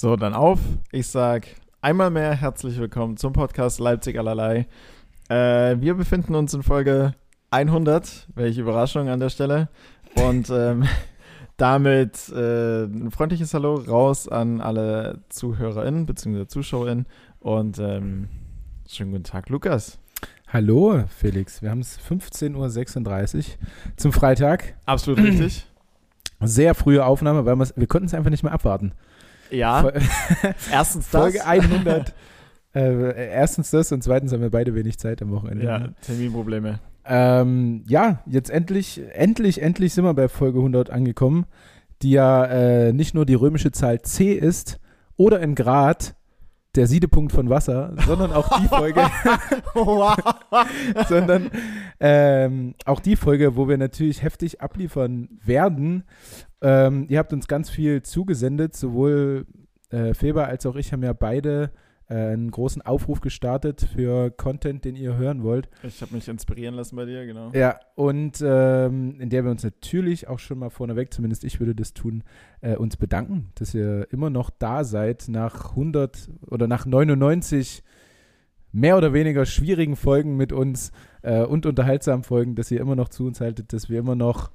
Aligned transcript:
So, 0.00 0.14
dann 0.14 0.32
auf. 0.32 0.60
Ich 0.92 1.08
sag 1.08 1.48
einmal 1.80 2.10
mehr 2.10 2.32
herzlich 2.32 2.78
willkommen 2.78 3.16
zum 3.16 3.32
Podcast 3.32 3.80
Leipzig 3.80 4.16
allerlei. 4.16 4.68
Äh, 5.28 5.80
wir 5.80 5.94
befinden 5.94 6.36
uns 6.36 6.54
in 6.54 6.62
Folge 6.62 7.16
100. 7.50 8.28
Welche 8.36 8.60
Überraschung 8.60 9.08
an 9.08 9.18
der 9.18 9.28
Stelle. 9.28 9.68
Und 10.14 10.50
ähm, 10.50 10.84
damit 11.56 12.28
äh, 12.28 12.84
ein 12.84 13.10
freundliches 13.10 13.52
Hallo 13.54 13.74
raus 13.74 14.28
an 14.28 14.60
alle 14.60 15.18
ZuhörerInnen 15.30 16.06
bzw. 16.06 16.46
ZuschauerInnen. 16.46 17.06
Und 17.40 17.80
ähm, 17.80 18.28
schönen 18.88 19.10
guten 19.10 19.24
Tag, 19.24 19.48
Lukas. 19.48 19.98
Hallo, 20.46 21.02
Felix. 21.08 21.60
Wir 21.60 21.70
haben 21.70 21.80
es 21.80 21.98
15.36 21.98 23.36
Uhr 23.36 23.44
zum 23.96 24.12
Freitag. 24.12 24.76
Absolut 24.86 25.18
richtig. 25.24 25.66
Sehr 26.40 26.76
frühe 26.76 27.04
Aufnahme, 27.04 27.44
weil 27.46 27.58
wir 27.58 27.86
konnten 27.88 28.06
es 28.06 28.14
einfach 28.14 28.30
nicht 28.30 28.44
mehr 28.44 28.52
abwarten. 28.52 28.92
Ja. 29.50 29.90
Erstens 30.72 31.10
das. 31.10 31.20
Folge 31.20 31.44
100. 31.44 32.14
äh, 32.74 33.30
erstens 33.32 33.70
das 33.70 33.90
und 33.92 34.02
zweitens 34.02 34.32
haben 34.32 34.42
wir 34.42 34.50
beide 34.50 34.74
wenig 34.74 34.98
Zeit 34.98 35.22
am 35.22 35.30
Wochenende. 35.30 35.64
Ja, 35.64 35.88
Terminprobleme. 36.02 36.80
Ähm, 37.06 37.82
ja, 37.88 38.22
jetzt 38.26 38.50
endlich, 38.50 39.00
endlich, 39.14 39.62
endlich 39.62 39.94
sind 39.94 40.04
wir 40.04 40.12
bei 40.12 40.28
Folge 40.28 40.58
100 40.58 40.90
angekommen, 40.90 41.46
die 42.02 42.10
ja 42.10 42.44
äh, 42.44 42.92
nicht 42.92 43.14
nur 43.14 43.24
die 43.24 43.34
römische 43.34 43.72
Zahl 43.72 44.02
C 44.02 44.32
ist 44.32 44.78
oder 45.16 45.40
in 45.40 45.54
Grad 45.54 46.14
der 46.78 46.86
Siedepunkt 46.86 47.32
von 47.32 47.50
Wasser, 47.50 47.92
sondern 48.06 48.32
auch 48.32 48.48
die 48.60 48.68
Folge, 48.68 49.04
sondern 51.08 51.50
ähm, 51.98 52.76
auch 52.84 53.00
die 53.00 53.16
Folge, 53.16 53.56
wo 53.56 53.68
wir 53.68 53.76
natürlich 53.76 54.22
heftig 54.22 54.60
abliefern 54.60 55.28
werden. 55.44 56.04
Ähm, 56.62 57.06
ihr 57.08 57.18
habt 57.18 57.32
uns 57.32 57.48
ganz 57.48 57.68
viel 57.68 58.02
zugesendet, 58.02 58.76
sowohl 58.76 59.46
äh, 59.90 60.14
Feber 60.14 60.46
als 60.46 60.66
auch 60.66 60.76
ich 60.76 60.92
haben 60.92 61.02
ja 61.02 61.12
beide 61.12 61.72
einen 62.08 62.50
großen 62.50 62.82
Aufruf 62.82 63.20
gestartet 63.20 63.86
für 63.94 64.30
Content, 64.30 64.84
den 64.84 64.96
ihr 64.96 65.16
hören 65.16 65.42
wollt. 65.42 65.68
Ich 65.82 66.00
habe 66.00 66.14
mich 66.14 66.26
inspirieren 66.28 66.74
lassen 66.74 66.96
bei 66.96 67.04
dir, 67.04 67.26
genau. 67.26 67.50
Ja, 67.52 67.78
und 67.94 68.42
ähm, 68.42 69.20
in 69.20 69.28
der 69.28 69.44
wir 69.44 69.50
uns 69.50 69.62
natürlich 69.62 70.26
auch 70.26 70.38
schon 70.38 70.58
mal 70.58 70.70
vorneweg, 70.70 71.12
zumindest 71.12 71.44
ich 71.44 71.60
würde 71.60 71.74
das 71.74 71.92
tun, 71.92 72.24
äh, 72.60 72.76
uns 72.76 72.96
bedanken, 72.96 73.50
dass 73.56 73.74
ihr 73.74 74.06
immer 74.10 74.30
noch 74.30 74.50
da 74.50 74.84
seid 74.84 75.26
nach 75.28 75.70
100 75.70 76.30
oder 76.46 76.66
nach 76.66 76.86
99 76.86 77.82
mehr 78.72 78.96
oder 78.96 79.12
weniger 79.12 79.44
schwierigen 79.46 79.96
Folgen 79.96 80.36
mit 80.36 80.52
uns 80.52 80.92
äh, 81.22 81.42
und 81.42 81.66
unterhaltsamen 81.66 82.24
Folgen, 82.24 82.54
dass 82.54 82.70
ihr 82.70 82.80
immer 82.80 82.96
noch 82.96 83.08
zu 83.08 83.26
uns 83.26 83.40
haltet, 83.40 83.72
dass 83.72 83.88
wir 83.88 83.98
immer 83.98 84.14
noch 84.14 84.50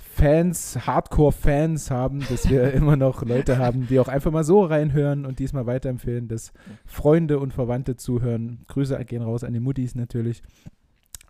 Fans, 0.00 0.86
Hardcore-Fans 0.86 1.90
haben, 1.90 2.20
dass 2.28 2.48
wir 2.48 2.72
immer 2.72 2.96
noch 2.96 3.22
Leute 3.24 3.58
haben, 3.58 3.86
die 3.88 3.98
auch 4.00 4.08
einfach 4.08 4.30
mal 4.30 4.44
so 4.44 4.64
reinhören 4.64 5.26
und 5.26 5.38
diesmal 5.38 5.66
weiterempfehlen, 5.66 6.28
dass 6.28 6.52
Freunde 6.86 7.38
und 7.40 7.52
Verwandte 7.52 7.96
zuhören. 7.96 8.64
Grüße 8.68 8.96
gehen 9.04 9.22
raus 9.22 9.44
an 9.44 9.52
die 9.52 9.60
Muttis 9.60 9.94
natürlich. 9.94 10.42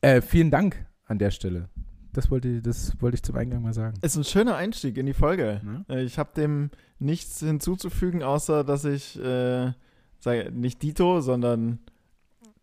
Äh, 0.03 0.21
vielen 0.21 0.51
Dank 0.51 0.87
an 1.07 1.19
der 1.19 1.31
Stelle. 1.31 1.69
Das 2.13 2.31
wollte, 2.31 2.49
ich- 2.49 2.63
das 2.63 3.01
wollte 3.01 3.17
ich 3.17 3.23
zum 3.23 3.37
Eingang 3.37 3.63
mal 3.63 3.73
sagen. 3.75 3.95
Ist 4.03 4.17
ein 4.17 4.25
schöner 4.25 4.57
Einstieg 4.57 4.97
in 4.97 5.07
die 5.07 5.15
Folge. 5.15 5.61
Ja. 5.89 5.95
Äh, 5.97 6.03
Ich 6.05 6.19
habe 6.19 6.31
dem 6.37 6.71
nichts 6.99 7.41
hinzuzufügen, 7.41 8.23
außer 8.23 8.65
dass 8.65 8.85
ich 8.85 9.19
äh, 9.23 9.73
sage, 10.19 10.51
nicht 10.53 10.83
Dito, 10.83 11.21
sondern 11.21 11.79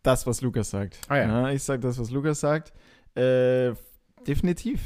das, 0.02 0.26
was 0.26 0.40
Lukas 0.40 0.70
sagt. 0.70 0.98
Ah 1.08 1.16
ja. 1.16 1.50
ich 1.50 1.62
sage 1.62 1.80
das, 1.80 1.98
was 1.98 2.10
Lukas 2.10 2.40
sagt. 2.40 2.72
Äh, 3.16 3.72
definitiv. 4.26 4.80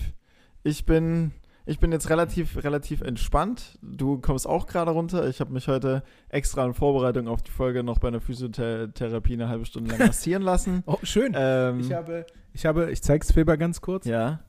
Ich 0.62 0.84
bin, 0.84 1.33
ich 1.66 1.78
bin 1.78 1.92
jetzt 1.92 2.11
relativ, 2.11 2.62
relativ 2.62 3.00
entspannt. 3.00 3.78
Du 3.83 4.19
kommst 4.19 4.47
auch 4.47 4.67
gerade 4.67 4.91
runter. 4.91 5.28
Ich 5.28 5.41
habe 5.41 5.52
mich 5.52 5.69
heute 5.69 6.02
extra 6.28 6.64
in 6.67 6.75
Vorbereitung 6.75 7.28
auf 7.28 7.42
die 7.42 7.50
Folge 7.50 7.83
noch 7.83 7.98
bei 7.98 8.08
einer 8.08 8.20
Physiotherapie 8.20 9.34
eine 9.34 9.48
halbe 9.48 9.64
Stunde 9.67 9.91
lang 9.97 9.98
massieren 10.08 10.42
lassen. 10.42 10.83
Oh, 10.86 10.98
schön. 11.02 11.33
Ähm, 11.36 11.80
Ich 11.80 11.92
habe, 11.92 12.27
ich 12.52 12.67
habe, 12.67 12.90
ich 12.90 13.02
zeig's 13.02 13.33
Feber 13.33 13.57
ganz 13.57 13.80
kurz. 13.80 14.05
Ja. 14.05 14.40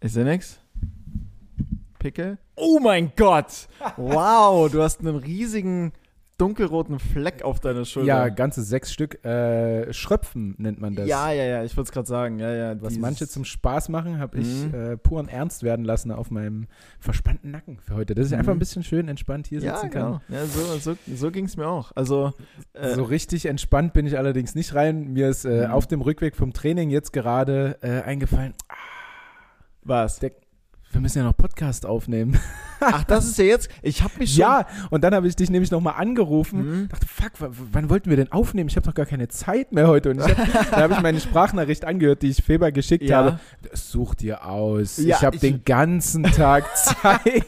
Ich 0.00 0.12
sehe 0.12 0.24
nix. 0.24 0.60
Pickel. 1.98 2.38
Oh 2.54 2.78
mein 2.78 3.12
Gott! 3.16 3.68
Wow, 3.96 4.70
du 4.70 4.82
hast 4.82 5.00
einen 5.00 5.16
riesigen 5.16 5.92
dunkelroten 6.38 6.98
Fleck 6.98 7.42
auf 7.42 7.60
deiner 7.60 7.84
Schulter. 7.84 8.06
Ja, 8.08 8.28
ganze 8.28 8.62
sechs 8.62 8.92
Stück. 8.92 9.24
Äh, 9.24 9.92
Schröpfen 9.94 10.54
nennt 10.58 10.80
man 10.80 10.94
das. 10.94 11.08
ja, 11.08 11.32
ja, 11.32 11.44
ja, 11.44 11.64
ich 11.64 11.74
wollte 11.76 11.88
es 11.88 11.92
gerade 11.92 12.06
sagen. 12.08 12.38
Ja, 12.38 12.52
ja, 12.52 12.82
Was 12.82 12.98
manche 12.98 13.26
zum 13.26 13.44
Spaß 13.44 13.88
machen, 13.88 14.18
habe 14.18 14.38
ich 14.38 14.66
Mhm. 14.66 14.74
äh, 14.74 14.96
puren 14.98 15.28
Ernst 15.28 15.62
werden 15.62 15.84
lassen 15.84 16.10
auf 16.12 16.30
meinem 16.30 16.66
verspannten 17.00 17.50
Nacken 17.50 17.78
für 17.78 17.94
heute. 17.94 18.14
Dass 18.14 18.26
ich 18.26 18.32
Mhm. 18.32 18.38
einfach 18.40 18.52
ein 18.52 18.58
bisschen 18.58 18.82
schön 18.84 19.08
entspannt 19.08 19.46
hier 19.46 19.60
Ja, 19.60 19.76
sitzen 19.76 19.90
kann. 19.90 20.20
genau. 20.28 20.40
Ja, 20.40 20.44
so, 20.46 20.76
so, 20.78 20.96
so 21.14 21.30
ging 21.30 21.46
es 21.46 21.56
mir 21.56 21.68
auch. 21.68 21.92
Also, 21.94 22.34
äh, 22.74 22.94
So 22.94 23.04
richtig 23.04 23.46
entspannt 23.46 23.94
bin 23.94 24.06
ich 24.06 24.18
allerdings 24.18 24.54
nicht 24.54 24.74
rein. 24.74 25.12
Mir 25.14 25.28
ist 25.30 25.44
äh, 25.46 25.66
Mhm. 25.66 25.72
auf 25.72 25.86
dem 25.86 26.02
Rückweg 26.02 26.36
vom 26.36 26.52
Training 26.52 26.90
jetzt 26.90 27.12
gerade 27.12 27.78
äh, 27.80 28.02
eingefallen, 28.02 28.52
was? 29.82 30.18
Der- 30.18 30.32
wir 30.96 31.02
müssen 31.02 31.18
ja 31.18 31.24
noch 31.24 31.36
Podcast 31.36 31.84
aufnehmen. 31.84 32.40
Ach, 32.80 33.04
das 33.04 33.26
ist 33.26 33.36
ja 33.36 33.44
jetzt. 33.44 33.68
Ich 33.82 34.02
habe 34.02 34.14
mich 34.18 34.30
schon. 34.30 34.40
Ja, 34.40 34.66
und 34.88 35.04
dann 35.04 35.14
habe 35.14 35.28
ich 35.28 35.36
dich 35.36 35.50
nämlich 35.50 35.70
nochmal 35.70 35.96
angerufen. 35.98 36.84
Mhm. 36.84 36.88
Dachte, 36.88 37.06
fuck, 37.06 37.32
wann 37.38 37.90
wollten 37.90 38.08
wir 38.08 38.16
denn 38.16 38.32
aufnehmen? 38.32 38.70
Ich 38.70 38.76
habe 38.76 38.86
doch 38.86 38.94
gar 38.94 39.04
keine 39.04 39.28
Zeit 39.28 39.72
mehr 39.72 39.88
heute. 39.88 40.08
Und 40.08 40.22
hab, 40.22 40.34
dann 40.70 40.82
habe 40.84 40.94
ich 40.94 41.02
meine 41.02 41.20
Sprachnachricht 41.20 41.84
angehört, 41.84 42.22
die 42.22 42.28
ich 42.30 42.42
Feber 42.42 42.72
geschickt 42.72 43.04
Ja. 43.04 43.18
habe. 43.18 43.40
Das 43.70 43.90
sucht 43.90 44.22
dir 44.22 44.46
aus. 44.46 44.96
Ja, 44.96 45.16
ich 45.16 45.22
habe 45.22 45.36
den 45.36 45.64
ganzen 45.64 46.22
Tag 46.22 46.64
Zeit. 47.02 47.44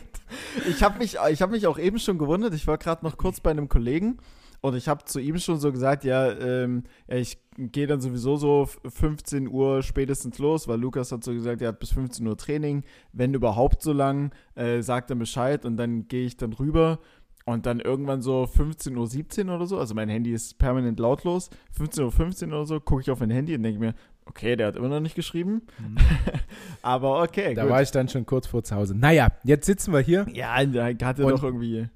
Ich 0.68 0.82
habe 0.82 0.98
mich, 0.98 1.16
ich 1.30 1.40
hab 1.40 1.50
mich 1.50 1.66
auch 1.66 1.78
eben 1.78 1.98
schon 1.98 2.18
gewundert. 2.18 2.52
Ich 2.52 2.66
war 2.66 2.76
gerade 2.76 3.02
noch 3.02 3.16
kurz 3.16 3.40
bei 3.40 3.50
einem 3.50 3.70
Kollegen 3.70 4.18
und 4.60 4.74
ich 4.74 4.88
habe 4.88 5.04
zu 5.04 5.20
ihm 5.20 5.38
schon 5.38 5.58
so 5.60 5.70
gesagt, 5.72 6.04
ja, 6.04 6.30
ähm, 6.32 6.84
ich 7.06 7.38
gehe 7.56 7.86
dann 7.86 8.00
sowieso 8.00 8.36
so 8.36 8.62
f- 8.64 8.80
15 8.86 9.48
Uhr 9.48 9.82
spätestens 9.82 10.38
los, 10.38 10.66
weil 10.68 10.80
Lukas 10.80 11.12
hat 11.12 11.22
so 11.24 11.32
gesagt, 11.32 11.62
er 11.62 11.68
hat 11.68 11.78
bis 11.80 11.90
15 11.92 12.26
Uhr 12.26 12.36
Training, 12.36 12.82
wenn 13.12 13.34
überhaupt 13.34 13.82
so 13.82 13.92
lang, 13.92 14.32
äh, 14.54 14.80
sagt 14.82 15.10
dann 15.10 15.18
Bescheid 15.18 15.64
und 15.64 15.76
dann 15.76 16.08
gehe 16.08 16.24
ich 16.26 16.36
dann 16.36 16.52
rüber. 16.52 16.98
Und 17.44 17.64
dann 17.64 17.80
irgendwann 17.80 18.20
so 18.20 18.42
15.17 18.42 19.46
Uhr 19.48 19.54
oder 19.56 19.66
so, 19.66 19.78
also 19.78 19.94
mein 19.94 20.10
Handy 20.10 20.32
ist 20.32 20.58
permanent 20.58 21.00
lautlos, 21.00 21.48
15.15 21.80 22.48
Uhr 22.48 22.52
oder 22.58 22.66
so, 22.66 22.78
gucke 22.78 23.00
ich 23.00 23.10
auf 23.10 23.20
mein 23.20 23.30
Handy 23.30 23.54
und 23.54 23.62
denke 23.62 23.80
mir, 23.80 23.94
okay, 24.26 24.54
der 24.54 24.66
hat 24.66 24.76
immer 24.76 24.88
noch 24.90 25.00
nicht 25.00 25.14
geschrieben. 25.14 25.62
Aber 26.82 27.22
okay, 27.22 27.54
da 27.54 27.62
gut. 27.62 27.70
war 27.72 27.80
ich 27.82 27.90
dann 27.90 28.08
schon 28.08 28.26
kurz 28.26 28.46
vor 28.46 28.62
zu 28.62 28.74
Hause. 28.76 28.94
Naja, 28.94 29.28
jetzt 29.44 29.66
sitzen 29.66 29.92
wir 29.94 30.00
hier, 30.00 30.26
ja, 30.32 30.62
da 30.66 30.86
hat 31.06 31.18
er 31.18 31.24
Und- 31.26 31.32
doch 31.32 31.42
irgendwie. 31.42 31.88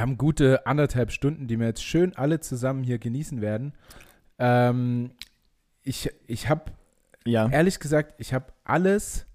Haben 0.00 0.18
gute 0.18 0.66
anderthalb 0.66 1.12
Stunden, 1.12 1.46
die 1.46 1.58
wir 1.58 1.66
jetzt 1.66 1.84
schön 1.84 2.14
alle 2.16 2.40
zusammen 2.40 2.82
hier 2.82 2.98
genießen 2.98 3.40
werden. 3.40 3.72
Ähm, 4.38 5.10
ich 5.82 6.10
ich 6.26 6.48
habe, 6.48 6.72
Ja. 7.26 7.48
ehrlich 7.50 7.78
gesagt, 7.80 8.14
ich 8.18 8.32
habe 8.34 8.46
alles 8.64 9.26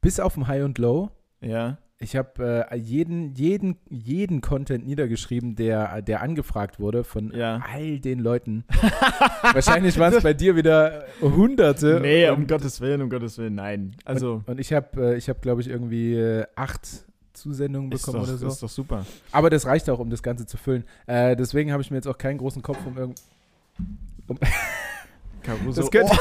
bis 0.00 0.20
auf 0.20 0.34
dem 0.34 0.46
High 0.48 0.64
und 0.64 0.78
Low 0.78 1.10
Ja. 1.40 1.78
Ich 1.98 2.14
habe 2.14 2.66
äh, 2.70 2.76
jeden, 2.76 3.32
jeden, 3.36 3.78
jeden 3.88 4.42
Content 4.42 4.84
niedergeschrieben, 4.86 5.56
der, 5.56 6.02
der 6.02 6.20
angefragt 6.20 6.78
wurde 6.78 7.04
von 7.04 7.32
Ja. 7.34 7.62
all 7.72 8.00
den 8.00 8.18
Leuten. 8.18 8.64
Wahrscheinlich 9.54 9.98
waren 9.98 10.12
es 10.12 10.22
bei 10.22 10.34
dir 10.34 10.56
wieder 10.56 11.04
Hunderte. 11.22 12.00
Nee, 12.02 12.28
um 12.28 12.46
Gottes 12.46 12.82
Willen, 12.82 13.00
um 13.00 13.08
Gottes 13.08 13.38
Willen, 13.38 13.54
nein. 13.54 13.96
Also, 14.04 14.34
und, 14.34 14.48
und 14.48 14.60
ich 14.60 14.74
habe, 14.74 15.14
äh, 15.14 15.16
ich 15.16 15.30
hab, 15.30 15.40
glaube 15.40 15.62
ich, 15.62 15.68
irgendwie 15.68 16.14
äh, 16.16 16.44
acht 16.54 17.05
Zusendungen 17.36 17.90
bekommen 17.90 18.16
doch, 18.18 18.24
oder 18.28 18.36
so. 18.36 18.46
ist 18.48 18.62
doch 18.62 18.68
super. 18.68 19.06
Aber 19.32 19.50
das 19.50 19.66
reicht 19.66 19.88
auch, 19.90 19.98
um 20.00 20.10
das 20.10 20.22
Ganze 20.22 20.46
zu 20.46 20.56
füllen. 20.56 20.84
Äh, 21.06 21.36
deswegen 21.36 21.70
habe 21.72 21.82
ich 21.82 21.90
mir 21.90 21.98
jetzt 21.98 22.08
auch 22.08 22.18
keinen 22.18 22.38
großen 22.38 22.62
Kopf 22.62 22.78
um 22.86 22.96
irgend. 22.98 23.22
Caruso. 25.42 25.82
Das 25.82 25.90
könnte- 25.92 26.12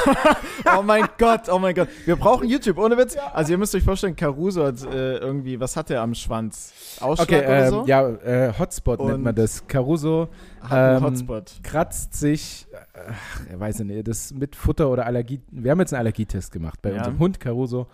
oh, 0.65 0.69
oh 0.79 0.83
mein 0.83 1.05
Gott, 1.17 1.49
oh 1.49 1.57
mein 1.57 1.73
Gott. 1.73 1.87
Wir 2.05 2.15
brauchen 2.15 2.47
YouTube, 2.47 2.77
ohne 2.77 2.95
Witz. 2.95 3.17
Also, 3.33 3.53
ihr 3.53 3.57
müsst 3.57 3.73
euch 3.73 3.81
vorstellen, 3.81 4.15
Caruso 4.15 4.63
hat 4.63 4.83
äh, 4.83 5.17
irgendwie, 5.17 5.59
was 5.59 5.75
hat 5.75 5.89
er 5.89 6.01
am 6.01 6.13
Schwanz? 6.13 6.97
Ausschlag 7.01 7.27
Okay, 7.29 7.39
oder 7.39 7.63
ähm, 7.65 7.69
so? 7.71 7.85
ja, 7.87 8.07
äh, 8.07 8.53
Hotspot 8.59 8.99
nennt 8.99 9.13
Und- 9.13 9.23
man 9.23 9.33
das. 9.33 9.65
Caruso 9.67 10.27
ähm, 10.71 11.03
Hotspot. 11.03 11.53
kratzt 11.63 12.13
sich, 12.13 12.67
ach, 12.93 13.41
er 13.49 13.59
weiß 13.59 13.79
ich 13.79 13.85
nicht, 13.87 14.07
das 14.07 14.31
mit 14.31 14.55
Futter 14.55 14.89
oder 14.91 15.07
Allergie. 15.07 15.41
Wir 15.49 15.71
haben 15.71 15.79
jetzt 15.79 15.93
einen 15.93 16.01
Allergietest 16.01 16.51
gemacht 16.51 16.79
bei 16.83 16.91
Ja. 16.91 16.97
unserem 16.97 17.17
Hund 17.17 17.39
Caruso, 17.39 17.87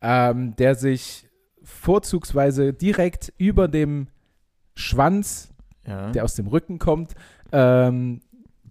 ähm, 0.00 0.54
der 0.56 0.76
sich 0.76 1.27
vorzugsweise 1.62 2.72
direkt 2.72 3.32
über 3.38 3.68
dem 3.68 4.08
Schwanz, 4.74 5.50
Ja. 5.86 6.10
der 6.12 6.24
aus 6.24 6.34
dem 6.34 6.46
Rücken 6.46 6.78
kommt, 6.78 7.14
ähm, 7.52 8.20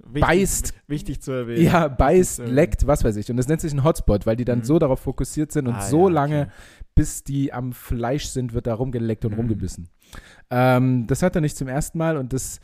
Wichtig, 0.10 0.22
beißt, 0.22 0.74
Wichtig 0.88 1.22
zu 1.22 1.32
erwähnen. 1.32 1.64
ja, 1.64 1.88
beißt, 1.90 2.40
leckt, 2.40 2.88
was 2.88 3.04
weiß 3.04 3.18
ich. 3.18 3.30
Und 3.30 3.36
das 3.38 3.48
nennt 3.50 3.60
sich 3.60 3.74
ein 3.74 3.84
Hotspot, 3.84 4.26
weil 4.26 4.38
die 4.38 4.46
dann 4.46 4.60
Mhm. 4.60 4.64
so 4.64 4.80
darauf 4.80 5.02
fokussiert 5.02 5.52
sind 5.52 5.68
und 5.68 5.76
Ah, 5.76 5.82
so 5.82 6.08
ja, 6.08 6.14
lange, 6.14 6.42
okay. 6.44 6.52
bis 6.96 7.24
die 7.26 7.52
am 7.52 7.74
Fleisch 7.74 8.28
sind, 8.28 8.54
wird 8.54 8.68
da 8.68 8.74
rumgeleckt 8.76 9.26
und 9.26 9.32
Mhm. 9.34 9.38
rumgebissen. 9.40 9.90
Ähm, 10.50 11.08
das 11.08 11.22
hat 11.24 11.36
er 11.36 11.42
nicht 11.42 11.58
zum 11.58 11.68
ersten 11.68 11.98
Mal 11.98 12.16
und 12.16 12.32
das 12.32 12.62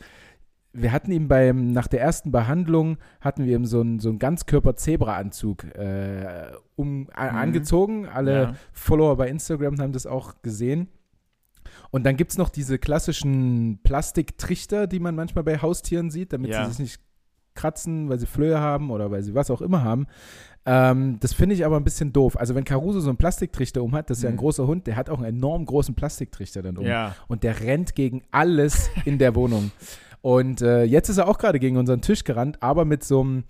wir 0.74 0.92
hatten 0.92 1.10
ihm 1.12 1.28
beim, 1.28 1.68
nach 1.72 1.86
der 1.86 2.00
ersten 2.00 2.30
Behandlung, 2.32 2.98
hatten 3.20 3.44
wir 3.46 3.56
ihm 3.56 3.64
so 3.64 3.80
einen, 3.80 4.00
so 4.00 4.08
einen 4.08 4.18
Ganzkörper-Zebra-Anzug 4.18 5.64
äh, 5.76 6.52
um, 6.76 7.00
Mhm. 7.02 7.08
angezogen. 7.14 8.06
Alle 8.08 8.42
Ja. 8.42 8.54
Follower 8.72 9.16
bei 9.16 9.28
Instagram 9.28 9.78
haben 9.80 9.92
das 9.92 10.06
auch 10.06 10.42
gesehen. 10.42 10.88
Und 11.90 12.04
dann 12.04 12.16
gibt 12.16 12.32
es 12.32 12.38
noch 12.38 12.48
diese 12.50 12.78
klassischen 12.78 13.78
Plastiktrichter, 13.84 14.86
die 14.86 15.00
man 15.00 15.14
manchmal 15.14 15.44
bei 15.44 15.58
Haustieren 15.62 16.10
sieht, 16.10 16.32
damit 16.32 16.50
Ja. 16.50 16.64
sie 16.64 16.70
sich 16.70 16.78
nicht 16.80 17.00
kratzen, 17.54 18.08
weil 18.08 18.18
sie 18.18 18.26
Flöhe 18.26 18.58
haben 18.58 18.90
oder 18.90 19.12
weil 19.12 19.22
sie 19.22 19.34
was 19.34 19.48
auch 19.50 19.60
immer 19.62 19.84
haben. 19.84 20.06
Ähm, 20.66 21.18
das 21.20 21.32
finde 21.34 21.54
ich 21.54 21.64
aber 21.64 21.76
ein 21.76 21.84
bisschen 21.84 22.12
doof. 22.12 22.36
Also 22.36 22.54
wenn 22.56 22.64
Caruso 22.64 22.98
so 22.98 23.10
einen 23.10 23.18
Plastiktrichter 23.18 23.82
um 23.82 23.94
hat, 23.94 24.10
das 24.10 24.18
ist 24.18 24.24
ja 24.24 24.30
ein 24.30 24.34
Mhm. 24.34 24.38
großer 24.38 24.66
Hund, 24.66 24.86
der 24.88 24.96
hat 24.96 25.08
auch 25.10 25.18
einen 25.18 25.36
enorm 25.36 25.64
großen 25.66 25.94
Plastiktrichter 25.94 26.62
dann 26.62 26.76
um. 26.78 26.86
Ja. 26.86 27.14
Und 27.28 27.44
der 27.44 27.60
rennt 27.60 27.94
gegen 27.94 28.22
alles 28.32 28.90
in 29.04 29.18
der 29.18 29.34
Wohnung. 29.36 29.70
Und 30.24 30.62
äh, 30.62 30.84
jetzt 30.84 31.10
ist 31.10 31.18
er 31.18 31.28
auch 31.28 31.36
gerade 31.36 31.58
gegen 31.60 31.76
unseren 31.76 32.00
Tisch 32.00 32.24
gerannt, 32.24 32.62
aber 32.62 32.86
mit 32.86 33.04
so 33.04 33.20
einem, 33.20 33.44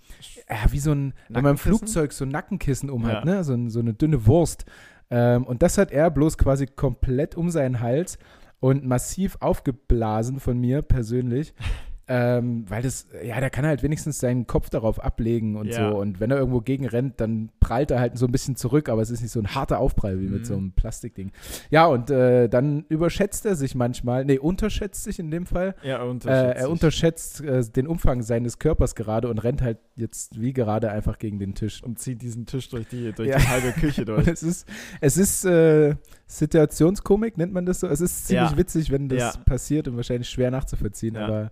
ja, 0.49 0.69
wie 0.73 0.79
so 0.79 0.91
ein, 0.91 1.13
wenn 1.29 1.41
man 1.43 1.51
im? 1.53 1.57
Flugzeug 1.57 2.11
so 2.11 2.25
ein 2.25 2.29
Nackenkissen 2.31 2.89
um 2.89 3.05
hat, 3.07 3.23
Ja. 3.23 3.35
ne? 3.35 3.43
so, 3.45 3.57
so 3.69 3.79
eine 3.79 3.93
dünne 3.93 4.25
Wurst. 4.25 4.65
Ähm, 5.09 5.45
und 5.45 5.63
das 5.63 5.77
hat 5.77 5.93
er 5.93 6.11
bloß 6.11 6.37
quasi 6.37 6.65
komplett 6.65 7.35
um 7.35 7.49
seinen 7.49 7.79
Hals 7.79 8.17
und 8.59 8.83
massiv 8.85 9.37
aufgeblasen 9.39 10.41
von 10.41 10.59
mir 10.59 10.81
persönlich. 10.81 11.53
Ähm, 12.07 12.65
weil 12.69 12.83
das, 12.83 13.07
ja, 13.23 13.39
der 13.39 13.49
kann 13.49 13.65
halt 13.65 13.81
wenigstens 13.81 14.19
seinen 14.19 14.45
Kopf 14.45 14.69
darauf 14.69 15.03
ablegen 15.03 15.55
und 15.55 15.67
Ja. 15.69 15.89
so. 15.89 15.97
Und 15.97 16.19
wenn 16.19 16.29
er 16.29 16.37
irgendwo 16.37 16.61
gegen 16.61 16.85
rennt, 16.87 17.19
dann 17.19 17.49
prallt 17.59 17.89
er 17.89 17.99
halt 17.99 18.15
so 18.15 18.27
ein 18.27 18.31
bisschen 18.31 18.55
zurück, 18.55 18.89
aber 18.89 19.01
es 19.01 19.09
ist 19.09 19.21
nicht 19.21 19.31
so 19.31 19.39
ein 19.39 19.55
harter 19.55 19.79
Aufprall 19.79 20.19
wie 20.19 20.27
mit 20.27 20.41
Mhm. 20.41 20.45
so 20.45 20.53
einem 20.53 20.71
Plastikding. 20.73 21.31
Ja, 21.71 21.87
und 21.87 22.11
äh, 22.11 22.47
dann 22.47 22.85
überschätzt 22.89 23.47
er 23.47 23.55
sich 23.55 23.73
manchmal, 23.73 24.23
nee, 24.23 24.37
unterschätzt 24.37 25.03
sich 25.03 25.17
in 25.17 25.31
dem 25.31 25.47
Fall. 25.47 25.73
Ja, 25.81 26.03
Äh, 26.03 26.07
unterschätzt 26.07 26.55
er 26.55 26.61
sich. 26.61 26.71
unterschätzt 26.71 27.41
äh, 27.41 27.63
den 27.71 27.87
Umfang 27.87 28.21
seines 28.21 28.59
Körpers 28.59 28.93
gerade 28.93 29.27
und 29.27 29.39
rennt 29.39 29.63
halt 29.63 29.79
jetzt 29.95 30.39
wie 30.39 30.53
gerade 30.53 30.91
einfach 30.91 31.17
gegen 31.17 31.39
den 31.39 31.55
Tisch. 31.55 31.81
und 31.83 31.97
zieht 31.97 32.21
diesen 32.21 32.45
Tisch 32.45 32.69
durch 32.69 32.87
die, 32.87 33.13
durch 33.13 33.29
Ja. 33.29 33.37
die 33.39 33.47
halbe 33.47 33.71
Küche 33.71 34.05
durch. 34.05 34.27
Es 34.27 34.43
ist, 34.43 34.67
es 35.01 35.17
ist 35.17 35.43
äh, 35.45 35.95
Situationskomik, 36.27 37.37
nennt 37.37 37.53
man 37.53 37.65
das 37.65 37.79
so. 37.79 37.87
Es 37.87 38.01
ist 38.01 38.27
ziemlich 38.27 38.51
Ja. 38.51 38.57
witzig, 38.57 38.91
wenn 38.91 39.09
das 39.09 39.37
passiert 39.43 39.87
und 39.87 39.95
wahrscheinlich 39.95 40.29
schwer 40.29 40.51
nachzuvollziehen, 40.51 41.17
aber 41.17 41.51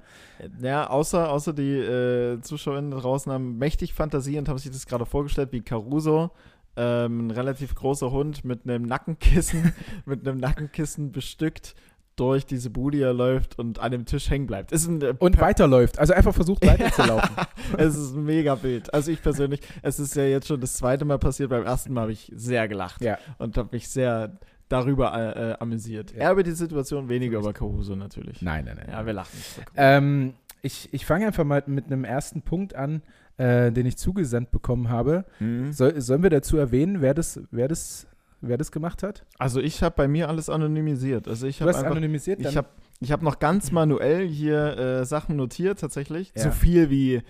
Ja, 0.62 0.90
außer, 0.90 1.30
außer 1.30 1.54
die 1.54 1.78
äh, 1.78 2.42
ZuschauerInnen 2.42 2.92
draußen 2.92 3.32
haben 3.32 3.58
mächtig 3.58 3.94
Fantasie 3.94 4.38
und 4.38 4.50
haben 4.50 4.58
sich 4.58 4.72
das 4.72 4.86
gerade 4.86 5.06
vorgestellt, 5.06 5.50
wie 5.52 5.62
Caruso, 5.62 6.32
ähm, 6.76 7.28
ein 7.28 7.32
relativ 7.32 7.76
großer 7.76 8.12
Hund 8.12 8.46
mit 8.46 8.64
einem 8.64 8.84
Nackenkissen, 8.84 9.74
mit 10.06 10.28
einem 10.28 10.40
Nackenkissen 10.40 11.12
bestückt 11.12 11.76
durch 12.16 12.46
diese 12.46 12.70
Bude 12.70 13.12
läuft 13.12 13.58
und 13.58 13.80
an 13.80 13.92
dem 13.92 14.06
Tisch 14.06 14.30
hängen 14.30 14.46
bleibt. 14.46 14.72
Ist 14.72 14.88
ein, 14.88 15.02
äh, 15.02 15.16
und 15.18 15.40
weiterläuft. 15.40 15.98
Also 15.98 16.14
einfach 16.14 16.34
versucht 16.34 16.66
weiterzulaufen. 16.66 17.36
es 17.78 17.96
ist 17.96 18.16
ein 18.16 18.24
mega 18.24 18.56
Bild. 18.56 18.94
Also 18.94 19.12
ich 19.12 19.22
persönlich, 19.22 19.62
es 19.82 20.00
ist 20.00 20.16
ja 20.16 20.24
jetzt 20.24 20.48
schon 20.48 20.62
das 20.62 20.76
zweite 20.76 21.06
Mal 21.06 21.18
passiert. 21.18 21.50
Beim 21.50 21.66
ersten 21.66 21.94
Mal 21.94 22.02
habe 22.02 22.12
ich 22.12 22.32
sehr 22.36 22.68
gelacht 22.68 23.02
ja. 23.02 23.18
und 23.40 23.58
habe 23.58 23.70
mich 23.72 23.90
sehr 23.90 24.38
darüber 24.70 25.14
äh, 25.14 25.52
äh, 25.52 25.56
amüsiert. 25.60 26.12
Ja. 26.14 26.20
Er 26.20 26.32
über 26.34 26.44
die 26.44 26.52
Situation, 26.52 27.10
weniger 27.10 27.40
über 27.40 27.54
Caruso 27.54 27.96
natürlich. 27.96 28.42
Nein, 28.42 28.66
nein, 28.66 28.78
nein. 28.78 28.90
Ja, 28.90 29.06
wir 29.06 29.14
lachen. 29.14 29.38
Ähm, 29.76 30.34
ich 30.62 30.90
ich 30.94 31.06
fange 31.06 31.28
einfach 31.28 31.44
mal 31.44 31.64
mit 31.68 31.86
einem 31.86 32.04
ersten 32.04 32.42
Punkt 32.42 32.76
an, 32.76 33.02
äh, 33.38 33.72
den 33.72 33.86
ich 33.86 33.98
zugesandt 33.98 34.52
bekommen 34.52 34.90
habe. 34.90 35.26
Mhm. 35.40 35.72
Soll, 35.74 36.00
sollen 36.02 36.24
wir 36.24 36.30
dazu 36.30 36.58
erwähnen, 36.58 37.02
wer 37.02 37.14
das, 37.14 37.40
wer 37.52 37.68
das, 37.68 38.08
wer 38.42 38.58
das 38.58 38.72
gemacht 38.72 39.04
hat? 39.04 39.26
Also 39.38 39.60
ich 39.60 39.84
habe 39.84 39.96
bei 39.96 40.08
mir 40.08 40.30
alles 40.30 40.50
anonymisiert. 40.50 41.28
Also 41.28 41.48
ich 41.48 41.58
Du 41.58 41.62
habe 41.62 41.72
hast 41.72 41.78
einfach, 41.78 41.92
anonymisiert, 41.92 42.40
ich 42.40 42.58
habe, 42.58 42.68
ich 43.00 43.12
habe 43.12 43.24
noch 43.26 43.40
ganz 43.40 43.72
manuell 43.72 44.28
hier 44.28 44.78
äh, 44.78 45.06
Sachen 45.06 45.36
notiert 45.36 45.80
tatsächlich. 45.80 46.32
Ja. 46.36 46.44
So 46.44 46.52
viel 46.52 46.90
wie, 46.90 47.22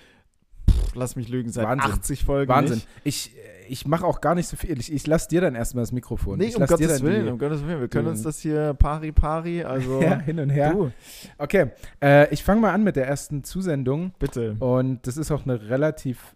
pff, 0.70 0.96
lass 0.96 1.16
mich 1.16 1.30
lügen, 1.30 1.52
seit 1.52 1.66
Wahnsinn. 1.66 1.92
80 1.92 2.26
Folgen. 2.26 2.50
Wahnsinn. 2.50 2.76
Nicht. 2.76 2.88
Ich, 3.04 3.32
ich 3.70 3.88
mache 3.88 4.06
auch 4.06 4.22
gar 4.22 4.36
nicht 4.36 4.48
so 4.48 4.56
viel. 4.58 4.80
Ich, 4.80 4.92
ich 4.92 5.06
lasse 5.08 5.28
dir 5.30 5.42
dann 5.42 5.56
erstmal 5.56 5.84
das 5.84 5.92
Mikrofon. 5.92 6.38
Nee, 6.40 6.46
ich 6.46 6.56
um 6.58 6.66
Gottes 6.66 7.02
Willen, 7.04 7.28
um 7.28 7.38
Gottes 7.38 7.66
Willen. 7.66 7.80
Wir 7.82 7.88
können 7.88 8.08
uns 8.08 8.22
das 8.24 8.40
hier 8.40 8.74
pari 8.74 9.12
pari, 9.12 9.64
also 9.64 10.02
Ja, 10.02 10.20
hin 10.20 10.40
und 10.40 10.50
her. 10.50 10.72
du, 10.74 10.92
Okay, 11.38 11.72
äh, 12.02 12.32
ich 12.34 12.44
fange 12.44 12.62
mal 12.62 12.72
an 12.74 12.84
mit 12.84 12.96
der 12.96 13.08
ersten 13.08 13.44
Zusendung. 13.44 14.14
bitte. 14.20 14.56
Und 14.60 15.06
das 15.08 15.18
ist 15.18 15.32
auch 15.32 15.44
eine 15.46 15.70
relativ 15.70 16.36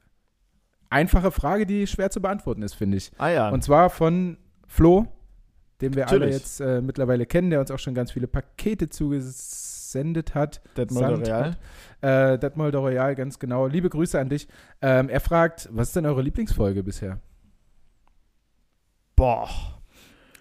einfache 0.90 1.32
Frage, 1.32 1.66
die 1.66 1.86
schwer 1.88 2.10
zu 2.10 2.22
beantworten 2.22 2.62
ist, 2.62 2.74
finde 2.74 2.98
ich. 2.98 3.12
Ah 3.18 3.30
ja, 3.30 3.50
Und 3.50 3.64
zwar 3.64 3.90
von 3.90 4.38
Flo, 4.68 5.08
den 5.82 5.96
wir 5.96 6.08
alle 6.08 6.20
Natürlich. 6.20 6.36
jetzt 6.36 6.60
äh, 6.62 6.82
mittlerweile 6.82 7.26
kennen, 7.26 7.50
der 7.50 7.60
uns 7.60 7.72
auch 7.72 7.80
schon 7.80 7.94
ganz 7.94 8.12
viele 8.12 8.28
Pakete 8.28 8.90
zugesendet 8.90 9.36
hat. 10.36 10.62
Detmold 10.76 11.08
Sand 11.08 11.28
Real. 11.28 11.58
hat. 12.02 12.34
Äh, 12.36 12.40
Detmolder 12.40 12.80
Royal, 12.80 13.16
ganz 13.16 13.40
genau. 13.40 13.68
Liebe 13.68 13.90
Grüße 13.90 14.20
an 14.20 14.30
dich. 14.30 14.48
Ähm, 14.82 15.10
er 15.10 15.20
fragt, 15.20 15.70
was 15.72 15.88
ist 15.90 15.96
denn 15.96 16.06
eure 16.06 16.22
Lieblingsfolge 16.22 16.84
bisher? 16.84 17.20
Boah. 19.16 19.50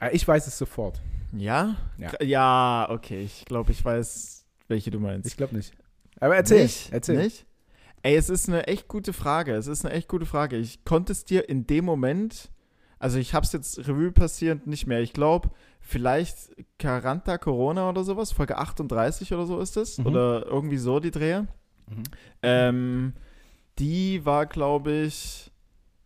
Äh, 0.01 0.15
ich 0.15 0.27
weiß 0.27 0.47
es 0.47 0.59
sofort. 0.59 1.01
Ja? 1.33 1.77
Ja. 1.99 2.13
Ja, 2.23 2.87
okay. 2.91 3.23
Ich 3.23 3.45
glaube, 3.45 3.73
ich 3.73 3.85
weiß, 3.85 4.47
welche 4.69 4.91
du 4.91 5.01
meinst. 5.01 5.27
Ich 5.27 5.37
glaube 5.37 5.57
nicht. 5.57 5.73
Aber 6.21 6.37
erzähl. 6.37 6.63
Nicht? 6.63 6.93
Erzähl. 6.93 7.17
Nicht? 7.17 7.47
Ey, 8.03 8.17
es 8.17 8.31
ist 8.31 8.49
eine 8.49 8.67
echt 8.67 8.89
gute 8.89 9.13
Frage. 9.13 9.55
Es 9.55 9.67
ist 9.67 9.85
eine 9.85 9.95
echt 9.95 10.09
gute 10.09 10.27
Frage. 10.27 10.57
Ich 10.57 10.85
konnte 10.85 11.13
es 11.13 11.25
dir 11.25 11.49
in 11.49 11.67
dem 11.67 11.85
Moment, 11.85 12.51
also 12.99 13.19
ich 13.19 13.35
habe 13.35 13.45
es 13.45 13.53
jetzt 13.53 13.79
Revue 13.81 14.13
passierend 14.13 14.67
nicht 14.67 14.87
mehr. 14.87 15.01
Ich 15.01 15.13
glaube, 15.13 15.51
vielleicht 15.81 16.57
Caranta 16.79 17.39
Corona 17.39 17.89
oder 17.89 18.05
sowas, 18.05 18.33
Folge 18.33 18.57
38 18.57 19.33
oder 19.33 19.47
so 19.47 19.61
ist 19.61 19.77
es. 19.77 19.99
Mhm. 19.99 20.07
Oder 20.07 20.47
irgendwie 20.47 20.79
so 20.79 21.01
die 21.01 21.11
Drehe. 21.11 21.47
Mhm. 21.89 22.03
Ähm, 22.43 23.13
die 23.79 24.25
war, 24.25 24.47
glaube 24.47 24.93
ich, 24.93 25.53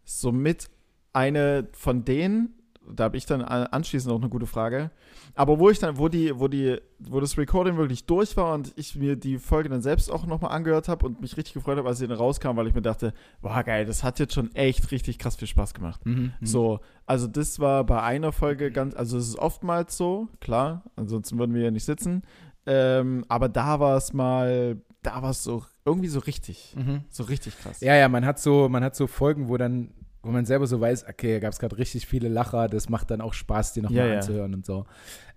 somit 0.05 0.69
eine 1.13 1.69
von 1.73 2.05
denen. 2.05 2.55
Da 2.95 3.05
habe 3.05 3.17
ich 3.17 3.27
dann 3.27 3.43
anschließend 3.43 4.13
auch 4.13 4.21
eine 4.21 4.29
gute 4.29 4.47
Frage. 4.47 4.91
Aber 5.35 5.59
wo 5.59 5.71
ich 5.71 5.79
dann, 5.79 5.99
wo 5.99 6.09
die, 6.09 6.39
wo 6.39 6.49
die, 6.49 6.81
wo 6.99 7.21
das 7.21 7.39
Recording 7.39 7.77
wirklich 7.77 8.05
durch 8.07 8.37
war 8.37 8.55
und 8.55 8.73
ich 8.77 8.97
mir 8.97 9.17
die 9.17 9.39
Folge 9.39 9.69
dann 9.69 9.81
selbst 9.83 10.11
auch 10.11 10.27
nochmal 10.27 10.53
angehört 10.53 10.89
habe 10.89 11.07
und 11.07 11.21
mich 11.21 11.37
richtig 11.37 11.55
gefreut 11.55 11.79
habe, 11.79 11.89
als 11.89 11.99
sie 11.99 12.07
dann 12.09 12.17
rauskam, 12.19 12.57
weil 12.57 12.67
ich 12.67 12.75
mir 12.75 12.83
dachte, 12.83 13.13
boah 13.43 13.63
geil, 13.63 13.85
das 13.87 14.03
hat 14.05 14.19
jetzt 14.19 14.35
schon 14.35 14.55
echt 14.55 14.91
richtig 14.91 15.19
krass 15.19 15.37
viel 15.37 15.49
Spaß 15.49 15.75
gemacht. 15.75 16.05
Mhm. 16.05 16.33
So, 16.43 16.81
also 17.07 17.27
das 17.27 17.61
war 17.61 17.85
bei 17.85 18.03
einer 18.03 18.33
Folge 18.33 18.71
ganz, 18.71 18.95
also 18.95 19.19
es 19.19 19.29
ist 19.29 19.39
oftmals 19.39 19.97
so, 19.97 20.29
klar, 20.41 20.85
ansonsten 20.97 21.39
würden 21.39 21.55
wir 21.55 21.63
ja 21.63 21.71
nicht 21.71 21.85
sitzen. 21.85 22.23
Ähm, 22.67 23.25
aber 23.29 23.49
da 23.49 23.81
war 23.81 23.97
es 23.97 24.13
mal, 24.13 24.81
da 25.03 25.23
war 25.23 25.31
es 25.31 25.43
so 25.43 25.65
irgendwie 25.85 26.09
so 26.09 26.21
richtig, 26.21 26.75
Mhm. 26.77 27.05
so 27.09 27.25
richtig 27.25 27.59
krass. 27.59 27.81
Ja, 27.81 27.95
ja, 27.97 28.09
man 28.09 28.25
hat 28.27 28.39
so, 28.39 28.69
man 28.69 28.85
hat 28.85 28.95
so 28.95 29.07
Folgen, 29.07 29.49
wo 29.49 29.57
dann, 29.57 29.91
wo 30.23 30.31
man 30.31 30.45
selber 30.45 30.67
so 30.67 30.81
weiß, 30.81 31.07
okay, 31.09 31.35
da 31.35 31.39
gab 31.41 31.53
es 31.53 31.59
gerade 31.59 31.79
richtig 31.79 32.07
viele 32.07 32.29
Lacher, 32.29 32.69
das 32.69 32.89
macht 32.89 33.11
dann 33.11 33.21
auch 33.21 33.33
Spaß, 33.35 33.73
die 33.73 33.83
nochmal 33.83 33.99
Ja, 33.99 34.07
ja. 34.07 34.15
anzuhören 34.17 34.55
und 34.55 34.67
so. 34.67 34.85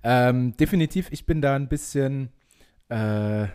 Ähm, 0.03 0.55
definitiv, 0.57 1.07
ich 1.11 1.25
bin 1.25 1.41
da 1.41 1.55
ein 1.55 1.67
bisschen, 1.69 2.29
äh, 2.89 3.43
ja, 3.43 3.49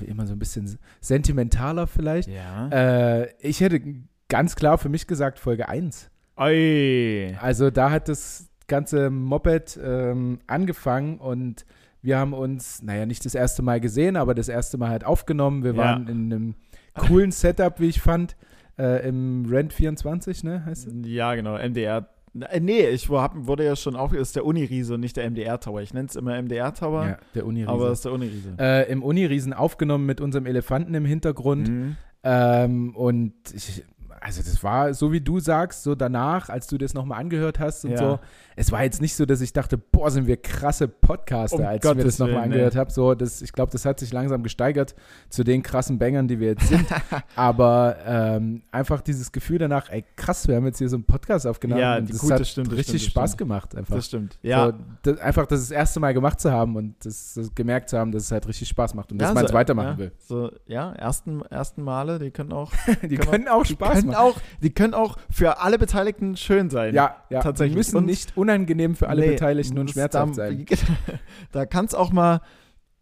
wie 0.00 0.04
immer 0.04 0.26
so 0.26 0.34
ein 0.34 0.38
bisschen 0.38 0.78
sentimentaler 1.00 1.86
vielleicht. 1.86 2.28
Ja. 2.28 2.68
Äh, 2.68 3.28
ich 3.40 3.60
hätte 3.60 3.80
ganz 4.28 4.54
klar 4.56 4.78
für 4.78 4.88
mich 4.88 5.06
gesagt 5.06 5.38
Folge 5.38 5.68
1. 5.68 6.10
Oi. 6.36 7.34
Also 7.40 7.70
da 7.70 7.90
hat 7.90 8.08
das 8.08 8.48
ganze 8.66 9.10
Moped 9.10 9.78
ähm, 9.82 10.40
angefangen 10.46 11.18
und 11.18 11.64
wir 12.02 12.18
haben 12.18 12.34
uns, 12.34 12.82
naja, 12.82 13.06
nicht 13.06 13.24
das 13.24 13.34
erste 13.34 13.62
Mal 13.62 13.80
gesehen, 13.80 14.16
aber 14.16 14.34
das 14.34 14.48
erste 14.48 14.76
Mal 14.76 14.90
halt 14.90 15.04
aufgenommen. 15.04 15.64
Wir 15.64 15.72
Ja. 15.72 15.76
waren 15.78 16.08
in 16.08 16.32
einem 16.32 16.54
coolen 16.94 17.30
Setup, 17.30 17.80
wie 17.80 17.88
ich 17.88 18.00
fand, 18.00 18.36
äh, 18.78 19.08
im 19.08 19.46
Rent 19.46 19.72
24, 19.72 20.44
ne, 20.44 20.64
heißt? 20.64 20.88
Ja, 21.04 21.34
genau, 21.34 21.56
MDR. 21.56 22.08
Äh, 22.50 22.60
Nee, 22.60 22.88
ich 22.88 23.08
hab, 23.10 23.32
wurde 23.46 23.64
ja 23.64 23.76
schon 23.76 23.94
auf, 23.94 24.12
ist 24.12 24.34
der 24.36 24.44
Uniriese 24.44 24.94
und 24.94 25.00
nicht 25.00 25.16
der 25.16 25.30
MDR-Tower. 25.30 25.82
Ich 25.82 25.94
nenne 25.94 26.08
es 26.08 26.16
immer 26.16 26.40
MDR-Tower, 26.42 27.06
Ja, 27.06 27.16
der 27.34 27.46
Uni 27.46 27.64
aber 27.64 27.86
es 27.90 27.98
ist 28.00 28.04
der 28.06 28.12
Uniriese. 28.12 28.54
äh, 28.58 28.90
Im 28.90 29.02
Uniriesen 29.04 29.52
aufgenommen 29.52 30.04
mit 30.06 30.20
unserem 30.20 30.46
Elefanten 30.46 30.94
im 30.94 31.04
Hintergrund. 31.04 31.68
Mhm. 31.68 31.96
Ähm, 32.24 32.96
und 32.96 33.34
ich, 33.54 33.84
also 34.20 34.42
das 34.42 34.64
war 34.64 34.94
so 34.94 35.12
wie 35.12 35.20
du 35.20 35.38
sagst, 35.38 35.82
so 35.84 35.94
danach, 35.94 36.48
als 36.48 36.66
du 36.66 36.78
das 36.78 36.94
nochmal 36.94 37.20
angehört 37.20 37.60
hast 37.60 37.84
und 37.84 37.92
Ja. 37.92 37.98
so. 37.98 38.18
Es 38.56 38.70
war 38.72 38.82
jetzt 38.84 39.00
nicht 39.00 39.14
so, 39.16 39.26
dass 39.26 39.40
ich 39.40 39.52
dachte, 39.52 39.76
boah, 39.78 40.10
sind 40.10 40.26
wir 40.26 40.36
krasse 40.36 40.88
Podcaster, 40.88 41.56
Um 41.58 41.64
als 41.66 41.84
ich 41.84 41.90
mir 41.90 41.96
Gottes 41.96 42.16
das 42.16 42.18
nochmal 42.26 42.44
angehört 42.44 42.74
nee. 42.74 42.80
habe. 42.80 42.90
So, 42.90 43.14
das, 43.14 43.42
ich 43.42 43.52
glaube, 43.52 43.72
das 43.72 43.84
hat 43.84 43.98
sich 44.00 44.12
langsam 44.12 44.42
gesteigert 44.42 44.94
zu 45.28 45.44
den 45.44 45.62
krassen 45.62 45.98
Bangern, 45.98 46.28
die 46.28 46.38
wir 46.40 46.48
jetzt 46.48 46.68
sind. 46.68 46.86
Aber 47.36 47.96
ähm, 48.06 48.62
einfach 48.70 49.00
dieses 49.00 49.32
Gefühl 49.32 49.58
danach, 49.58 49.90
ey 49.90 50.04
krass, 50.16 50.46
wir 50.48 50.56
haben 50.56 50.66
jetzt 50.66 50.78
hier 50.78 50.88
so 50.88 50.96
einen 50.96 51.04
Podcast 51.04 51.46
aufgenommen 51.46 51.80
Ja, 51.80 51.96
und 51.96 52.06
die- 52.08 52.12
das 52.12 52.20
gut, 52.20 52.32
hat 52.32 52.40
das 52.40 52.50
stimmt, 52.50 52.72
richtig 52.72 53.02
stimmt, 53.02 53.10
Spaß 53.12 53.30
stimmt. 53.30 53.38
gemacht 53.38 53.76
einfach. 53.76 53.96
Das 53.96 54.06
stimmt. 54.06 54.38
Ja, 54.42 54.66
So, 54.66 54.72
das, 55.02 55.18
einfach 55.18 55.46
das, 55.46 55.60
das 55.60 55.70
erste 55.70 56.00
Mal 56.00 56.14
gemacht 56.14 56.40
zu 56.40 56.50
haben 56.52 56.76
und 56.76 56.94
das, 57.04 57.34
das 57.34 57.54
gemerkt 57.54 57.88
zu 57.90 57.98
haben, 57.98 58.12
dass 58.12 58.24
es 58.24 58.30
halt 58.32 58.46
richtig 58.46 58.68
Spaß 58.68 58.94
macht 58.94 59.10
und 59.12 59.18
dass 59.18 59.28
ja, 59.30 59.34
man 59.34 59.44
es 59.44 59.50
so, 59.50 59.56
weitermachen 59.56 59.88
ja, 59.92 59.98
will. 59.98 60.12
So, 60.18 60.50
ja, 60.66 60.92
ersten, 60.92 61.42
ersten 61.42 61.82
Male, 61.82 62.18
die 62.18 62.30
können 62.30 62.52
auch, 62.52 62.72
Die 63.02 63.16
Können 63.16 63.30
können 63.30 63.48
auch 63.48 63.64
die 63.64 63.72
Spaß 63.74 63.94
können 63.94 64.06
machen. 64.08 64.16
auch, 64.18 64.36
die 64.62 64.70
können 64.70 64.94
auch 64.94 65.16
für 65.30 65.60
alle 65.60 65.78
Beteiligten 65.78 66.36
schön 66.36 66.70
sein. 66.70 66.94
Ja, 66.94 67.16
ja. 67.30 67.40
tatsächlich. 67.40 67.72
Die 67.74 67.78
müssen 67.78 67.96
Und- 67.98 68.06
nicht 68.06 68.36
unangenehm 68.44 68.94
für 68.94 69.08
alle 69.08 69.22
Nee, 69.22 69.30
Beteiligten 69.32 69.78
und 69.78 69.90
schmerzhaft 69.90 70.30
da, 70.30 70.34
sein. 70.34 70.66
Da 71.52 71.66
kann 71.66 71.86
es 71.86 71.94
auch 71.94 72.12
mal 72.12 72.40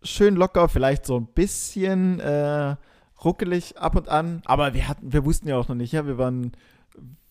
schön 0.03 0.37
locker, 0.37 0.69
vielleicht 0.69 1.05
so 1.05 1.17
ein 1.17 1.27
bisschen 1.27 2.21
äh, 2.21 2.77
ruckelig 3.25 3.79
ab 3.79 3.97
und 3.97 4.09
an. 4.09 4.43
Aber 4.45 4.75
wir 4.75 4.89
hatten, 4.89 5.13
wir 5.13 5.25
wussten 5.25 5.49
ja 5.49 5.57
auch 5.57 5.69
noch 5.69 5.75
nicht, 5.75 5.93
ja, 5.93 6.07
wir 6.07 6.19
waren, 6.19 6.53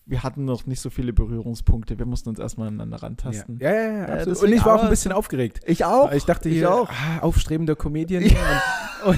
wir 0.05 0.23
hatten 0.23 0.45
noch 0.45 0.65
nicht 0.65 0.81
so 0.81 0.89
viele 0.89 1.13
Berührungspunkte. 1.13 1.97
Wir 1.97 2.05
mussten 2.05 2.29
uns 2.29 2.39
erstmal 2.39 2.67
aneinander 2.67 3.01
rantasten. 3.01 3.59
Ja, 3.59 3.71
ja, 3.71 3.81
ja. 3.81 3.87
Äh, 3.89 4.01
absolut. 4.01 4.27
deswegen 4.27 4.51
und 4.51 4.57
ich 4.57 4.65
war 4.65 4.75
auch 4.75 4.83
ein 4.83 4.89
bisschen 4.89 5.11
aufgeregt. 5.11 5.59
Ich 5.65 5.85
auch. 5.85 6.11
Ich 6.11 6.25
dachte 6.25 6.49
Ich 6.49 6.55
hier, 6.55 6.73
auch. 6.73 6.89
ah, 6.89 7.19
aufstrebender 7.21 7.75
Comedian. 7.75 8.23
Und, 8.23 9.17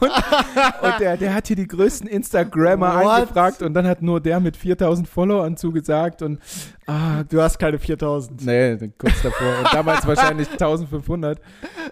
und, 0.00 0.10
und 0.82 1.00
der, 1.00 1.16
der 1.16 1.34
hat 1.34 1.46
hier 1.48 1.56
die 1.56 1.66
größten 1.66 2.08
Instagrammer 2.08 2.94
What? 3.02 3.06
angefragt 3.06 3.62
und 3.62 3.74
dann 3.74 3.86
hat 3.86 4.02
nur 4.02 4.20
der 4.20 4.40
mit 4.40 4.56
4000 4.56 5.08
Followern 5.08 5.56
zugesagt 5.56 6.22
und 6.22 6.38
ah, 6.86 7.24
Du 7.28 7.40
hast 7.42 7.58
keine 7.58 7.78
4000. 7.78 8.44
nee, 8.44 8.76
kurz 8.98 9.22
davor. 9.22 9.48
Und 9.64 9.72
damals 9.74 10.06
wahrscheinlich 10.06 10.48
1500. 10.52 11.38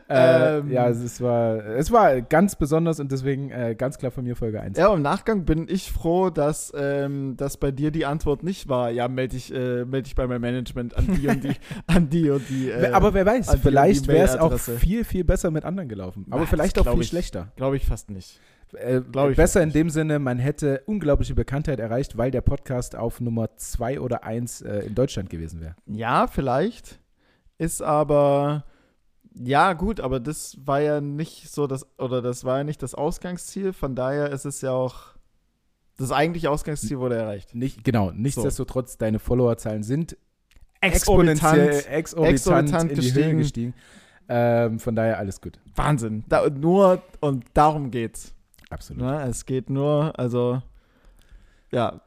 Äh, 0.09 0.59
Ähm. 0.59 0.71
ja, 0.71 0.89
es, 0.89 0.99
es 0.99 1.21
war, 1.21 1.57
es 1.67 1.91
war 1.91 2.21
ganz 2.23 2.55
besonders 2.57 3.01
und 3.01 3.11
deswegen 3.11 3.51
äh, 3.51 3.75
ganz 3.77 3.99
klar 3.99 4.13
von 4.13 4.23
mir 4.25 4.37
Folge 4.37 4.61
1. 4.61 4.79
Ja, 4.79 4.93
im 4.95 5.03
Nachgang 5.03 5.45
bin 5.45 5.67
ich 5.69 5.91
froh, 5.93 6.31
dass, 6.31 6.71
ähm, 7.05 7.37
dass 7.37 7.57
bei 7.57 7.71
dir 7.71 7.91
die 7.91 8.07
Antwort 8.07 8.43
nicht 8.43 8.69
war, 8.69 8.91
ja, 8.91 9.09
melde 9.09 9.37
dich, 9.37 9.53
äh, 9.53 9.85
melde 9.85 10.03
dich 10.05 10.15
bei 10.15 10.27
meinem 10.27 10.41
Management 10.43 10.97
an 10.97 11.07
die 11.07 11.29
und 11.29 11.45
die, 11.45 11.53
an 11.87 12.09
die 12.09 12.31
und 12.31 12.49
die. 12.49 12.71
Äh, 12.71 12.91
Aber 12.93 13.15
wer 13.15 13.27
weiß, 13.27 13.49
die- 13.49 13.59
vielleicht 13.59 14.07
wäre 14.09 14.25
es 14.25 14.37
auch 14.37 14.59
viel, 14.59 15.05
viel 15.05 15.25
besser 15.25 15.51
mit 15.51 15.65
anderen 15.65 15.89
gelaufen. 15.89 16.27
Aber 16.31 16.41
Na, 16.43 16.47
vielleicht 16.47 16.79
auch 16.79 16.91
viel 16.91 17.01
ich. 17.03 17.09
schlechter. 17.09 17.53
Glaube 17.57 17.77
ich 17.77 17.87
fast 17.87 18.11
nicht. 18.11 18.41
Äh, 18.75 18.99
ich 19.31 19.37
besser 19.37 19.63
in 19.63 19.71
dem 19.71 19.91
Sinne, 19.91 20.19
man 20.19 20.39
hätte 20.39 20.83
unglaubliche 20.87 21.35
Bekanntheit 21.35 21.79
erreicht, 21.79 22.17
weil 22.19 22.31
der 22.33 22.41
Podcast 22.41 22.97
auf 22.97 23.21
Nummer 23.21 23.57
2 23.57 24.01
oder 24.01 24.25
1 24.25 24.63
äh, 24.63 24.81
in 24.81 24.95
Deutschland 24.95 25.31
gewesen 25.31 25.61
wäre. 25.61 25.77
Ja, 25.87 26.27
vielleicht. 26.27 26.99
Ist 27.59 27.81
aber. 27.83 28.65
Ja, 29.39 29.75
gut, 29.75 30.01
aber 30.01 30.19
das 30.19 30.57
war 30.65 30.81
ja 30.81 31.01
nicht 31.03 31.51
so 31.51 31.67
das, 31.67 31.87
oder 31.99 32.23
das 32.23 32.45
war 32.45 32.59
ja 32.59 32.65
nicht 32.65 32.83
das 32.83 32.95
Ausgangsziel. 32.95 33.73
Von 33.75 33.95
daher 33.95 34.31
ist 34.31 34.47
es 34.47 34.61
ja 34.63 34.73
auch. 34.73 35.15
Das 35.97 36.13
eigentliche 36.13 36.51
Ausgangsziel 36.51 36.99
wurde 36.99 37.17
erreicht. 37.17 37.55
Nicht, 37.55 37.85
genau, 37.85 38.11
nichtsdestotrotz, 38.11 38.99
deine 38.99 39.19
Followerzahlen 39.19 39.83
sind 39.83 40.17
exorbitant, 40.81 41.87
exorbitant 41.89 42.93
in 42.93 43.01
die 43.01 43.15
Höhe 43.15 43.37
gestiegen. 43.37 43.39
gestiegen. 43.39 43.75
Ähm, 44.29 44.79
von 44.79 44.97
daher 44.97 45.19
alles 45.19 45.41
gut. 45.41 45.59
Wahnsinn. 45.75 46.25
Da, 46.29 46.49
nur 46.51 47.03
und 47.21 47.45
darum 47.55 47.91
geht's. 47.91 48.35
Absolut. 48.71 49.03
Ne? 49.03 49.23
Es 49.29 49.47
geht 49.47 49.71
nur, 49.71 50.19
also. 50.19 50.63
Ja, 51.71 52.03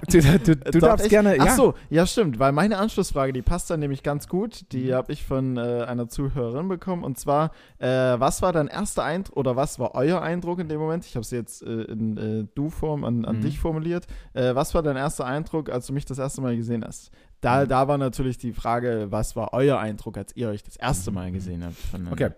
Du, 0.10 0.20
du, 0.20 0.56
du 0.56 0.78
Doch, 0.78 0.88
darfst 0.88 1.04
echt? 1.06 1.10
gerne, 1.10 1.36
Ach 1.38 1.44
ja, 1.46 1.54
so, 1.56 1.74
ja 1.90 2.06
stimmt, 2.06 2.38
weil 2.38 2.52
meine 2.52 2.78
Anschlussfrage, 2.78 3.32
die 3.32 3.42
passt 3.42 3.70
dann 3.70 3.80
nämlich 3.80 4.02
ganz 4.02 4.28
gut. 4.28 4.70
Die 4.72 4.88
Mhm. 4.90 4.92
habe 4.94 5.12
ich 5.12 5.24
von 5.24 5.56
äh, 5.56 5.84
einer 5.86 6.08
Zuhörerin 6.08 6.68
bekommen. 6.68 7.04
Und 7.04 7.18
zwar, 7.18 7.50
äh, 7.78 7.86
was 7.88 8.42
war 8.42 8.52
dein 8.52 8.68
erster 8.68 9.04
Eindruck 9.04 9.36
oder 9.36 9.56
was 9.56 9.78
war 9.78 9.94
euer 9.94 10.20
Eindruck 10.22 10.58
in 10.60 10.68
dem 10.68 10.78
Moment? 10.80 11.04
Ich 11.04 11.14
habe 11.16 11.24
sie 11.24 11.36
jetzt 11.36 11.62
äh, 11.62 11.82
in 11.82 12.16
äh, 12.16 12.46
Du-Form 12.54 13.04
an, 13.04 13.24
an 13.24 13.36
Mhm. 13.38 13.40
dich 13.42 13.58
formuliert. 13.58 14.06
Äh, 14.32 14.54
was 14.54 14.74
war 14.74 14.82
dein 14.82 14.96
erster 14.96 15.24
Eindruck, 15.26 15.70
als 15.70 15.86
du 15.86 15.92
mich 15.92 16.04
das 16.04 16.18
erste 16.18 16.40
Mal 16.40 16.56
gesehen 16.56 16.84
hast? 16.84 17.10
Da, 17.40 17.64
Mhm. 17.64 17.68
da 17.68 17.88
war 17.88 17.98
natürlich 17.98 18.38
die 18.38 18.52
Frage, 18.52 19.06
was 19.10 19.36
war 19.36 19.52
euer 19.52 19.78
Eindruck, 19.78 20.16
als 20.18 20.34
ihr 20.36 20.48
euch 20.48 20.62
das 20.62 20.76
erste 20.76 21.10
Mal 21.10 21.30
gesehen 21.32 21.64
habt? 21.64 21.76
okay. 22.12 22.30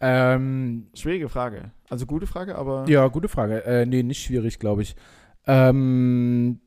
Ähm, 0.00 0.88
Schwierige 0.94 1.28
Frage. 1.28 1.70
Also 1.88 2.06
gute 2.06 2.26
Frage, 2.26 2.56
aber. 2.56 2.84
Ja, 2.88 3.06
gute 3.08 3.28
Frage. 3.28 3.64
Äh, 3.64 3.86
nee, 3.86 4.02
nicht 4.02 4.22
schwierig, 4.24 4.58
glaube 4.58 4.82
ich. 4.82 4.96
Ähm, 5.46 6.60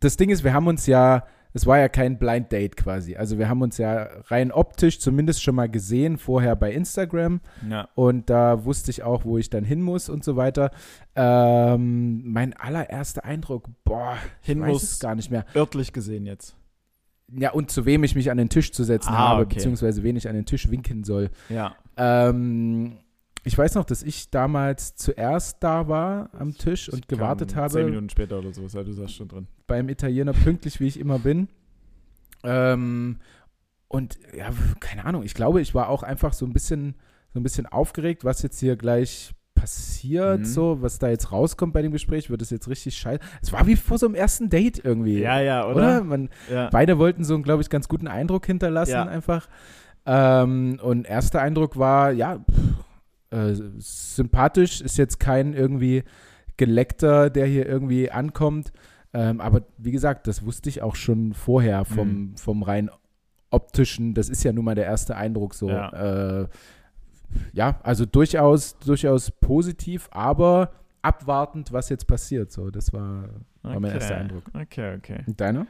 das 0.00 0.16
Ding 0.16 0.30
ist, 0.30 0.44
wir 0.44 0.52
haben 0.54 0.66
uns 0.66 0.86
ja, 0.86 1.24
es 1.54 1.66
war 1.66 1.78
ja 1.78 1.88
kein 1.88 2.18
Blind 2.18 2.52
Date 2.52 2.76
quasi. 2.76 3.16
Also 3.16 3.38
wir 3.38 3.48
haben 3.48 3.62
uns 3.62 3.78
ja 3.78 4.08
rein 4.26 4.52
optisch 4.52 5.00
zumindest 5.00 5.42
schon 5.42 5.54
mal 5.54 5.68
gesehen, 5.68 6.18
vorher 6.18 6.54
bei 6.56 6.72
Instagram. 6.72 7.40
Ja. 7.68 7.88
Und 7.94 8.28
da 8.30 8.64
wusste 8.64 8.90
ich 8.90 9.02
auch, 9.02 9.24
wo 9.24 9.38
ich 9.38 9.50
dann 9.50 9.64
hin 9.64 9.80
muss 9.82 10.08
und 10.08 10.22
so 10.24 10.36
weiter. 10.36 10.70
Ähm, 11.16 12.22
mein 12.30 12.52
allererster 12.54 13.24
Eindruck, 13.24 13.68
boah, 13.84 14.16
ich 14.42 14.46
Hin 14.46 14.60
weiß 14.60 14.68
muss. 14.72 14.82
es 14.84 15.00
gar 15.00 15.14
nicht 15.14 15.30
mehr. 15.30 15.44
Örtlich 15.56 15.92
gesehen 15.92 16.26
jetzt. 16.26 16.54
Ja, 17.30 17.50
und 17.52 17.70
zu 17.70 17.84
wem 17.84 18.04
ich 18.04 18.14
mich 18.14 18.30
an 18.30 18.38
den 18.38 18.48
Tisch 18.48 18.72
zu 18.72 18.84
setzen 18.84 19.10
Ah, 19.12 19.30
habe, 19.30 19.42
okay. 19.42 19.56
beziehungsweise 19.56 20.02
wen 20.02 20.16
ich 20.16 20.28
an 20.28 20.34
den 20.34 20.46
Tisch 20.46 20.70
winken 20.70 21.04
soll. 21.04 21.28
Ja. 21.50 21.74
Ähm, 21.96 22.98
ich 23.44 23.56
weiß 23.56 23.74
noch, 23.76 23.84
dass 23.84 24.02
ich 24.02 24.30
damals 24.30 24.94
zuerst 24.96 25.58
da 25.62 25.88
war 25.88 26.30
am 26.38 26.56
Tisch 26.56 26.88
und 26.88 27.08
gewartet 27.08 27.54
Kam 27.54 27.62
habe 27.64 27.72
Zehn 27.72 27.86
Minuten 27.86 28.08
später 28.10 28.38
oder 28.38 28.52
so, 28.52 28.66
ja, 28.66 28.82
du 28.82 28.92
saßt 28.92 29.14
schon 29.14 29.28
drin. 29.28 29.46
beim 29.66 29.88
Italiener 29.88 30.32
pünktlich, 30.32 30.80
wie 30.80 30.86
ich 30.86 30.98
immer 31.00 31.18
bin. 31.18 31.48
Ähm, 32.44 33.16
und 33.88 34.18
ja, 34.36 34.50
keine 34.80 35.04
Ahnung, 35.04 35.22
ich 35.22 35.34
glaube, 35.34 35.60
ich 35.60 35.74
war 35.74 35.88
auch 35.88 36.02
einfach 36.02 36.32
so 36.32 36.44
ein 36.46 36.52
bisschen, 36.52 36.94
so 37.32 37.40
ein 37.40 37.42
bisschen 37.42 37.66
aufgeregt, 37.66 38.24
was 38.24 38.42
jetzt 38.42 38.60
hier 38.60 38.76
gleich 38.76 39.32
passiert, 39.54 40.40
Mhm. 40.40 40.44
so, 40.44 40.82
was 40.82 40.98
da 41.00 41.08
jetzt 41.08 41.32
rauskommt 41.32 41.72
bei 41.72 41.82
dem 41.82 41.90
Gespräch, 41.90 42.30
wird 42.30 42.42
es 42.42 42.50
jetzt 42.50 42.68
richtig 42.68 42.96
scheiße. 42.96 43.20
Es 43.42 43.52
war 43.52 43.66
wie 43.66 43.74
vor 43.76 43.98
so 43.98 44.06
einem 44.06 44.14
ersten 44.14 44.50
Date 44.50 44.84
irgendwie. 44.84 45.18
Ja, 45.18 45.40
ja, 45.40 45.64
oder? 45.66 45.74
oder? 45.76 46.04
Man, 46.04 46.28
Ja. 46.50 46.68
beide 46.70 46.98
wollten 46.98 47.24
so 47.24 47.34
einen, 47.34 47.42
glaube 47.42 47.62
ich, 47.62 47.70
ganz 47.70 47.88
guten 47.88 48.06
Eindruck 48.06 48.46
hinterlassen, 48.46 48.92
Ja. 48.92 49.06
einfach. 49.06 49.48
Ähm, 50.06 50.78
und 50.80 51.06
erster 51.08 51.42
Eindruck 51.42 51.76
war, 51.76 52.12
ja, 52.12 52.38
pff, 52.38 52.84
äh, 53.30 53.54
sympathisch, 53.78 54.80
ist 54.80 54.96
jetzt 54.98 55.20
kein 55.20 55.54
irgendwie 55.54 56.02
Geleckter, 56.56 57.30
der 57.30 57.46
hier 57.46 57.66
irgendwie 57.66 58.10
ankommt. 58.10 58.72
Ähm, 59.14 59.40
aber 59.40 59.62
wie 59.78 59.90
gesagt, 59.92 60.26
das 60.26 60.44
wusste 60.44 60.68
ich 60.68 60.82
auch 60.82 60.96
schon 60.96 61.32
vorher 61.32 61.84
vom, 61.84 62.08
Mhm. 62.08 62.36
vom 62.36 62.62
rein 62.62 62.90
optischen. 63.50 64.14
Das 64.14 64.28
ist 64.28 64.42
ja 64.44 64.52
nun 64.52 64.64
mal 64.64 64.74
der 64.74 64.84
erste 64.84 65.16
Eindruck 65.16 65.54
so. 65.54 65.68
Ja. 65.70 66.42
Äh, 66.42 66.48
ja, 67.52 67.78
also 67.82 68.06
durchaus, 68.06 68.78
durchaus 68.78 69.30
positiv, 69.30 70.08
aber 70.10 70.72
abwartend, 71.02 71.72
was 71.72 71.88
jetzt 71.90 72.06
passiert. 72.06 72.50
So, 72.52 72.70
das 72.70 72.92
war, 72.92 73.28
war 73.62 73.78
mein 73.80 73.92
erster 73.92 74.16
Eindruck. 74.16 74.44
Okay, 74.54 74.96
okay. 74.96 75.20
Und 75.26 75.40
deiner? 75.40 75.66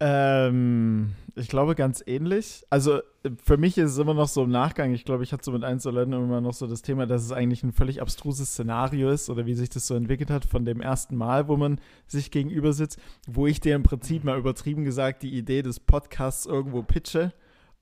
Ähm, 0.00 1.14
ich 1.34 1.48
glaube 1.48 1.74
ganz 1.74 2.02
ähnlich. 2.06 2.64
Also 2.70 3.00
für 3.42 3.56
mich 3.56 3.76
ist 3.78 3.92
es 3.92 3.98
immer 3.98 4.14
noch 4.14 4.28
so 4.28 4.44
im 4.44 4.50
Nachgang, 4.50 4.92
ich 4.94 5.04
glaube, 5.04 5.24
ich 5.24 5.32
hatte 5.32 5.44
so 5.44 5.52
mit 5.52 5.64
ein, 5.64 5.80
zwei 5.80 5.90
Leuten 5.90 6.12
immer 6.12 6.40
noch 6.40 6.52
so 6.54 6.66
das 6.66 6.82
Thema, 6.82 7.06
dass 7.06 7.24
es 7.24 7.32
eigentlich 7.32 7.62
ein 7.62 7.72
völlig 7.72 8.00
abstruses 8.00 8.50
Szenario 8.50 9.10
ist 9.10 9.28
oder 9.28 9.46
wie 9.46 9.54
sich 9.54 9.68
das 9.70 9.86
so 9.86 9.94
entwickelt 9.94 10.30
hat 10.30 10.44
von 10.44 10.64
dem 10.64 10.80
ersten 10.80 11.16
Mal, 11.16 11.48
wo 11.48 11.56
man 11.56 11.80
sich 12.06 12.30
gegenüber 12.30 12.72
sitzt, 12.72 12.98
wo 13.26 13.46
ich 13.46 13.60
dir 13.60 13.74
im 13.74 13.82
Prinzip 13.82 14.24
mal 14.24 14.38
übertrieben 14.38 14.84
gesagt 14.84 15.22
die 15.22 15.36
Idee 15.36 15.62
des 15.62 15.80
Podcasts 15.80 16.46
irgendwo 16.46 16.82
pitche 16.82 17.32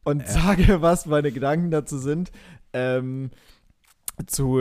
und 0.04 0.20
Ja. 0.23 0.26
sage, 0.28 0.80
was 0.82 1.06
meine 1.06 1.32
Gedanken 1.32 1.70
dazu 1.70 1.99
sind. 1.99 2.30
Ähm, 2.73 3.30
zu 4.26 4.61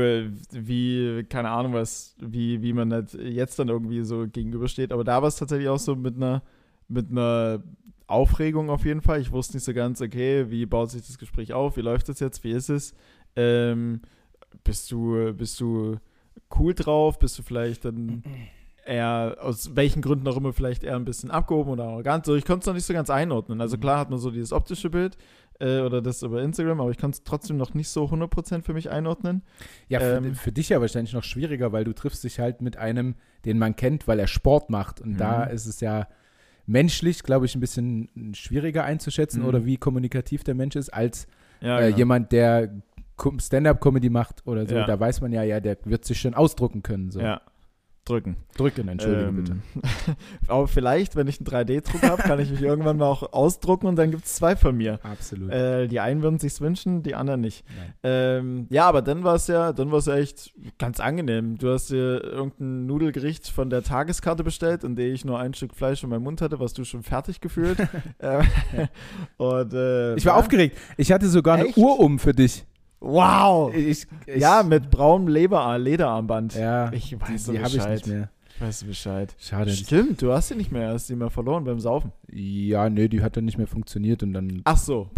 wie, 0.51 1.23
keine 1.29 1.49
Ahnung 1.49 1.73
was, 1.73 2.15
wie, 2.19 2.61
wie 2.61 2.73
man 2.73 2.89
das 2.89 3.13
jetzt 3.13 3.57
dann 3.57 3.69
irgendwie 3.69 4.03
so 4.03 4.27
gegenübersteht. 4.27 4.91
Aber 4.91 5.05
da 5.05 5.21
war 5.21 5.29
es 5.29 5.37
tatsächlich 5.37 5.69
auch 5.69 5.79
so 5.79 5.95
mit 5.95 6.17
einer 6.17 6.41
mit 6.87 7.09
einer 7.11 7.63
Aufregung 8.07 8.69
auf 8.69 8.85
jeden 8.85 9.01
Fall. 9.01 9.19
Ich 9.21 9.31
wusste 9.31 9.57
nicht 9.57 9.63
so 9.63 9.73
ganz, 9.73 10.01
okay, 10.01 10.49
wie 10.49 10.65
baut 10.65 10.91
sich 10.91 11.05
das 11.05 11.17
Gespräch 11.17 11.53
auf, 11.53 11.77
wie 11.77 11.81
läuft 11.81 12.09
das 12.09 12.19
jetzt, 12.19 12.43
wie 12.43 12.51
ist 12.51 12.69
es? 12.69 12.93
Ähm, 13.35 14.01
bist 14.63 14.91
du, 14.91 15.33
bist 15.33 15.59
du 15.59 15.97
cool 16.57 16.73
drauf? 16.73 17.17
Bist 17.19 17.37
du 17.39 17.43
vielleicht 17.43 17.85
dann 17.85 18.23
eher, 18.85 19.37
aus 19.41 19.75
welchen 19.75 20.01
Gründen 20.01 20.27
auch 20.27 20.37
immer, 20.37 20.53
vielleicht 20.53 20.83
eher 20.83 20.95
ein 20.95 21.05
bisschen 21.05 21.31
abgehoben 21.31 21.71
oder 21.71 21.85
arrogant? 21.85 22.25
So, 22.25 22.35
ich 22.35 22.45
konnte 22.45 22.61
es 22.61 22.67
noch 22.67 22.73
nicht 22.75 22.85
so 22.85 22.93
ganz 22.93 23.09
einordnen. 23.09 23.59
Also 23.61 23.77
Mhm. 23.77 23.81
klar 23.81 23.99
hat 23.99 24.09
man 24.11 24.19
so 24.19 24.29
dieses 24.31 24.53
optische 24.53 24.89
Bild 24.91 25.17
äh, 25.59 25.79
oder 25.79 26.01
das 26.01 26.21
über 26.21 26.41
Instagram, 26.43 26.79
aber 26.81 26.91
ich 26.91 26.97
konnte 26.99 27.17
es 27.17 27.23
trotzdem 27.23 27.57
noch 27.57 27.73
nicht 27.73 27.89
so 27.89 28.05
100% 28.05 28.63
für 28.63 28.73
mich 28.73 28.91
einordnen. 28.91 29.41
Ja, 29.89 29.99
für, 29.99 30.17
Ähm, 30.17 30.35
für 30.35 30.51
dich 30.51 30.69
ja 30.69 30.79
wahrscheinlich 30.81 31.13
noch 31.13 31.23
schwieriger, 31.23 31.71
weil 31.71 31.83
du 31.83 31.93
triffst 31.93 32.23
dich 32.23 32.39
halt 32.39 32.61
mit 32.61 32.77
einem, 32.77 33.15
den 33.45 33.57
man 33.57 33.75
kennt, 33.75 34.07
weil 34.07 34.19
er 34.19 34.27
Sport 34.27 34.69
macht. 34.69 35.01
Und 35.01 35.13
Mhm. 35.13 35.17
da 35.17 35.43
ist 35.45 35.65
es 35.65 35.79
ja 35.79 36.07
menschlich, 36.67 37.23
glaube 37.23 37.45
ich, 37.45 37.55
ein 37.55 37.59
bisschen 37.59 38.09
schwieriger 38.33 38.83
einzuschätzen 38.83 39.41
Mhm. 39.41 39.47
oder 39.47 39.65
wie 39.65 39.77
kommunikativ 39.77 40.43
der 40.43 40.55
Mensch 40.55 40.75
ist, 40.75 40.89
als 40.89 41.27
Ja, 41.61 41.79
äh, 41.79 41.85
genau. 41.87 41.97
jemand, 41.97 42.31
der 42.31 42.71
Co- 43.17 43.33
Stand-up-Comedy 43.39 44.09
macht 44.09 44.45
oder 44.45 44.65
so. 44.67 44.75
Ja. 44.75 44.85
Da 44.85 44.99
weiß 44.99 45.21
man 45.21 45.31
ja, 45.31 45.41
ja, 45.43 45.59
der 45.59 45.77
wird 45.85 46.03
sich 46.05 46.19
schon 46.19 46.33
ausdrucken 46.33 46.83
können. 46.83 47.11
So. 47.11 47.21
Ja, 47.21 47.41
drücken. 48.05 48.37
Drücken, 48.55 48.87
entschuldige 48.87 49.23
Ähm, 49.25 49.35
bitte. 49.35 49.55
Aber 50.47 50.67
vielleicht, 50.67 51.15
wenn 51.15 51.27
ich 51.27 51.39
einen 51.39 51.47
3D-Druck 51.47 52.03
habe, 52.03 52.21
kann 52.21 52.39
ich 52.39 52.51
mich 52.51 52.61
irgendwann 52.61 52.97
mal 52.97 53.07
auch 53.07 53.33
ausdrucken 53.33 53.87
und 53.87 53.95
dann 53.95 54.11
gibt 54.11 54.25
es 54.25 54.35
zwei 54.35 54.55
von 54.55 54.77
mir. 54.77 54.99
Absolut. 55.03 55.51
Äh, 55.51 55.87
die 55.87 55.99
einen 55.99 56.21
würden 56.21 56.37
sich's 56.39 56.61
wünschen, 56.61 57.01
die 57.03 57.15
anderen 57.15 57.41
nicht. 57.41 57.65
Ähm, 58.03 58.67
ja, 58.69 58.87
aber 58.87 59.01
dann 59.01 59.23
war 59.23 59.35
es 59.35 59.47
ja, 59.47 59.73
dann 59.73 59.91
war 59.91 59.99
es 59.99 60.05
ja 60.05 60.15
echt 60.15 60.53
ganz 60.77 60.99
angenehm. 60.99 61.57
Du 61.57 61.71
hast 61.71 61.89
dir 61.89 62.23
irgendein 62.23 62.85
Nudelgericht 62.85 63.49
von 63.49 63.69
der 63.69 63.81
Tageskarte 63.83 64.43
bestellt, 64.43 64.83
in 64.83 64.95
der 64.95 65.07
ich 65.07 65.25
nur 65.25 65.39
ein 65.39 65.53
Stück 65.53 65.73
Fleisch 65.75 66.03
in 66.03 66.09
meinem 66.09 66.23
Mund 66.23 66.41
hatte, 66.41 66.59
was 66.59 66.73
du 66.73 66.83
schon 66.85 67.03
fertig 67.03 67.41
gefühlt. 67.41 67.79
äh, 68.19 68.43
und, 69.37 69.73
äh, 69.73 70.15
Ich 70.15 70.25
war 70.25 70.33
ja. 70.33 70.39
aufgeregt. 70.39 70.77
Ich 70.97 71.11
hatte 71.11 71.27
sogar 71.27 71.57
Echt? 71.59 71.75
eine 71.75 71.85
Uhr 71.85 71.99
um 71.99 72.19
für 72.19 72.33
dich. 72.33 72.65
Wow! 72.99 73.73
Ich, 73.75 74.07
ich, 74.25 74.35
ja, 74.41 74.63
mit 74.63 74.89
braunem 74.89 75.27
Leber 75.27 75.77
Lederarmband. 75.77 76.55
ja, 76.55 76.91
Ich 76.93 77.19
weiß 77.19 77.45
die, 77.45 77.51
die 77.51 77.57
habe 77.59 77.67
ich 77.69 77.75
Bescheid. 77.75 77.91
nicht 77.97 78.07
mehr. 78.07 78.29
Ich 78.55 78.61
weiß 78.61 78.83
Bescheid. 78.85 79.35
Schade. 79.37 79.69
Stimmt, 79.71 80.21
du 80.21 80.31
hast 80.31 80.47
sie 80.47 80.55
nicht 80.55 80.71
mehr, 80.71 80.89
hast 80.89 81.07
sie 81.07 81.15
mal 81.15 81.29
verloren 81.29 81.65
beim 81.65 81.79
Saufen. 81.79 82.11
Ja, 82.31 82.89
nee, 82.89 83.07
die 83.09 83.21
hat 83.21 83.35
dann 83.37 83.45
nicht 83.45 83.57
mehr 83.57 83.67
funktioniert 83.67 84.23
und 84.23 84.33
dann 84.33 84.61
Ach 84.63 84.77
so. 84.77 85.09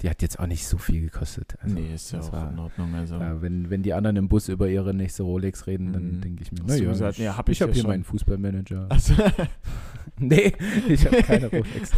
die 0.00 0.08
hat 0.08 0.22
jetzt 0.22 0.40
auch 0.40 0.46
nicht 0.46 0.66
so 0.66 0.78
viel 0.78 1.02
gekostet. 1.02 1.56
Also, 1.60 1.74
nee, 1.74 1.94
ist 1.94 2.10
ja 2.12 2.20
auch 2.20 2.32
war- 2.32 2.50
in 2.50 2.58
Ordnung. 2.58 2.94
Also. 2.94 3.16
Ja, 3.16 3.42
wenn, 3.42 3.68
wenn 3.68 3.82
die 3.82 3.92
anderen 3.92 4.16
im 4.16 4.28
Bus 4.28 4.48
über 4.48 4.68
ihre 4.68 4.94
nächste 4.94 5.22
Rolex 5.22 5.66
reden, 5.66 5.92
dann 5.92 6.12
Mhm. 6.16 6.20
denke 6.22 6.42
ich 6.42 6.50
mir, 6.50 6.62
naja, 6.64 6.88
gesagt, 6.88 7.18
ich, 7.18 7.24
ja, 7.24 7.36
hab 7.36 7.48
ich 7.50 7.58
ich 7.58 7.62
habe 7.62 7.72
ja 7.72 7.74
hier 7.74 7.82
schon. 7.82 7.90
meinen 7.90 8.04
Fußballmanager. 8.04 8.86
Also, 8.88 9.12
nee, 10.18 10.54
ich 10.88 11.04
habe 11.04 11.22
keine 11.22 11.46
Rolex. 11.50 11.92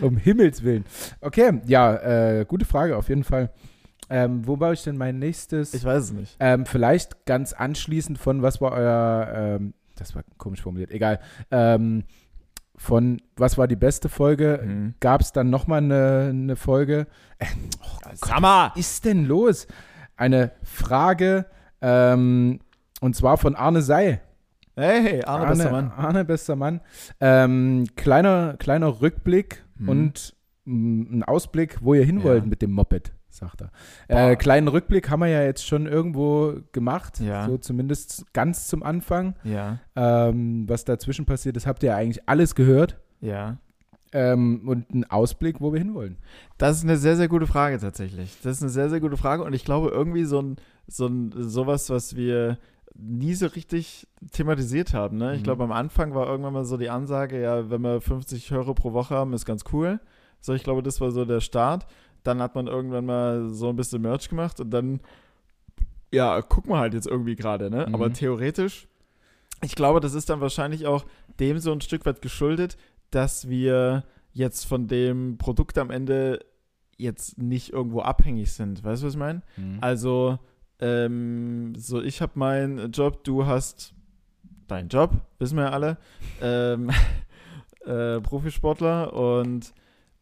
Um 0.00 0.16
Himmels 0.18 0.62
Willen. 0.62 0.84
Okay, 1.20 1.60
ja, 1.66 1.96
äh, 1.96 2.44
gute 2.46 2.64
Frage 2.64 2.96
auf 2.96 3.08
jeden 3.08 3.24
Fall. 3.24 3.50
Ähm, 4.10 4.46
wo 4.46 4.56
baue 4.56 4.74
ich 4.74 4.82
denn 4.82 4.96
mein 4.98 5.18
nächstes? 5.18 5.72
ich 5.74 5.84
weiß 5.84 6.04
es 6.04 6.12
nicht. 6.12 6.36
Ähm, 6.40 6.66
vielleicht 6.66 7.24
ganz 7.26 7.52
anschließend 7.52 8.18
von, 8.18 8.42
was 8.42 8.60
war 8.60 8.72
euer, 8.72 9.28
ähm, 9.60 9.74
das 9.96 10.14
war 10.14 10.22
komisch 10.36 10.60
formuliert, 10.62 10.90
egal, 10.90 11.20
ähm, 11.50 12.04
von 12.76 13.22
was 13.36 13.56
war 13.56 13.68
die 13.68 13.76
beste 13.76 14.08
Folge? 14.08 14.60
Mhm. 14.64 14.94
Gab 15.00 15.20
es 15.20 15.32
dann 15.32 15.48
nochmal 15.48 15.78
eine, 15.78 16.26
eine 16.30 16.56
Folge? 16.56 17.06
Sag 18.14 18.40
mal! 18.40 18.70
Was 18.74 18.78
ist 18.80 19.04
denn 19.04 19.24
los? 19.26 19.66
Eine 20.16 20.52
Frage, 20.62 21.46
ähm, 21.80 22.60
und 23.00 23.16
zwar 23.16 23.36
von 23.38 23.54
Arne 23.56 23.80
Sei. 23.82 24.20
Hey, 24.76 25.22
Arne, 25.24 25.46
bester 25.46 25.70
Mann. 25.70 25.92
Arne, 25.96 26.24
bester 26.24 26.56
Mann. 26.56 26.80
Ähm, 27.20 27.84
kleiner, 27.96 28.56
kleiner 28.58 29.00
Rückblick 29.00 29.62
Mhm. 29.76 29.88
und 29.88 30.36
mm, 30.64 31.18
ein 31.18 31.22
Ausblick, 31.24 31.78
wo 31.80 31.94
ihr 31.94 32.04
hin 32.04 32.18
Ja. 32.18 32.24
wollt 32.24 32.46
mit 32.46 32.60
dem 32.62 32.72
Moped, 32.72 33.12
sagt 33.36 33.62
er. 33.62 33.70
Äh, 34.08 34.36
kleinen 34.36 34.68
Rückblick 34.68 35.10
haben 35.10 35.20
wir 35.20 35.28
ja 35.28 35.42
jetzt 35.42 35.66
schon 35.66 35.86
irgendwo 35.86 36.54
gemacht, 36.72 37.20
Ja. 37.20 37.46
so 37.46 37.58
zumindest 37.58 38.32
ganz 38.32 38.68
zum 38.68 38.82
Anfang. 38.82 39.34
Ja, 39.44 39.78
Ähm, 39.96 40.68
was 40.68 40.84
dazwischen 40.84 41.26
passiert 41.26 41.56
ist, 41.56 41.66
habt 41.66 41.82
ihr 41.82 41.90
ja 41.90 41.96
eigentlich 41.96 42.28
alles 42.28 42.54
gehört. 42.54 42.98
ja. 43.20 43.58
Ähm, 44.16 44.68
und 44.68 44.88
einen 44.92 45.02
Ausblick, 45.10 45.60
wo 45.60 45.72
wir 45.72 45.80
hinwollen. 45.80 46.18
Das 46.56 46.76
ist 46.76 46.84
eine 46.84 46.96
sehr, 46.96 47.16
sehr 47.16 47.26
gute 47.26 47.48
Frage 47.48 47.80
tatsächlich. 47.80 48.36
Das 48.44 48.58
ist 48.58 48.62
eine 48.62 48.70
sehr, 48.70 48.88
sehr 48.88 49.00
gute 49.00 49.16
Frage 49.16 49.42
und 49.42 49.54
ich 49.54 49.64
glaube 49.64 49.88
irgendwie 49.88 50.22
so 50.22 50.40
ein, 50.40 50.56
so 50.86 51.08
ein 51.08 51.32
sowas, 51.36 51.90
was 51.90 52.14
wir 52.14 52.58
nie 52.94 53.34
so 53.34 53.46
richtig 53.46 54.06
thematisiert 54.30 54.94
haben. 54.94 55.16
Ne? 55.16 55.32
Ich 55.34 55.40
Mhm. 55.40 55.44
glaube, 55.44 55.64
am 55.64 55.72
Anfang 55.72 56.14
war 56.14 56.28
irgendwann 56.28 56.52
mal 56.52 56.64
so 56.64 56.76
die 56.76 56.90
Ansage, 56.90 57.42
ja, 57.42 57.68
wenn 57.70 57.80
wir 57.80 58.00
50 58.00 58.52
Hörer 58.52 58.74
pro 58.76 58.92
Woche 58.92 59.16
haben, 59.16 59.32
ist 59.32 59.46
ganz 59.46 59.64
cool. 59.72 59.98
So, 60.40 60.52
ich 60.54 60.62
glaube, 60.62 60.84
das 60.84 61.00
war 61.00 61.10
so 61.10 61.24
der 61.24 61.40
Start. 61.40 61.84
Dann 62.24 62.42
hat 62.42 62.54
man 62.54 62.66
irgendwann 62.66 63.06
mal 63.06 63.48
so 63.50 63.68
ein 63.68 63.76
bisschen 63.76 64.02
Merch 64.02 64.28
gemacht 64.28 64.58
und 64.58 64.70
dann, 64.70 65.00
ja, 66.12 66.42
gucken 66.42 66.72
wir 66.72 66.78
halt 66.78 66.94
jetzt 66.94 67.06
irgendwie 67.06 67.36
gerade, 67.36 67.70
ne? 67.70 67.86
Mhm. 67.86 67.94
Aber 67.94 68.12
theoretisch, 68.12 68.88
ich 69.62 69.76
glaube, 69.76 70.00
das 70.00 70.14
ist 70.14 70.28
dann 70.28 70.40
wahrscheinlich 70.40 70.86
auch 70.86 71.04
dem 71.38 71.58
so 71.58 71.72
ein 71.72 71.80
Stück 71.80 72.04
weit 72.06 72.22
geschuldet, 72.22 72.76
dass 73.10 73.48
wir 73.48 74.04
jetzt 74.32 74.64
von 74.64 74.88
dem 74.88 75.38
Produkt 75.38 75.78
am 75.78 75.90
Ende 75.90 76.40
jetzt 76.96 77.38
nicht 77.38 77.72
irgendwo 77.72 78.00
abhängig 78.00 78.52
sind. 78.52 78.82
Weißt 78.84 79.02
du, 79.02 79.06
was 79.06 79.14
ich 79.14 79.18
meine? 79.18 79.42
Also, 79.80 80.38
ähm, 80.80 81.74
so 81.76 82.02
ich 82.02 82.20
habe 82.20 82.32
meinen 82.36 82.90
Job, 82.90 83.24
du 83.24 83.46
hast 83.46 83.94
deinen 84.66 84.88
Job, 84.88 85.12
wissen 85.38 85.56
wir 85.56 85.64
ja 85.64 85.70
alle. 85.70 85.98
Ähm, 86.40 86.90
äh, 87.86 88.20
Profisportler 88.20 89.12
und 89.12 89.72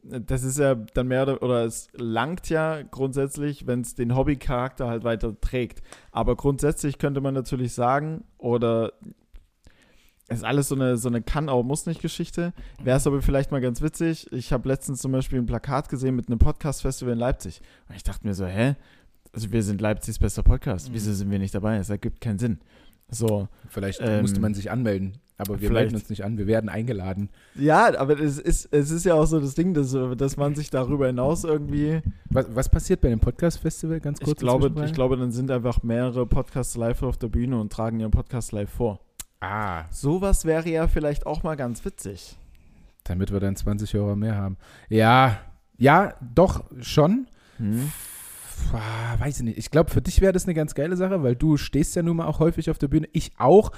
das 0.02 0.42
ist 0.42 0.58
ja 0.58 0.74
dann 0.74 1.08
mehr 1.08 1.22
oder, 1.22 1.42
oder 1.42 1.64
es 1.64 1.88
langt 1.94 2.48
ja 2.48 2.82
grundsätzlich, 2.82 3.66
wenn 3.66 3.82
es 3.82 3.94
den 3.94 4.16
Hobbycharakter 4.16 4.88
halt 4.88 5.04
weiter 5.04 5.40
trägt. 5.40 5.82
Aber 6.10 6.36
grundsätzlich 6.36 6.98
könnte 6.98 7.20
man 7.20 7.34
natürlich 7.34 7.72
sagen, 7.72 8.24
oder 8.38 8.92
es 10.28 10.38
ist 10.38 10.44
alles 10.44 10.68
so 10.68 10.74
eine, 10.74 10.96
so 10.96 11.08
eine 11.08 11.22
kann, 11.22 11.48
aber 11.48 11.62
muss 11.62 11.86
nicht 11.86 12.00
Geschichte. 12.00 12.52
Wäre 12.82 12.96
es 12.96 13.06
aber 13.06 13.22
vielleicht 13.22 13.50
mal 13.50 13.60
ganz 13.60 13.82
witzig. 13.82 14.32
Ich 14.32 14.52
habe 14.52 14.68
letztens 14.68 15.00
zum 15.00 15.12
Beispiel 15.12 15.38
ein 15.38 15.46
Plakat 15.46 15.88
gesehen 15.88 16.16
mit 16.16 16.28
einem 16.28 16.38
Podcast-Festival 16.38 17.12
in 17.12 17.18
Leipzig. 17.18 17.60
Und 17.88 17.96
ich 17.96 18.02
dachte 18.02 18.26
mir 18.26 18.34
so, 18.34 18.46
hä? 18.46 18.76
Also 19.32 19.52
wir 19.52 19.62
sind 19.62 19.80
Leipzigs 19.80 20.18
bester 20.18 20.42
Podcast. 20.42 20.88
Mhm. 20.88 20.94
Wieso 20.94 21.12
sind 21.12 21.30
wir 21.30 21.38
nicht 21.38 21.54
dabei? 21.54 21.78
Das 21.78 21.90
ergibt 21.90 22.20
keinen 22.20 22.38
Sinn. 22.38 22.60
So. 23.08 23.48
Vielleicht 23.68 24.00
Ähm, 24.02 24.22
musste 24.22 24.40
man 24.40 24.54
sich 24.54 24.70
anmelden, 24.70 25.18
aber 25.42 25.60
wir 25.60 25.68
vielleicht. 25.68 25.90
melden 25.90 25.94
uns 25.96 26.08
nicht 26.08 26.24
an, 26.24 26.38
wir 26.38 26.46
werden 26.46 26.70
eingeladen. 26.70 27.28
Ja, 27.54 27.98
aber 27.98 28.18
es 28.18 28.38
ist, 28.38 28.72
es 28.72 28.90
ist 28.90 29.04
ja 29.04 29.14
auch 29.14 29.26
so 29.26 29.38
das 29.40 29.54
Ding, 29.54 29.74
dass, 29.74 29.96
dass 30.16 30.36
man 30.36 30.54
sich 30.54 30.70
darüber 30.70 31.06
hinaus 31.06 31.44
irgendwie. 31.44 32.00
Was, 32.30 32.46
was 32.54 32.68
passiert 32.70 33.00
bei 33.02 33.08
dem 33.10 33.20
Podcast-Festival, 33.20 34.00
ganz 34.00 34.18
kurz? 34.20 34.30
Ich 34.32 34.38
glaube, 34.38 34.72
ich 34.84 34.92
glaube, 34.92 35.16
dann 35.16 35.30
sind 35.32 35.50
einfach 35.50 35.82
mehrere 35.82 36.26
Podcasts 36.26 36.76
live 36.76 37.02
auf 37.02 37.18
der 37.18 37.28
Bühne 37.28 37.60
und 37.60 37.70
tragen 37.72 38.00
ihren 38.00 38.10
Podcast 38.10 38.52
live 38.52 38.70
vor. 38.70 39.00
Ah, 39.40 39.84
Sowas 39.90 40.44
wäre 40.44 40.68
ja 40.70 40.86
vielleicht 40.88 41.26
auch 41.26 41.42
mal 41.42 41.56
ganz 41.56 41.84
witzig. 41.84 42.38
damit 43.04 43.32
wir 43.32 43.40
dann 43.40 43.56
20 43.56 43.94
Euro 43.96 44.14
mehr 44.16 44.36
haben. 44.36 44.56
Ja, 44.88 45.38
ja, 45.78 46.14
doch, 46.34 46.62
schon. 46.80 47.26
Hm? 47.58 47.90
Ah, 48.72 49.18
weiß 49.18 49.38
ich 49.38 49.44
nicht. 49.44 49.58
Ich 49.58 49.70
glaube, 49.72 49.90
für 49.90 50.00
dich 50.00 50.20
wäre 50.20 50.32
das 50.32 50.44
eine 50.44 50.54
ganz 50.54 50.74
geile 50.74 50.96
Sache, 50.96 51.22
weil 51.24 51.34
du 51.34 51.56
stehst 51.56 51.96
ja 51.96 52.02
nun 52.02 52.18
mal 52.18 52.26
auch 52.26 52.38
häufig 52.38 52.70
auf 52.70 52.78
der 52.78 52.86
Bühne. 52.88 53.08
Ich 53.12 53.32
auch, 53.38 53.72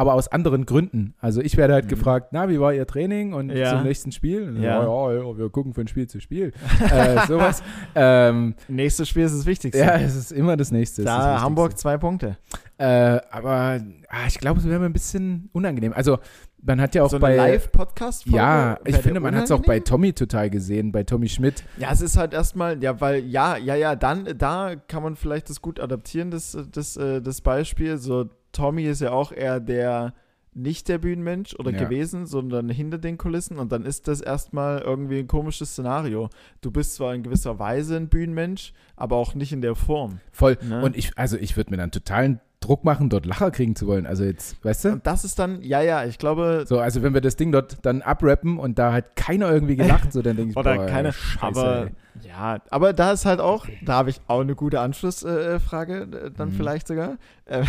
aber 0.00 0.14
aus 0.14 0.28
anderen 0.28 0.64
Gründen. 0.66 1.14
Also 1.20 1.40
ich 1.42 1.56
werde 1.56 1.74
halt 1.74 1.84
Mhm. 1.84 1.88
gefragt, 1.90 2.28
na, 2.32 2.48
wie 2.48 2.58
war 2.58 2.72
Ihr 2.72 2.86
Training 2.86 3.34
und 3.34 3.50
Ja. 3.50 3.70
zum 3.70 3.82
nächsten 3.84 4.12
Spiel? 4.12 4.48
Und 4.48 4.62
Ja. 4.62 4.82
ja. 4.82 5.12
Ja, 5.12 5.36
wir 5.38 5.50
gucken 5.50 5.74
von 5.74 5.86
Spiel 5.88 6.06
zu 6.08 6.20
Spiel. 6.20 6.52
äh, 6.90 7.26
sowas. 7.26 7.62
Ähm, 7.94 8.54
Nächstes 8.68 9.08
Spiel 9.08 9.24
ist 9.24 9.36
das 9.36 9.46
Wichtigste. 9.46 9.78
ja, 9.82 9.96
es 9.96 10.16
ist 10.16 10.32
immer 10.32 10.56
das 10.56 10.70
Nächste. 10.70 11.02
das 11.04 11.12
da 11.12 11.18
Wichtigste. 11.24 11.42
Hamburg 11.44 11.78
zwei 11.78 11.98
Punkte. 11.98 12.36
Äh, 12.78 13.20
aber 13.30 13.80
ah, 14.08 14.26
ich 14.26 14.38
glaube, 14.38 14.58
es 14.60 14.66
wäre 14.66 14.80
mir 14.80 14.86
ein 14.86 14.92
bisschen 14.94 15.50
unangenehm. 15.52 15.92
Also 15.92 16.18
man 16.62 16.80
hat 16.80 16.94
ja 16.94 17.02
auch 17.02 17.10
so 17.10 17.18
bei 17.18 17.36
Live-Podcast-Folge. 17.36 18.36
ja, 18.36 18.78
ich 18.84 18.96
finde, 18.96 19.20
man 19.20 19.34
hat 19.34 19.44
es 19.44 19.50
auch 19.50 19.62
bei? 19.62 19.80
Tommy 19.80 20.12
total 20.12 20.50
gesehen, 20.50 20.92
bei 20.92 21.02
Tommy 21.04 21.28
Schmidt. 21.28 21.64
Ja, 21.78 21.90
es 21.92 22.00
ist 22.00 22.16
halt 22.16 22.32
erstmal, 22.34 22.82
ja, 22.82 23.00
weil, 23.00 23.24
ja, 23.24 23.56
ja, 23.56 23.74
ja, 23.74 23.96
dann, 23.96 24.28
da 24.36 24.76
kann 24.76 25.02
man 25.02 25.16
vielleicht 25.16 25.48
das 25.50 25.60
gut 25.62 25.80
adaptieren, 25.80 26.30
das, 26.30 26.56
das, 26.72 26.96
äh, 26.96 27.20
das 27.22 27.40
Beispiel. 27.40 27.96
So, 27.98 28.28
Tommy 28.52 28.84
ist 28.84 29.00
ja 29.00 29.12
auch 29.12 29.32
eher 29.32 29.60
der, 29.60 30.14
nicht 30.52 30.88
der 30.88 30.98
Bühnenmensch 30.98 31.54
oder 31.58 31.70
Ja. 31.70 31.78
gewesen, 31.84 32.26
sondern 32.26 32.68
hinter 32.68 32.98
den 32.98 33.16
Kulissen 33.18 33.58
und 33.58 33.70
dann 33.70 33.84
ist 33.84 34.08
das 34.08 34.20
erstmal 34.20 34.80
irgendwie 34.80 35.20
ein 35.20 35.28
komisches 35.28 35.70
Szenario. 35.70 36.28
Du 36.60 36.70
bist 36.72 36.94
zwar 36.96 37.14
in 37.14 37.22
gewisser 37.22 37.58
Weise 37.60 37.96
ein 37.96 38.08
Bühnenmensch, 38.08 38.72
aber 38.96 39.16
auch 39.16 39.34
nicht 39.34 39.52
in 39.52 39.60
der 39.62 39.76
Form. 39.76 40.18
Voll. 40.32 40.58
Ne? 40.62 40.82
Und 40.82 40.96
ich, 40.96 41.16
also 41.16 41.36
ich 41.36 41.56
würde 41.56 41.70
mir 41.70 41.76
dann 41.76 41.92
totalen 41.92 42.40
Druck 42.58 42.84
machen, 42.84 43.08
dort 43.08 43.24
Lacher 43.24 43.50
kriegen 43.52 43.74
zu 43.74 43.86
wollen. 43.86 44.06
Also 44.06 44.24
jetzt, 44.24 44.62
weißt 44.62 44.84
du? 44.84 44.88
Und 44.94 45.06
das 45.06 45.24
ist 45.24 45.38
dann, 45.38 45.62
ja, 45.62 45.80
ja, 45.80 46.04
ich 46.04 46.18
glaube, 46.18 46.64
So, 46.66 46.78
also 46.78 47.02
wenn 47.02 47.14
wir 47.14 47.22
das 47.22 47.36
Ding 47.36 47.52
dort 47.52 47.78
dann 47.86 48.02
abrappen 48.02 48.58
und 48.58 48.78
da 48.78 48.92
hat 48.92 49.16
keiner 49.16 49.50
irgendwie 49.50 49.76
gelacht, 49.76 50.12
so 50.12 50.20
dann 50.20 50.36
denke 50.36 50.50
ich, 50.50 50.56
Oder 50.58 50.76
boah, 50.76 50.86
keine, 50.86 51.12
Scheiße, 51.12 51.42
aber 51.46 51.86
ey. 51.86 52.28
ja, 52.28 52.58
aber 52.70 52.92
da 52.92 53.12
ist 53.12 53.24
halt 53.24 53.40
auch, 53.40 53.66
da 53.82 53.94
habe 53.94 54.10
ich 54.10 54.20
auch 54.26 54.40
eine 54.40 54.56
gute 54.56 54.80
Anschlussfrage 54.80 55.54
äh, 55.54 55.58
Frage, 55.60 55.94
äh, 56.02 56.30
dann 56.36 56.48
Mhm. 56.50 56.52
vielleicht 56.54 56.88
sogar. 56.88 57.16
Äh, 57.46 57.62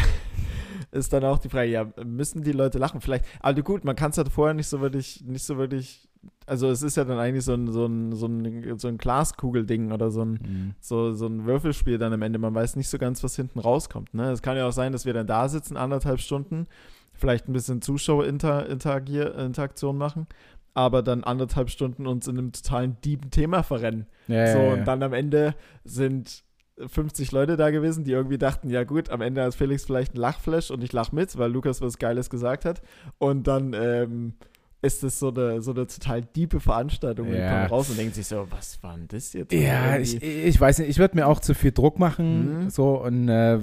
ist 0.91 1.13
dann 1.13 1.23
auch 1.23 1.39
die 1.39 1.49
Frage, 1.49 1.69
ja, 1.69 1.87
müssen 2.03 2.43
die 2.43 2.51
Leute 2.51 2.77
lachen? 2.77 3.01
Vielleicht, 3.01 3.25
aber 3.39 3.61
gut, 3.61 3.85
man 3.85 3.95
kann 3.95 4.11
es 4.11 4.17
halt 4.17 4.29
vorher 4.29 4.53
nicht 4.53 4.67
so 4.67 4.81
wirklich, 4.81 5.23
nicht 5.25 5.45
so 5.45 5.57
wirklich, 5.57 6.07
also 6.45 6.69
es 6.69 6.83
ist 6.83 6.97
ja 6.97 7.05
dann 7.05 7.17
eigentlich 7.17 7.45
so 7.45 7.53
ein, 7.53 7.71
so 7.71 7.85
ein, 7.85 8.13
so 8.13 8.27
ein, 8.27 8.77
so 8.77 8.87
ein 8.87 8.97
Glaskugelding 8.97 9.91
oder 9.91 10.11
so 10.11 10.23
ein, 10.23 10.31
Mhm. 10.33 10.73
so, 10.79 11.13
so 11.13 11.27
ein 11.27 11.45
Würfelspiel 11.45 11.97
dann 11.97 12.13
am 12.13 12.21
Ende. 12.21 12.39
Man 12.39 12.53
weiß 12.53 12.75
nicht 12.75 12.89
so 12.89 12.97
ganz, 12.97 13.23
was 13.23 13.35
hinten 13.35 13.59
rauskommt. 13.59 14.13
Ne? 14.13 14.31
Es 14.31 14.41
kann 14.41 14.57
ja 14.57 14.67
auch 14.67 14.73
sein, 14.73 14.91
dass 14.91 15.05
wir 15.05 15.13
dann 15.13 15.27
da 15.27 15.47
sitzen, 15.49 15.77
anderthalb 15.77 16.19
Stunden, 16.19 16.67
vielleicht 17.13 17.47
ein 17.47 17.53
bisschen 17.53 17.81
Zuschauerinteraktion 17.81 19.97
machen, 19.97 20.27
aber 20.73 21.01
dann 21.03 21.23
anderthalb 21.23 21.69
Stunden 21.69 22.07
uns 22.07 22.27
in 22.27 22.37
einem 22.37 22.51
totalen 22.51 22.97
dieben 23.03 23.29
Thema 23.31 23.63
verrennen. 23.63 24.07
Ja, 24.27 24.51
so, 24.51 24.57
ja, 24.59 24.63
ja. 24.65 24.73
und 24.73 24.85
dann 24.85 25.03
am 25.03 25.13
Ende 25.13 25.55
sind 25.83 26.43
50 26.87 27.31
Leute 27.31 27.57
da 27.57 27.69
gewesen, 27.71 28.03
die 28.03 28.11
irgendwie 28.11 28.37
dachten, 28.37 28.69
ja 28.69 28.83
gut, 28.83 29.09
am 29.09 29.21
Ende 29.21 29.43
hat 29.43 29.55
Felix 29.55 29.85
vielleicht 29.85 30.13
ein 30.15 30.17
Lachflash 30.17 30.71
und 30.71 30.83
ich 30.83 30.91
lach 30.93 31.11
mit, 31.11 31.37
weil 31.37 31.51
Lukas 31.51 31.81
was 31.81 31.97
Geiles 31.97 32.29
gesagt 32.29 32.65
hat. 32.65 32.81
Und 33.17 33.47
dann 33.47 33.73
ähm, 33.73 34.33
ist 34.81 35.03
es 35.03 35.19
so 35.19 35.29
eine, 35.29 35.61
so 35.61 35.71
eine 35.71 35.85
total 35.87 36.21
diepe 36.23 36.59
Veranstaltung. 36.59 37.27
Und 37.27 37.33
die 37.33 37.39
Ja. 37.39 37.49
kommen 37.49 37.65
raus 37.67 37.89
und 37.89 37.97
denken 37.99 38.13
sich 38.13 38.25
so, 38.27 38.47
was 38.49 38.81
war 38.81 38.95
denn 38.95 39.07
das 39.07 39.33
jetzt? 39.33 39.53
Ja, 39.53 39.97
ich, 39.97 40.21
ich 40.21 40.59
weiß 40.59 40.79
nicht, 40.79 40.89
ich 40.89 40.97
würde 40.97 41.15
mir 41.15 41.27
auch 41.27 41.39
zu 41.39 41.53
viel 41.53 41.71
Druck 41.71 41.99
machen, 41.99 42.63
Mhm. 42.63 42.69
so 42.69 43.01
und 43.01 43.29
äh, 43.29 43.59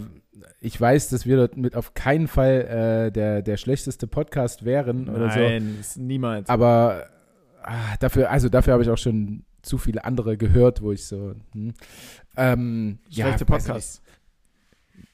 ich 0.60 0.80
weiß, 0.80 1.08
dass 1.10 1.26
wir 1.26 1.36
dort 1.36 1.56
mit 1.56 1.74
auf 1.74 1.94
keinen 1.94 2.28
Fall 2.28 3.08
äh, 3.08 3.12
der, 3.12 3.42
der 3.42 3.56
schlechteste 3.56 4.06
Podcast 4.06 4.64
wären 4.64 5.08
oder 5.08 5.30
so. 5.30 5.40
Nein, 5.40 5.76
niemals. 5.96 6.48
Aber 6.48 7.06
ah, 7.62 7.96
dafür, 7.98 8.30
also 8.30 8.48
dafür 8.48 8.74
habe 8.74 8.82
ich 8.84 8.90
auch 8.90 8.98
schon 8.98 9.44
zu 9.68 9.78
viele 9.78 10.04
andere 10.04 10.36
gehört, 10.36 10.82
wo 10.82 10.92
ich 10.92 11.06
so, 11.06 11.34
hm. 11.52 11.74
ähm, 12.36 12.98
Schlechte 13.10 13.44
ja, 13.44 13.56
Podcasts. 13.56 14.02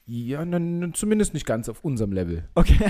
Ja, 0.07 0.43
n- 0.43 0.83
n- 0.83 0.93
zumindest 0.93 1.33
nicht 1.33 1.45
ganz 1.47 1.67
auf 1.67 1.83
unserem 1.83 2.11
Level. 2.11 2.43
Okay. 2.55 2.77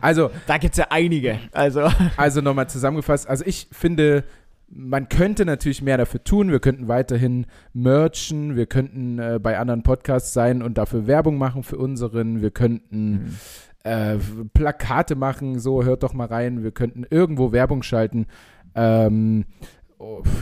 Also, 0.00 0.30
da 0.48 0.58
gibt 0.58 0.74
es 0.74 0.78
ja 0.78 0.86
einige. 0.90 1.38
Also. 1.52 1.88
also 2.16 2.40
nochmal 2.40 2.68
zusammengefasst. 2.68 3.28
Also 3.28 3.44
ich 3.46 3.68
finde, 3.70 4.24
man 4.68 5.08
könnte 5.08 5.44
natürlich 5.44 5.80
mehr 5.80 5.98
dafür 5.98 6.24
tun. 6.24 6.50
Wir 6.50 6.58
könnten 6.58 6.88
weiterhin 6.88 7.46
merchen. 7.72 8.56
Wir 8.56 8.66
könnten 8.66 9.18
äh, 9.20 9.38
bei 9.40 9.58
anderen 9.58 9.82
Podcasts 9.84 10.32
sein 10.32 10.62
und 10.62 10.76
dafür 10.76 11.06
Werbung 11.06 11.38
machen 11.38 11.62
für 11.62 11.76
unseren. 11.76 12.42
Wir 12.42 12.50
könnten 12.50 13.38
äh, 13.84 14.16
Plakate 14.54 15.14
machen. 15.14 15.60
So, 15.60 15.84
hört 15.84 16.02
doch 16.02 16.14
mal 16.14 16.26
rein. 16.26 16.64
Wir 16.64 16.72
könnten 16.72 17.04
irgendwo 17.08 17.52
Werbung 17.52 17.84
schalten. 17.84 18.26
Ähm, 18.74 19.44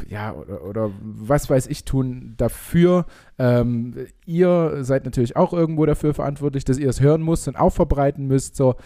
ja, 0.09 0.33
oder, 0.33 0.65
oder 0.65 0.91
was 1.01 1.49
weiß 1.51 1.67
ich 1.67 1.85
tun 1.85 2.35
dafür. 2.37 3.07
Ähm, 3.39 4.07
ihr 4.27 4.79
seid 4.83 5.05
natürlich 5.05 5.37
auch 5.37 5.53
irgendwo 5.53 5.87
dafür 5.87 6.15
verantwortlich, 6.15 6.65
dass 6.65 6.79
ihr 6.79 6.89
es 6.89 7.01
hören 7.01 7.23
müsst 7.23 7.49
und 7.49 7.57
auch 7.57 7.71
verbreiten 7.71 8.27
müsst. 8.27 8.57
So, 8.57 8.77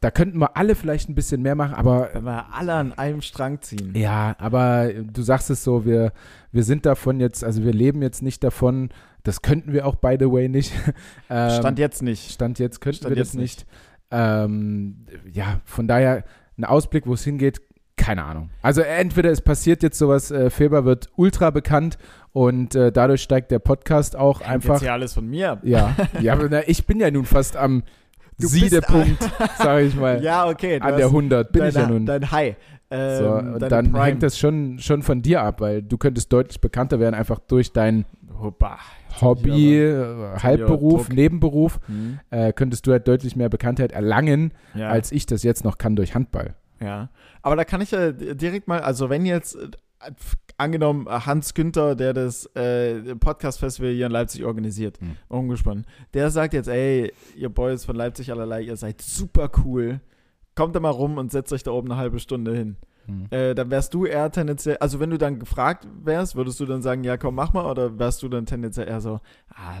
da 0.00 0.10
könnten 0.10 0.38
wir 0.38 0.56
alle 0.56 0.74
vielleicht 0.74 1.08
ein 1.08 1.14
bisschen 1.14 1.42
mehr 1.42 1.54
machen, 1.54 1.74
aber 1.74 2.10
Wenn 2.12 2.24
wir 2.24 2.52
alle 2.54 2.74
an 2.74 2.92
einem 2.92 3.22
Strang 3.22 3.60
ziehen. 3.62 3.94
ja, 3.94 4.36
aber 4.38 4.90
du 4.92 5.22
sagst 5.22 5.50
es 5.50 5.64
so, 5.64 5.84
wir, 5.84 6.12
wir 6.52 6.64
sind 6.64 6.86
davon 6.86 7.18
jetzt, 7.20 7.42
also 7.42 7.64
wir 7.64 7.72
leben 7.72 8.02
jetzt 8.02 8.22
nicht 8.22 8.44
davon, 8.44 8.90
das 9.22 9.42
könnten 9.42 9.72
wir 9.72 9.86
auch, 9.86 9.96
by 9.96 10.16
the 10.18 10.30
way, 10.30 10.48
nicht. 10.48 10.72
Ähm, 11.28 11.50
Stand 11.58 11.78
jetzt 11.80 12.02
nicht. 12.02 12.30
Stand 12.30 12.58
jetzt 12.60 12.80
könnten 12.80 12.98
Stand 12.98 13.16
wir 13.16 13.20
das 13.20 13.32
jetzt 13.32 13.40
nicht. 13.40 13.58
nicht. 13.60 13.68
Ähm, 14.12 15.06
ja, 15.32 15.60
von 15.64 15.88
daher 15.88 16.24
ein 16.56 16.64
Ausblick, 16.64 17.06
wo 17.06 17.14
es 17.14 17.24
hingeht, 17.24 17.60
keine 17.96 18.24
Ahnung. 18.24 18.50
Also 18.62 18.82
entweder 18.82 19.30
es 19.30 19.40
passiert 19.40 19.82
jetzt 19.82 19.98
sowas, 19.98 20.30
äh, 20.30 20.50
Feber 20.50 20.84
wird 20.84 21.08
ultra 21.16 21.50
bekannt 21.50 21.98
und 22.32 22.74
äh, 22.74 22.92
dadurch 22.92 23.22
steigt 23.22 23.50
der 23.50 23.58
Podcast 23.58 24.16
auch 24.16 24.40
Hängt 24.40 24.50
einfach. 24.50 24.74
Jetzt 24.74 24.82
hier 24.82 24.92
alles 24.92 25.14
von 25.14 25.26
mir. 25.26 25.58
Ja, 25.62 25.94
ja, 26.20 26.34
aber 26.34 26.48
na, 26.50 26.60
ich 26.68 26.86
bin 26.86 27.00
ja 27.00 27.10
nun 27.10 27.24
fast 27.24 27.56
am 27.56 27.82
Du 28.38 28.46
Siedepunkt, 28.48 29.18
sage 29.58 29.86
ich 29.86 29.96
mal, 29.96 30.22
Ja, 30.22 30.46
okay. 30.46 30.78
an 30.78 30.96
der 30.96 31.06
hast 31.06 31.10
100 31.12 31.52
bin 31.52 31.60
dein, 31.60 31.68
ich 31.70 31.74
ja 31.74 31.86
nun. 31.86 32.04
Dein 32.06 32.30
High. 32.30 32.56
Ähm, 32.90 33.18
so, 33.18 33.30
und 33.32 33.44
deine 33.60 33.68
dann 33.68 33.92
Prime. 33.92 34.04
hängt 34.04 34.22
das 34.22 34.38
schon, 34.38 34.78
schon 34.78 35.02
von 35.02 35.22
dir 35.22 35.40
ab, 35.42 35.60
weil 35.62 35.82
du 35.82 35.96
könntest 35.96 36.30
deutlich 36.32 36.60
bekannter 36.60 37.00
werden, 37.00 37.14
einfach 37.14 37.38
durch 37.40 37.72
dein 37.72 38.04
Hoppa. 38.38 38.78
Hobby, 39.22 39.78
ich 39.78 39.94
äh, 39.94 40.38
Halbberuf. 40.42 41.08
Nebenberuf, 41.08 41.80
Hm. 41.86 42.20
äh, 42.30 42.52
könntest 42.52 42.86
du 42.86 42.92
halt 42.92 43.08
deutlich 43.08 43.34
mehr 43.36 43.48
Bekanntheit 43.48 43.92
erlangen, 43.92 44.52
Ja. 44.74 44.90
als 44.90 45.10
ich 45.12 45.24
das 45.24 45.42
jetzt 45.42 45.64
noch 45.64 45.78
kann 45.78 45.96
durch 45.96 46.14
Handball. 46.14 46.54
Ja, 46.80 47.08
aber 47.42 47.56
da 47.56 47.64
kann 47.64 47.80
ich 47.80 47.90
ja 47.90 48.12
direkt 48.12 48.68
mal, 48.68 48.80
also 48.80 49.08
wenn 49.08 49.24
jetzt 49.24 49.54
äh, 49.56 49.70
angenommen 50.58 51.06
äh, 51.06 51.10
Hans 51.20 51.54
Günther, 51.54 51.94
der 51.94 52.12
das 52.12 52.46
äh, 52.54 53.14
Podcast-Festival 53.16 53.92
hier 53.92 54.06
in 54.06 54.12
Leipzig 54.12 54.44
organisiert, 54.44 55.00
Hm. 55.00 55.16
umgespannt, 55.28 55.86
der 56.14 56.30
sagt 56.30 56.54
jetzt, 56.54 56.68
ey, 56.68 57.12
ihr 57.34 57.48
Boys 57.48 57.84
von 57.84 57.96
Leipzig 57.96 58.30
allerlei, 58.30 58.62
ihr 58.62 58.76
seid 58.76 59.00
super 59.00 59.50
cool, 59.64 60.00
kommt 60.54 60.74
da 60.76 60.80
mal 60.80 60.90
rum 60.90 61.18
und 61.18 61.32
setzt 61.32 61.52
euch 61.52 61.62
da 61.62 61.70
oben 61.70 61.90
eine 61.90 62.00
halbe 62.00 62.18
Stunde 62.20 62.54
hin. 62.54 62.76
Hm. 63.06 63.26
Äh, 63.30 63.54
dann 63.54 63.70
wärst 63.70 63.94
du 63.94 64.04
eher 64.04 64.30
tendenziell, 64.30 64.76
also 64.78 65.00
wenn 65.00 65.10
du 65.10 65.18
dann 65.18 65.38
gefragt 65.38 65.86
wärst, 66.04 66.36
würdest 66.36 66.60
du 66.60 66.66
dann 66.66 66.82
sagen, 66.82 67.04
ja 67.04 67.16
komm, 67.16 67.34
mach 67.34 67.52
mal, 67.52 67.70
oder 67.70 67.98
wärst 67.98 68.22
du 68.22 68.28
dann 68.28 68.46
tendenziell 68.46 68.88
eher 68.88 69.00
so, 69.00 69.20
ah, 69.54 69.78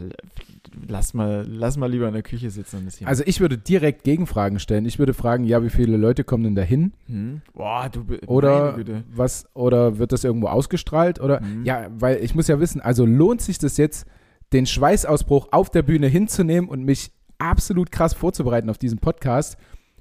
lass 0.88 1.14
mal, 1.14 1.44
lass 1.48 1.76
mal 1.76 1.90
lieber 1.90 2.06
in 2.08 2.14
der 2.14 2.22
Küche 2.22 2.50
sitzen. 2.50 2.88
Also 3.04 3.22
ich 3.26 3.40
würde 3.40 3.58
direkt 3.58 4.04
Gegenfragen 4.04 4.58
stellen. 4.58 4.86
Ich 4.86 4.98
würde 4.98 5.14
fragen, 5.14 5.44
ja, 5.44 5.62
wie 5.62 5.70
viele 5.70 5.96
Leute 5.96 6.24
kommen 6.24 6.44
denn 6.44 6.54
da 6.54 6.62
hin? 6.62 6.92
hm? 7.06 7.42
Boah, 7.54 7.88
du, 7.90 8.04
Oder 8.26 8.76
was, 9.14 9.46
oder 9.54 9.98
wird 9.98 10.12
das 10.12 10.24
irgendwo 10.24 10.48
ausgestrahlt? 10.48 11.20
Oder 11.20 11.40
Mhm. 11.40 11.64
ja, 11.64 11.86
weil 11.90 12.22
ich 12.22 12.34
muss 12.34 12.48
ja 12.48 12.60
wissen, 12.60 12.80
also 12.80 13.04
lohnt 13.04 13.40
sich 13.40 13.58
das 13.58 13.76
jetzt, 13.76 14.06
den 14.52 14.66
Schweißausbruch 14.66 15.48
auf 15.50 15.70
der 15.70 15.82
Bühne 15.82 16.06
hinzunehmen 16.06 16.70
und 16.70 16.84
mich 16.84 17.10
absolut 17.38 17.90
krass 17.90 18.14
vorzubereiten 18.14 18.70
auf 18.70 18.78
diesen 18.78 18.98
Podcast 18.98 19.56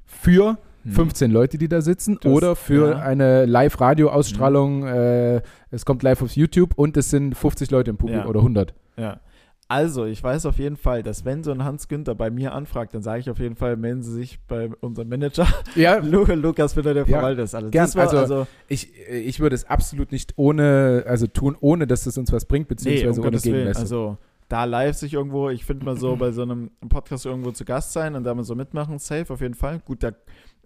für. 0.05 0.57
15 0.87 1.31
Leute, 1.31 1.57
die 1.57 1.67
da 1.67 1.81
sitzen, 1.81 2.17
Das- 2.21 2.31
oder 2.31 2.55
für 2.55 2.91
ja. 2.91 2.99
eine 2.99 3.45
Live-Radio-Ausstrahlung, 3.45 4.85
äh, 4.85 5.41
es 5.71 5.85
kommt 5.85 6.03
live 6.03 6.21
auf 6.21 6.35
YouTube 6.35 6.73
und 6.75 6.95
es 6.97 7.09
sind 7.09 7.35
50 7.35 7.71
Leute 7.71 7.91
im 7.91 7.97
Publikum 7.97 8.23
Ja. 8.23 8.29
oder 8.29 8.41
100. 8.41 8.73
Ja. 8.97 9.19
Also, 9.67 10.05
ich 10.05 10.23
weiß 10.23 10.45
auf 10.45 10.59
jeden 10.59 10.77
Fall, 10.77 11.01
dass 11.01 11.25
wenn 11.25 11.43
so 11.43 11.51
ein 11.51 11.63
Hans 11.63 11.87
Günther 11.87 12.13
bei 12.13 12.29
mir 12.29 12.53
anfragt, 12.53 12.93
dann 12.93 13.01
sage 13.01 13.21
ich 13.21 13.31
auf 13.31 13.39
jeden 13.39 13.55
Fall, 13.55 13.77
melden 13.77 14.03
Sie 14.03 14.13
sich 14.13 14.39
bei 14.47 14.69
unserem 14.81 15.09
Manager, 15.09 15.47
Ja, 15.73 15.97
Lu 16.03 16.23
Lukas 16.25 16.75
Witter, 16.75 16.93
der 16.93 17.07
Ja, 17.07 17.17
verwaltet 17.17 17.43
das 17.45 17.55
alles. 17.55 17.71
gern. 17.71 17.89
Also, 17.95 18.17
also, 18.19 18.47
ich, 18.67 18.91
ich 19.09 19.39
würde 19.39 19.55
es 19.55 19.67
absolut 19.67 20.11
nicht 20.11 20.33
ohne, 20.35 21.03
also 21.07 21.25
tun, 21.25 21.57
ohne 21.61 21.87
dass 21.87 22.05
es 22.05 22.15
uns 22.19 22.31
was 22.31 22.45
bringt, 22.45 22.69
nee, 22.69 22.75
beziehungsweise 22.75 23.21
um 23.21 23.27
ohne. 23.27 23.37
Gegenleistung. 23.39 23.81
Also, 23.81 24.17
da 24.49 24.65
live 24.65 24.95
sich 24.95 25.15
irgendwo, 25.15 25.49
ich 25.49 25.65
finde 25.65 25.83
mal 25.83 25.97
so 25.97 26.15
bei 26.15 26.31
so 26.31 26.43
einem 26.43 26.69
Podcast 26.87 27.25
irgendwo 27.25 27.49
zu 27.49 27.65
Gast 27.65 27.91
sein 27.93 28.13
und 28.13 28.23
da 28.23 28.35
mal 28.35 28.43
so 28.43 28.53
mitmachen, 28.53 28.99
safe 28.99 29.33
auf 29.33 29.41
jeden 29.41 29.55
Fall. 29.55 29.79
Gut, 29.83 30.03
da, 30.03 30.11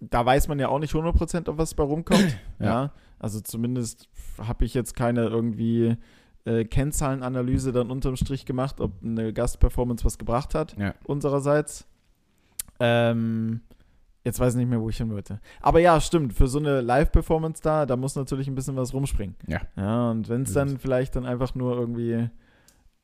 da 0.01 0.25
weiß 0.25 0.47
man 0.47 0.59
ja 0.59 0.69
auch 0.69 0.79
nicht 0.79 0.93
100% 0.93 1.49
auf 1.49 1.57
was 1.57 1.73
bei 1.73 1.83
rumkommt. 1.83 2.38
ja. 2.59 2.65
Ja. 2.65 2.91
Also 3.19 3.41
zumindest 3.41 4.07
habe 4.41 4.65
ich 4.65 4.73
jetzt 4.73 4.95
keine 4.95 5.25
irgendwie 5.25 5.97
äh, 6.45 6.63
Kennzahlenanalyse 6.65 7.71
dann 7.71 7.91
unterm 7.91 8.15
Strich 8.15 8.45
gemacht, 8.45 8.79
ob 8.79 9.03
eine 9.03 9.33
Gastperformance 9.33 10.05
was 10.05 10.17
gebracht 10.17 10.55
hat. 10.55 10.75
Ja. 10.77 10.93
unsererseits. 11.05 11.85
Ähm, 12.79 13.62
jetzt 14.23 14.39
weiß 14.39 14.53
ich 14.53 14.59
nicht 14.59 14.69
mehr, 14.69 14.79
wo 14.79 14.89
ich 14.89 14.97
hin 14.97 15.12
wollte. 15.12 15.41
Aber 15.62 15.79
ja, 15.79 15.99
stimmt, 15.99 16.33
für 16.33 16.47
so 16.47 16.59
eine 16.59 16.81
Live-Performance 16.81 17.62
da, 17.62 17.85
da 17.85 17.97
muss 17.97 18.15
natürlich 18.15 18.47
ein 18.47 18.55
bisschen 18.55 18.77
was 18.77 18.93
rumspringen. 18.93 19.35
Ja. 19.47 19.62
Ja, 19.75 20.12
und 20.12 20.29
wenn 20.29 20.43
es 20.43 20.53
dann 20.53 20.77
vielleicht 20.77 21.15
dann 21.15 21.25
einfach 21.25 21.55
nur 21.55 21.77
irgendwie 21.77 22.29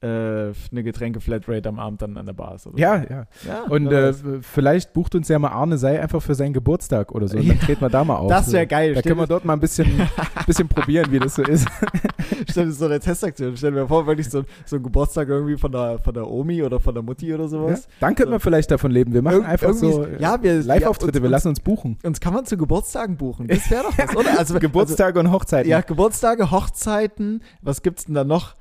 eine 0.01 0.83
Getränke-Flatrate 0.83 1.67
am 1.69 1.79
Abend 1.79 2.01
dann 2.01 2.17
an 2.17 2.25
der 2.25 2.33
Bar 2.33 2.55
ist. 2.55 2.67
Oder 2.67 2.77
Ja, 2.77 2.95
ja. 2.97 3.25
so. 3.43 3.49
ja 3.49 3.63
Und 3.69 3.89
wer 3.89 4.09
äh, 4.09 4.13
vielleicht 4.41 4.93
bucht 4.93 5.15
uns 5.15 5.27
ja 5.29 5.39
mal 5.39 5.49
Arne 5.49 5.77
Sei 5.77 5.99
einfach 5.99 6.21
für 6.21 6.35
seinen 6.35 6.53
Geburtstag 6.53 7.11
oder 7.11 7.27
so. 7.27 7.37
Und 7.37 7.47
dann 7.47 7.57
Ja. 7.57 7.63
treten 7.63 7.81
wir 7.81 7.89
da 7.89 8.03
mal 8.03 8.17
auf. 8.17 8.29
das 8.29 8.51
wäre 8.51 8.67
geil. 8.67 8.93
Da 8.93 9.01
können 9.01 9.17
wir 9.17 9.25
dort 9.27 9.45
mal 9.45 9.53
ein 9.53 9.59
bisschen, 9.59 9.87
bisschen 10.45 10.67
probieren, 10.67 11.11
wie 11.11 11.19
das 11.19 11.35
so 11.35 11.43
ist. 11.43 11.67
stell 12.49 12.65
dir 12.65 12.71
so 12.71 12.85
eine 12.85 12.99
Testaktion. 12.99 13.55
Stell 13.57 13.71
dir 13.71 13.81
mir 13.81 13.87
vor, 13.87 14.05
wirklich 14.05 14.29
so, 14.29 14.43
so 14.65 14.75
ein 14.75 14.83
Geburtstag 14.83 15.29
irgendwie 15.29 15.57
von 15.57 15.71
der, 15.71 15.97
von 15.99 16.13
der 16.13 16.29
Omi 16.29 16.61
oder 16.61 16.79
von 16.79 16.93
der 16.93 17.01
Mutti 17.01 17.33
oder 17.33 17.43
Ja? 17.43 17.49
sowas. 17.49 17.87
Dann 17.99 18.13
könnten 18.15 18.31
wir 18.33 18.39
vielleicht 18.39 18.69
davon 18.71 18.91
leben. 18.91 19.13
Wir 19.13 19.21
machen 19.21 19.41
Irg- 19.41 19.45
einfach 19.47 19.73
so 19.73 20.05
ja, 20.19 20.41
wir- 20.43 20.61
Live-Auftritte, 20.61 21.17
ja, 21.19 21.23
wir 21.23 21.29
lassen 21.29 21.47
uns 21.47 21.59
buchen. 21.61 21.97
Uns 22.03 22.19
kann 22.19 22.33
man 22.33 22.45
zu 22.45 22.57
Geburtstagen 22.57 23.17
buchen. 23.17 23.47
Das 23.47 23.71
wäre 23.71 23.83
doch 23.83 23.97
was, 23.97 24.15
oder? 24.15 24.29
Also, 24.37 24.59
Geburtstage 24.59 25.19
und 25.19 25.31
Hochzeiten. 25.31 25.69
Ja, 25.69 25.81
Geburtstage, 25.81 26.51
Hochzeiten, 26.51 27.41
was 27.61 27.81
gibt's 27.81 28.05
denn 28.05 28.13
da 28.15 28.23
noch? 28.23 28.55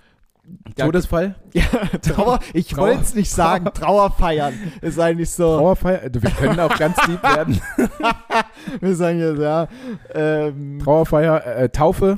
Ja, 0.76 0.86
Todesfall, 0.86 1.36
Ja, 1.54 1.62
Trauer, 2.02 2.38
ich 2.52 2.68
Trauer- 2.68 2.78
wollte 2.88 3.02
es 3.02 3.14
nicht 3.14 3.30
sagen, 3.30 3.64
Trauerfeiern 3.74 4.52
ist 4.82 4.98
eigentlich 4.98 5.30
so, 5.30 5.56
Trauerfeier. 5.56 6.00
Also 6.02 6.22
Wir 6.22 6.30
können 6.30 6.60
auch 6.60 6.76
ganz 6.78 6.96
lieb 7.06 7.22
werden. 7.22 7.60
wir 8.80 8.94
sagen 8.96 9.20
jetzt, 9.20 9.38
ja, 9.40 9.68
ähm, 10.12 10.80
Trauerfeier, 10.82 11.46
äh, 11.46 11.68
Taufe. 11.70 12.16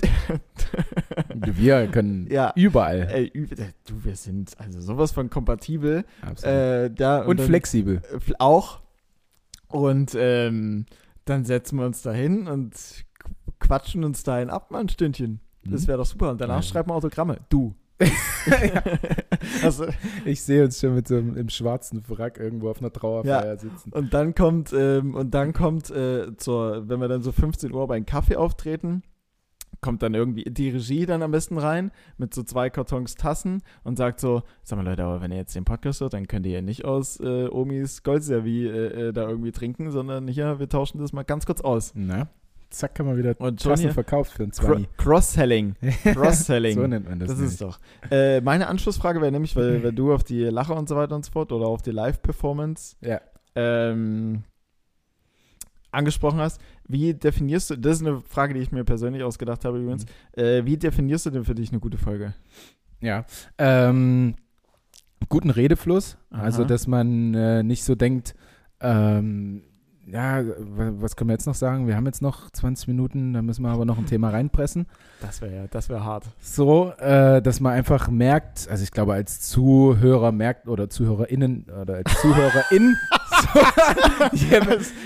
Wir 1.35 1.87
können 1.89 2.27
Ja. 2.31 2.53
überall. 2.57 3.09
äh, 3.13 3.31
du, 3.87 4.05
wir 4.05 4.17
sind 4.17 4.53
also 4.59 4.81
sowas 4.81 5.13
von 5.13 5.31
kompatibel, 5.31 6.05
Absolut. 6.23 6.55
äh, 6.57 6.91
da 6.91 7.23
und 7.23 7.39
dann, 7.39 7.47
flexibel. 7.47 8.03
äh, 8.13 8.33
auch 8.39 8.81
und 9.69 10.17
ähm, 10.19 10.87
dann 11.25 11.45
setzen 11.45 11.79
wir 11.79 11.87
uns 11.87 12.03
da 12.03 12.13
hin 12.13 12.47
und 12.49 12.75
qu- 12.75 13.05
quatschen 13.61 14.05
uns 14.05 14.23
da 14.23 14.35
ein 14.37 14.51
ab, 14.51 14.71
mal 14.71 14.81
ein 14.81 14.89
Stündchen. 14.89 15.41
Das 15.65 15.83
Mhm. 15.83 15.89
wäre 15.89 15.99
doch 15.99 16.07
super. 16.07 16.31
Und 16.31 16.41
danach 16.41 16.57
Ja. 16.57 16.63
schreiben 16.63 16.91
wir 16.91 16.95
Autogramme. 16.95 17.39
Du. 17.49 17.75
also, 19.63 19.87
Ich 20.25 20.43
sehe 20.43 20.65
uns 20.65 20.81
schon 20.81 20.95
mit 20.95 21.09
so 21.09 21.17
einem 21.17 21.37
im 21.37 21.49
schwarzen 21.49 22.03
Wrack 22.09 22.39
irgendwo 22.39 22.71
auf 22.71 22.81
einer 22.81 22.93
Trauerfeier 22.93 23.57
sitzen. 23.59 23.93
Und 23.93 24.13
dann 24.13 24.35
kommt, 24.35 24.73
ähm, 24.77 25.15
und 25.15 25.33
dann 25.33 25.53
kommt 25.53 25.91
äh, 25.91 26.37
zur, 26.37 26.89
wenn 26.89 27.01
wir 27.01 27.09
dann 27.09 27.23
so 27.23 27.33
15 27.33 27.73
Uhr 27.73 27.87
bei 27.87 27.97
einem 27.97 28.07
Kaffee 28.07 28.37
auftreten, 28.37 29.03
kommt 29.81 30.03
dann 30.03 30.15
irgendwie 30.15 30.45
die 30.45 30.71
Regie 30.71 31.07
dann 31.07 31.23
am 31.23 31.31
besten 31.31 31.59
rein 31.59 31.93
mit 32.19 32.35
so 32.35 32.43
zwei 32.43 32.71
Kartons 32.71 33.15
Tassen 33.15 33.63
und 33.85 33.97
sagt 33.97 34.21
so, 34.21 34.43
sag 34.63 34.77
mal 34.79 34.85
Leute, 34.85 35.05
aber 35.05 35.21
wenn 35.21 35.31
ihr 35.31 35.37
jetzt 35.37 35.55
den 35.55 35.65
Podcast 35.65 36.01
hört, 36.01 36.15
dann 36.15 36.27
könnt 36.27 36.47
ihr 36.47 36.53
ja 36.53 36.63
nicht 36.63 36.85
aus 36.85 37.21
äh, 37.21 37.49
Omis 37.49 38.03
Goldservie 38.03 38.67
äh, 38.67 39.09
äh, 39.09 39.13
da 39.13 39.29
irgendwie 39.29 39.53
trinken, 39.53 39.91
sondern 39.91 40.29
hier, 40.29 40.59
wir 40.59 40.69
tauschen 40.69 40.99
das 40.99 41.13
mal 41.13 41.25
ganz 41.25 41.47
kurz 41.47 41.61
aus. 41.61 41.93
Na, 41.95 42.29
zack, 42.71 42.95
kann 42.95 43.07
man 43.07 43.17
wieder 43.17 43.35
Und 43.39 43.63
Tassen 43.63 43.91
verkauft 43.91 44.33
für 44.33 44.45
Cro 44.45 44.51
Zwanni. 44.51 44.89
Cross-Selling. 44.97 45.75
Cross-Selling. 46.05 46.75
So 46.75 46.87
nennt 46.87 47.09
man 47.09 47.19
das. 47.19 47.29
Das 47.31 47.39
ist 47.39 47.61
nämlich. 47.61 47.77
doch. 47.77 48.11
Äh, 48.11 48.41
meine 48.41 48.67
Anschlussfrage 48.69 49.21
wäre 49.21 49.33
nämlich, 49.33 49.55
weil, 49.57 49.83
weil 49.83 49.93
du 49.93 50.13
auf 50.13 50.25
die 50.25 50.45
Lache 50.45 50.73
und 50.75 50.89
so 50.89 50.97
weiter 50.97 51.15
und 51.17 51.25
so 51.25 51.33
fort 51.33 51.53
oder 51.53 51.67
auf 51.67 51.83
die 51.83 51.91
Live-Performance 51.93 52.97
Ja. 53.01 53.21
ähm, 53.55 54.43
angesprochen 55.93 56.41
hast, 56.41 56.61
wie 56.87 57.15
definierst 57.15 57.71
du, 57.71 57.77
das 57.77 57.97
ist 58.01 58.07
eine 58.07 58.21
Frage, 58.21 58.55
die 58.55 58.61
ich 58.61 58.71
mir 58.73 58.85
persönlich 58.85 59.23
ausgedacht 59.23 59.65
habe 59.65 59.79
übrigens, 59.79 60.05
Mhm. 60.37 60.43
äh, 60.43 60.65
wie 60.67 60.77
definierst 60.77 61.27
du 61.27 61.31
denn 61.31 61.45
für 61.45 61.55
dich 61.55 61.71
eine 61.71 61.81
gute 61.81 61.97
Folge? 61.99 62.35
Ja. 63.01 63.25
Ähm, 63.59 64.35
guten 65.29 65.51
Redefluss. 65.51 66.19
Aha. 66.31 66.43
Also, 66.43 66.65
dass 66.65 66.87
man 66.87 67.35
äh, 67.35 67.63
nicht 67.63 67.85
so 67.85 67.95
denkt, 67.95 68.35
ähm, 68.81 69.63
ja, 70.07 70.45
wa- 70.47 70.93
was 71.01 71.17
können 71.17 71.31
wir 71.31 71.35
jetzt 71.35 71.47
noch 71.47 71.55
sagen? 71.55 71.87
Wir 71.89 71.97
haben 71.97 72.07
jetzt 72.07 72.23
noch 72.23 72.51
20 72.51 72.89
Minuten, 72.89 73.33
da 73.33 73.43
müssen 73.43 73.63
wir 73.63 73.71
aber 73.71 73.85
noch 73.85 73.99
ein 73.99 74.07
Thema 74.07 74.31
reinpressen. 74.31 74.87
Das 75.21 75.41
wäre 75.41 75.55
ja, 75.55 75.65
das 75.71 75.89
wäre 75.89 76.05
hart. 76.05 76.25
So, 76.41 76.93
äh, 76.99 77.43
dass 77.43 77.61
man 77.61 77.73
einfach 77.73 78.09
merkt, 78.09 78.69
also 78.71 78.83
ich 78.85 78.91
glaube, 78.93 79.15
als 79.15 79.41
Zuhörer 79.41 80.31
merkt 80.33 80.69
oder 80.69 80.89
ZuhörerInnen 80.89 81.67
oder 81.83 81.95
als 81.97 82.21
Zuhörerin, 82.21 82.97
so, 83.53 83.59
ja, 84.47 84.61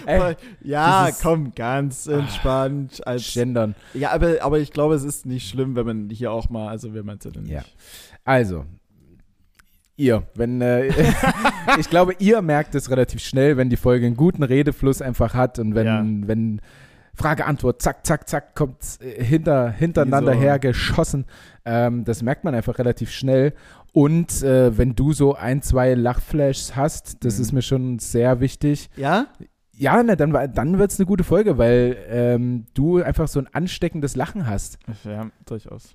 ey, 0.06 0.36
ja, 0.62 1.06
das 1.06 1.16
ist- 1.16 1.22
komm, 1.22 1.52
ganz 1.54 2.06
entspannt. 2.06 3.06
Als, 3.06 3.32
gendern. 3.32 3.74
ja, 3.94 4.10
aber, 4.12 4.36
aber 4.42 4.58
ich 4.58 4.70
glaube, 4.72 4.94
es 4.94 5.04
ist 5.04 5.26
nicht 5.26 5.48
schlimm, 5.48 5.76
wenn 5.76 5.86
man 5.86 6.10
hier 6.10 6.32
auch 6.32 6.50
mal, 6.50 6.68
also 6.68 6.92
wenn 6.94 7.06
man 7.06 7.18
es 7.18 7.30
denn 7.32 7.42
nicht. 7.42 7.52
Ja. 7.52 7.62
Also, 8.24 8.64
ihr, 10.00 10.22
wenn, 10.34 10.60
äh, 10.60 10.90
ich 11.78 11.88
glaube, 11.90 12.14
ihr 12.18 12.42
merkt 12.42 12.74
es 12.74 12.90
relativ 12.90 13.20
schnell, 13.22 13.56
wenn 13.56 13.70
die 13.70 13.76
Folge 13.76 14.06
einen 14.06 14.16
guten 14.16 14.42
Redefluss 14.42 15.02
einfach 15.02 15.34
hat 15.34 15.58
und 15.58 15.74
wenn, 15.74 15.86
Ja. 15.86 16.02
wenn 16.04 16.60
Frage, 17.14 17.44
Antwort, 17.44 17.82
zack, 17.82 18.06
zack, 18.06 18.28
zack, 18.28 18.54
kommt 18.54 18.76
äh, 19.00 19.22
hinter, 19.22 19.70
hintereinander 19.70 20.32
so. 20.34 20.38
her 20.40 20.58
geschossen. 20.58 21.26
Ähm, 21.64 22.04
das 22.04 22.22
merkt 22.22 22.44
man 22.44 22.54
einfach 22.54 22.78
relativ 22.78 23.10
schnell. 23.10 23.52
Und 23.92 24.42
äh, 24.42 24.78
wenn 24.78 24.94
du 24.94 25.12
so 25.12 25.34
ein, 25.34 25.60
zwei 25.62 25.94
Lachflashs 25.94 26.76
hast, 26.76 27.24
das 27.24 27.36
Mhm. 27.36 27.42
ist 27.42 27.52
mir 27.52 27.62
schon 27.62 27.98
sehr 27.98 28.40
wichtig. 28.40 28.88
Ja? 28.96 29.26
Ja, 29.76 30.02
na, 30.02 30.14
dann, 30.16 30.32
dann 30.54 30.78
wird 30.78 30.92
es 30.92 30.98
eine 31.00 31.06
gute 31.06 31.24
Folge, 31.24 31.58
weil 31.58 31.96
ähm, 32.08 32.66
du 32.74 33.02
einfach 33.02 33.28
so 33.28 33.40
ein 33.40 33.48
ansteckendes 33.52 34.14
Lachen 34.14 34.46
hast. 34.46 34.78
Ja, 35.04 35.26
durchaus. 35.46 35.94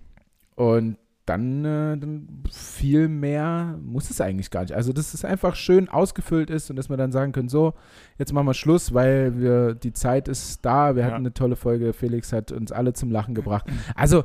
Und 0.55 0.97
dann, 1.25 1.65
äh, 1.65 1.97
dann 1.97 2.27
viel 2.51 3.07
mehr 3.07 3.79
muss 3.83 4.09
es 4.11 4.21
eigentlich 4.21 4.51
gar 4.51 4.61
nicht. 4.61 4.73
Also, 4.73 4.93
dass 4.93 5.13
es 5.13 5.25
einfach 5.25 5.55
schön 5.55 5.89
ausgefüllt 5.89 6.49
ist 6.49 6.69
und 6.69 6.75
dass 6.75 6.89
wir 6.89 6.97
dann 6.97 7.11
sagen 7.11 7.31
können, 7.31 7.49
so, 7.49 7.73
jetzt 8.19 8.31
machen 8.33 8.45
wir 8.47 8.53
Schluss, 8.53 8.93
weil 8.93 9.39
wir, 9.39 9.73
die 9.73 9.93
Zeit 9.93 10.27
ist 10.27 10.63
da, 10.65 10.95
wir 10.95 11.01
Ja. 11.01 11.07
hatten 11.07 11.17
eine 11.23 11.33
tolle 11.33 11.55
Folge, 11.55 11.93
Felix 11.93 12.31
hat 12.31 12.51
uns 12.51 12.71
alle 12.71 12.93
zum 12.93 13.09
Lachen 13.11 13.33
gebracht. 13.35 13.65
Also, 13.95 14.23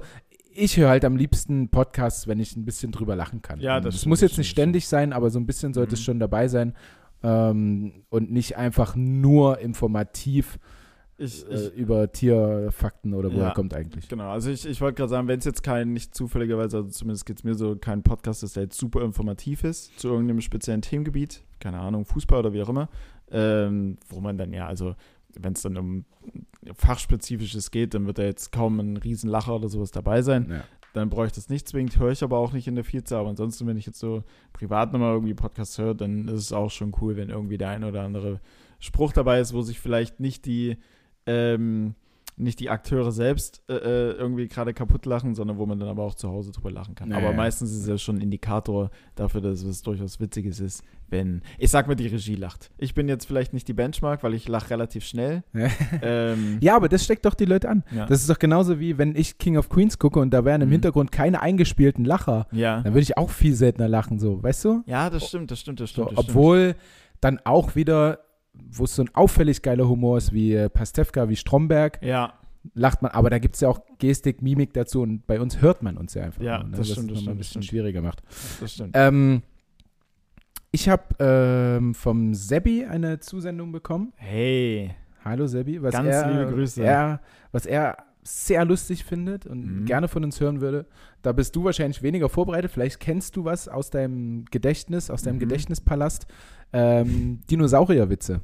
ich 0.52 0.76
höre 0.76 0.88
halt 0.90 1.04
am 1.04 1.16
liebsten 1.16 1.68
Podcasts, 1.70 2.26
wenn 2.26 2.40
ich 2.40 2.56
ein 2.56 2.64
bisschen 2.64 2.92
drüber 2.92 3.16
lachen 3.16 3.40
kann. 3.40 3.60
Ja, 3.60 3.80
das 3.80 3.94
Es 3.94 4.00
stimmt, 4.00 4.10
muss 4.10 4.20
das 4.20 4.30
jetzt 4.32 4.38
nicht 4.38 4.50
ständig 4.50 4.88
sein, 4.88 5.12
aber 5.12 5.30
so 5.30 5.38
ein 5.38 5.46
bisschen 5.46 5.72
sollte 5.72 5.94
es 5.94 6.00
Mhm. 6.00 6.04
schon 6.04 6.18
dabei 6.20 6.48
sein. 6.48 6.74
Ähm, 7.22 8.04
und 8.08 8.30
nicht 8.32 8.56
einfach 8.56 8.96
nur 8.96 9.58
informativ 9.60 10.58
Ich, 11.20 11.46
äh, 11.48 11.66
ich, 11.68 11.74
über 11.74 12.10
Tierfakten 12.10 13.14
oder 13.14 13.30
woher 13.32 13.48
Ja. 13.48 13.50
kommt 13.54 13.74
eigentlich. 13.74 14.08
genau, 14.08 14.30
also 14.30 14.50
ich, 14.50 14.66
ich 14.66 14.80
wollte 14.80 14.96
gerade 14.96 15.10
sagen, 15.10 15.28
wenn 15.28 15.38
es 15.38 15.44
jetzt 15.44 15.62
kein, 15.62 15.92
nicht 15.92 16.14
zufälligerweise, 16.14 16.78
also 16.78 16.88
zumindest 16.88 17.26
geht 17.26 17.38
es 17.38 17.44
mir 17.44 17.54
so, 17.54 17.76
kein 17.76 18.02
Podcast 18.02 18.42
ist, 18.42 18.56
der 18.56 18.64
jetzt 18.64 18.78
super 18.78 19.02
informativ 19.02 19.62
ist 19.64 19.98
zu 20.00 20.08
irgendeinem 20.08 20.40
speziellen 20.40 20.82
Themengebiet, 20.82 21.42
keine 21.60 21.78
Ahnung, 21.78 22.04
Fußball 22.06 22.38
oder 22.40 22.52
wie 22.52 22.62
auch 22.62 22.68
immer, 22.70 22.88
ähm, 23.30 23.98
wo 24.08 24.20
man 24.20 24.38
dann 24.38 24.52
ja, 24.52 24.66
also 24.66 24.94
wenn 25.38 25.52
es 25.52 25.62
dann 25.62 25.76
um 25.76 26.04
fachspezifisches 26.74 27.70
geht, 27.70 27.94
dann 27.94 28.06
wird 28.06 28.18
da 28.18 28.22
jetzt 28.22 28.52
kaum 28.52 28.80
ein 28.80 28.96
Riesenlacher 28.96 29.56
oder 29.56 29.68
sowas 29.68 29.90
dabei 29.90 30.22
sein. 30.22 30.46
Ja. 30.50 30.64
dann 30.92 31.08
bräuchte 31.08 31.38
es 31.38 31.48
nicht 31.48 31.68
zwingend, 31.68 31.98
höre 32.00 32.10
ich 32.10 32.22
aber 32.24 32.38
auch 32.38 32.52
nicht 32.52 32.66
in 32.66 32.74
der 32.74 32.82
Vielzahl. 32.82 33.20
Aber 33.20 33.28
ansonsten, 33.30 33.64
wenn 33.68 33.76
ich 33.76 33.86
jetzt 33.86 34.00
so 34.00 34.24
privat 34.52 34.92
nochmal 34.92 35.12
irgendwie 35.14 35.34
Podcasts 35.34 35.78
höre, 35.78 35.94
dann 35.94 36.26
ist 36.26 36.40
es 36.40 36.52
auch 36.52 36.70
schon 36.70 36.92
cool, 37.00 37.14
wenn 37.16 37.28
irgendwie 37.30 37.58
der 37.58 37.68
ein 37.68 37.84
oder 37.84 38.02
andere 38.02 38.40
Spruch 38.80 39.12
dabei 39.12 39.38
ist, 39.38 39.52
wo 39.54 39.62
sich 39.62 39.78
vielleicht 39.78 40.18
nicht 40.18 40.46
die, 40.46 40.78
ähm, 41.30 41.94
nicht 42.36 42.58
die 42.58 42.70
Akteure 42.70 43.12
selbst 43.12 43.60
äh, 43.68 43.74
äh, 43.74 44.12
irgendwie 44.12 44.48
gerade 44.48 44.72
kaputt 44.72 45.04
lachen, 45.04 45.34
sondern 45.34 45.58
wo 45.58 45.66
man 45.66 45.78
dann 45.78 45.90
aber 45.90 46.04
auch 46.04 46.14
zu 46.14 46.30
Hause 46.30 46.52
drüber 46.52 46.70
lachen 46.70 46.94
kann. 46.94 47.10
Ja, 47.10 47.18
aber 47.18 47.34
meistens 47.34 47.70
ist 47.70 47.82
es 47.82 47.86
ja 47.86 47.98
schon 47.98 48.16
ein 48.16 48.22
Indikator 48.22 48.90
dafür, 49.14 49.42
dass 49.42 49.62
es 49.62 49.82
durchaus 49.82 50.20
Witziges 50.20 50.58
ist, 50.58 50.82
wenn, 51.10 51.42
ich 51.58 51.68
sag 51.70 51.86
mal, 51.86 51.96
die 51.96 52.06
Regie 52.06 52.36
lacht. 52.36 52.70
Ich 52.78 52.94
bin 52.94 53.08
jetzt 53.10 53.26
vielleicht 53.26 53.52
nicht 53.52 53.68
die 53.68 53.74
Benchmark, 53.74 54.22
weil 54.22 54.32
ich 54.32 54.48
lache 54.48 54.70
relativ 54.70 55.04
schnell. 55.04 55.42
ähm, 56.02 56.56
Ja, 56.62 56.76
aber 56.76 56.88
das 56.88 57.04
steckt 57.04 57.26
doch 57.26 57.34
die 57.34 57.44
Leute 57.44 57.68
an. 57.68 57.84
ja. 57.94 58.06
Das 58.06 58.20
ist 58.22 58.30
doch 58.30 58.38
genauso 58.38 58.80
wie 58.80 58.96
wenn 58.96 59.14
ich 59.16 59.36
King 59.36 59.58
of 59.58 59.68
Queens 59.68 59.98
gucke 59.98 60.18
und 60.18 60.30
da 60.30 60.42
wären 60.42 60.62
im 60.62 60.68
Mhm. 60.68 60.72
Hintergrund 60.72 61.12
keine 61.12 61.42
eingespielten 61.42 62.06
Lacher. 62.06 62.46
ja. 62.52 62.76
Dann 62.80 62.94
würde 62.94 63.02
ich 63.02 63.18
auch 63.18 63.28
viel 63.28 63.54
seltener 63.54 63.88
lachen, 63.88 64.18
so, 64.18 64.42
weißt 64.42 64.64
du? 64.64 64.82
ja, 64.86 65.10
das 65.10 65.28
stimmt, 65.28 65.50
das 65.50 65.60
stimmt, 65.60 65.80
das 65.80 65.90
So, 65.90 66.04
stimmt. 66.04 66.16
das 66.18 66.24
stimmt. 66.24 66.36
obwohl 66.36 66.74
dann 67.20 67.38
auch 67.44 67.74
wieder, 67.76 68.20
wo 68.70 68.84
es 68.84 68.94
so 68.96 69.02
ein 69.02 69.10
auffällig 69.14 69.62
geiler 69.62 69.88
Humor 69.88 70.18
ist, 70.18 70.32
wie 70.32 70.54
äh, 70.54 70.68
Pastewka, 70.68 71.28
wie 71.28 71.36
Stromberg, 71.36 71.98
Ja, 72.02 72.34
lacht 72.74 73.00
man, 73.02 73.10
aber 73.12 73.30
da 73.30 73.38
gibt 73.38 73.54
es 73.54 73.60
ja 73.62 73.68
auch 73.68 73.80
Gestik, 73.98 74.42
Mimik 74.42 74.72
dazu 74.74 75.02
und 75.02 75.26
bei 75.26 75.40
uns 75.40 75.60
hört 75.62 75.82
man 75.82 75.96
uns 75.96 76.14
ja 76.14 76.24
einfach. 76.24 76.42
Ja, 76.42 76.58
nur, 76.58 76.68
ne? 76.68 76.76
das 76.76 76.80
was 76.80 76.88
stimmt, 76.92 77.10
das 77.10 77.18
ein 77.18 77.20
stimmt, 77.22 77.28
das 77.30 77.38
bisschen 77.38 77.62
stimmt. 77.62 77.64
schwieriger 77.66 78.02
macht. 78.02 78.22
das 78.60 78.72
stimmt. 78.72 78.90
Ähm, 78.94 79.42
ich 80.72 80.88
habe 80.88 81.02
ähm, 81.18 81.94
vom 81.94 82.34
Sebi 82.34 82.84
eine 82.84 83.18
Zusendung 83.20 83.72
bekommen. 83.72 84.12
Hey. 84.16 84.94
Hallo 85.24 85.46
Sebi, 85.46 85.82
was 85.82 85.92
Ganz 85.92 86.08
er, 86.08 86.30
liebe 86.30 86.52
Grüße. 86.52 86.82
Er, 86.82 87.20
was 87.52 87.66
er 87.66 87.96
sehr 88.22 88.64
lustig 88.64 89.04
findet 89.04 89.46
und 89.46 89.80
Mhm. 89.80 89.84
gerne 89.86 90.06
von 90.06 90.22
uns 90.24 90.40
hören 90.40 90.60
würde. 90.60 90.86
Da 91.22 91.32
bist 91.32 91.56
du 91.56 91.64
wahrscheinlich 91.64 92.02
weniger 92.02 92.28
vorbereitet. 92.28 92.70
Vielleicht 92.70 93.00
kennst 93.00 93.34
du 93.36 93.44
was 93.44 93.66
aus 93.66 93.90
deinem 93.90 94.44
Gedächtnis, 94.50 95.10
aus 95.10 95.22
deinem 95.22 95.36
Mhm. 95.36 95.40
Gedächtnispalast. 95.40 96.26
Ähm, 96.72 97.40
Dinosaurierwitze. 97.50 98.42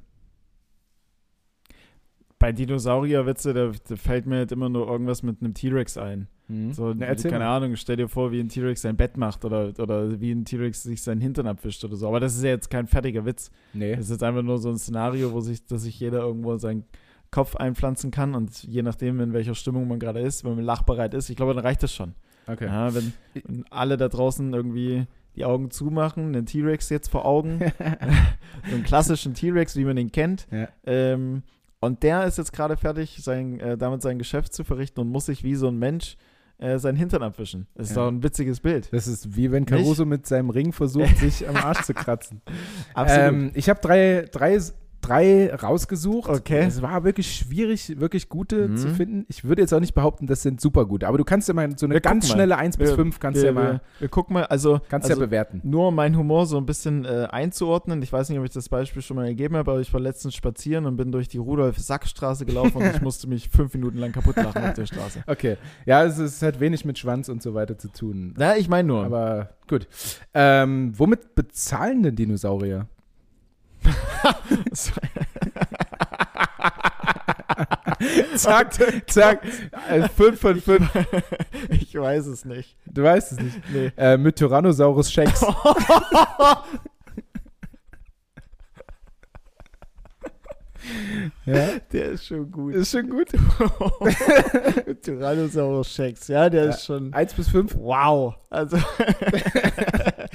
Bei 2.39 2.53
Dinosaurierwitze, 2.53 3.55
da, 3.55 3.73
da 3.89 3.97
fällt 3.97 4.27
mir 4.27 4.37
halt 4.37 4.53
immer 4.53 4.69
nur 4.69 4.87
irgendwas 4.89 5.23
mit 5.23 5.41
einem 5.41 5.55
T-Rex 5.55 5.97
ein. 5.97 6.29
So, 6.49 6.95
Na, 6.95 7.07
erzähl 7.07 7.33
keine 7.33 7.45
mal. 7.45 7.57
Ahnung, 7.57 7.75
stell 7.75 7.97
dir 7.97 8.09
vor, 8.09 8.31
wie 8.31 8.39
ein 8.39 8.49
T-Rex 8.49 8.83
sein 8.83 8.97
Bett 8.97 9.17
macht 9.17 9.45
oder, 9.45 9.73
oder 9.79 10.21
wie 10.21 10.31
ein 10.31 10.45
T-Rex 10.45 10.85
sich 10.85 11.03
seinen 11.03 11.21
Hintern 11.21 11.49
abwischt 11.49 11.85
oder 11.85 11.97
so. 11.97 12.07
Aber 12.07 12.21
das 12.21 12.37
ist 12.37 12.45
ja 12.45 12.51
jetzt 12.51 12.71
kein 12.71 12.87
fertiger 12.87 13.25
Witz. 13.25 13.51
Nee. 13.73 13.97
Das 13.97 14.05
ist 14.05 14.11
jetzt 14.11 14.23
einfach 14.23 14.43
nur 14.43 14.59
so 14.59 14.69
ein 14.69 14.79
Szenario, 14.79 15.33
wo 15.33 15.41
sich, 15.41 15.67
dass 15.67 15.83
sich 15.83 15.99
jeder 15.99 16.21
irgendwo 16.21 16.57
seinen 16.57 16.85
Kopf 17.33 17.57
einpflanzen 17.57 18.13
kann 18.13 18.37
und 18.37 18.63
je 18.63 18.83
nachdem, 18.83 19.19
in 19.19 19.33
welcher 19.33 19.57
Stimmung 19.57 19.89
man 19.89 19.99
gerade 19.99 20.21
ist, 20.21 20.45
wenn 20.45 20.55
man 20.55 20.65
lachbereit 20.65 21.15
ist, 21.15 21.31
ich 21.31 21.37
glaube, 21.37 21.53
dann 21.53 21.65
reicht 21.65 21.83
das 21.83 21.93
schon. 21.93 22.15
Okay. 22.47 22.67
Ja, 22.67 22.95
wenn, 22.95 23.13
wenn 23.35 23.65
alle 23.71 23.97
da 23.97 24.07
draußen 24.09 24.55
irgendwie 24.55 25.07
die 25.35 25.45
Augen 25.45 25.73
zumachen, 25.73 26.27
einen 26.29 26.47
T-Rex 26.47 26.91
jetzt 26.91 27.09
vor 27.09 27.25
Augen, 27.25 27.59
so 28.69 28.75
einen 28.75 28.85
klassischen 28.85 29.35
T-Rex, 29.35 29.75
wie 29.75 29.85
man 29.85 29.97
ihn 29.97 30.13
kennt. 30.13 30.47
Ja. 30.53 30.69
Ähm, 30.85 31.43
und 31.81 32.03
der 32.03 32.25
ist 32.25 32.39
jetzt 32.39 32.53
gerade 32.53 32.77
fertig, 32.77 33.19
sein, 33.23 33.61
äh, 33.61 33.77
damit 33.77 34.03
sein 34.03 34.19
Geschäft 34.19 34.53
zu 34.55 34.65
verrichten 34.65 35.01
und 35.01 35.09
muss 35.09 35.27
sich 35.27 35.45
wie 35.45 35.55
so 35.55 35.69
ein 35.69 35.79
Mensch 35.79 36.17
äh, 36.59 36.79
seinen 36.79 36.97
Hintern 36.97 37.23
abwischen. 37.23 37.67
Das 37.75 37.91
ist 37.91 37.97
Ja. 37.97 38.03
doch 38.05 38.09
ein 38.13 38.23
witziges 38.23 38.61
Bild. 38.61 38.91
Das 38.93 39.07
ist 39.07 39.37
wie 39.37 39.53
wenn 39.53 39.67
Caruso 39.67 40.07
mit 40.07 40.27
seinem 40.27 40.49
Ring 40.51 40.73
versucht, 40.73 41.17
sich 41.19 41.47
am 41.49 41.57
Arsch 41.57 41.83
zu 41.83 41.93
kratzen. 41.93 42.41
Absolut. 42.95 43.23
Ähm, 43.29 43.51
ich 43.55 43.69
habe 43.69 43.79
drei, 43.81 44.27
drei, 44.33 44.59
drei 45.07 45.55
rausgesucht. 45.55 46.29
Okay. 46.31 46.65
Es 46.67 46.83
war 46.83 47.05
wirklich 47.05 47.35
schwierig, 47.37 47.99
wirklich 48.01 48.29
gute 48.29 48.69
Mhm. 48.69 48.77
zu 48.77 48.89
finden. 48.89 49.25
Ich 49.29 49.45
würde 49.45 49.63
jetzt 49.63 49.73
auch 49.75 49.81
nicht 49.81 49.95
behaupten, 49.95 50.27
das 50.27 50.43
sind 50.43 50.61
super 50.61 50.85
gute. 50.87 51.07
Aber 51.09 51.19
du 51.19 51.25
kannst 51.25 51.49
ja 51.49 51.55
mal 51.55 51.69
so 51.77 51.87
eine 51.87 51.95
Wir 51.95 52.01
ganz 52.01 52.29
schnelle 52.29 52.57
1 52.57 52.77
bis 52.77 52.91
Wir- 52.91 52.97
5 52.97 53.21
kannst 53.21 53.41
wir, 53.41 53.47
ja 53.47 53.53
mal 53.53 53.81
wir, 53.99 54.09
gucken 54.09 54.35
mal, 54.35 54.45
also, 54.45 54.81
kannst 54.89 55.09
also 55.11 55.21
ja 55.21 55.27
bewerten. 55.27 55.61
nur 55.65 55.89
um 55.89 55.95
meinen 55.95 56.17
Humor 56.17 56.47
so 56.47 56.57
ein 56.57 56.67
bisschen 56.67 57.05
äh, 57.05 57.27
einzuordnen. 57.31 58.03
Ich 58.03 58.13
weiß 58.13 58.29
nicht, 58.29 58.39
ob 58.39 58.45
ich 58.45 58.53
das 58.53 58.69
Beispiel 58.69 59.03
schon 59.03 59.17
mal 59.17 59.27
gegeben 59.29 59.57
habe, 59.57 59.71
aber 59.73 59.81
ich 59.81 59.93
war 59.93 60.01
letztens 60.01 60.35
spazieren 60.35 60.87
und 60.87 60.97
bin 60.97 61.13
durch 61.13 61.29
die 61.29 61.39
Rudolf-Sack-Straße 61.39 62.47
gelaufen 62.47 62.77
und 62.79 62.87
ich 62.95 63.01
musste 63.03 63.29
mich 63.29 63.49
fünf 63.49 63.73
Minuten 63.75 63.99
lang 63.99 64.13
kaputt 64.13 64.37
lachen 64.37 64.63
auf 64.65 64.75
der 64.75 64.87
Straße. 64.87 65.23
Okay. 65.27 65.57
Ja, 65.85 66.05
es, 66.05 66.19
es 66.19 66.43
hat 66.43 66.61
wenig 66.61 66.85
mit 66.85 66.99
Schwanz 66.99 67.29
und 67.29 67.43
so 67.43 67.55
weiter 67.55 67.79
zu 67.79 67.89
tun. 67.93 68.35
Na, 68.37 68.57
ich 68.57 68.69
meine 68.69 68.89
nur. 68.89 69.05
Aber 69.05 69.51
gut. 69.69 69.87
Ähm, 70.35 70.93
womit 70.97 71.35
bezahlen 71.35 72.03
denn 72.03 72.17
Dinosaurier? 72.17 72.87
zack, 78.37 78.75
zack. 79.07 79.41
5 80.17 80.41
von 80.41 80.61
5. 80.61 80.89
ich 81.71 81.95
weiß 81.95 82.27
es 82.27 82.45
nicht. 82.45 82.77
Du 82.87 83.03
weißt 83.03 83.33
es 83.33 83.41
nicht. 83.41 83.61
Nee. 83.73 83.93
Äh, 83.97 84.17
mit 84.17 84.37
Tyrannosaurus 84.37 85.17
Rex. 85.17 85.41
ja, 91.47 91.69
Der 91.93 92.07
ist 92.11 92.27
schon 92.27 92.51
gut. 92.51 92.75
ist 92.75 92.91
schon 92.93 93.09
gut. 93.09 93.29
Tyrannosaurus 95.03 95.99
Rex, 95.99 96.29
ja, 96.29 96.49
der 96.49 96.65
Ja. 96.65 96.71
ist 96.71 96.85
schon. 96.85 97.13
1 97.13 97.35
bis 97.35 97.49
5. 97.49 97.75
Wow. 97.77 98.35
Also, 98.51 98.79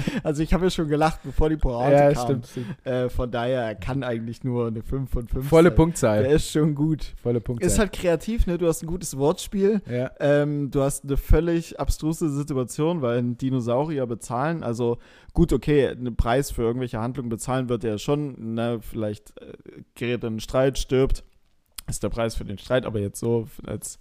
also 0.23 0.43
ich 0.43 0.53
habe 0.53 0.65
ja 0.65 0.69
schon 0.69 0.87
gelacht, 0.87 1.19
bevor 1.23 1.49
die 1.49 1.57
Pointe 1.57 1.91
Ja, 1.93 2.13
kam. 2.13 2.41
stimmt. 2.43 2.49
Äh, 2.85 3.09
von 3.09 3.29
daher, 3.31 3.61
er 3.61 3.75
kann 3.75 4.03
eigentlich 4.03 4.43
nur 4.43 4.67
eine 4.67 4.81
5 4.81 5.09
von 5.09 5.27
5 5.27 5.47
Volle 5.47 5.69
sein. 5.69 5.75
Punktzahl. 5.75 6.23
Der 6.23 6.31
ist 6.33 6.51
schon 6.51 6.75
gut. 6.75 7.13
Volle 7.21 7.41
Punktzahl. 7.41 7.67
Ist 7.67 7.79
halt 7.79 7.91
kreativ, 7.93 8.47
ne? 8.47 8.57
Du 8.57 8.67
hast 8.67 8.81
ein 8.83 8.87
gutes 8.87 9.17
Wortspiel. 9.17 9.81
ja. 9.89 10.11
Ähm, 10.19 10.71
du 10.71 10.81
hast 10.81 11.03
eine 11.05 11.17
völlig 11.17 11.79
abstruse 11.79 12.29
Situation, 12.29 13.01
weil 13.01 13.19
ein 13.19 13.37
Dinosaurier 13.37 14.05
bezahlen, 14.07 14.63
also 14.63 14.97
gut, 15.33 15.53
okay, 15.53 15.87
einen 15.87 16.15
Preis 16.15 16.51
für 16.51 16.61
irgendwelche 16.63 16.99
Handlungen 16.99 17.29
bezahlen 17.29 17.69
wird 17.69 17.83
er 17.83 17.97
schon, 17.97 18.53
ne? 18.55 18.79
Vielleicht 18.81 19.39
äh, 19.41 19.53
gerät 19.95 20.21
in 20.23 20.27
einen 20.27 20.39
Streit, 20.39 20.77
stirbt, 20.77 21.23
ist 21.87 22.03
der 22.03 22.09
Preis 22.09 22.35
für 22.35 22.45
den 22.45 22.57
Streit, 22.57 22.85
aber 22.85 22.99
jetzt 22.99 23.19
so 23.19 23.47
als 23.65 23.99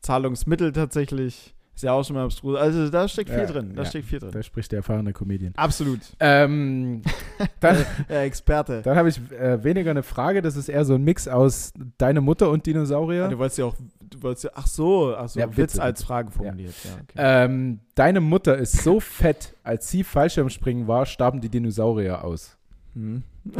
Zahlungsmittel 0.00 0.72
tatsächlich 0.72 1.54
ist 1.78 1.82
ja 1.84 1.92
auch 1.92 2.04
schon 2.04 2.16
mal 2.16 2.24
abstrus. 2.24 2.56
Also 2.58 2.88
da 2.90 3.06
steckt 3.06 3.30
viel 3.30 3.38
Ja, 3.38 3.46
drin, 3.46 3.72
da 3.76 3.82
ja. 3.82 3.88
steckt 3.88 4.06
viel 4.06 4.18
drin. 4.18 4.32
Da 4.32 4.42
spricht 4.42 4.72
der 4.72 4.78
erfahrene 4.78 5.12
Comedian. 5.12 5.52
Absolut. 5.56 6.00
Ähm, 6.18 7.02
dann 7.60 7.86
Der 8.08 8.22
Experte. 8.22 8.82
dann 8.82 8.96
habe 8.96 9.08
ich 9.08 9.18
äh, 9.30 9.62
weniger 9.62 9.92
eine 9.92 10.02
Frage. 10.02 10.42
Das 10.42 10.56
ist 10.56 10.68
eher 10.68 10.84
so 10.84 10.94
ein 10.94 11.02
Mix 11.04 11.28
aus 11.28 11.72
deine 11.96 12.20
Mutter 12.20 12.50
und 12.50 12.66
Dinosaurier. 12.66 13.26
Ah, 13.26 13.28
Du 13.28 13.38
wolltest 13.38 13.58
ja 13.58 13.66
auch, 13.66 13.76
du 14.00 14.22
wolltest 14.24 14.44
ja, 14.44 14.50
ach 14.54 14.66
so, 14.66 15.14
ach 15.16 15.28
so, 15.28 15.38
Ja, 15.38 15.46
Witz 15.50 15.56
Witze. 15.74 15.82
als 15.84 16.02
Frage 16.02 16.32
formuliert. 16.32 16.74
Ja, 16.82 16.90
okay. 16.94 17.12
Ähm, 17.44 17.78
deine 17.94 18.20
Mutter 18.20 18.58
ist 18.58 18.82
so 18.82 18.98
fett, 18.98 19.54
als 19.62 19.88
sie 19.88 20.02
Fallschirmspringen 20.02 20.88
war, 20.88 21.06
starben 21.06 21.40
die 21.40 21.48
Dinosaurier 21.48 22.24
aus. 22.24 22.58
Hm. 22.94 23.22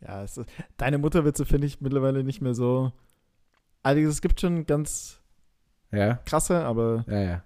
ja, 0.00 0.22
es 0.22 0.36
ist, 0.36 0.48
deine 0.76 0.98
Mutterwitze 0.98 1.46
finde 1.46 1.66
ich 1.66 1.80
mittlerweile 1.80 2.24
nicht 2.24 2.42
mehr 2.42 2.54
so. 2.54 2.92
Also 3.82 4.00
es 4.02 4.20
gibt 4.20 4.40
schon 4.40 4.66
ganz 4.66 5.18
Ja, 5.92 6.14
krasse, 6.24 6.64
aber 6.64 7.04
ja, 7.08 7.20
ja. 7.20 7.42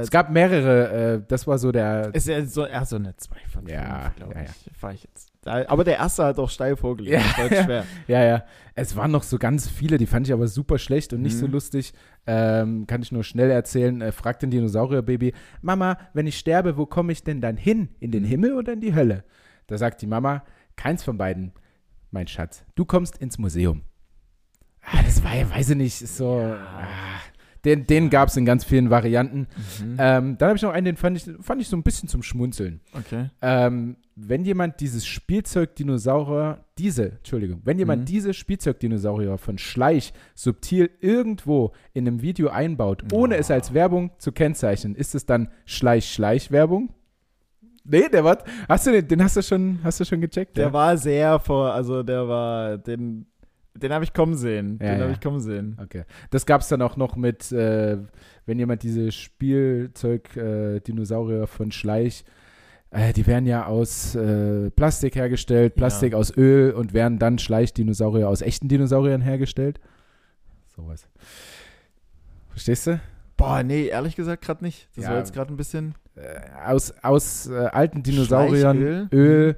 Es 0.00 0.10
gab 0.10 0.30
mehrere, 0.30 1.16
äh, 1.16 1.22
das 1.26 1.46
war 1.46 1.58
so 1.58 1.72
der. 1.72 2.14
ist 2.14 2.26
ja 2.28 2.42
so, 2.44 2.64
eher 2.64 2.86
so 2.86 2.96
eine 2.96 3.14
2 3.16 3.36
von 3.50 3.62
5, 3.66 3.68
Ja, 3.70 4.12
glaube 4.16 4.34
ja, 4.34 4.42
ich. 4.44 4.82
War 4.82 4.92
ich 4.92 5.02
jetzt. 5.02 5.28
Aber 5.44 5.82
der 5.84 5.96
erste 5.98 6.24
hat 6.24 6.38
auch 6.38 6.48
steil 6.48 6.76
vorgelegt. 6.76 7.20
Ja. 7.36 7.44
Jetzt 7.44 7.64
schwer. 7.64 7.84
Ja, 8.06 8.22
ja. 8.24 8.44
Es 8.76 8.94
waren 8.96 9.10
noch 9.10 9.24
so 9.24 9.38
ganz 9.38 9.68
viele, 9.68 9.98
die 9.98 10.06
fand 10.06 10.26
ich 10.28 10.32
aber 10.32 10.46
super 10.46 10.78
schlecht 10.78 11.12
und 11.12 11.20
nicht 11.20 11.36
so 11.36 11.46
Mhm. 11.46 11.52
lustig. 11.52 11.92
Ähm, 12.28 12.86
kann 12.86 13.02
ich 13.02 13.10
nur 13.12 13.24
schnell 13.24 13.50
erzählen. 13.50 14.00
Äh, 14.00 14.12
fragt 14.12 14.42
den 14.42 14.50
Dinosaurierbaby, 14.52 15.34
Mama, 15.62 15.98
wenn 16.14 16.28
ich 16.28 16.38
sterbe, 16.38 16.76
wo 16.76 16.86
komme 16.86 17.10
ich 17.12 17.24
denn 17.24 17.40
dann 17.40 17.56
hin? 17.56 17.88
In 17.98 18.12
den 18.12 18.22
Mhm. 18.22 18.28
Himmel 18.28 18.52
oder 18.54 18.72
in 18.74 18.80
die 18.80 18.94
Hölle? 18.94 19.24
Da 19.66 19.76
sagt 19.78 20.00
die 20.00 20.06
Mama, 20.06 20.44
keins 20.76 21.02
von 21.02 21.18
beiden, 21.18 21.52
mein 22.12 22.28
Schatz. 22.28 22.64
Du 22.76 22.84
kommst 22.84 23.18
ins 23.18 23.36
Museum. 23.36 23.82
Ah, 24.84 25.02
das 25.04 25.22
war 25.24 25.34
ja, 25.34 25.50
weiß 25.50 25.70
ich 25.70 25.76
nicht, 25.76 26.02
ist 26.02 26.16
so. 26.16 26.38
Ah, 26.40 27.20
den 27.64 27.86
den 27.86 28.10
gab 28.10 28.28
es 28.28 28.36
in 28.36 28.44
ganz 28.44 28.64
vielen 28.64 28.90
Varianten. 28.90 29.46
Mhm. 29.80 29.96
Ähm, 29.98 30.38
dann 30.38 30.48
habe 30.48 30.56
ich 30.56 30.62
noch 30.62 30.72
einen, 30.72 30.84
den 30.84 30.96
fand 30.96 31.16
ich, 31.16 31.30
fand 31.40 31.60
ich 31.60 31.68
so 31.68 31.76
ein 31.76 31.82
bisschen 31.82 32.08
zum 32.08 32.22
Schmunzeln. 32.22 32.80
Okay. 32.92 33.30
Ähm, 33.40 33.96
wenn 34.14 34.44
jemand 34.44 34.80
dieses 34.80 35.06
Spielzeugdinosaurier, 35.06 36.64
diese, 36.76 37.12
Entschuldigung, 37.12 37.62
wenn 37.64 37.78
jemand 37.78 38.02
Mhm. 38.02 38.06
diese 38.06 38.34
Spielzeugdinosaurier 38.34 39.38
von 39.38 39.58
Schleich 39.58 40.12
subtil 40.34 40.90
irgendwo 41.00 41.72
in 41.94 42.06
einem 42.06 42.20
Video 42.20 42.48
einbaut, 42.50 43.04
ohne 43.12 43.36
es 43.36 43.50
als 43.50 43.72
Werbung 43.72 44.10
zu 44.18 44.32
kennzeichnen, 44.32 44.94
ist 44.94 45.14
es 45.14 45.24
dann 45.24 45.48
Schleich-Schleich-Werbung? 45.64 46.90
Nee, 47.84 48.08
der 48.08 48.22
war, 48.22 48.38
hast 48.68 48.86
du 48.86 48.92
den, 48.92 49.08
den 49.08 49.22
hast 49.22 49.36
du 49.36 49.42
schon, 49.42 49.80
hast 49.82 49.98
du 49.98 50.04
schon 50.04 50.20
gecheckt? 50.20 50.56
Der 50.56 50.66
ja? 50.66 50.72
war 50.72 50.96
sehr 50.96 51.38
vor, 51.40 51.72
also 51.72 52.02
der 52.02 52.28
war, 52.28 52.78
den, 52.78 53.26
den 53.74 53.92
habe 53.92 54.04
ich 54.04 54.12
kommen 54.12 54.36
sehen. 54.36 54.78
Ja, 54.80 54.90
den 54.90 54.98
ja. 54.98 55.02
habe 55.04 55.12
ich 55.12 55.20
kommen 55.20 55.40
sehen. 55.40 55.78
Okay. 55.82 56.04
Das 56.30 56.46
gab 56.46 56.60
es 56.60 56.68
dann 56.68 56.82
auch 56.82 56.96
noch 56.96 57.16
mit, 57.16 57.50
äh, 57.52 57.98
wenn 58.46 58.58
jemand 58.58 58.82
diese 58.82 59.12
Spielzeug-Dinosaurier 59.12 61.46
von 61.46 61.70
Schleich, 61.72 62.24
äh, 62.90 63.12
die 63.12 63.26
werden 63.26 63.46
ja 63.46 63.66
aus 63.66 64.14
äh, 64.14 64.70
Plastik 64.70 65.16
hergestellt, 65.16 65.74
Plastik 65.74 66.14
aus 66.14 66.36
Öl 66.36 66.72
und 66.72 66.92
werden 66.92 67.18
dann 67.18 67.38
Schleich-Dinosaurier 67.38 68.28
aus 68.28 68.42
echten 68.42 68.68
Dinosauriern 68.68 69.22
hergestellt. 69.22 69.80
Sowas. 70.76 71.08
Verstehst 72.50 72.86
du? 72.86 73.00
Boah, 73.38 73.62
nee, 73.62 73.86
ehrlich 73.86 74.14
gesagt 74.14 74.44
gerade 74.44 74.62
nicht. 74.64 74.88
Das 74.94 75.04
Ja. 75.04 75.10
war 75.10 75.18
jetzt 75.18 75.32
gerade 75.32 75.52
ein 75.52 75.56
bisschen. 75.56 75.94
Äh, 76.14 76.40
aus 76.66 76.92
aus 77.02 77.48
äh, 77.48 77.54
alten 77.54 78.02
Dinosauriern, 78.02 78.76
Schleichöl? 78.76 79.08
Öl, 79.12 79.56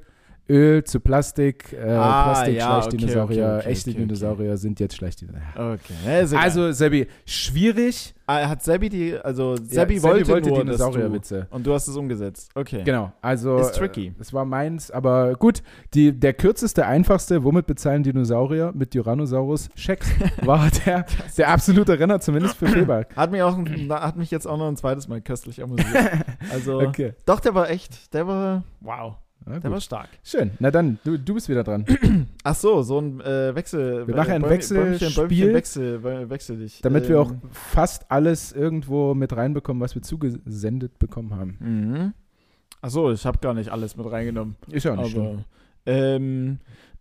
Öl 0.48 0.84
zu 0.84 1.00
Plastik, 1.00 1.72
äh, 1.72 1.90
Ah, 1.90 2.24
Plastik, 2.32 2.56
ja, 2.56 2.82
Schleichdinosaurier, 2.82 3.46
okay, 3.46 3.56
okay, 3.60 3.68
echte 3.70 3.90
okay, 3.90 3.98
okay. 3.98 4.06
Dinosaurier 4.06 4.56
sind 4.58 4.78
jetzt 4.80 4.96
Schleichdinosaurier. 4.96 5.74
Okay. 5.74 5.94
Ja. 6.32 6.38
Also, 6.38 6.70
Sebi, 6.72 7.06
schwierig. 7.24 8.14
Ah, 8.26 8.48
hat 8.48 8.62
Sebi 8.62 8.88
die, 8.88 9.16
also 9.18 9.54
Ja, 9.54 9.64
Sebi 9.64 10.02
wollte, 10.02 10.30
nur, 10.30 10.40
dass 10.40 10.48
du, 10.48 10.60
Dinosaurierwitze. 10.64 11.46
und 11.50 11.66
du 11.66 11.74
hast 11.74 11.88
es 11.88 11.96
umgesetzt. 11.96 12.50
Okay. 12.54 12.82
Genau, 12.84 13.12
also 13.20 13.58
Ist 13.58 13.74
tricky. 13.74 14.08
Äh, 14.08 14.12
es 14.20 14.32
war 14.32 14.44
meins, 14.44 14.90
aber 14.90 15.34
gut, 15.34 15.62
die, 15.92 16.12
der 16.18 16.32
kürzeste, 16.34 16.86
einfachste, 16.86 17.44
womit 17.44 17.66
bezahlen 17.66 18.02
Dinosaurier 18.02 18.72
mit 18.74 18.90
Tyrannosaurus 18.92 19.68
Schecks, 19.74 20.08
war 20.42 20.68
der, 20.86 21.04
der 21.36 21.48
absolute 21.50 21.98
Renner, 21.98 22.20
zumindest 22.20 22.56
für 22.56 22.66
Fehlberg. 22.66 23.14
Hat 23.16 23.30
mich, 23.30 23.42
auch, 23.42 23.58
hat 23.90 24.16
mich 24.16 24.30
jetzt 24.30 24.46
auch 24.46 24.56
noch 24.58 24.68
ein 24.68 24.76
zweites 24.76 25.06
Mal 25.08 25.20
köstlich 25.20 25.62
amüsiert. 25.62 25.88
Also, 26.52 26.80
Okay. 26.80 27.14
doch, 27.26 27.40
der 27.40 27.54
war 27.54 27.70
echt, 27.70 28.12
der 28.14 28.26
war, 28.26 28.64
wow, 28.80 29.16
Na 29.46 29.58
der 29.58 29.70
war 29.70 29.80
stark. 29.80 30.08
Schön, 30.22 30.52
na 30.58 30.70
dann, 30.70 30.98
du, 31.04 31.18
du 31.18 31.34
bist 31.34 31.48
wieder 31.48 31.64
dran. 31.64 31.84
Ach 32.44 32.54
so, 32.54 32.82
so 32.82 32.98
ein 32.98 33.20
äh, 33.20 33.54
Wechsel. 33.54 34.06
Wir 34.06 34.16
machen 34.16 34.32
ein 34.32 34.40
Bäum- 34.42 34.50
Wechselspiel. 34.50 35.52
Wechsel, 35.54 36.02
wechsel 36.30 36.58
dich. 36.58 36.80
Damit 36.80 37.08
wir 37.08 37.20
auch 37.20 37.30
Ähm, 37.30 37.40
fast 37.52 38.10
alles 38.10 38.52
irgendwo 38.52 39.14
mit 39.14 39.36
reinbekommen, 39.36 39.82
was 39.82 39.94
wir 39.94 40.02
zugesendet 40.02 40.98
bekommen 40.98 41.34
haben. 41.34 41.56
Mhm. 41.60 42.12
Ach 42.80 42.90
so, 42.90 43.10
ich 43.12 43.24
habe 43.26 43.38
gar 43.38 43.54
nicht 43.54 43.70
alles 43.70 43.96
mit 43.96 44.10
reingenommen. 44.10 44.56
Ist 44.70 44.84
ja 44.84 44.94
auch 44.94 45.02
nicht. 45.04 45.16
Aber 45.16 45.44
ähm, 45.86 46.58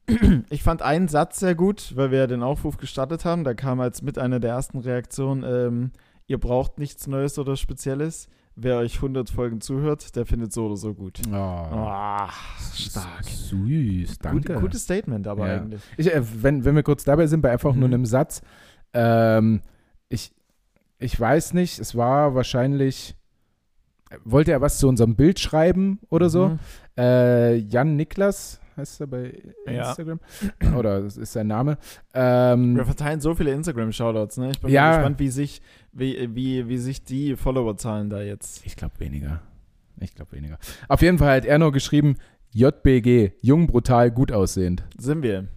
ich 0.49 0.63
fand 0.63 0.81
einen 0.81 1.07
Satz 1.07 1.39
sehr 1.39 1.55
gut, 1.55 1.93
weil 1.95 2.11
wir 2.11 2.19
ja 2.19 2.27
den 2.27 2.43
Aufruf 2.43 2.75
gestartet 2.77 3.23
haben. 3.25 3.43
Da 3.45 3.53
kam 3.53 3.79
als 3.79 4.01
mit 4.01 4.17
einer 4.17 4.39
der 4.41 4.51
ersten 4.51 4.79
Reaktionen, 4.79 5.43
ähm, 5.45 5.91
ihr 6.27 6.39
braucht 6.39 6.77
nichts 6.77 7.07
Neues 7.07 7.39
oder 7.39 7.55
Spezielles. 7.55 8.27
Wer 8.55 8.77
euch 8.77 8.95
100 8.97 9.29
Folgen 9.31 9.61
zuhört, 9.61 10.15
der 10.15 10.25
findet 10.27 10.53
so 10.53 10.67
oder 10.67 10.77
so 10.77 10.93
gut. 10.93 11.19
Oh, 11.27 11.33
Ah, 11.33 12.29
stark. 12.75 13.23
Süß, 13.25 14.19
danke. 14.19 14.53
Gut, 14.53 14.61
gutes 14.61 14.83
Statement 14.83 15.25
aber 15.27 15.47
Ja. 15.47 15.61
eigentlich. 15.61 15.81
Ich, 15.97 16.13
äh, 16.13 16.21
wenn, 16.43 16.63
wenn 16.63 16.75
wir 16.75 16.83
kurz 16.83 17.03
dabei 17.03 17.25
sind, 17.27 17.41
bei 17.41 17.51
einfach 17.51 17.73
nur 17.73 17.87
Mhm. 17.87 17.93
einem 17.95 18.05
Satz. 18.05 18.41
Ähm, 18.93 19.61
ich, 20.09 20.31
ich 20.99 21.19
weiß 21.19 21.53
nicht, 21.53 21.79
es 21.79 21.95
war 21.95 22.35
wahrscheinlich. 22.35 23.15
Wollte 24.25 24.51
er 24.51 24.61
was 24.61 24.77
zu 24.79 24.87
unserem 24.87 25.15
Bild 25.15 25.39
schreiben 25.39 25.99
oder 26.09 26.29
so? 26.29 26.49
Mhm. 26.49 26.59
Äh, 26.97 27.55
Jan 27.55 27.95
Niklas 27.95 28.59
heißt 28.77 29.01
er 29.01 29.07
bei 29.07 29.33
Ja. 29.67 29.89
Instagram. 29.89 30.19
oder 30.77 31.01
das 31.01 31.17
ist 31.17 31.33
sein 31.33 31.47
Name. 31.47 31.77
Ähm, 32.13 32.75
Wir 32.75 32.85
verteilen 32.85 33.19
so 33.21 33.35
viele 33.35 33.51
Instagram-Shoutouts, 33.51 34.37
ne? 34.37 34.51
Ich 34.51 34.59
bin 34.61 34.71
Ja. 34.71 34.83
mal 34.83 34.95
gespannt, 34.97 35.19
wie 35.19 35.29
sich, 35.29 35.61
wie, 35.91 36.29
wie, 36.35 36.67
wie 36.67 36.77
sich 36.77 37.03
die 37.03 37.35
Followerzahlen 37.35 38.09
da 38.09 38.21
jetzt. 38.21 38.65
ich 38.65 38.75
glaube 38.75 38.99
weniger. 38.99 39.41
Ich 39.99 40.15
glaube 40.15 40.31
weniger. 40.33 40.57
Auf 40.87 41.01
jeden 41.01 41.17
Fall 41.19 41.37
hat 41.37 41.45
er 41.45 41.59
nur 41.59 41.71
geschrieben: 41.71 42.15
JBG, 42.51 43.33
jung, 43.41 43.67
brutal, 43.67 44.09
gut 44.11 44.31
aussehend. 44.31 44.83
Sind 44.97 45.21
wir. 45.21 45.47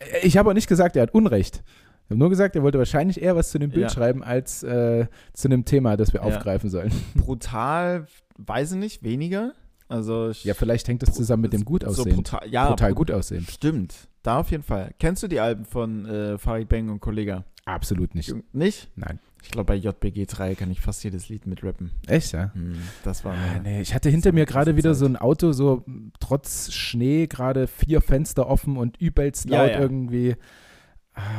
Äh, 0.00 0.26
Ich 0.26 0.36
habe 0.36 0.50
auch 0.50 0.54
nicht 0.54 0.68
gesagt, 0.68 0.96
er 0.96 1.02
hat 1.02 1.14
Unrecht. 1.14 1.62
Ich 2.10 2.12
habe 2.12 2.18
nur 2.18 2.28
gesagt, 2.30 2.56
er 2.56 2.64
wollte 2.64 2.76
wahrscheinlich 2.78 3.22
eher 3.22 3.36
was 3.36 3.52
zu 3.52 3.60
dem 3.60 3.70
Bild 3.70 3.82
Ja. 3.84 3.88
schreiben, 3.88 4.24
als 4.24 4.64
äh, 4.64 5.06
zu 5.32 5.46
einem 5.46 5.64
Thema, 5.64 5.96
das 5.96 6.12
wir 6.12 6.22
Ja. 6.22 6.26
aufgreifen 6.26 6.68
sollen. 6.68 6.90
Brutal, 7.14 8.08
weiß 8.36 8.72
ich 8.72 8.78
nicht, 8.78 9.02
weniger. 9.04 9.52
Also 9.88 10.30
ich, 10.30 10.42
Ja, 10.42 10.54
vielleicht 10.54 10.88
hängt 10.88 11.02
das 11.02 11.12
zusammen 11.14 11.42
mit 11.42 11.52
dem 11.52 11.64
gut 11.64 11.82
so 11.84 11.88
aussehen. 12.02 12.16
brutal, 12.16 12.48
ja, 12.50 12.66
Brutal 12.68 12.90
brut- 12.90 12.96
gut 12.96 13.10
aussehen. 13.12 13.46
Stimmt, 13.48 14.08
da 14.24 14.40
auf 14.40 14.50
jeden 14.50 14.64
Fall. 14.64 14.90
Kennst 14.98 15.22
du 15.22 15.28
die 15.28 15.38
Alben 15.38 15.64
von 15.64 16.04
äh, 16.06 16.36
Farid 16.36 16.68
Bang 16.68 16.88
und 16.88 16.98
Kollega? 16.98 17.44
Absolut 17.64 18.16
nicht. 18.16 18.34
Nicht? 18.52 18.88
Nein. 18.96 19.20
Ich 19.44 19.50
glaube, 19.52 19.66
bei 19.66 19.76
JBG 19.76 20.26
3 20.26 20.56
kann 20.56 20.70
ich 20.72 20.80
fast 20.80 21.04
jedes 21.04 21.28
Lied 21.28 21.46
mit 21.46 21.62
rappen. 21.62 21.92
Echt, 22.08 22.32
ja? 22.32 22.52
Hm, 22.54 22.74
das 23.04 23.24
war 23.24 23.34
Ah, 23.34 23.60
nee, 23.62 23.80
ich 23.82 23.94
hatte 23.94 24.10
hinter 24.10 24.32
mir 24.32 24.46
gerade 24.46 24.74
wieder 24.76 24.90
Zeit. 24.90 24.98
so 24.98 25.06
ein 25.06 25.16
Auto, 25.16 25.52
so 25.52 25.84
trotz 26.18 26.72
Schnee, 26.72 27.28
gerade 27.28 27.68
vier 27.68 28.00
Fenster 28.00 28.48
offen 28.48 28.76
und 28.76 28.96
übelst 29.00 29.48
Ja, 29.48 29.62
laut 29.62 29.70
ja. 29.72 29.80
irgendwie 29.80 30.34
ah, 30.34 30.44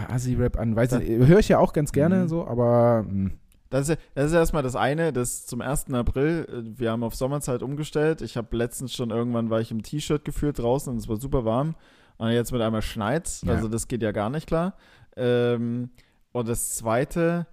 Assi-Rap 0.10 0.58
an. 0.58 0.76
Weiß 0.76 0.92
nicht, 0.94 1.08
höre 1.10 1.40
ich 1.40 1.50
ja 1.50 1.60
auch 1.60 1.74
ganz 1.74 1.92
gerne 1.92 2.24
Mhm. 2.24 2.28
so, 2.28 2.46
aber 2.48 3.06
hm, 3.08 3.34
Das 3.70 3.88
ist, 3.90 4.00
das 4.16 4.26
ist 4.28 4.34
erstmal 4.34 4.64
das 4.64 4.76
eine, 4.76 5.14
das 5.14 5.46
zum 5.46 5.62
1. 5.62 5.94
April, 5.94 6.46
äh, 6.50 6.80
wir 6.80 6.92
haben 6.92 7.04
auf 7.04 7.16
Sommerzeit 7.16 7.64
umgestellt. 7.64 8.22
Ich 8.22 8.36
habe 8.38 8.56
letztens 8.58 8.94
schon 8.94 9.10
irgendwann, 9.12 9.50
war 9.50 9.62
ich 9.62 9.72
im 9.72 9.82
T-Shirt 9.82 10.26
gefühlt 10.26 10.60
draußen 10.60 10.92
und 10.92 10.98
es 11.00 11.08
war 11.08 11.16
super 11.18 11.46
warm. 11.46 11.76
Und 12.18 12.30
jetzt 12.32 12.52
mit 12.52 12.62
einmal 12.62 12.82
schneit's, 12.82 13.42
Ja. 13.46 13.54
also 13.54 13.68
das 13.68 13.88
geht 13.88 14.04
ja 14.04 14.12
gar 14.12 14.30
nicht 14.30 14.46
klar. 14.48 14.76
Ähm, 15.16 15.90
und 16.34 16.48
das 16.48 16.76
zweite, 16.76 17.48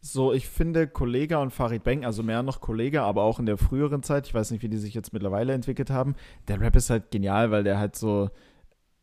so 0.00 0.32
ich 0.32 0.48
finde 0.48 0.86
Kollega 0.86 1.38
und 1.38 1.50
Farid 1.52 1.82
Bang, 1.84 2.04
also 2.04 2.22
mehr 2.22 2.42
noch 2.44 2.60
Kollega, 2.60 3.04
aber 3.04 3.22
auch 3.24 3.38
in 3.40 3.46
der 3.46 3.56
früheren 3.58 4.02
Zeit, 4.04 4.26
ich 4.28 4.34
weiß 4.34 4.52
nicht, 4.52 4.62
wie 4.62 4.68
die 4.68 4.78
sich 4.78 4.94
jetzt 4.94 5.12
mittlerweile 5.12 5.52
entwickelt 5.52 5.90
haben, 5.90 6.14
der 6.48 6.60
Rap 6.60 6.76
ist 6.76 6.90
halt 6.90 7.10
genial, 7.10 7.50
weil 7.50 7.64
der 7.64 7.78
halt 7.78 7.96
so 7.96 8.30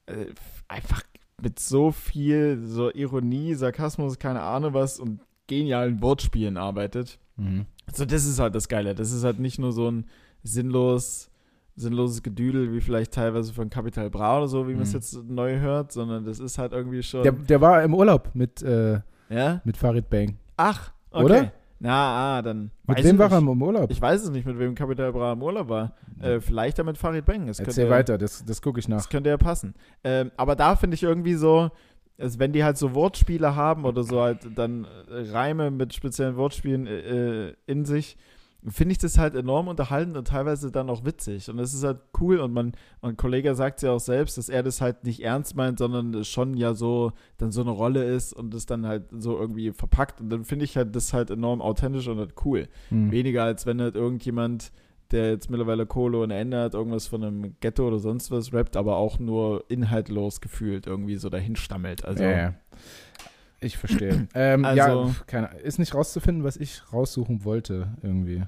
äh, 0.08 0.28
einfach 0.68 1.02
mit 1.44 1.60
so 1.60 1.92
viel 1.92 2.60
so 2.66 2.90
Ironie, 2.92 3.54
Sarkasmus, 3.54 4.18
keine 4.18 4.42
Ahnung 4.42 4.74
was 4.74 5.00
und 5.00 5.20
genialen 5.48 6.02
Wortspielen 6.02 6.58
arbeitet. 6.58 7.20
mhm. 7.38 7.66
So, 7.94 8.06
das 8.06 8.26
ist 8.26 8.40
halt 8.40 8.56
das 8.56 8.70
Geile. 8.70 8.96
Das 8.96 9.12
ist 9.12 9.26
halt 9.26 9.40
nicht 9.40 9.60
nur 9.60 9.74
so 9.74 9.92
ein 9.92 10.06
sinnlos, 10.42 11.30
sinnloses 11.76 12.24
Gedüdel, 12.24 12.72
wie 12.74 12.80
vielleicht 12.80 13.12
teilweise 13.14 13.52
von 13.54 13.70
Capital 13.70 14.10
Bra 14.10 14.38
oder 14.38 14.48
so, 14.48 14.68
wie 14.70 14.74
man 14.74 14.84
es 14.84 14.90
Mhm. 14.90 14.96
jetzt 14.96 15.24
neu 15.30 15.60
hört, 15.60 15.92
sondern 15.92 16.24
das 16.24 16.40
ist 16.40 16.58
halt 16.58 16.72
irgendwie 16.72 17.04
schon. 17.04 17.24
der, 17.24 17.34
der 17.34 17.60
war 17.60 17.84
im 17.84 17.94
Urlaub 17.94 18.30
mit, 18.34 18.62
äh, 18.62 19.02
ja? 19.30 19.62
mit 19.66 19.76
Farid 19.76 20.10
Bang. 20.10 20.38
Ach, 20.56 20.92
okay. 21.12 21.24
Oder? 21.26 21.52
Na, 21.84 22.38
ah, 22.38 22.42
dann. 22.42 22.72
Mit 22.88 23.04
wem 23.04 23.18
war 23.18 23.30
er 23.30 23.40
im 23.40 23.62
Urlaub? 23.62 23.92
Ich 23.92 24.02
weiß 24.02 24.24
es 24.24 24.30
nicht, 24.30 24.46
mit 24.46 24.58
wem 24.58 24.74
Capital 24.74 25.12
Bra 25.12 25.34
im 25.34 25.44
Urlaub 25.44 25.68
war. 25.68 25.92
Äh, 26.22 26.40
vielleicht 26.40 26.78
ja 26.78 26.86
mit 26.86 26.98
Farid 26.98 27.26
Bang. 27.26 27.46
Das 27.46 27.60
Erzähl 27.60 27.84
könnte, 27.84 27.90
weiter, 27.90 28.18
das, 28.18 28.46
das 28.46 28.62
gucke 28.62 28.80
ich 28.80 28.88
nach. 28.88 29.00
Das 29.00 29.10
könnte 29.10 29.30
ja 29.30 29.36
passen. 29.36 29.76
Ähm, 30.02 30.32
aber 30.38 30.56
da 30.56 30.78
finde 30.78 30.96
ich 30.96 31.04
irgendwie 31.04 31.34
so, 31.34 31.72
also 32.18 32.40
wenn 32.40 32.54
die 32.54 32.64
halt 32.64 32.78
so 32.78 32.94
Wortspiele 32.94 33.58
haben 33.58 33.84
oder 33.84 34.04
so 34.04 34.22
halt 34.22 34.48
dann 34.56 34.88
Reime 35.10 35.72
mit 35.72 35.94
speziellen 35.94 36.38
Wortspielen 36.38 36.88
äh, 36.88 37.48
äh, 37.50 37.54
in 37.68 37.84
sich, 37.84 38.16
finde 38.68 38.94
ich 38.94 38.98
das 38.98 39.18
halt 39.18 39.36
enorm 39.36 39.68
unterhaltend 39.68 40.16
und 40.18 40.28
teilweise 40.28 40.72
dann 40.72 40.90
auch 40.90 41.04
witzig. 41.06 41.50
Und 41.50 41.58
das 41.58 41.74
ist 41.74 41.84
halt 41.84 42.00
cool 42.20 42.40
und 42.40 42.54
man, 42.54 42.74
mein 43.02 43.18
Kollege 43.18 43.56
sagt 43.56 43.82
ja 43.82 43.92
auch 43.92 44.00
selbst, 44.00 44.38
dass 44.38 44.50
er 44.50 44.64
das 44.64 44.80
halt 44.80 45.04
nicht 45.04 45.22
ernst 45.24 45.56
meint, 45.56 45.80
sondern 45.80 46.24
schon 46.24 46.56
ja 46.56 46.74
so 46.74 47.12
dann 47.38 47.52
so 47.52 47.62
eine 47.62 47.72
Rolle 47.72 48.04
ist 48.04 48.34
und 48.34 48.54
das 48.54 48.66
dann 48.66 48.86
halt 48.86 49.04
so 49.12 49.38
irgendwie 49.38 49.72
verpackt. 49.72 50.22
Und 50.22 50.30
dann 50.30 50.46
finde 50.46 50.66
ich 50.66 50.78
halt 50.78 50.96
das 50.96 51.14
halt 51.14 51.30
enorm 51.30 51.62
authentisch 51.62 52.08
und 52.08 52.20
halt 52.20 52.34
cool. 52.46 52.68
Hm. 52.90 53.12
Weniger 53.12 53.44
als 53.44 53.66
wenn 53.66 53.82
halt 53.82 53.96
irgendjemand, 53.96 54.72
der 55.12 55.32
jetzt 55.32 55.50
mittlerweile 55.50 55.86
Kohle 55.86 56.20
ohne 56.20 56.36
Ende 56.36 56.62
hat, 56.62 56.74
irgendwas 56.74 57.08
von 57.08 57.24
einem 57.24 57.56
Ghetto 57.60 57.88
oder 57.88 58.00
sonst 58.00 58.32
was 58.32 58.54
rappt, 58.54 58.78
aber 58.78 58.96
auch 58.96 59.20
nur 59.20 59.66
inhaltlos 59.68 60.40
gefühlt 60.40 60.88
irgendwie 60.88 61.18
so 61.18 61.30
dahinstammelt. 61.30 62.06
Also, 62.06 62.24
ja, 62.24 62.32
ja. 62.32 62.54
Ich 63.64 63.78
verstehe. 63.78 64.28
ähm, 64.36 64.66
Also- 64.66 64.78
ja, 64.78 65.16
keine, 65.28 65.48
ist 65.60 65.80
nicht 65.80 65.94
rauszufinden, 65.96 66.44
was 66.44 66.58
ich 66.58 66.82
raussuchen 66.92 67.44
wollte 67.46 67.94
irgendwie. 68.02 68.44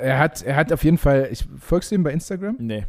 Er 0.00 0.18
hat, 0.18 0.42
er 0.42 0.56
hat 0.56 0.72
auf 0.72 0.82
jeden 0.82 0.98
Fall, 0.98 1.28
ich 1.30 1.46
folgst 1.60 1.90
du 1.92 1.94
ihm 1.94 2.02
bei 2.02 2.12
Instagram? 2.12 2.56
Nee. 2.58 2.84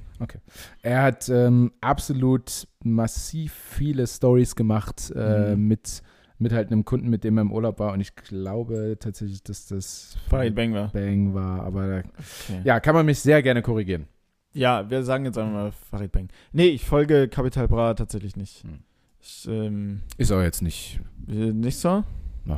Er 0.82 1.04
hat 1.04 1.30
ähm, 1.30 1.72
absolut 1.82 2.68
massiv 2.84 3.54
viele 3.54 4.08
Stories 4.08 4.56
gemacht 4.56 5.12
äh, 5.16 5.56
Mhm. 5.56 5.68
mit, 5.68 6.02
mit 6.40 6.52
halt 6.52 6.72
einem 6.72 6.86
Kunden, 6.86 7.10
mit 7.10 7.24
dem 7.24 7.38
er 7.38 7.42
im 7.42 7.52
Urlaub 7.52 7.78
war. 7.78 7.94
Und 7.94 8.00
ich 8.00 8.16
glaube 8.16 8.98
tatsächlich, 9.00 9.44
dass 9.44 9.68
das 9.68 10.18
Farid 10.30 10.56
Bang 10.56 10.74
war. 10.74 10.88
Bang 10.92 11.36
war. 11.36 11.62
Aber 11.64 11.86
da, 11.88 11.98
Okay. 12.00 12.62
ja, 12.64 12.80
kann 12.80 12.96
man 12.96 13.06
mich 13.06 13.20
sehr 13.20 13.44
gerne 13.44 13.62
korrigieren. 13.62 14.08
Ja, 14.54 14.90
wir 14.90 15.04
sagen 15.04 15.26
jetzt 15.26 15.38
einfach 15.38 15.54
mal 15.54 15.72
Farid 15.92 16.12
Bang. 16.12 16.30
Nee, 16.54 16.70
ich 16.70 16.86
folge 16.86 17.28
Capital 17.28 17.68
Bra 17.68 17.94
tatsächlich 17.94 18.36
nicht. 18.36 18.64
Hm. 18.64 18.80
Ich, 19.22 19.48
ähm, 19.48 20.02
Ist 20.18 20.32
auch 20.32 20.42
jetzt 20.42 20.62
nicht. 20.62 21.00
äh, 21.28 21.52
nicht 21.52 21.78
so? 21.78 22.04
Oh, 22.48 22.56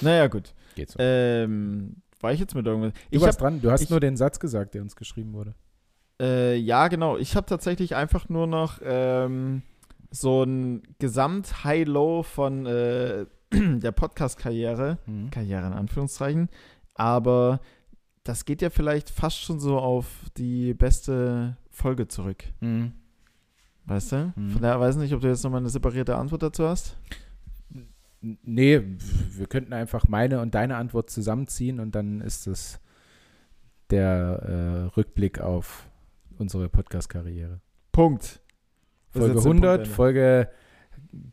Naja, 0.00 0.28
gut. 0.28 0.54
geht 0.74 0.90
so. 0.90 0.98
Ähm, 1.00 1.96
war 2.20 2.32
ich 2.32 2.40
jetzt 2.40 2.54
mit 2.54 2.66
irgendwas? 2.66 2.92
du 2.92 2.98
Ich 3.10 3.20
warst 3.20 3.38
hab, 3.40 3.42
dran, 3.48 3.60
du 3.60 3.70
hast 3.70 3.82
ich- 3.82 3.90
nur 3.90 4.00
den 4.00 4.16
Satz 4.16 4.38
gesagt, 4.40 4.74
der 4.74 4.82
uns 4.82 4.96
geschrieben 4.96 5.32
wurde. 5.32 5.54
äh, 6.20 6.56
ja, 6.56 6.88
genau. 6.88 7.16
Ich 7.16 7.36
habe 7.36 7.46
tatsächlich 7.46 7.94
einfach 7.96 8.28
nur 8.28 8.46
noch 8.46 8.80
ähm, 8.82 9.62
so 10.10 10.42
ein 10.42 10.82
Gesamt-High-Low 10.98 12.22
von 12.22 12.66
äh, 12.66 13.26
der 13.52 13.92
Podcast-Karriere. 13.92 14.98
Mhm. 15.06 15.30
Karriere 15.30 15.66
in 15.66 15.72
Anführungszeichen. 15.72 16.48
Aber 16.94 17.60
das 18.24 18.44
geht 18.44 18.62
ja 18.62 18.70
vielleicht 18.70 19.10
fast 19.10 19.40
schon 19.40 19.60
so 19.60 19.78
auf 19.78 20.06
die 20.36 20.74
beste 20.74 21.56
Folge 21.70 22.08
zurück. 22.08 22.44
Mhm. 22.60 22.92
Weißt 23.88 24.12
du? 24.12 24.32
Mhm. 24.36 24.50
Von 24.50 24.62
daher 24.62 24.78
weiß 24.80 24.96
ich 24.96 25.02
nicht, 25.02 25.14
ob 25.14 25.20
du 25.20 25.28
jetzt 25.28 25.42
nochmal 25.42 25.60
eine 25.60 25.70
separierte 25.70 26.16
Antwort 26.16 26.42
dazu 26.42 26.68
hast. 26.68 26.96
Nee, 28.20 28.82
wir 29.30 29.46
könnten 29.46 29.72
einfach 29.72 30.06
meine 30.08 30.40
und 30.40 30.54
deine 30.54 30.76
Antwort 30.76 31.08
zusammenziehen 31.08 31.80
und 31.80 31.94
dann 31.94 32.20
ist 32.20 32.46
es 32.46 32.80
der 33.90 34.88
äh, 34.90 34.96
Rückblick 34.96 35.40
auf 35.40 35.88
unsere 36.36 36.68
Podcast-Karriere. 36.68 37.60
Punkt. 37.92 38.40
Das 39.12 39.22
Folge 39.22 39.34
jetzt 39.34 39.44
der 39.44 39.52
100, 39.52 39.76
Punkt, 39.82 39.88
Folge 39.88 40.48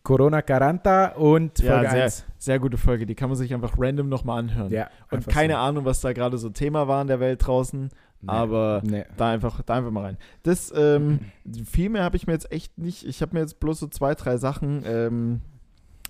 Corona 0.03 0.41
Caranta 0.41 1.09
und 1.13 1.59
Ja, 1.59 1.73
Folge 1.73 1.89
sehr, 1.91 2.03
1. 2.03 2.25
sehr 2.37 2.59
gute 2.59 2.77
Folge. 2.77 3.05
Die 3.05 3.15
kann 3.15 3.29
man 3.29 3.37
sich 3.37 3.53
einfach 3.53 3.73
random 3.77 4.07
nochmal 4.07 4.39
anhören. 4.39 4.71
Ja, 4.71 4.89
Und 5.11 5.27
keine 5.27 5.53
so. 5.53 5.59
Ahnung, 5.59 5.85
was 5.85 6.01
da 6.01 6.13
gerade 6.13 6.37
so 6.37 6.49
Thema 6.49 6.87
war 6.87 7.01
in 7.01 7.07
der 7.07 7.19
Welt 7.19 7.45
draußen. 7.45 7.89
Nee. 8.25 8.31
Aber 8.31 8.81
Nee. 8.83 9.05
da 9.17 9.29
einfach, 9.31 9.61
da 9.61 9.75
einfach 9.75 9.91
mal 9.91 10.03
rein. 10.03 10.17
Das, 10.43 10.73
ähm, 10.75 11.19
viel 11.65 11.89
mehr 11.89 12.03
habe 12.03 12.17
ich 12.17 12.27
mir 12.27 12.33
jetzt 12.33 12.51
echt 12.51 12.77
nicht. 12.77 13.05
Ich 13.05 13.21
habe 13.21 13.33
mir 13.35 13.41
jetzt 13.41 13.59
bloß 13.59 13.79
so 13.79 13.87
zwei, 13.87 14.15
drei 14.15 14.37
Sachen 14.37 14.83
ähm, 14.85 15.41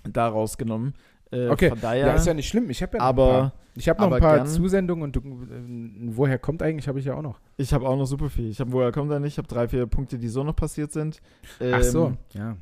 da 0.04 0.28
rausgenommen. 0.28 0.94
Äh, 1.32 1.48
Okay. 1.48 1.68
Von 1.70 1.80
daher, 1.80 2.06
Ja, 2.06 2.14
ist 2.14 2.26
ja 2.26 2.34
nicht 2.34 2.48
schlimm. 2.48 2.70
Ich 2.70 2.82
habe 2.82 2.92
ja 2.96 2.98
noch 2.98 3.06
aber 3.08 3.26
ein 3.26 3.40
paar. 3.50 3.52
Ich 3.78 3.88
habe 3.90 3.98
noch 4.00 4.06
aber 4.06 4.16
ein 4.16 4.22
paar 4.22 4.36
gern- 4.36 4.46
Zusendungen 4.46 5.02
und 5.04 5.16
du, 5.16 5.20
äh, 5.20 6.16
woher 6.16 6.38
kommt 6.38 6.62
eigentlich, 6.62 6.88
habe 6.88 6.98
ich 6.98 7.04
ja 7.04 7.14
auch 7.14 7.22
noch. 7.22 7.40
ich 7.58 7.74
habe 7.74 7.86
auch 7.86 7.96
noch 7.96 8.06
super 8.06 8.30
viel. 8.30 8.48
Ich 8.48 8.58
habe, 8.60 8.72
woher 8.72 8.90
kommt 8.92 9.10
nicht? 9.20 9.32
Ich 9.34 9.38
habe 9.38 9.48
drei, 9.48 9.68
vier 9.68 9.86
Punkte, 9.86 10.16
die 10.18 10.28
so 10.28 10.42
noch 10.44 10.56
passiert 10.56 10.92
sind. 10.92 11.20
Ach 11.72 11.82
so, 11.82 12.06
Ähm, 12.06 12.16
ja. 12.32 12.56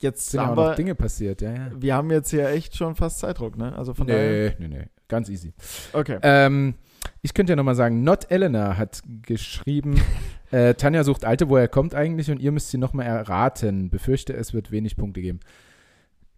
Jetzt 0.00 0.30
Sind 0.30 0.40
ja 0.40 0.46
auch 0.46 0.50
haben 0.56 0.68
noch 0.70 0.74
Dinge 0.74 0.94
passiert, 0.96 1.42
ja, 1.42 1.52
ja. 1.52 1.70
wir 1.76 1.94
haben 1.94 2.10
jetzt 2.10 2.30
hier 2.30 2.48
echt 2.48 2.76
schon 2.76 2.96
fast 2.96 3.20
Zeitdruck, 3.20 3.56
ne? 3.56 3.76
Also 3.76 3.94
von 3.94 4.06
daher. 4.08 4.54
Nee, 4.58 4.68
nee, 4.68 4.78
nee. 4.78 4.84
Ganz 5.06 5.28
easy. 5.28 5.52
Okay. 5.92 6.18
Ähm, 6.22 6.74
ich 7.22 7.34
könnte 7.34 7.52
ja 7.52 7.56
nochmal 7.56 7.74
sagen, 7.74 8.02
Not 8.02 8.30
Elena 8.30 8.76
hat 8.76 9.02
geschrieben, 9.22 10.00
äh, 10.50 10.74
Tanja 10.74 11.04
sucht 11.04 11.24
Alte, 11.24 11.48
woher 11.48 11.68
kommt 11.68 11.94
eigentlich 11.94 12.30
und 12.30 12.40
ihr 12.40 12.52
müsst 12.52 12.70
sie 12.70 12.78
nochmal 12.78 13.06
erraten. 13.06 13.90
Befürchte, 13.90 14.32
es 14.34 14.52
wird 14.52 14.70
wenig 14.70 14.96
Punkte 14.96 15.20
geben. 15.20 15.40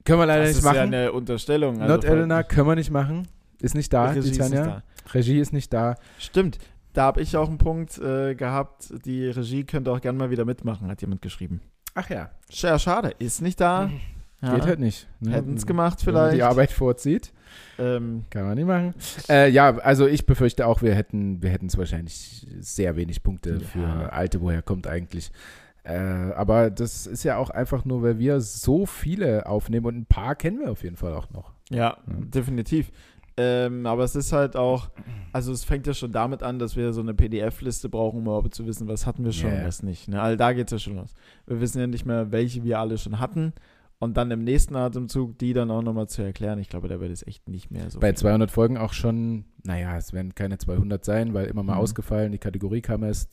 Können 0.05 0.19
wir 0.21 0.27
leider 0.27 0.43
das 0.43 0.51
nicht 0.51 0.59
ist 0.59 0.65
machen. 0.65 0.77
ja 0.77 0.83
eine 0.83 1.13
Unterstellung. 1.13 1.81
also 1.81 1.95
Not 1.95 2.05
Elena 2.05 2.43
können 2.43 2.69
wir 2.69 2.75
nicht 2.75 2.91
machen. 2.91 3.27
Ist 3.61 3.75
nicht 3.75 3.93
da, 3.93 4.11
Regie 4.11 4.21
die 4.23 4.31
ist 4.31 4.39
Tanja. 4.39 4.67
da. 4.67 4.83
Regie 5.15 5.39
ist 5.41 5.53
nicht 5.53 5.73
da. 5.73 5.97
Stimmt. 6.19 6.59
Da 6.93 7.05
habe 7.05 7.23
ich 7.23 7.37
auch 7.37 7.49
einen 7.49 7.59
Punkt 7.59 7.99
äh, 7.99 8.35
gehabt. 8.35 8.93
Die 9.05 9.27
Regie 9.27 9.65
könnte 9.65 9.91
auch 9.91 10.01
gerne 10.01 10.19
mal 10.19 10.31
wieder 10.31 10.45
mitmachen, 10.45 10.89
hat 10.89 11.01
jemand 11.01 11.23
geschrieben. 11.23 11.61
Ach 11.95 12.09
ja. 12.11 12.31
Ja, 12.51 12.79
schade. 12.79 13.15
Ist 13.19 13.41
nicht 13.43 13.61
da. 13.61 13.91
Ja. 14.45 14.55
Geht 14.55 14.67
halt 14.67 14.79
nicht. 14.81 15.09
Ne? 15.21 15.33
Hätten 15.33 15.55
es 15.55 15.67
gemacht 15.67 16.05
Wenn 16.07 16.15
man 16.15 16.23
vielleicht. 16.25 16.37
die 16.39 16.43
Arbeit 16.43 16.71
vorzieht, 16.73 17.33
Ähm, 17.79 18.25
kann 18.31 18.45
man 18.47 18.55
nicht 18.57 18.67
machen. 18.67 18.95
Äh, 19.29 19.49
ja, 19.51 19.77
also 19.79 20.07
ich 20.07 20.27
befürchte 20.27 20.67
auch, 20.67 20.83
wir 20.83 20.95
hätten 20.95 21.43
wir 21.43 21.57
es 21.65 21.79
wahrscheinlich 21.79 22.47
sehr 22.61 22.97
wenig 22.97 23.23
Punkte 23.23 23.55
Ja. 23.55 23.61
für 23.61 24.13
Alte, 24.13 24.41
woher 24.41 24.63
kommt 24.63 24.87
eigentlich. 24.87 25.31
Äh, 25.85 25.97
aber 25.97 26.71
das 26.71 27.07
ist 27.07 27.25
ja 27.25 27.37
auch 27.37 27.51
einfach 27.51 27.85
nur, 27.85 28.03
weil 28.03 28.19
wir 28.19 28.41
so 28.41 28.87
viele 28.87 29.47
aufnehmen 29.47 29.87
und 29.87 29.97
ein 29.99 30.07
paar 30.07 30.35
kennen 30.35 30.61
wir 30.61 30.71
auf 30.73 30.83
jeden 30.83 30.97
Fall 30.97 31.13
auch 31.15 31.31
noch. 31.31 31.53
ja, 31.71 31.77
Ja. 31.77 31.97
definitiv. 32.07 32.91
Ähm, 33.37 33.85
aber 33.87 34.05
es 34.05 34.15
ist 34.15 34.33
halt 34.33 34.55
auch, 34.57 34.91
also 35.33 35.51
es 35.53 35.65
fängt 35.65 35.89
ja 35.89 35.93
schon 35.95 36.13
damit 36.13 36.45
an, 36.45 36.61
dass 36.61 36.77
wir 36.77 36.93
so 36.93 37.01
eine 37.01 37.15
PDF-Liste 37.15 37.89
brauchen, 37.89 38.19
um 38.19 38.23
überhaupt 38.27 38.55
zu 38.55 38.65
wissen, 38.65 38.87
was 38.87 39.07
hatten 39.07 39.25
wir 39.25 39.33
schon 39.33 39.53
ja. 39.53 39.67
was 39.67 39.83
nicht. 39.83 40.07
Ne? 40.09 40.23
Also 40.23 40.37
da 40.37 40.53
geht 40.53 40.69
es 40.69 40.73
ja 40.73 40.79
schon 40.79 40.95
los. 40.97 41.13
Wir 41.47 41.61
wissen 41.61 41.81
ja 41.81 41.89
nicht 41.89 42.07
mehr, 42.07 42.31
welche 42.31 42.63
wir 42.63 42.79
alle 42.79 42.97
schon 42.97 43.19
hatten. 43.19 43.53
Und 44.05 44.17
dann 44.17 44.31
im 44.31 44.45
nächsten 44.45 44.77
Atemzug 44.77 45.39
die 45.39 45.53
dann 45.55 45.71
auch 45.71 45.83
nochmal 45.83 46.09
zu 46.09 46.23
erklären. 46.23 46.59
Ich 46.59 46.69
glaube, 46.69 46.89
da 46.89 47.01
wird 47.01 47.11
es 47.11 47.27
echt 47.27 47.49
nicht 47.49 47.71
mehr 47.71 47.91
so. 47.91 47.99
Bei 48.01 48.09
viel. 48.09 48.19
200 48.19 48.51
Folgen 48.51 48.77
auch 48.77 48.93
schon, 48.93 49.45
naja, 49.65 49.97
es 49.97 50.13
werden 50.13 50.35
keine 50.35 50.59
200 50.59 51.05
sein, 51.05 51.35
weil 51.35 51.47
immer 51.47 51.63
mal 51.63 51.75
Mhm. 51.75 51.81
ausgefallen. 51.81 52.31
Die 52.33 52.39
Kategorie 52.39 52.81
kam 52.83 53.03
erst 53.03 53.31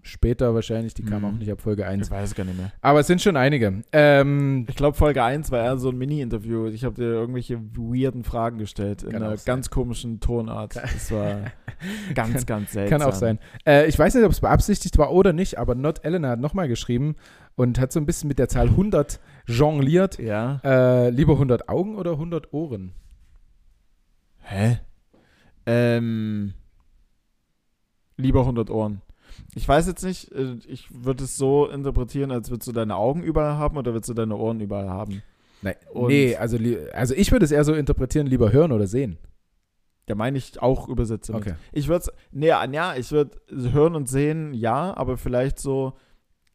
später 0.00 0.54
wahrscheinlich, 0.54 0.94
die 0.94 1.02
kam 1.04 1.20
Mhm. 1.22 1.28
auch 1.28 1.32
nicht 1.32 1.50
ab 1.52 1.60
Folge 1.60 1.86
1. 1.86 2.06
Ich 2.06 2.10
weiß 2.10 2.34
gar 2.34 2.44
nicht 2.44 2.56
mehr. 2.56 2.72
Aber 2.80 3.00
es 3.00 3.06
sind 3.06 3.20
schon 3.20 3.36
einige. 3.36 3.82
Ähm, 3.92 4.64
Ich 4.68 4.74
glaube, 4.76 4.96
Folge 4.96 5.22
1 5.22 5.50
war 5.50 5.60
eher 5.62 5.76
so 5.76 5.90
ein 5.90 5.98
Mini-Interview. 5.98 6.66
Ich 6.68 6.84
habe 6.84 6.94
dir 6.94 7.04
irgendwelche 7.04 7.60
weirden 7.76 8.24
Fragen 8.24 8.58
gestellt 8.58 9.02
in 9.02 9.10
Kann 9.12 9.22
einer 9.22 9.36
ganz 9.36 9.68
komischen 9.70 10.18
Tonart. 10.20 10.76
Das 10.76 11.10
war 11.12 11.36
ganz, 12.14 12.46
ganz 12.46 12.72
seltsam. 12.72 12.98
Kann 13.00 13.08
auch 13.08 13.14
sein. 13.14 13.38
Äh, 13.66 13.86
ich 13.86 13.98
weiß 13.98 14.14
nicht, 14.14 14.24
ob 14.24 14.32
es 14.32 14.40
beabsichtigt 14.40 14.96
war 14.98 15.12
oder 15.12 15.32
nicht, 15.32 15.58
aber 15.58 15.74
Not 15.74 16.04
Elena 16.04 16.30
hat 16.30 16.40
nochmal 16.40 16.68
geschrieben 16.68 17.14
und 17.54 17.78
hat 17.78 17.92
so 17.92 18.00
ein 18.00 18.06
bisschen 18.06 18.28
mit 18.28 18.38
der 18.38 18.48
Zahl 18.48 18.68
100 18.70 19.20
jongliert. 19.46 20.18
Ja. 20.18 20.60
Äh, 20.64 21.10
lieber 21.10 21.34
100 21.34 21.68
Augen 21.68 21.96
oder 21.96 22.12
100 22.12 22.52
Ohren? 22.52 22.92
Hä? 24.40 24.78
Ähm. 25.66 26.54
Lieber 28.16 28.40
100 28.40 28.70
Ohren. 28.70 29.00
Ich 29.54 29.66
weiß 29.68 29.86
jetzt 29.86 30.04
nicht, 30.04 30.32
äh, 30.32 30.56
ich 30.66 30.88
würde 30.92 31.24
es 31.24 31.36
so 31.36 31.68
interpretieren, 31.68 32.30
als 32.30 32.50
würdest 32.50 32.68
du 32.68 32.72
deine 32.72 32.96
Augen 32.96 33.22
überall 33.22 33.56
haben 33.56 33.76
oder 33.76 33.92
würdest 33.92 34.08
du 34.10 34.14
deine 34.14 34.36
Ohren 34.36 34.60
überall 34.60 34.88
haben? 34.88 35.22
Nein, 35.62 35.74
Und- 35.92 36.08
nee, 36.08 36.34
also, 36.36 36.58
also 36.92 37.14
ich 37.14 37.30
würde 37.32 37.44
es 37.44 37.52
eher 37.52 37.64
so 37.64 37.74
interpretieren, 37.74 38.26
lieber 38.26 38.52
hören 38.52 38.72
oder 38.72 38.86
sehen. 38.86 39.18
Ja, 40.08 40.16
meine 40.16 40.36
ich 40.38 40.60
auch 40.60 40.88
übersetze. 40.88 41.32
mit. 41.32 41.42
Okay. 41.42 41.54
Ich 41.70 41.86
würde 41.88 42.04
es, 42.06 42.12
nee, 42.32 42.48
ja, 42.48 42.94
ich 42.96 43.12
würde 43.12 43.36
hören 43.48 43.94
und 43.94 44.08
sehen, 44.08 44.52
ja, 44.52 44.96
aber 44.96 45.16
vielleicht 45.16 45.58
so 45.60 45.92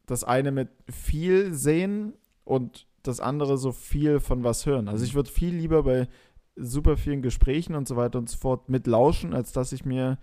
das 0.06 0.24
eine 0.24 0.52
mit 0.52 0.68
viel 0.90 1.54
sehen 1.54 2.14
und 2.44 2.86
das 3.02 3.20
andere 3.20 3.56
so 3.56 3.72
viel 3.72 4.20
von 4.20 4.44
was 4.44 4.66
hören. 4.66 4.88
Also 4.88 5.04
ich 5.04 5.14
würde 5.14 5.30
viel 5.30 5.54
lieber 5.54 5.82
bei 5.84 6.08
super 6.56 6.96
vielen 6.96 7.22
Gesprächen 7.22 7.74
und 7.74 7.88
so 7.88 7.96
weiter 7.96 8.18
und 8.18 8.28
so 8.28 8.36
fort 8.36 8.68
mitlauschen, 8.68 9.32
als 9.32 9.52
dass 9.52 9.72
ich 9.72 9.84
mir 9.84 10.18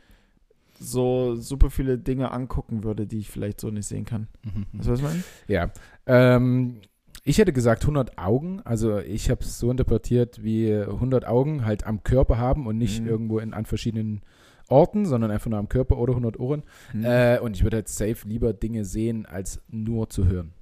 so 0.86 1.36
super 1.36 1.70
viele 1.70 1.98
Dinge 1.98 2.32
angucken 2.32 2.84
würde, 2.84 3.06
die 3.08 3.20
ich 3.20 3.30
vielleicht 3.30 3.60
so 3.62 3.70
nicht 3.72 3.88
sehen 3.88 4.06
kann. 4.06 4.28
Mhm. 4.44 4.66
Weißt 4.74 4.88
du, 4.88 4.92
was 4.92 5.00
ich 5.00 5.06
meine? 5.06 5.24
Ja. 5.48 5.72
Ähm, 6.06 6.78
ich 7.24 7.38
hätte 7.40 7.54
gesagt 7.54 7.84
100 7.84 8.18
Augen. 8.18 8.62
Also 8.66 9.00
ich 9.00 9.30
habe 9.30 9.42
es 9.42 9.58
so 9.60 9.72
interpretiert, 9.72 10.44
wie 10.44 10.72
100 10.74 11.26
Augen 11.28 11.66
halt 11.66 11.86
am 11.86 12.04
Körper 12.04 12.38
haben 12.38 12.68
und 12.68 12.78
nicht 12.78 13.02
Mhm. 13.02 13.08
irgendwo 13.08 13.40
in, 13.40 13.54
an 13.54 13.66
verschiedenen 13.66 14.22
Orten, 14.68 15.06
sondern 15.06 15.32
einfach 15.32 15.50
nur 15.50 15.60
am 15.60 15.70
Körper 15.70 15.98
oder 15.98 16.14
100 16.14 16.40
Ohren. 16.40 16.64
Hm. 16.92 17.04
Äh, 17.06 17.40
und 17.40 17.56
ich 17.56 17.64
würde 17.64 17.78
halt 17.78 17.88
safe 17.88 18.28
lieber 18.28 18.52
Dinge 18.54 18.84
sehen, 18.84 19.26
als 19.28 19.62
nur 19.70 20.10
zu 20.10 20.26
hören. 20.28 20.54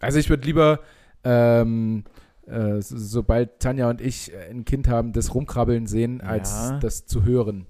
Also 0.00 0.18
ich 0.18 0.28
würde 0.28 0.46
lieber, 0.46 0.80
ähm, 1.24 2.04
äh, 2.46 2.80
so, 2.82 2.96
sobald 2.98 3.60
Tanja 3.60 3.88
und 3.90 4.00
ich 4.00 4.30
ein 4.50 4.64
Kind 4.64 4.88
haben, 4.88 5.12
das 5.12 5.34
Rumkrabbeln 5.34 5.86
sehen, 5.86 6.20
als 6.20 6.50
Ja. 6.52 6.78
das 6.80 7.06
zu 7.06 7.24
hören. 7.24 7.66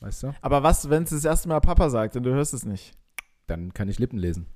Weißt 0.00 0.22
du? 0.22 0.32
aber 0.42 0.62
was, 0.62 0.88
wenn 0.90 1.02
es 1.02 1.10
das 1.10 1.24
erste 1.24 1.48
Mal 1.48 1.60
Papa 1.60 1.90
sagt 1.90 2.16
und 2.16 2.22
du 2.22 2.30
hörst 2.32 2.54
es 2.54 2.64
nicht? 2.64 2.92
Dann 3.46 3.74
kann 3.74 3.88
ich 3.88 3.98
Lippen 3.98 4.18
lesen. 4.18 4.46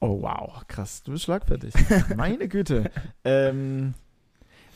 Oh, 0.00 0.22
wow, 0.22 0.66
krass, 0.68 1.02
du 1.02 1.12
bist 1.12 1.24
schlagfertig. 1.24 1.74
Meine 2.16 2.48
Güte. 2.48 2.90
Ähm, 3.24 3.94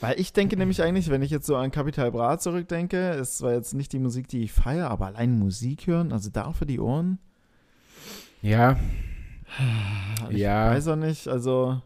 weil 0.01 0.19
ich 0.21 0.33
denke 0.33 0.57
nämlich 0.57 0.83
eigentlich, 0.83 1.11
wenn 1.11 1.23
ich 1.23 1.31
jetzt 1.31 1.47
so 1.47 1.57
an 1.57 1.71
Capital 1.71 2.11
Bra 2.13 2.39
zurückdenke, 2.39 3.11
es 3.11 3.41
war 3.43 3.53
jetzt 3.53 3.75
nicht 3.75 3.93
die 3.93 3.99
Musik, 3.99 4.29
die 4.29 4.43
ich 4.43 4.53
feiere, 4.53 4.91
aber 4.91 5.07
allein 5.07 5.39
Musik 5.39 5.87
hören, 5.87 6.13
also 6.13 6.31
da 6.31 6.53
für 6.53 6.67
die 6.67 6.81
Ohren. 6.81 7.19
Ja, 8.43 8.79
Ich 10.31 10.37
Ja. 10.39 10.71
weiß 10.71 10.89
auch 10.89 10.97
nicht, 10.97 11.29
also. 11.29 11.81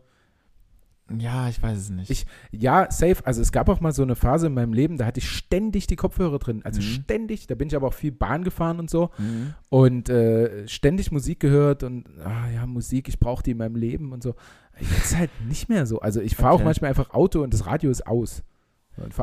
Ja, 1.18 1.48
ich 1.48 1.62
weiß 1.62 1.76
es 1.76 1.90
nicht. 1.90 2.11
Ich- 2.11 2.26
ja, 2.53 2.90
safe. 2.90 3.16
Also 3.24 3.42
es 3.42 3.53
gab 3.53 3.68
auch 3.68 3.80
mal 3.80 3.92
so 3.92 4.03
eine 4.03 4.14
Phase 4.14 4.46
in 4.46 4.55
meinem 4.55 4.72
Leben, 4.72 4.96
da 4.96 5.05
hatte 5.05 5.18
ich 5.20 5.28
ständig 5.28 5.86
die 5.86 5.96
Kopfhörer 5.96 6.38
drin. 6.38 6.62
Also 6.64 6.80
Mhm. 6.80 6.84
ständig. 6.84 7.46
Da 7.46 7.55
bin 7.55 7.68
ich 7.68 7.76
aber 7.76 7.88
auch 7.88 7.92
viel 7.94 8.12
Bahn 8.12 8.44
gefahren 8.44 8.78
und 8.78 8.88
so. 8.88 9.11
Mhm. 9.18 9.55
Und 9.68 10.09
äh, 10.09 10.66
ständig 10.68 11.12
Musik 11.12 11.40
gehört 11.40 11.82
und 11.82 12.07
ah, 12.24 12.48
ja, 12.55 12.66
Musik, 12.66 13.09
ich 13.09 13.18
brauche 13.18 13.42
die 13.42 13.50
in 13.50 13.59
meinem 13.59 13.76
Leben 13.76 14.12
und 14.12 14.22
so. 14.22 14.34
Jetzt 14.80 15.16
halt 15.16 15.30
nicht 15.46 15.68
mehr 15.68 15.84
so. 15.86 16.00
Also 16.00 16.20
ich 16.20 16.34
fahre 16.34 16.53
auch 16.53 16.55
Okay. 16.57 16.64
manchmal 16.64 16.88
einfach 16.90 17.11
Auto 17.11 17.42
und 17.42 17.53
das 17.53 17.66
Radio 17.66 17.90
ist 17.90 18.07
aus. 18.07 18.42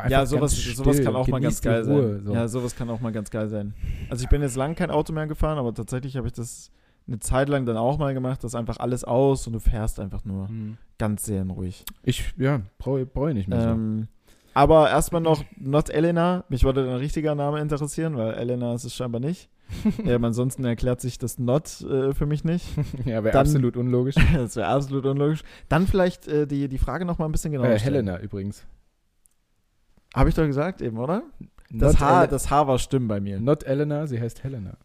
Ja, 0.10 0.26
sowas, 0.26 0.52
sowas 0.56 1.02
kann 1.02 1.16
auch 1.16 1.28
mal 1.28 1.40
ganz 1.40 1.62
geil 1.62 1.84
Ruhe, 1.84 2.16
sein. 2.18 2.26
So. 2.26 2.34
Ja, 2.34 2.48
sowas 2.48 2.76
kann 2.76 2.90
auch 2.90 3.00
mal 3.02 3.12
ganz 3.12 3.30
geil 3.30 3.50
sein. 3.50 3.74
Also 4.10 4.24
ich 4.24 4.30
bin 4.30 4.42
jetzt 4.42 4.56
lang 4.56 4.76
kein 4.76 4.90
Auto 4.92 5.14
mehr 5.14 5.28
gefahren, 5.28 5.58
aber 5.60 5.74
tatsächlich 5.74 6.18
habe 6.18 6.28
ich 6.28 6.34
das 6.34 6.72
eine 7.10 7.20
Zeit 7.20 7.50
lang 7.50 7.66
dann 7.66 7.76
auch 7.78 7.98
mal 7.98 8.14
gemacht, 8.14 8.44
dass 8.44 8.56
einfach 8.56 8.78
alles 8.78 9.04
aus 9.04 9.48
und 9.48 9.54
du 9.54 9.60
fährst 9.60 10.00
einfach 10.00 10.24
nur 10.26 10.48
Hm. 10.48 10.78
ganz 10.98 11.26
seelenruhig. 11.26 11.84
Ich, 12.04 12.34
ja, 12.38 12.62
brauche 12.78 13.06
brauch 13.06 13.28
ich 13.30 13.34
nicht 13.34 13.48
mehr 13.50 13.62
so. 13.62 13.70
Ähm, 13.70 14.08
aber 14.54 14.90
erstmal 14.90 15.22
noch 15.22 15.44
Not 15.58 15.90
Elena. 15.90 16.44
Mich 16.50 16.64
würde 16.64 16.86
dein 16.86 16.96
richtiger 16.98 17.34
Name 17.36 17.60
interessieren, 17.62 18.16
weil 18.18 18.34
Elena 18.34 18.74
ist 18.76 18.84
es 18.84 18.96
scheinbar 18.96 19.22
nicht. 19.22 19.50
ähm, 20.06 20.24
ansonsten 20.26 20.66
erklärt 20.66 21.00
sich 21.00 21.18
das 21.20 21.38
Not 21.38 21.82
äh, 21.82 22.14
für 22.14 22.26
mich 22.26 22.44
nicht. 22.44 22.66
ja, 23.06 23.24
wäre 23.24 23.38
absolut 23.38 23.78
unlogisch. 23.78 24.16
das 24.34 24.56
wäre 24.56 24.68
absolut 24.68 25.06
unlogisch. 25.06 25.44
Dann 25.68 25.86
vielleicht 25.88 26.28
äh, 26.28 26.48
die, 26.48 26.68
die 26.68 26.78
Frage 26.80 27.06
noch 27.06 27.18
mal 27.20 27.26
ein 27.26 27.32
bisschen 27.32 27.52
genauer 27.52 27.68
äh, 27.70 27.80
stellen. 27.80 28.06
Helena 28.08 28.20
übrigens. 28.20 28.66
Habe 30.16 30.30
ich 30.30 30.36
doch 30.36 30.46
gesagt 30.46 30.82
eben, 30.82 30.98
oder? 30.98 31.22
Das 31.72 31.94
Not 31.94 32.00
Haar, 32.02 32.22
Ele- 32.24 32.30
das 32.32 32.50
Haar 32.50 32.68
war 32.68 32.80
stimmen 32.80 33.08
bei 33.08 33.20
mir. 33.20 33.40
Not 33.40 33.64
Elena, 33.64 34.08
sie 34.08 34.20
heißt 34.20 34.44
Helena. 34.44 34.78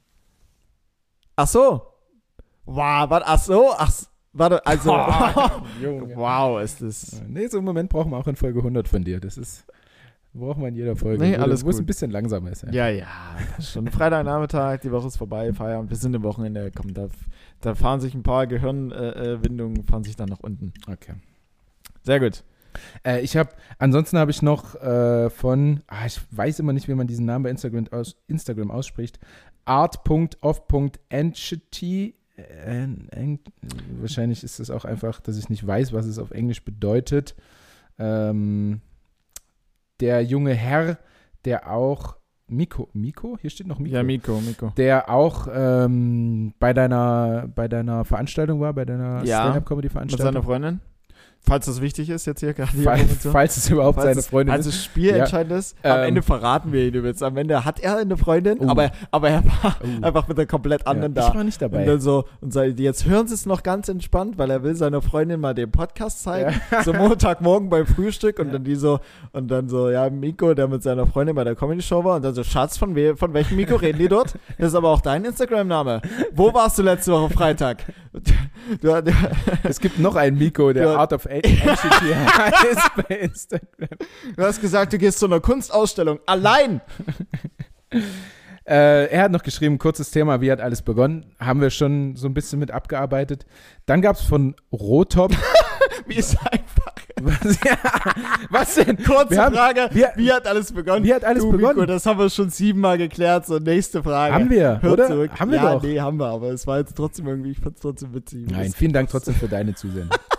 Ach 1.36 1.48
so. 1.48 1.82
Wow, 2.66 3.10
warte, 3.10 3.26
ach 3.26 3.38
so, 3.38 3.72
ach, 3.76 3.92
warte, 4.32 4.64
also, 4.66 4.90
Junge. 5.82 6.12
wow, 6.16 6.62
ist 6.62 6.82
das. 6.82 7.22
Nee, 7.28 7.46
so 7.48 7.58
einen 7.58 7.66
Moment 7.66 7.90
brauchen 7.90 8.10
wir 8.10 8.16
auch 8.16 8.26
in 8.26 8.36
Folge 8.36 8.60
100 8.60 8.88
von 8.88 9.04
dir. 9.04 9.20
Das 9.20 9.36
ist, 9.36 9.66
braucht 10.32 10.58
man 10.58 10.68
in 10.68 10.76
jeder 10.76 10.96
Folge. 10.96 11.22
Nee, 11.22 11.36
alles 11.36 11.64
Wo 11.64 11.70
es 11.70 11.78
ein 11.78 11.86
bisschen 11.86 12.10
langsamer 12.10 12.50
ist. 12.50 12.64
Ja, 12.70 12.88
ja, 12.88 13.06
schon 13.60 13.88
Freitagnachmittag, 13.88 14.80
die 14.80 14.92
Woche 14.92 15.08
ist 15.08 15.16
vorbei, 15.16 15.52
Feierabend, 15.52 15.90
wir 15.90 15.96
sind 15.96 16.14
im 16.14 16.22
Wochenende, 16.22 16.70
komm, 16.74 16.94
da, 16.94 17.08
da 17.60 17.74
fahren 17.74 18.00
sich 18.00 18.14
ein 18.14 18.22
paar 18.22 18.46
Gehirnwindungen, 18.46 19.14
äh, 19.14 19.44
Windungen, 19.44 19.84
fahren 19.84 20.04
sich 20.04 20.16
dann 20.16 20.28
nach 20.28 20.40
unten. 20.40 20.72
Okay. 20.90 21.14
Sehr 22.02 22.20
gut. 22.20 22.44
Äh, 23.04 23.20
ich 23.20 23.36
habe, 23.36 23.50
ansonsten 23.78 24.18
habe 24.18 24.30
ich 24.30 24.40
noch 24.42 24.74
äh, 24.76 25.28
von, 25.30 25.82
ah, 25.86 26.06
ich 26.06 26.20
weiß 26.30 26.60
immer 26.60 26.72
nicht, 26.72 26.88
wie 26.88 26.94
man 26.94 27.06
diesen 27.06 27.26
Namen 27.26 27.42
bei 27.44 27.50
Instagram, 27.50 27.88
aus, 27.90 28.16
Instagram 28.26 28.70
ausspricht, 28.70 29.18
art.of.entity. 29.64 32.14
Äh, 32.36 32.82
eng- 33.12 33.40
wahrscheinlich 34.00 34.42
ist 34.42 34.58
es 34.60 34.70
auch 34.70 34.84
einfach, 34.84 35.20
dass 35.20 35.36
ich 35.38 35.48
nicht 35.48 35.64
weiß, 35.66 35.92
was 35.92 36.06
es 36.06 36.18
auf 36.18 36.30
Englisch 36.32 36.64
bedeutet. 36.64 37.34
Ähm, 37.98 38.80
der 40.00 40.22
junge 40.22 40.52
Herr, 40.54 40.98
der 41.44 41.70
auch 41.70 42.16
Miko, 42.48 42.88
Miko? 42.92 43.38
Hier 43.40 43.50
steht 43.50 43.66
noch 43.68 43.78
Miko. 43.78 43.94
Ja, 43.94 44.02
Miko, 44.02 44.40
Miko. 44.40 44.72
der 44.76 45.08
auch 45.08 45.46
ähm, 45.52 46.52
bei 46.58 46.72
deiner 46.74 47.48
bei 47.54 47.68
deiner 47.68 48.04
Veranstaltung 48.04 48.60
war, 48.60 48.72
bei 48.74 48.84
deiner 48.84 49.24
Ja, 49.24 49.42
Stand-up-Comedy-Veranstaltung. 49.42 50.26
Mit 50.26 50.34
seiner 50.34 50.42
Freundin. 50.44 50.80
Falls 51.46 51.66
das 51.66 51.82
wichtig 51.82 52.08
ist, 52.08 52.24
jetzt 52.26 52.40
hier 52.40 52.54
gerade. 52.54 52.70
die 52.74 52.82
Fall, 52.84 53.00
Information. 53.00 53.32
falls 53.32 53.56
es 53.58 53.68
überhaupt 53.68 53.96
Falls 54.00 54.14
seine 54.14 54.22
Freundin 54.22 54.54
Also 54.54 54.70
ist. 54.70 54.78
das 54.78 54.84
Spiel 54.86 55.10
Ja. 55.10 55.16
entscheidend 55.16 55.52
ist, 55.58 55.76
am 55.82 55.98
Ähm. 55.98 56.04
Ende 56.04 56.22
verraten 56.22 56.72
wir 56.72 56.86
ihn 56.88 56.94
übrigens. 56.94 57.22
Am 57.22 57.36
Ende 57.36 57.64
hat 57.66 57.80
er 57.80 57.98
eine 57.98 58.16
Freundin, 58.16 58.58
Oh. 58.60 58.68
aber, 58.70 58.90
aber 59.10 59.28
er 59.28 59.44
war 59.44 59.76
Oh. 59.82 60.06
einfach 60.06 60.26
mit 60.26 60.38
einer 60.38 60.46
komplett 60.46 60.86
anderen 60.86 61.14
ja, 61.14 61.20
da. 61.22 61.28
Ich 61.28 61.34
war 61.34 61.44
nicht 61.44 61.60
Und 61.62 61.72
dabei. 61.72 61.84
dann 61.84 62.00
so, 62.00 62.24
und 62.40 62.52
sei- 62.54 62.68
jetzt 62.68 63.04
hören 63.04 63.28
sie 63.28 63.34
es 63.34 63.44
noch 63.44 63.62
ganz 63.62 63.90
entspannt, 63.90 64.38
weil 64.38 64.50
er 64.50 64.62
will 64.62 64.74
seiner 64.74 65.02
Freundin 65.02 65.38
mal 65.38 65.54
den 65.54 65.70
Podcast 65.70 66.22
zeigen. 66.22 66.58
So 66.82 66.94
Montagmorgen 66.94 67.68
beim 67.68 67.86
Frühstück 67.86 68.38
und 68.38 68.46
Ja. 68.46 68.52
dann 68.54 68.64
die 68.64 68.76
so, 68.76 69.00
und 69.32 69.48
dann 69.50 69.68
so, 69.68 69.90
ja, 69.90 70.08
Miko, 70.08 70.54
der 70.54 70.66
mit 70.66 70.82
seiner 70.82 71.06
Freundin 71.06 71.36
bei 71.36 71.44
der 71.44 71.54
Comedy-Show 71.54 72.04
war 72.04 72.16
und 72.16 72.22
dann 72.24 72.34
so, 72.34 72.42
Schatz, 72.42 72.78
von, 72.78 72.96
we 72.96 73.16
von 73.16 73.34
welchem 73.34 73.56
Miko 73.56 73.76
reden 73.76 73.98
die 73.98 74.08
dort? 74.08 74.34
Das 74.58 74.68
ist 74.68 74.74
aber 74.76 74.88
auch 74.88 75.02
dein 75.02 75.24
Instagram-Name. 75.26 76.00
Wo 76.34 76.54
warst 76.54 76.78
du 76.78 76.82
letzte 76.82 77.12
Woche 77.12 77.28
Freitag? 77.34 77.84
Du, 78.80 79.02
du, 79.02 79.12
Es 79.64 79.78
gibt 79.80 79.98
noch 79.98 80.14
einen 80.16 80.38
Miko, 80.38 80.72
der 80.72 80.84
Ja. 80.86 80.96
Art 80.96 81.12
of 81.12 81.26
Entity 81.42 82.14
heißt 82.14 82.90
bei 83.08 83.14
Instagram. 83.16 83.98
du 84.36 84.42
hast 84.42 84.60
gesagt, 84.60 84.92
du 84.92 84.98
gehst 84.98 85.18
zu 85.18 85.26
einer 85.26 85.40
Kunstausstellung. 85.40 86.18
Allein! 86.26 86.80
Äh, 88.66 89.06
er 89.10 89.22
hat 89.24 89.30
noch 89.30 89.42
geschrieben, 89.42 89.78
kurzes 89.78 90.10
Thema, 90.10 90.40
wie 90.40 90.50
hat 90.50 90.60
alles 90.60 90.80
begonnen? 90.82 91.26
Haben 91.38 91.60
wir 91.60 91.68
schon 91.70 92.16
so 92.16 92.26
ein 92.28 92.34
bisschen 92.34 92.58
mit 92.58 92.70
abgearbeitet. 92.70 93.44
Dann 93.84 94.00
gab 94.00 94.16
es 94.16 94.22
von 94.22 94.54
Rotop. 94.72 95.32
Wie 96.06 96.16
ist 96.16 96.36
einfach? 96.50 96.92
was, 97.22 97.58
ja, 97.64 97.76
was 98.50 98.74
denn? 98.74 98.96
Kurze 99.02 99.40
haben- 99.40 99.54
Frage, 99.54 99.88
wir- 99.92 100.12
wie 100.16 100.30
hat 100.32 100.46
alles 100.46 100.72
begonnen? 100.72 101.04
Wie 101.04 101.14
hat 101.14 101.24
alles 101.24 101.42
du, 101.42 101.52
begonnen? 101.52 101.76
Miko, 101.76 101.86
das 101.86 102.04
haben 102.04 102.18
wir 102.18 102.28
schon 102.28 102.50
siebenmal 102.50 102.98
geklärt. 102.98 103.46
So, 103.46 103.58
nächste 103.58 104.02
Frage. 104.02 104.34
Haben 104.34 104.50
wir, 104.50 104.80
Hör 104.82 104.92
oder? 104.92 105.06
zurück. 105.06 105.30
Haben 105.38 105.50
wir 105.52 105.58
ja, 105.58 105.74
doch. 105.74 105.82
nee, 105.82 106.00
haben 106.00 106.18
wir, 106.18 106.26
aber 106.26 106.48
es 106.50 106.66
war 106.66 106.78
jetzt 106.78 106.94
trotzdem 106.96 107.26
irgendwie, 107.28 107.52
ich 107.52 107.58
fand 107.60 107.76
es 107.76 107.82
trotzdem 107.82 108.14
witzig. 108.14 108.50
Nein, 108.50 108.72
vielen 108.76 108.92
Dank 108.92 109.08
trotzdem 109.08 109.34
für 109.34 109.48
deine 109.48 109.74
Zusendung. 109.74 110.10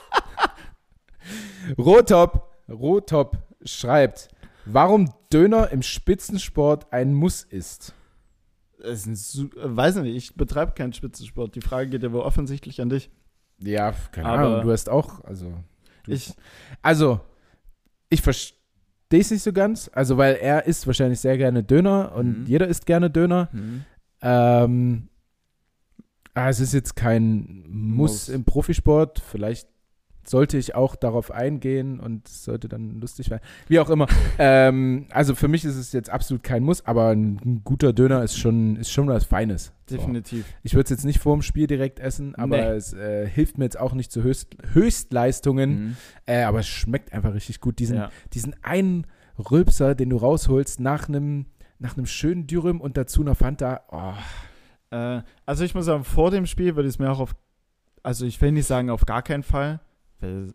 Rotop, 1.78 2.52
Rotop 2.70 3.38
schreibt, 3.64 4.30
warum 4.66 5.12
Döner 5.32 5.72
im 5.72 5.82
Spitzensport 5.82 6.92
ein 6.94 7.14
Muss 7.14 7.44
ist. 7.44 7.94
Es 8.84 9.08
ist 9.08 9.36
ein, 9.36 9.50
weiß 9.78 9.96
nicht, 9.98 10.16
ich 10.16 10.36
betreibe 10.36 10.74
keinen 10.74 10.94
Spitzensport. 10.94 11.56
Die 11.56 11.62
Frage 11.62 11.90
geht 11.90 12.04
ja 12.04 12.12
wohl 12.12 12.22
offensichtlich 12.22 12.82
an 12.82 12.90
dich. 12.90 13.10
Ja, 13.60 13.94
keine 14.12 14.28
Aber- 14.30 14.38
Ahnung, 14.48 14.62
du 14.66 14.72
hast 14.72 14.90
auch, 14.90 15.24
also. 15.24 15.54
Ich, 16.08 16.34
also, 16.84 17.20
ich 18.10 18.22
verstehe 18.22 18.60
es 19.22 19.32
nicht 19.32 19.42
so 19.44 19.54
ganz, 19.54 19.90
also 19.94 20.18
weil 20.18 20.36
er 20.36 20.66
isst 20.68 20.86
wahrscheinlich 20.86 21.20
sehr 21.20 21.38
gerne 21.38 21.64
Döner 21.64 22.12
und 22.16 22.42
Mhm. 22.42 22.46
jeder 22.46 22.68
isst 22.68 22.86
gerne 22.86 23.10
Döner. 23.10 23.50
hm. 23.52 23.86
Ähm, 24.22 25.10
ah, 26.34 26.50
es 26.50 26.60
ist 26.60 26.74
jetzt 26.74 26.96
kein 26.96 27.64
Muss, 27.68 28.28
Muss. 28.28 28.30
im 28.30 28.44
Profisport. 28.44 29.20
Vielleicht 29.20 29.68
sollte 30.30 30.58
ich 30.58 30.76
auch 30.76 30.96
darauf 30.96 31.32
eingehen 31.32 32.00
und 32.00 32.28
es 32.28 32.44
sollte 32.44 32.68
dann 32.68 33.00
lustig 33.00 33.30
werden. 33.30 33.42
Wie 33.68 33.80
auch 33.80 33.90
immer. 33.90 34.08
ähm, 34.40 35.08
also 35.12 35.36
für 35.36 35.48
mich 35.48 35.66
ist 35.66 35.76
es 35.76 35.92
jetzt 35.94 36.10
absolut 36.10 36.44
kein 36.44 36.64
Muss, 36.64 36.86
aber 36.86 37.10
ein, 37.10 37.40
ein 37.46 37.62
guter 37.64 37.94
Döner 37.94 38.24
ist 38.24 38.38
schon, 38.38 38.76
ist 38.76 38.92
schon 38.92 39.08
was 39.08 39.26
Feines. 39.26 39.72
So. 39.90 39.98
definitiv. 39.98 40.46
Ich 40.64 40.74
würde 40.74 40.86
es 40.86 40.90
jetzt 40.90 41.06
nicht 41.06 41.20
vor 41.20 41.36
dem 41.36 41.42
Spiel 41.44 41.68
direkt 41.68 42.00
essen, 42.00 42.34
aber 42.36 42.58
Nee. 42.58 42.76
es 42.78 42.94
äh, 42.94 43.28
hilft 43.28 43.58
mir 43.58 43.66
jetzt 43.66 43.80
auch 43.80 43.94
nicht 43.94 44.12
zu 44.12 44.24
Höchst, 44.24 44.56
Höchstleistungen. 44.74 45.70
Mhm. 45.90 45.98
Äh, 46.26 46.44
aber 46.44 46.60
es 46.60 46.68
schmeckt 46.68 47.14
einfach 47.14 47.34
richtig 47.34 47.60
gut. 47.62 47.80
Diesen, 47.80 47.98
Ja. 47.98 48.10
diesen 48.34 48.56
einen 48.64 49.06
Rülpser, 49.52 49.96
den 49.96 50.10
du 50.10 50.18
rausholst 50.18 50.80
nach 50.80 51.08
einem 51.08 51.46
nach 51.78 51.98
einem 51.98 52.06
schönen 52.06 52.48
Dürüm 52.48 52.80
und 52.80 52.96
dazu 52.96 53.20
einer 53.22 53.36
Fanta. 53.36 53.82
Oh, 53.92 54.14
Äh, 54.96 55.22
also 55.46 55.66
ich 55.66 55.76
muss 55.76 55.86
sagen, 55.86 56.06
vor 56.06 56.32
dem 56.32 56.46
Spiel 56.46 56.76
würde 56.78 56.88
ich 56.88 56.96
es 56.96 57.00
mir 57.00 57.12
auch 57.12 57.20
auf, 57.20 57.36
also 58.02 58.26
ich 58.26 58.40
will 58.42 58.54
nicht 58.54 58.66
sagen 58.66 58.90
auf 58.90 59.06
gar 59.06 59.22
keinen 59.24 59.44
Fall, 59.44 59.82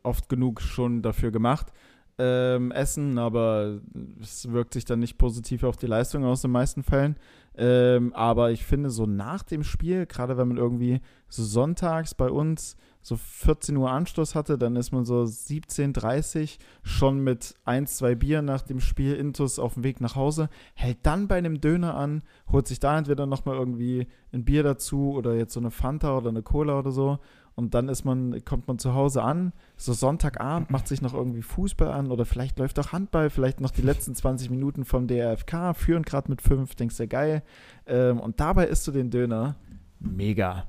oft 0.02 0.28
genug 0.28 0.60
schon 0.60 1.02
dafür 1.02 1.30
gemacht, 1.30 1.72
ähm, 2.18 2.70
essen, 2.72 3.18
aber 3.18 3.80
es 4.20 4.50
wirkt 4.50 4.74
sich 4.74 4.84
dann 4.84 4.98
nicht 5.00 5.16
positiv 5.16 5.64
auf 5.64 5.76
die 5.76 5.86
Leistung 5.86 6.24
aus 6.24 6.44
in 6.44 6.48
den 6.48 6.52
meisten 6.52 6.82
Fällen. 6.82 7.16
Ähm, 7.56 8.12
aber 8.14 8.50
ich 8.52 8.64
finde 8.64 8.90
so 8.90 9.06
nach 9.06 9.42
dem 9.42 9.64
Spiel, 9.64 10.06
gerade 10.06 10.36
wenn 10.36 10.48
man 10.48 10.56
irgendwie 10.56 11.00
so 11.28 11.42
sonntags 11.42 12.14
bei 12.14 12.30
uns 12.30 12.76
so 13.02 13.16
14 13.16 13.76
Uhr 13.76 13.90
Anschluss 13.90 14.34
hatte, 14.34 14.58
dann 14.58 14.76
ist 14.76 14.92
man 14.92 15.04
so 15.04 15.22
17.30 15.22 16.58
schon 16.82 17.20
mit 17.20 17.54
ein, 17.64 17.86
zwei 17.86 18.14
Bier 18.14 18.42
nach 18.42 18.62
dem 18.62 18.80
Spiel 18.80 19.14
Intus 19.14 19.58
auf 19.58 19.74
dem 19.74 19.84
Weg 19.84 20.00
nach 20.00 20.16
Hause, 20.16 20.50
hält 20.74 20.98
dann 21.04 21.26
bei 21.26 21.36
einem 21.36 21.60
Döner 21.60 21.94
an, 21.94 22.22
holt 22.52 22.68
sich 22.68 22.78
da 22.78 22.98
entweder 22.98 23.26
nochmal 23.26 23.56
irgendwie 23.56 24.06
ein 24.32 24.44
Bier 24.44 24.62
dazu 24.62 25.12
oder 25.12 25.34
jetzt 25.34 25.54
so 25.54 25.60
eine 25.60 25.70
Fanta 25.70 26.16
oder 26.16 26.28
eine 26.28 26.42
Cola 26.42 26.78
oder 26.78 26.90
so. 26.90 27.18
Und 27.54 27.74
dann 27.74 27.88
ist 27.88 28.04
man, 28.04 28.44
kommt 28.44 28.68
man 28.68 28.78
zu 28.78 28.94
Hause 28.94 29.22
an, 29.22 29.52
so 29.76 29.92
Sonntagabend, 29.92 30.70
macht 30.70 30.88
sich 30.88 31.02
noch 31.02 31.14
irgendwie 31.14 31.42
Fußball 31.42 31.90
an 31.90 32.10
oder 32.10 32.24
vielleicht 32.24 32.58
läuft 32.58 32.78
auch 32.78 32.92
Handball, 32.92 33.28
vielleicht 33.28 33.60
noch 33.60 33.70
die 33.70 33.82
letzten 33.82 34.14
20 34.14 34.50
Minuten 34.50 34.84
vom 34.84 35.06
DRFK, 35.06 35.74
führen 35.74 36.02
gerade 36.02 36.30
mit 36.30 36.40
fünf, 36.42 36.74
denkst 36.74 36.96
du, 36.96 37.08
geil. 37.08 37.42
Ähm, 37.86 38.20
und 38.20 38.40
dabei 38.40 38.66
isst 38.66 38.86
du 38.86 38.92
den 38.92 39.10
Döner. 39.10 39.56
Mega. 39.98 40.66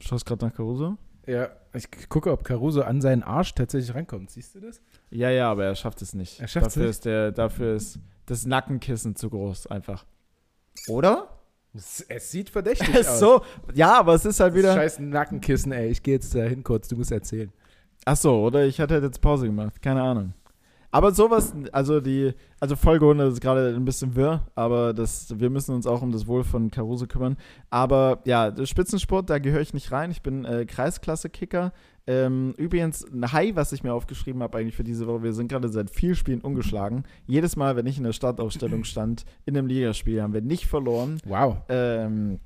Schaust 0.00 0.26
gerade 0.26 0.46
nach 0.46 0.54
Caruso? 0.54 0.96
Ja, 1.26 1.50
ich 1.74 1.88
gucke, 2.08 2.32
ob 2.32 2.42
Caruso 2.42 2.82
an 2.82 3.00
seinen 3.00 3.22
Arsch 3.22 3.54
tatsächlich 3.54 3.94
rankommt. 3.94 4.30
Siehst 4.30 4.54
du 4.54 4.60
das? 4.60 4.80
Ja, 5.10 5.30
ja, 5.30 5.50
aber 5.50 5.64
er 5.66 5.74
schafft 5.74 6.02
es 6.02 6.14
nicht. 6.14 6.40
Er 6.40 6.48
schafft's 6.48 6.74
dafür 6.74 6.86
nicht? 6.86 6.90
Ist 6.90 7.04
der, 7.04 7.32
dafür 7.32 7.74
ist 7.74 7.98
das 8.26 8.46
Nackenkissen 8.46 9.14
zu 9.14 9.30
groß, 9.30 9.66
einfach. 9.68 10.04
Oder? 10.88 11.39
Es, 11.74 12.30
sieht 12.30 12.50
verdächtig 12.50 12.94
ist 12.94 13.18
so, 13.18 13.42
ja, 13.74 13.98
aber 13.98 14.14
es 14.14 14.24
ist 14.24 14.40
halt 14.40 14.54
wieder. 14.54 14.74
Scheiß 14.74 14.98
Nackenkissen, 14.98 15.72
ey. 15.72 15.88
Ich 15.88 16.02
gehe 16.02 16.14
jetzt 16.14 16.34
da 16.34 16.40
hin 16.40 16.64
kurz, 16.64 16.88
du 16.88 16.96
musst 16.96 17.12
erzählen. 17.12 17.52
Ach 18.04 18.16
so, 18.16 18.42
oder 18.42 18.64
ich 18.64 18.80
hatte 18.80 18.96
jetzt 18.96 19.20
Pause 19.20 19.46
gemacht, 19.46 19.80
keine 19.82 20.02
Ahnung. 20.02 20.32
Aber 20.90 21.12
sowas, 21.12 21.54
also 21.72 22.00
die, 22.00 22.32
also 22.58 22.74
Folge 22.74 23.04
100 23.04 23.32
ist 23.32 23.40
gerade 23.40 23.74
ein 23.74 23.84
bisschen 23.84 24.16
wirr, 24.16 24.46
aber 24.54 24.92
das, 24.92 25.38
wir 25.38 25.48
müssen 25.48 25.74
uns 25.74 25.86
auch 25.86 26.02
um 26.02 26.10
das 26.10 26.26
Wohl 26.26 26.42
von 26.42 26.70
Caruso 26.70 27.06
kümmern. 27.06 27.36
Aber 27.70 28.20
ja, 28.24 28.50
der 28.50 28.66
Spitzensport, 28.66 29.30
da 29.30 29.38
gehöre 29.38 29.60
ich 29.60 29.72
nicht 29.72 29.92
rein. 29.92 30.10
Ich 30.10 30.22
bin 30.22 30.44
äh, 30.44 30.66
Kreisklasse-Kicker. 30.66 31.72
Ähm, 32.06 32.54
übrigens, 32.56 33.04
ein 33.04 33.30
High, 33.30 33.54
was 33.54 33.72
ich 33.72 33.84
mir 33.84 33.92
aufgeschrieben 33.92 34.42
habe 34.42 34.58
eigentlich 34.58 34.74
für 34.74 34.84
diese 34.84 35.06
Woche, 35.06 35.22
wir 35.22 35.32
sind 35.32 35.48
gerade 35.48 35.68
seit 35.68 35.90
vier 35.90 36.16
Spielen 36.16 36.40
ungeschlagen. 36.40 37.04
Jedes 37.26 37.54
Mal, 37.54 37.76
wenn 37.76 37.86
ich 37.86 37.98
in 37.98 38.04
der 38.04 38.12
Startaufstellung 38.12 38.82
stand, 38.84 39.24
in 39.46 39.56
einem 39.56 39.68
Ligaspiel, 39.68 40.20
haben 40.20 40.32
wir 40.32 40.40
nicht 40.40 40.66
verloren. 40.66 41.20
Wow. 41.24 41.58
Ähm, 41.68 42.40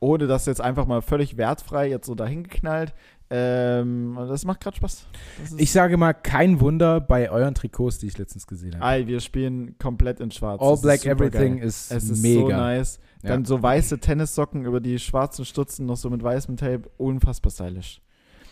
ohne 0.00 0.26
das 0.26 0.46
jetzt 0.46 0.60
einfach 0.60 0.86
mal 0.86 1.02
völlig 1.02 1.36
wertfrei 1.36 1.88
jetzt 1.88 2.06
so 2.06 2.14
dahin 2.14 2.42
geknallt. 2.42 2.94
Ähm, 3.36 4.14
das 4.28 4.44
macht 4.44 4.60
gerade 4.60 4.76
Spaß. 4.76 5.06
Ist- 5.42 5.60
Ich 5.60 5.72
sage 5.72 5.96
mal, 5.96 6.12
kein 6.12 6.60
Wunder 6.60 7.00
bei 7.00 7.30
euren 7.30 7.54
Trikots, 7.54 7.98
die 7.98 8.06
ich 8.06 8.16
letztens 8.16 8.46
gesehen 8.46 8.78
habe. 8.78 8.94
Ey, 8.94 9.06
wir 9.08 9.18
spielen 9.20 9.76
komplett 9.78 10.20
in 10.20 10.30
schwarz. 10.30 10.60
All 10.62 10.70
Das 10.70 10.78
ist 10.78 10.82
Black 10.82 11.06
Everything 11.06 11.56
geil. 11.58 11.66
ist, 11.66 11.90
Es 11.90 12.08
ist 12.08 12.22
mega. 12.22 12.40
so 12.40 12.48
nice. 12.48 12.98
Ja. 13.22 13.30
Dann 13.30 13.44
so 13.44 13.60
weiße 13.62 13.98
Tennissocken 13.98 14.64
über 14.66 14.80
die 14.80 14.98
schwarzen 14.98 15.44
Stutzen, 15.44 15.86
noch 15.86 15.96
so 15.96 16.10
mit 16.10 16.22
weißem 16.22 16.56
Tape. 16.56 16.82
Unfassbar 16.96 17.50
stylisch. 17.50 18.00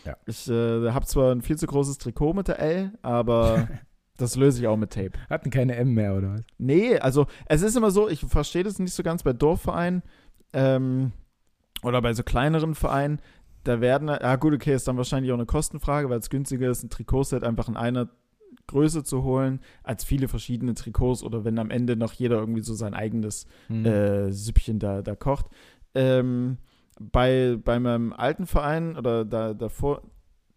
Ja. 0.05 0.17
Ich 0.27 0.49
äh, 0.49 0.91
habe 0.91 1.07
zwar 1.07 1.33
ein 1.33 1.43
viel 1.43 1.57
zu 1.57 1.67
großes 1.69 1.99
Trikot 1.99 2.33
mit 2.33 2.49
der 2.49 2.59
L, 2.59 2.91
aber 3.03 3.69
das 4.17 4.35
löse 4.35 4.61
ich 4.61 4.67
auch 4.67 4.77
mit 4.77 4.91
Tape. 4.91 5.13
Hatten 5.31 5.51
keine 5.51 5.77
M 5.77 5.95
mehr, 5.95 6.17
oder 6.17 6.33
was? 6.35 6.41
Nee, 6.59 6.99
also 6.99 7.27
es 7.47 7.63
ist 7.63 7.77
immer 7.77 7.93
so, 7.93 8.09
ich 8.09 8.21
verstehe 8.25 8.65
das 8.65 8.81
nicht 8.81 8.95
so 8.95 9.03
ganz 9.05 9.23
bei 9.23 9.33
Dorfvereinen 9.33 10.03
ähm, 10.53 11.13
oder 11.85 12.03
bei 12.03 12.13
so 12.15 12.23
kleineren 12.25 12.75
Vereinen. 12.75 13.21
Da 13.65 13.81
werden, 13.81 14.09
ja 14.09 14.37
gut, 14.37 14.55
okay, 14.55 14.75
ist 14.75 14.89
dann 14.89 14.97
wahrscheinlich 14.97 15.31
auch 15.33 15.37
eine 15.37 15.47
Kostenfrage, 15.47 16.11
weil 16.11 16.19
es 16.19 16.31
günstiger 16.31 16.71
ist, 16.71 16.83
ein 16.83 16.91
Trikotset 16.91 17.45
einfach 17.45 17.69
in 17.69 17.77
einer 17.77 18.09
Größe 18.67 19.05
zu 19.05 19.23
holen, 19.23 19.61
als 19.83 20.05
viele 20.05 20.29
verschiedene 20.29 20.75
Trikots 20.75 21.23
oder 21.23 21.45
wenn 21.45 21.59
am 21.59 21.71
Ende 21.71 21.97
noch 21.97 22.13
jeder 22.13 22.37
irgendwie 22.37 22.63
so 22.63 22.75
sein 22.75 22.95
eigenes 22.95 23.47
Hm. 23.69 23.85
äh, 23.85 24.33
Süppchen 24.33 24.79
da, 24.79 25.03
da 25.03 25.15
kocht. 25.15 25.47
Ähm, 25.95 26.59
bei, 27.01 27.59
bei 27.63 27.81
meinem 27.81 28.13
alten 28.13 28.47
Verein 28.47 28.97
oder 28.97 29.25
da, 29.25 29.55
davor, 29.55 30.03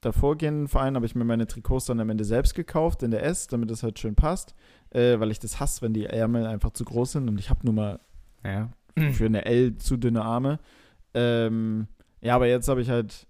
davorgehenden 0.01 0.67
Verein 0.67 0.95
habe 0.95 1.05
ich 1.05 1.15
mir 1.15 1.25
meine 1.25 1.47
Trikots 1.47 1.85
dann 1.85 1.99
am 1.99 2.09
Ende 2.09 2.25
selbst 2.25 2.53
gekauft 2.53 3.03
in 3.03 3.11
der 3.11 3.23
S, 3.23 3.47
damit 3.47 3.71
es 3.71 3.83
halt 3.83 3.97
schön 3.99 4.15
passt, 4.15 4.53
äh, 4.91 5.19
weil 5.19 5.31
ich 5.31 5.39
das 5.39 5.59
hasse, 5.59 5.81
wenn 5.81 5.93
die 5.93 6.05
Ärmel 6.05 6.45
einfach 6.45 6.71
zu 6.71 6.85
groß 6.85 7.13
sind 7.13 7.29
und 7.29 7.39
ich 7.39 7.49
habe 7.49 7.65
nun 7.65 7.75
mal 7.75 7.99
ja. 8.43 8.69
für 9.11 9.25
eine 9.25 9.45
L 9.45 9.77
zu 9.77 9.97
dünne 9.97 10.23
Arme. 10.23 10.59
Ähm, 11.13 11.87
ja, 12.25 12.35
aber 12.35 12.47
jetzt 12.47 12.67
habe 12.67 12.81
ich 12.81 12.89
halt, 12.89 13.27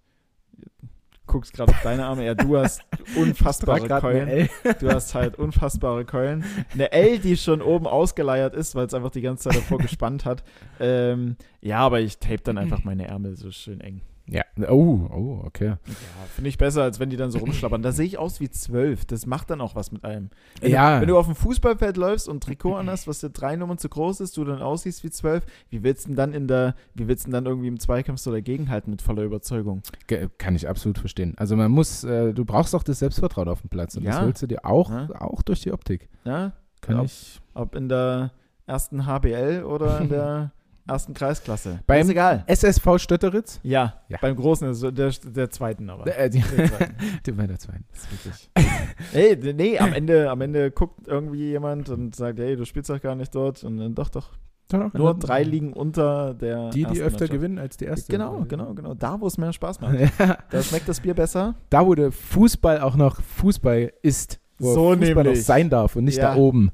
guckst 1.28 1.54
gerade 1.54 1.74
auf 1.74 1.82
deine 1.82 2.06
Arme, 2.06 2.26
ja, 2.26 2.34
du 2.34 2.58
hast 2.58 2.82
unfassbare 3.18 3.90
Keulen. 4.00 4.48
Du 4.80 4.90
hast 4.90 5.14
halt 5.14 5.38
unfassbare 5.38 6.06
Keulen. 6.06 6.46
Eine 6.74 6.94
L, 6.94 7.20
die 7.20 7.36
schon 7.36 7.62
oben 7.62 7.88
ausgeleiert 7.88 8.56
ist, 8.56 8.74
weil 8.74 8.86
es 8.86 8.94
einfach 8.94 9.12
die 9.12 9.20
ganze 9.20 9.50
Zeit 9.50 9.58
davor 9.58 9.78
gespannt 9.80 10.24
hat. 10.24 10.46
Ähm, 10.80 11.36
ja, 11.60 11.80
aber 11.80 12.00
ich 12.00 12.20
tape 12.20 12.42
dann 12.44 12.58
einfach 12.58 12.86
meine 12.86 13.08
Ärmel 13.08 13.36
so 13.36 13.52
schön 13.52 13.82
eng. 13.82 14.02
Ja. 14.28 14.42
Oh, 14.70 15.08
oh, 15.12 15.42
okay. 15.46 15.68
Ja, 15.68 15.78
finde 16.34 16.50
ich 16.50 16.58
besser, 16.58 16.82
als 16.82 17.00
wenn 17.00 17.10
die 17.12 17.18
dann 17.18 17.30
so 17.30 17.38
rumschlappern. 17.38 17.84
Da 17.84 17.92
sehe 17.92 18.06
ich 18.08 18.18
aus 18.18 18.40
wie 18.40 18.50
zwölf. 18.50 19.06
Das 19.06 19.26
macht 19.28 19.52
dann 19.52 19.62
auch 19.62 19.76
was 19.76 19.92
mit 19.92 20.04
einem. 20.04 20.32
Wenn 20.62 20.72
Ja. 20.72 20.96
Du, 20.96 21.02
wenn 21.02 21.08
du 21.10 21.18
auf 21.20 21.28
dem 21.28 21.36
Fußballfeld 21.36 21.96
läufst 21.98 22.28
und 22.28 22.38
ein 22.38 22.40
Trikot 22.40 22.76
anhast, 22.76 23.08
was 23.08 23.20
dir 23.20 23.30
drei 23.30 23.56
Nummern 23.56 23.78
zu 23.78 23.88
groß 23.88 24.22
ist, 24.22 24.36
du 24.38 24.44
dann 24.44 24.62
aussiehst 24.64 25.04
wie 25.04 25.12
zwölf, 25.12 25.46
wie 25.70 25.84
willst 25.84 26.06
du 26.06 26.10
denn 26.10 26.16
dann 26.18 26.34
in 26.34 26.48
der, 26.48 26.74
wie 26.96 27.08
willst 27.08 27.26
du 27.26 27.28
denn 27.28 27.34
dann 27.34 27.46
irgendwie 27.46 27.68
im 27.68 27.80
Zweikampf 27.80 28.20
so 28.20 28.32
dagegenhalten 28.32 28.90
mit 28.90 29.02
voller 29.04 29.22
Überzeugung? 29.24 29.84
Kann 30.40 30.56
ich 30.56 30.68
absolut 30.68 30.98
verstehen. 30.98 31.36
Also 31.38 31.56
man 31.56 31.72
muss, 31.72 32.04
äh, 32.04 32.34
du 32.34 32.46
brauchst 32.46 32.74
doch 32.74 32.82
das 32.84 33.00
Selbstvertrauen 33.00 33.48
auf 33.48 33.62
dem 33.62 33.70
Platz 33.70 33.96
und 33.96 34.06
das 34.06 34.16
Ja. 34.16 34.22
holst 34.24 34.42
du 34.42 34.48
dir 34.48 34.66
auch, 34.66 34.90
Ja. 34.90 35.08
auch 35.22 35.44
durch 35.44 35.62
die 35.62 35.72
Optik. 35.72 36.10
Ja? 36.24 36.54
Kann 36.82 36.98
Ja. 36.98 37.04
ich. 37.04 37.40
Ob 37.54 37.76
in 37.76 37.90
der 37.90 38.32
ersten 38.66 39.06
HBL 39.06 39.64
oder 39.64 40.02
in 40.02 40.10
der 40.10 40.52
ersten 40.88 41.14
Kreisklasse. 41.14 41.80
Beim- 41.88 42.02
ist 42.02 42.10
egal. 42.10 42.44
SSV 42.48 42.98
Stötteritz? 43.00 43.60
Ja, 43.64 44.02
Ja. 44.08 44.18
beim 44.22 44.36
Großen, 44.36 44.68
also 44.68 44.92
der, 44.92 45.12
der 45.26 45.50
zweiten 45.50 45.90
aber. 45.90 46.06
Äh, 46.18 46.30
die, 46.30 46.42
Der 46.42 46.66
zweiten. 46.68 46.96
die 47.26 47.32
bei 47.32 47.48
der 47.48 47.58
zweiten. 47.60 47.86
Das 47.92 48.02
ist 48.04 48.12
wirklich. 48.26 48.50
Ey, 49.14 49.40
d- 49.40 49.54
nee, 49.54 49.80
am 49.80 49.94
Ende, 49.94 50.30
am 50.30 50.42
Ende 50.42 50.72
guckt 50.72 51.08
irgendwie 51.08 51.50
jemand 51.50 51.90
und 51.90 52.16
sagt, 52.16 52.40
hey, 52.40 52.56
du 52.56 52.66
spielst 52.66 52.90
doch 52.90 53.02
gar 53.02 53.16
nicht 53.16 53.34
dort. 53.34 53.64
Und 53.64 53.78
dann 53.78 53.96
doch, 53.96 54.10
doch. 54.10 54.30
Doch, 54.70 54.92
Nur 54.94 55.14
doch. 55.14 55.20
drei 55.20 55.44
liegen 55.44 55.74
unter 55.74 56.34
der. 56.34 56.72
Die, 56.72 56.80
die 56.80 56.86
ersten 56.86 57.02
öfter 57.04 57.28
gewinnen 57.28 57.60
als 57.60 57.78
die 57.78 57.86
erste. 57.86 58.12
Genau, 58.12 58.46
genau, 58.48 58.74
genau. 58.74 58.96
Da, 58.96 59.22
wo 59.22 59.28
es 59.28 59.38
mehr 59.38 59.54
Spaß 59.54 59.80
macht. 59.80 59.96
Ja. 60.20 60.38
Da 60.50 60.64
schmeckt 60.64 60.90
das 60.90 61.00
Bier 61.02 61.14
besser. 61.14 61.54
Da, 61.70 61.86
wo 61.86 61.94
der 61.94 62.12
Fußball 62.12 62.80
auch 62.82 62.96
noch 62.96 63.22
Fußball 63.22 63.94
ist. 64.02 64.40
Wo 64.58 64.74
So 64.74 64.90
Fußball 64.96 65.24
nämlich. 65.24 65.26
noch 65.40 65.44
sein 65.46 65.70
darf 65.70 65.96
und 65.96 66.06
nicht 66.06 66.18
Ja. 66.18 66.34
da 66.34 66.36
oben. 66.40 66.72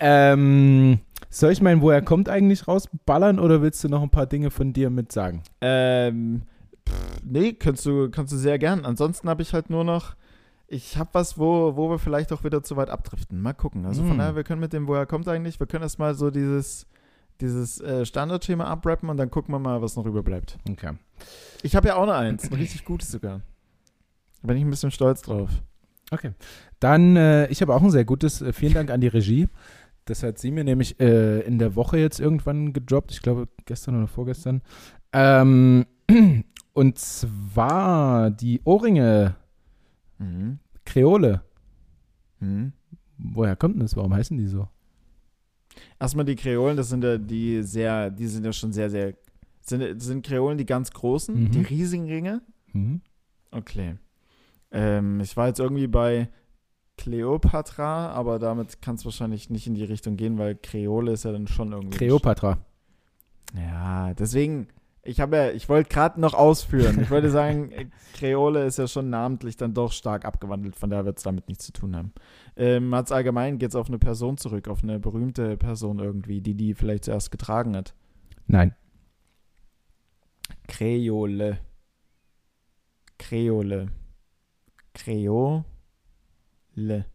ähm, 0.00 1.00
soll 1.40 1.52
ich 1.52 1.60
meinen, 1.62 1.80
woher 1.82 2.02
kommt 2.02 2.28
eigentlich 2.28 2.68
rausballern 2.68 3.38
oder 3.38 3.62
willst 3.62 3.82
du 3.84 3.88
noch 3.88 4.02
ein 4.02 4.10
paar 4.10 4.26
Dinge 4.26 4.50
von 4.50 4.72
dir 4.72 4.90
mit 4.90 5.12
sagen? 5.12 5.42
Ähm, 5.60 6.42
pff, 6.88 7.20
nee, 7.24 7.52
kannst 7.54 7.86
du, 7.86 8.10
kannst 8.10 8.32
du 8.32 8.36
sehr 8.36 8.58
gern. 8.58 8.84
Ansonsten 8.84 9.28
habe 9.28 9.42
ich 9.42 9.52
halt 9.54 9.70
nur 9.70 9.84
noch. 9.84 10.14
Ich 10.68 10.96
habe 10.96 11.10
was, 11.12 11.38
wo, 11.38 11.76
wo 11.76 11.90
wir 11.90 11.98
vielleicht 11.98 12.32
auch 12.32 12.44
wieder 12.44 12.62
zu 12.62 12.76
weit 12.76 12.88
abdriften. 12.88 13.42
Mal 13.42 13.52
gucken. 13.52 13.84
Also 13.84 14.02
von 14.02 14.12
Hm. 14.12 14.18
daher, 14.18 14.36
wir 14.36 14.44
können 14.44 14.60
mit 14.60 14.72
dem, 14.72 14.88
woher 14.88 15.04
kommt 15.04 15.28
eigentlich, 15.28 15.60
wir 15.60 15.66
können 15.66 15.82
erstmal 15.82 16.14
so 16.14 16.30
dieses, 16.30 16.86
dieses 17.42 17.78
äh, 17.80 18.06
Standardschema 18.06 18.64
abrappen 18.64 19.10
und 19.10 19.18
dann 19.18 19.30
gucken 19.30 19.54
wir 19.54 19.58
mal, 19.58 19.82
was 19.82 19.96
noch 19.96 20.06
überbleibt. 20.06 20.58
Okay. 20.70 20.92
Ich 21.62 21.76
habe 21.76 21.88
ja 21.88 21.96
auch 21.96 22.06
noch 22.06 22.14
eins, 22.14 22.44
ein 22.50 22.54
richtig 22.54 22.86
gutes 22.86 23.10
sogar. 23.10 23.42
Da 24.40 24.48
bin 24.48 24.56
ich 24.56 24.64
ein 24.64 24.70
bisschen 24.70 24.90
stolz 24.90 25.20
drauf. 25.22 25.50
Dann, 26.80 27.16
äh, 27.16 27.46
ich 27.48 27.60
habe 27.62 27.74
auch 27.74 27.82
ein 27.82 27.90
sehr 27.90 28.04
gutes, 28.04 28.40
äh, 28.42 28.52
vielen 28.52 28.74
Dank 28.74 28.90
an 28.90 29.00
die 29.00 29.08
Regie. 29.08 29.48
Das 30.04 30.22
hat 30.22 30.38
sie 30.38 30.50
mir 30.50 30.64
nämlich 30.64 30.98
äh, 31.00 31.40
in 31.40 31.58
der 31.58 31.76
Woche 31.76 31.98
jetzt 31.98 32.18
irgendwann 32.20 32.72
gedroppt. 32.72 33.12
Ich 33.12 33.22
glaube, 33.22 33.48
gestern 33.66 33.96
oder 33.96 34.08
vorgestern. 34.08 34.62
Ähm, 35.12 35.86
und 36.72 36.98
zwar 36.98 38.30
die 38.30 38.60
Ohrringe 38.64 39.36
Mhm. 40.18 40.58
Kreole. 40.84 41.42
Mhm. 42.38 42.72
Woher 43.18 43.56
kommt 43.56 43.74
denn 43.74 43.80
das? 43.82 43.96
Warum 43.96 44.14
heißen 44.14 44.36
die 44.36 44.46
so? 44.46 44.68
Erstmal 45.98 46.24
die 46.24 46.36
Kreolen, 46.36 46.76
das 46.76 46.90
sind 46.90 47.02
ja 47.02 47.18
die 47.18 47.62
sehr, 47.62 48.10
die 48.10 48.26
sind 48.26 48.44
ja 48.44 48.52
schon 48.52 48.72
sehr, 48.72 48.88
sehr. 48.90 49.14
Sind, 49.62 50.00
sind 50.02 50.24
Kreolen 50.26 50.58
die 50.58 50.66
ganz 50.66 50.90
großen, 50.90 51.34
Mhm. 51.44 51.50
die 51.50 51.62
riesigen 51.62 52.06
Ringe? 52.06 52.42
Mhm. 52.72 53.00
Okay. 53.50 53.96
Ähm, 54.70 55.20
ich 55.20 55.36
war 55.36 55.48
jetzt 55.48 55.60
irgendwie 55.60 55.86
bei 55.86 56.28
Kleopatra, 56.96 58.10
aber 58.10 58.38
damit 58.38 58.82
kann 58.82 58.96
es 58.96 59.04
wahrscheinlich 59.04 59.50
nicht 59.50 59.66
in 59.66 59.74
die 59.74 59.84
Richtung 59.84 60.16
gehen, 60.16 60.38
weil 60.38 60.54
Kreole 60.54 61.12
ist 61.12 61.24
ja 61.24 61.32
dann 61.32 61.46
schon 61.46 61.72
irgendwie. 61.72 61.96
Kleopatra. 61.96 62.58
Ja, 63.56 64.14
deswegen, 64.14 64.68
ich 65.02 65.20
habe 65.20 65.36
ja, 65.36 65.50
ich 65.50 65.68
wollte 65.68 65.88
gerade 65.88 66.20
noch 66.20 66.34
ausführen. 66.34 67.00
Ich 67.02 67.10
wollte 67.10 67.30
sagen, 67.30 67.70
Kreole 68.14 68.64
ist 68.64 68.78
ja 68.78 68.86
schon 68.86 69.10
namentlich 69.10 69.56
dann 69.56 69.74
doch 69.74 69.92
stark 69.92 70.24
abgewandelt, 70.24 70.76
von 70.76 70.90
daher 70.90 71.04
wird 71.04 71.18
es 71.18 71.24
damit 71.24 71.48
nichts 71.48 71.66
zu 71.66 71.72
tun 71.72 71.96
haben. 71.96 72.12
Ähm, 72.56 72.94
Hat's 72.94 73.12
allgemein, 73.12 73.58
geht 73.58 73.70
es 73.70 73.76
auf 73.76 73.88
eine 73.88 73.98
Person 73.98 74.36
zurück, 74.36 74.68
auf 74.68 74.82
eine 74.82 75.00
berühmte 75.00 75.56
Person 75.56 75.98
irgendwie, 75.98 76.40
die 76.40 76.54
die 76.54 76.74
vielleicht 76.74 77.04
zuerst 77.04 77.30
getragen 77.30 77.76
hat. 77.76 77.94
Nein. 78.46 78.74
Kreole. 80.68 81.58
Kreole. 83.18 83.88
Kreole. 86.74 87.06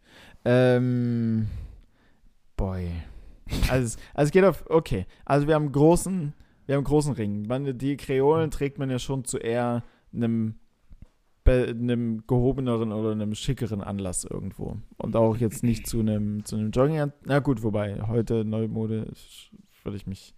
Ähm. 0.45 1.47
Boy. 2.55 2.89
Also, 3.69 3.97
also 4.13 4.27
es 4.27 4.31
geht 4.31 4.43
auf. 4.43 4.65
Okay. 4.69 5.05
Also 5.25 5.47
wir 5.47 5.55
haben 5.55 5.71
großen. 5.71 6.33
Wir 6.65 6.75
haben 6.75 6.83
großen 6.83 7.13
Ring. 7.13 7.47
Man, 7.47 7.77
die 7.77 7.95
Kreolen 7.95 8.51
trägt 8.51 8.77
man 8.77 8.89
ja 8.89 8.99
schon 8.99 9.23
zu 9.23 9.37
eher 9.37 9.83
einem, 10.13 10.55
einem 11.45 12.27
gehobeneren 12.27 12.91
oder 12.91 13.11
einem 13.11 13.35
schickeren 13.35 13.81
Anlass 13.81 14.25
irgendwo. 14.25 14.75
Und 14.97 15.15
auch 15.15 15.37
jetzt 15.37 15.63
nicht 15.63 15.87
zu 15.87 16.01
einem, 16.01 16.43
zu 16.43 16.57
einem 16.57 16.71
Jogging. 16.71 17.13
Na 17.23 17.39
gut, 17.39 17.63
wobei, 17.63 18.01
heute 18.07 18.43
Neumode 18.43 19.13
würde 19.83 19.95
ich 19.95 20.07
mich. 20.07 20.33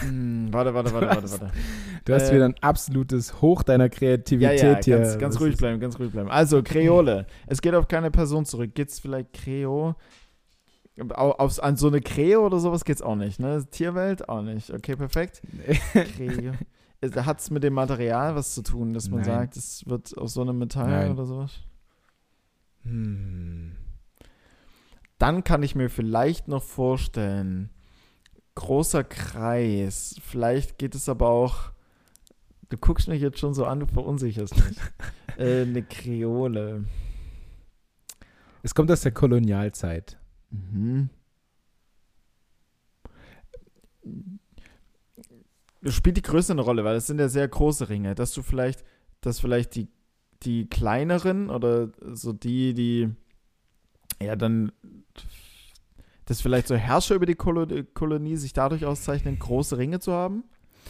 Hm, 0.00 0.48
warte, 0.52 0.74
warte, 0.74 0.92
warte, 0.92 1.06
warte, 1.08 1.30
warte. 1.30 1.50
Du 2.04 2.14
hast 2.14 2.28
Ähm, 2.30 2.34
wieder 2.36 2.44
ein 2.46 2.54
absolutes 2.62 3.40
Hoch 3.40 3.62
deiner 3.62 3.84
Ja, 3.84 3.88
Kreativität 3.90 4.60
ja, 4.62 4.78
hier. 4.82 4.98
ganz, 4.98 5.18
ganz 5.18 5.40
ruhig 5.40 5.56
bleiben, 5.56 5.78
ganz 5.80 5.98
ruhig 5.98 6.10
bleiben. 6.10 6.28
Also, 6.30 6.62
Kreole. 6.62 7.26
es 7.46 7.60
geht 7.62 7.74
auf 7.74 7.86
keine 7.88 8.10
Person 8.10 8.44
zurück. 8.44 8.74
Geht 8.74 8.88
es 8.88 8.98
vielleicht 8.98 9.32
Kreo? 9.32 9.94
Au- 11.14 11.30
Aufs, 11.32 11.60
an 11.60 11.76
so 11.76 11.86
eine 11.86 12.00
Kreo 12.00 12.44
oder 12.44 12.58
sowas 12.58 12.84
geht's 12.84 13.02
auch 13.02 13.14
nicht, 13.14 13.38
ne? 13.38 13.64
Tierwelt 13.70 14.28
auch 14.28 14.42
nicht. 14.42 14.70
Okay, 14.72 14.96
perfekt. 14.96 15.42
Kreo. 16.16 16.52
Hat 17.24 17.38
es 17.38 17.50
mit 17.50 17.62
dem 17.62 17.74
Material 17.74 18.34
was 18.34 18.54
zu 18.54 18.62
tun, 18.62 18.92
dass 18.94 19.08
man 19.08 19.20
Nein. 19.20 19.24
sagt, 19.26 19.56
es 19.56 19.86
wird 19.86 20.18
aus 20.18 20.34
so 20.34 20.40
einem 20.40 20.58
Metall 20.58 20.88
Nein. 20.90 21.12
oder 21.12 21.24
sowas? 21.26 21.52
Hm. 22.82 23.76
Dann 25.18 25.44
kann 25.44 25.62
ich 25.62 25.76
mir 25.76 25.88
vielleicht 25.90 26.48
noch 26.48 26.62
vorstellen, 26.64 27.70
großer 28.58 29.04
Kreis. 29.04 30.16
Vielleicht 30.20 30.78
geht 30.78 30.96
es 30.96 31.08
aber 31.08 31.28
auch. 31.28 31.70
Du 32.68 32.76
guckst 32.76 33.06
mich 33.08 33.22
jetzt 33.22 33.38
schon 33.38 33.54
so 33.54 33.64
an, 33.64 33.80
du 33.80 33.86
verunsicherst 33.86 34.56
mich. 34.56 34.78
äh, 35.38 35.62
eine 35.62 35.82
Kreole. 35.82 36.84
Es 38.62 38.74
kommt 38.74 38.90
aus 38.90 39.02
der 39.02 39.12
Kolonialzeit. 39.12 40.18
Mhm. 40.50 41.08
Spielt 45.86 46.16
die 46.16 46.22
Größe 46.22 46.52
eine 46.52 46.62
Rolle, 46.62 46.82
weil 46.82 46.94
das 46.94 47.06
sind 47.06 47.20
ja 47.20 47.28
sehr 47.28 47.46
große 47.46 47.88
Ringe, 47.88 48.16
dass 48.16 48.32
du 48.32 48.42
vielleicht, 48.42 48.84
dass 49.20 49.38
vielleicht 49.38 49.76
die, 49.76 49.88
die 50.42 50.66
kleineren 50.66 51.48
oder 51.48 51.92
so 52.12 52.32
die, 52.32 52.74
die 52.74 53.10
ja 54.20 54.34
dann, 54.34 54.72
dass 56.28 56.40
vielleicht 56.42 56.68
so 56.68 56.76
Herrscher 56.76 57.14
über 57.14 57.26
die 57.26 57.34
Kolo 57.34 57.66
Kolonie 57.94 58.36
sich 58.36 58.52
dadurch 58.52 58.84
auszeichnen, 58.84 59.38
große 59.38 59.78
Ringe 59.78 59.98
zu 59.98 60.12
haben. 60.12 60.44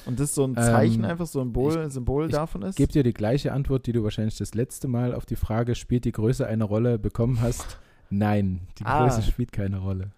Und 0.04 0.20
das 0.20 0.34
so 0.34 0.44
ein 0.44 0.54
Zeichen, 0.54 1.04
Ähm, 1.04 1.10
einfach 1.10 1.26
so 1.26 1.40
ein 1.40 1.46
Symbol, 1.46 1.90
Symbol 1.90 2.26
ich 2.26 2.32
davon 2.32 2.62
ist? 2.62 2.76
Gebe 2.76 2.92
dir 2.92 3.02
die 3.02 3.12
gleiche 3.12 3.52
Antwort, 3.52 3.86
die 3.86 3.92
du 3.92 4.04
wahrscheinlich 4.04 4.36
das 4.38 4.54
letzte 4.54 4.86
Mal 4.88 5.14
auf 5.14 5.26
die 5.26 5.36
Frage, 5.36 5.74
spielt 5.74 6.04
die 6.04 6.12
Größe 6.12 6.46
eine 6.46 6.64
Rolle, 6.64 6.98
bekommen 6.98 7.40
hast. 7.40 7.78
Nein, 8.10 8.60
die 8.78 8.84
Ah. 8.86 9.04
Größe 9.06 9.22
spielt 9.22 9.52
keine 9.52 9.78
Rolle. 9.78 10.10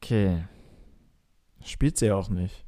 Okay. 0.00 0.44
Spielt 1.64 1.96
sie 1.96 2.06
ja 2.06 2.14
auch 2.16 2.28
nicht. 2.28 2.64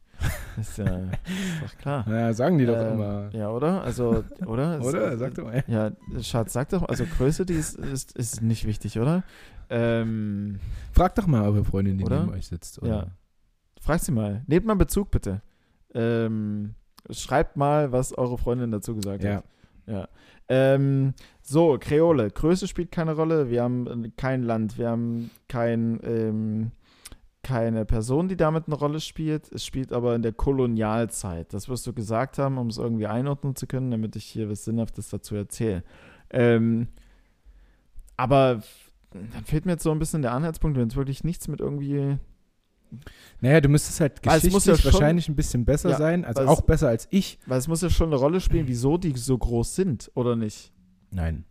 Ist 0.59 0.79
ja 0.79 0.85
ist 0.99 1.63
doch 1.65 1.79
klar. 1.79 2.05
Ja, 2.09 2.33
sagen 2.33 2.59
die 2.59 2.67
doch 2.67 2.77
Ähm, 2.77 2.95
immer. 2.95 3.31
Ja, 3.33 3.51
oder? 3.51 3.83
Also, 3.83 4.25
oder? 4.47 4.81
Oder? 4.85 5.17
Sag 5.19 5.35
doch 5.35 5.45
mal. 5.45 5.65
Ja, 5.67 5.93
Schatz, 6.21 6.53
sag 6.53 6.69
doch, 6.71 6.83
also 6.89 7.05
Größe, 7.07 7.47
die 7.47 7.55
ist, 7.55 7.77
ist, 7.77 8.13
ist 8.17 8.43
nicht 8.43 8.67
wichtig, 8.67 8.99
oder? 8.99 9.23
Ähm, 9.71 10.59
Frag 10.93 11.15
doch 11.15 11.27
mal, 11.27 11.45
eine 11.49 11.65
Freundin, 11.65 11.97
die 11.99 12.05
Oder? 12.05 12.21
neben 12.25 12.33
euch 12.35 12.47
sitzt. 12.47 12.83
Oder? 12.83 12.89
Ja. 12.89 13.07
frag 13.81 14.01
sie 14.01 14.13
mal. 14.13 14.43
Nehmt 14.47 14.67
mal 14.67 14.75
Bezug, 14.75 15.11
bitte. 15.11 15.43
Ähm, 15.95 16.75
schreibt 17.11 17.57
mal, 17.57 17.93
was 17.93 18.13
eure 18.17 18.37
Freundin 18.37 18.71
dazu 18.73 18.95
gesagt 18.95 19.23
Ja. 19.25 19.37
hat. 19.37 19.45
Ja. 19.87 20.09
Ähm, 20.49 21.15
so, 21.43 21.79
Kreole. 21.81 22.31
Größe 22.31 22.67
spielt 22.69 22.91
keine 22.91 23.15
Rolle. 23.15 23.49
Wir 23.51 23.63
haben 23.63 24.05
äh, 24.05 24.11
kein 24.17 24.43
Land. 24.43 24.77
Wir 24.79 24.89
haben 24.91 25.31
kein, 25.49 26.01
ähm, 26.05 26.73
keine 27.43 27.85
Person, 27.85 28.29
die 28.29 28.37
damit 28.37 28.67
eine 28.67 28.75
Rolle 28.77 29.01
spielt. 29.01 29.51
Es 29.53 29.65
spielt 29.65 29.93
aber 29.93 30.15
in 30.17 30.23
der 30.23 30.33
Kolonialzeit. 30.33 31.55
Das 31.55 31.69
wirst 31.69 31.87
du 31.87 31.93
gesagt 31.93 32.39
haben, 32.39 32.59
um 32.59 32.67
es 32.67 32.79
irgendwie 32.79 33.07
einordnen 33.07 33.55
zu 33.57 33.67
können, 33.67 33.91
damit 33.93 34.17
ich 34.17 34.25
hier 34.25 34.51
was 34.51 34.65
Sinnhaftes 34.65 35.09
dazu 35.09 35.37
erzähle. 35.37 35.83
Ähm, 36.31 36.89
aber 38.17 38.63
dann 39.13 39.45
fehlt 39.45 39.67
mir 39.67 39.73
jetzt 39.73 39.83
so 39.83 39.91
ein 39.91 39.99
bisschen 39.99 40.23
der 40.23 40.33
Anhaltspunkt, 40.33 40.79
wenn 40.79 40.89
es 40.89 40.97
wirklich 40.97 41.25
nichts 41.25 41.49
mit 41.49 41.61
irgendwie 41.61 42.19
Naja, 43.41 43.61
du 43.61 43.69
müsstest 43.69 44.01
halt 44.01 44.23
geschichtlich 44.23 44.65
ja 44.67 44.77
schon- 44.77 44.93
wahrscheinlich 44.93 45.29
ein 45.29 45.37
bisschen 45.37 45.65
besser 45.65 45.91
Ja, 45.91 45.97
sein, 45.99 46.25
also 46.25 46.41
weil 46.41 46.47
es- 46.47 46.51
auch 46.51 46.61
besser 46.63 46.89
als 46.89 47.07
ich. 47.11 47.39
Weil 47.47 47.59
es 47.59 47.69
muss 47.69 47.83
ja 47.83 47.91
schon 47.91 48.09
eine 48.09 48.17
Rolle 48.17 48.41
spielen, 48.41 48.67
wieso 48.67 48.99
die 48.99 49.17
so 49.17 49.37
groß 49.39 49.75
sind, 49.77 50.11
oder 50.15 50.35
nicht? 50.37 50.73
Nein. 51.11 51.45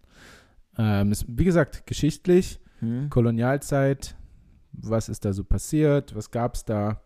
Ähm, 0.77 1.11
es, 1.11 1.25
wie 1.27 1.45
gesagt, 1.45 1.85
geschichtlich, 1.87 2.59
Hm? 2.79 3.09
Kolonialzeit, 3.09 4.15
was 4.71 5.09
ist 5.09 5.25
da 5.25 5.33
so 5.33 5.43
passiert, 5.43 6.15
was 6.15 6.31
gab 6.31 6.55
es 6.55 6.63
da? 6.65 7.01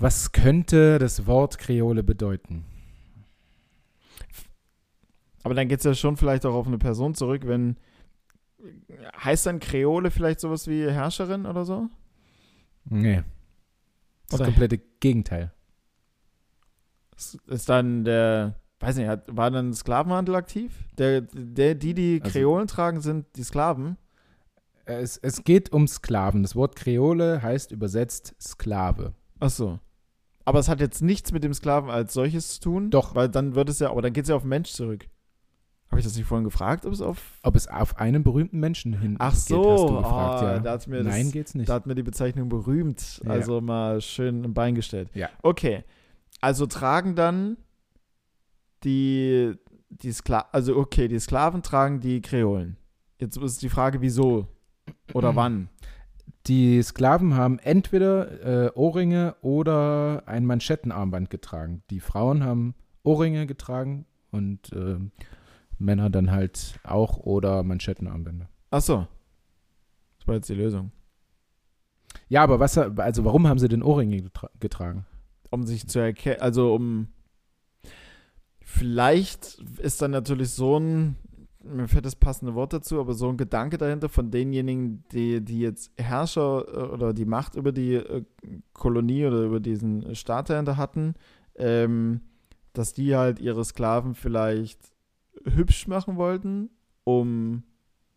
Was 0.00 0.32
könnte 0.32 0.98
das 0.98 1.26
Wort 1.26 1.58
Kreole 1.58 2.02
bedeuten? 2.02 2.64
Aber 5.42 5.54
dann 5.54 5.68
geht 5.68 5.78
es 5.80 5.84
ja 5.84 5.94
schon 5.94 6.16
vielleicht 6.16 6.44
auch 6.46 6.54
auf 6.54 6.66
eine 6.66 6.78
Person 6.78 7.14
zurück, 7.14 7.42
wenn. 7.46 7.76
Heißt 9.22 9.46
dann 9.46 9.60
Kreole 9.60 10.10
vielleicht 10.10 10.40
sowas 10.40 10.66
wie 10.66 10.90
Herrscherin 10.90 11.46
oder 11.46 11.64
so? 11.64 11.88
Nee. 12.84 13.22
Das 14.28 14.40
Oder- 14.40 14.46
komplette 14.50 14.78
Gegenteil. 15.00 15.52
Ist- 17.46 17.68
dann 17.68 18.04
der. 18.04 18.56
Weiß 18.80 18.96
nicht, 18.96 19.08
hat, 19.08 19.24
war 19.36 19.50
dann 19.50 19.74
Sklavenhandel 19.74 20.36
aktiv? 20.36 20.72
Der, 20.98 21.22
der, 21.22 21.74
die, 21.74 21.94
die 21.94 22.20
Also- 22.22 22.32
Kreolen 22.32 22.68
tragen, 22.68 23.00
sind 23.00 23.26
die 23.36 23.42
Sklaven. 23.42 23.96
Es, 24.84 25.16
es 25.18 25.42
geht 25.42 25.72
um 25.72 25.88
Sklaven. 25.88 26.42
Das 26.42 26.54
Wort 26.54 26.76
Kreole 26.76 27.42
heißt 27.42 27.72
übersetzt 27.72 28.34
Sklave. 28.40 29.14
Ach 29.40 29.50
so. 29.50 29.80
Aber 30.44 30.60
es 30.60 30.68
hat 30.68 30.80
jetzt 30.80 31.02
nichts 31.02 31.32
mit 31.32 31.42
dem 31.44 31.52
Sklaven 31.52 31.90
als 31.90 32.12
solches 32.14 32.54
zu 32.54 32.60
tun. 32.60 32.90
Doch. 32.90 33.14
Weil 33.14 33.28
dann 33.28 33.54
wird 33.56 33.68
es 33.68 33.80
ja, 33.80 33.90
aber 33.90 34.00
dann 34.00 34.12
geht 34.12 34.24
es 34.24 34.28
ja 34.30 34.36
auf 34.36 34.42
den 34.42 34.48
Mensch 34.48 34.70
zurück. 34.70 35.06
Habe 35.90 36.00
ich 36.00 36.04
das 36.04 36.16
nicht 36.16 36.26
vorhin 36.26 36.44
gefragt, 36.44 36.84
ob 36.84 36.92
es 36.92 37.00
auf. 37.00 37.38
Ob 37.42 37.56
es 37.56 37.66
auf 37.66 37.98
einen 37.98 38.22
berühmten 38.22 38.60
Menschen 38.60 38.92
hin 38.98 39.16
Ach 39.18 39.32
geht, 39.32 39.40
so, 39.40 39.72
hast 39.72 39.82
du 39.88 39.96
gefragt, 39.96 40.42
ah, 40.42 40.52
ja. 40.54 40.58
da 40.60 40.72
hat 40.72 40.86
mir 40.86 41.02
das- 41.02 41.06
Nein, 41.14 41.30
geht's 41.32 41.54
nicht. 41.54 41.68
Da 41.68 41.74
hat 41.74 41.86
mir 41.86 41.94
die 41.94 42.02
Bezeichnung 42.02 42.48
berühmt, 42.50 43.22
Ja. 43.24 43.30
also 43.30 43.60
mal 43.60 44.00
schön 44.02 44.44
im 44.44 44.52
Bein 44.54 44.74
gestellt. 44.74 45.08
Ja. 45.14 45.28
Okay. 45.42 45.84
Also 46.40 46.66
tragen 46.66 47.14
dann 47.16 47.56
die, 48.84 49.54
die 49.88 50.12
Skla 50.12 50.46
also 50.52 50.76
okay, 50.76 51.08
die 51.08 51.18
Sklaven 51.18 51.62
tragen 51.62 52.00
die 52.00 52.20
Kreolen. 52.20 52.76
Jetzt 53.18 53.36
ist 53.36 53.62
die 53.62 53.68
Frage, 53.68 54.00
wieso 54.00 54.46
oder 55.14 55.34
wann? 55.36 55.68
Die 56.46 56.80
Sklaven 56.82 57.34
haben 57.34 57.58
entweder 57.58 58.66
äh, 58.66 58.70
Ohrringe 58.74 59.34
oder 59.42 60.22
ein 60.26 60.46
Manschettenarmband 60.46 61.30
getragen. 61.30 61.82
Die 61.90 62.00
Frauen 62.00 62.44
haben 62.44 62.74
Ohrringe 63.02 63.46
getragen 63.46 64.06
und 64.30 64.72
äh, 64.72 64.98
Männer 65.78 66.10
dann 66.10 66.30
halt 66.30 66.78
auch 66.84 67.18
oder 67.18 67.62
Manschettenarmbänder. 67.62 68.48
Ach 68.70 68.80
so. 68.80 69.06
Das 70.18 70.28
war 70.28 70.34
jetzt 70.34 70.48
die 70.48 70.54
Lösung. 70.54 70.92
Ja, 72.28 72.42
aber 72.42 72.60
was, 72.60 72.76
also 72.76 73.24
warum 73.24 73.46
haben 73.46 73.58
sie 73.58 73.68
denn 73.68 73.82
Ohrringe 73.82 74.22
getra 74.22 74.50
getragen? 74.60 75.06
Um 75.50 75.66
sich 75.66 75.88
zu 75.88 75.98
erkennen, 75.98 76.40
also 76.40 76.74
um 76.74 77.08
vielleicht 78.60 79.62
ist 79.78 80.02
dann 80.02 80.10
natürlich 80.10 80.50
so 80.50 80.78
ein 80.78 81.16
mir 81.64 81.88
fällt 81.88 82.06
das 82.06 82.16
passende 82.16 82.54
Wort 82.54 82.72
dazu, 82.72 83.00
aber 83.00 83.14
so 83.14 83.28
ein 83.28 83.36
Gedanke 83.36 83.78
dahinter 83.78 84.08
von 84.08 84.30
denjenigen, 84.30 85.04
die, 85.12 85.44
die 85.44 85.60
jetzt 85.60 85.90
Herrscher 85.96 86.64
äh, 86.68 86.92
oder 86.92 87.12
die 87.12 87.24
Macht 87.24 87.54
über 87.56 87.72
die 87.72 87.94
äh, 87.94 88.24
Kolonie 88.72 89.26
oder 89.26 89.42
über 89.42 89.60
diesen 89.60 90.14
Staat 90.14 90.50
dahinter 90.50 90.76
hatten, 90.76 91.14
ähm, 91.56 92.20
dass 92.72 92.92
die 92.92 93.16
halt 93.16 93.40
ihre 93.40 93.64
Sklaven 93.64 94.14
vielleicht 94.14 94.78
hübsch 95.44 95.86
machen 95.86 96.16
wollten, 96.16 96.70
um 97.04 97.62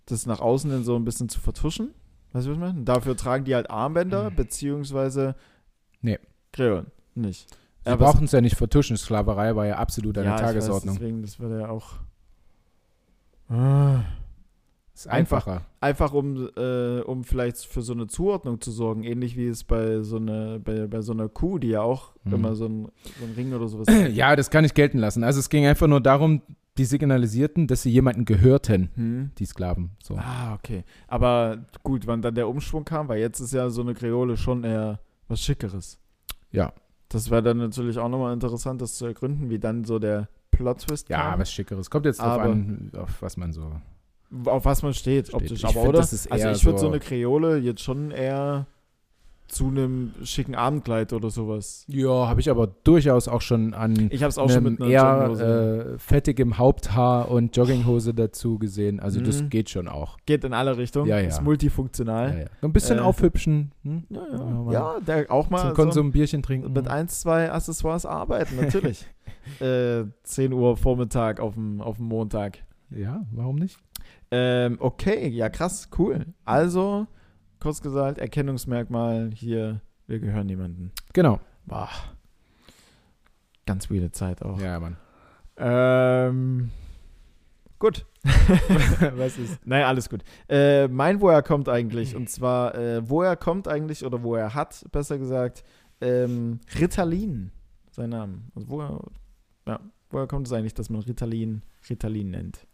das 0.05 0.25
nach 0.25 0.39
außen 0.39 0.71
hin 0.71 0.83
so 0.83 0.95
ein 0.95 1.05
bisschen 1.05 1.29
zu 1.29 1.39
vertuschen. 1.39 1.93
Weißt 2.33 2.45
du, 2.45 2.51
was 2.51 2.57
ich 2.57 2.61
meine? 2.61 2.83
Dafür 2.83 3.15
tragen 3.17 3.45
die 3.45 3.55
halt 3.55 3.69
Armbänder, 3.69 4.31
beziehungsweise 4.31 5.35
Nee. 6.01 6.19
Kreolen, 6.53 6.87
nicht. 7.15 7.47
Sie 7.85 7.95
brauchen 7.95 8.25
es 8.25 8.31
ja 8.31 8.41
nicht 8.41 8.55
vertuschen. 8.57 8.95
Sklaverei 8.97 9.55
war 9.55 9.65
ja 9.65 9.77
absolut 9.77 10.17
an 10.17 10.25
ja, 10.25 10.31
der 10.31 10.37
ich 10.37 10.43
weiß, 10.43 10.53
Tagesordnung. 10.65 10.95
deswegen, 10.95 11.21
das 11.21 11.39
würde 11.39 11.61
ja 11.61 11.69
auch. 11.69 11.93
Ah. 13.49 14.01
Ist 15.05 15.07
einfach- 15.11 15.47
einfacher. 15.47 15.65
Einfach 15.81 16.13
um, 16.13 16.49
äh, 16.57 17.01
um 17.01 17.23
vielleicht 17.23 17.57
für 17.65 17.81
so 17.81 17.93
eine 17.93 18.07
Zuordnung 18.07 18.61
zu 18.61 18.71
sorgen, 18.71 19.03
ähnlich 19.03 19.35
wie 19.37 19.47
es 19.47 19.63
bei 19.63 20.01
so, 20.01 20.17
eine, 20.17 20.59
bei, 20.63 20.87
bei 20.87 21.01
so 21.01 21.11
einer 21.13 21.29
Kuh, 21.29 21.57
die 21.59 21.69
ja 21.69 21.81
auch 21.81 22.11
Mhm. 22.23 22.33
immer 22.33 22.55
so 22.55 22.65
ein, 22.65 22.85
so 23.19 23.25
ein 23.25 23.33
Ring 23.35 23.53
oder 23.53 23.67
sowas 23.67 23.87
Ja, 24.13 24.35
das 24.35 24.49
kann 24.49 24.63
ich 24.65 24.73
gelten 24.73 24.97
lassen. 24.99 25.23
Also 25.23 25.39
es 25.39 25.49
ging 25.49 25.65
einfach 25.65 25.87
nur 25.87 26.01
darum, 26.01 26.41
die 26.77 26.85
signalisierten, 26.85 27.67
dass 27.67 27.81
sie 27.83 27.89
jemanden 27.91 28.23
gehörten, 28.25 28.89
Hm. 28.95 29.31
die 29.37 29.45
Sklaven. 29.45 29.91
So. 30.01 30.15
Ah, 30.17 30.53
okay. 30.55 30.83
Aber 31.07 31.65
gut, 31.83 32.07
wann 32.07 32.21
dann 32.21 32.33
der 32.35 32.47
Umschwung 32.47 32.85
kam, 32.85 33.07
weil 33.09 33.19
jetzt 33.19 33.39
ist 33.41 33.53
ja 33.53 33.69
so 33.69 33.81
eine 33.81 33.93
Kreole 33.93 34.37
schon 34.37 34.63
eher 34.63 34.99
was 35.27 35.41
Schickeres. 35.41 35.99
Ja. 36.51 36.71
Das 37.09 37.29
wäre 37.29 37.43
dann 37.43 37.57
natürlich 37.57 37.97
auch 37.97 38.07
nochmal 38.07 38.33
interessant, 38.33 38.81
das 38.81 38.95
zu 38.95 39.05
ergründen, 39.05 39.49
wie 39.49 39.59
dann 39.59 39.83
so 39.83 39.99
der 39.99 40.29
Plot-Twist 40.51 41.09
Ja, 41.09 41.31
kam. 41.31 41.39
was 41.41 41.51
Schickeres. 41.51 41.89
Kommt 41.89 42.05
jetzt 42.05 42.19
drauf 42.21 42.39
Aber- 42.39 42.43
an, 42.43 42.91
auf 42.97 43.21
was 43.21 43.35
man 43.35 43.51
so. 43.51 43.69
Auf 44.45 44.65
was 44.65 44.81
man 44.83 44.93
steht, 44.93 45.27
Steht. 45.27 45.35
optisch. 45.35 45.59
Ich 45.59 45.65
Aber 45.65 45.73
find, 45.73 45.87
oder? 45.89 45.97
das 45.99 46.13
ist 46.13 46.31
also 46.31 46.45
eher 46.47 46.51
ich 46.53 46.65
würde 46.65 46.77
so, 46.79 46.85
so- 46.85 46.91
eine 46.91 46.99
Kreole 46.99 47.57
jetzt 47.57 47.81
schon 47.81 48.11
eher 48.11 48.65
zu 49.47 49.67
einem 49.67 50.13
schicken 50.23 50.55
Abendkleid 50.55 51.11
oder 51.11 51.29
sowas. 51.29 51.83
Ja, 51.89 52.29
habe 52.29 52.39
ich 52.39 52.49
aber 52.49 52.67
durchaus 52.85 53.27
auch 53.27 53.41
schon 53.41 53.73
an 53.73 54.07
Ich 54.09 54.23
habe 54.23 54.29
es 54.29 54.37
auch 54.37 54.49
schon 54.49 54.63
mit 54.63 54.81
einer 54.81 54.89
eher 54.89 55.93
äh, 55.95 55.99
fettigem 55.99 56.57
Haupthaar 56.57 57.29
und 57.29 57.57
Jogginghose 57.57 58.13
dazu 58.13 58.57
gesehen. 58.59 59.01
Also 59.01 59.19
das 59.19 59.41
Mhm. 59.41 59.49
geht 59.49 59.69
schon 59.69 59.89
auch. 59.89 60.17
Geht 60.25 60.45
in 60.45 60.53
alle 60.53 60.77
Richtungen. 60.77 61.07
Ja, 61.09 61.19
ja. 61.19 61.27
Ist 61.27 61.41
multifunktional. 61.41 62.29
Ja, 62.29 62.39
ja. 62.43 62.45
So 62.61 62.67
ein 62.67 62.71
bisschen 62.71 62.99
Äh, 62.99 63.01
aufhübschen. 63.01 63.73
Hm? 63.83 64.03
Ja, 64.09 64.21
Ja, 64.31 64.71
ja. 64.71 64.99
der 65.05 65.29
auch 65.29 65.49
mal 65.49 65.59
Zum 65.59 65.69
so 65.71 65.75
Konsum 65.75 66.11
Bierchen 66.13 66.41
trinken. 66.41 66.71
mit 66.71 66.87
ein, 66.87 67.09
zwei 67.09 67.51
Accessoires 67.51 68.05
arbeiten, 68.05 68.55
natürlich. 68.55 69.05
äh, 69.59 70.05
10 70.23 70.53
Uhr 70.53 70.77
Vormittag 70.77 71.41
auf 71.41 71.55
dem, 71.55 71.81
auf 71.81 71.97
dem 71.97 72.05
Montag. 72.05 72.59
Ja, 72.89 73.21
warum 73.33 73.57
nicht? 73.57 73.77
Ähm, 74.31 74.77
okay, 74.79 75.27
ja 75.27 75.49
krass, 75.49 75.89
cool. 75.97 76.25
Also, 76.45 77.07
kurz 77.59 77.81
gesagt, 77.81 78.17
Erkennungsmerkmal 78.17 79.31
hier, 79.33 79.81
wir 80.07 80.19
gehören 80.19 80.47
niemandem. 80.47 80.91
Genau. 81.13 81.39
Boah. 81.65 81.89
Ganz 83.65 83.91
weirde 83.91 84.11
Zeit 84.11 84.41
auch. 84.41 84.59
Ja, 84.59 84.79
Mann. 84.79 84.97
Ähm, 85.57 86.71
gut. 87.77 88.05
was 89.15 89.37
ist? 89.37 89.65
Naja, 89.65 89.87
alles 89.87 90.09
gut. 90.09 90.23
Äh, 90.47 90.87
mein 90.87 91.21
Woher 91.21 91.43
kommt 91.43 91.67
eigentlich, 91.67 92.15
und 92.15 92.29
zwar, 92.29 92.75
äh, 92.75 93.07
woher 93.09 93.35
kommt 93.35 93.67
eigentlich, 93.67 94.05
oder 94.05 94.23
woher 94.23 94.53
hat, 94.53 94.85
besser 94.91 95.17
gesagt, 95.17 95.63
ähm, 95.99 96.59
Ritalin, 96.79 97.51
sein 97.91 98.09
Name. 98.11 98.43
Also 98.55 98.69
woher, 98.69 98.99
ja, 99.67 99.79
woher 100.09 100.27
kommt 100.27 100.47
es 100.47 100.53
eigentlich, 100.53 100.73
dass 100.73 100.89
man 100.89 101.01
Ritalin 101.01 101.63
Ritalin 101.89 102.31
nennt? 102.31 102.67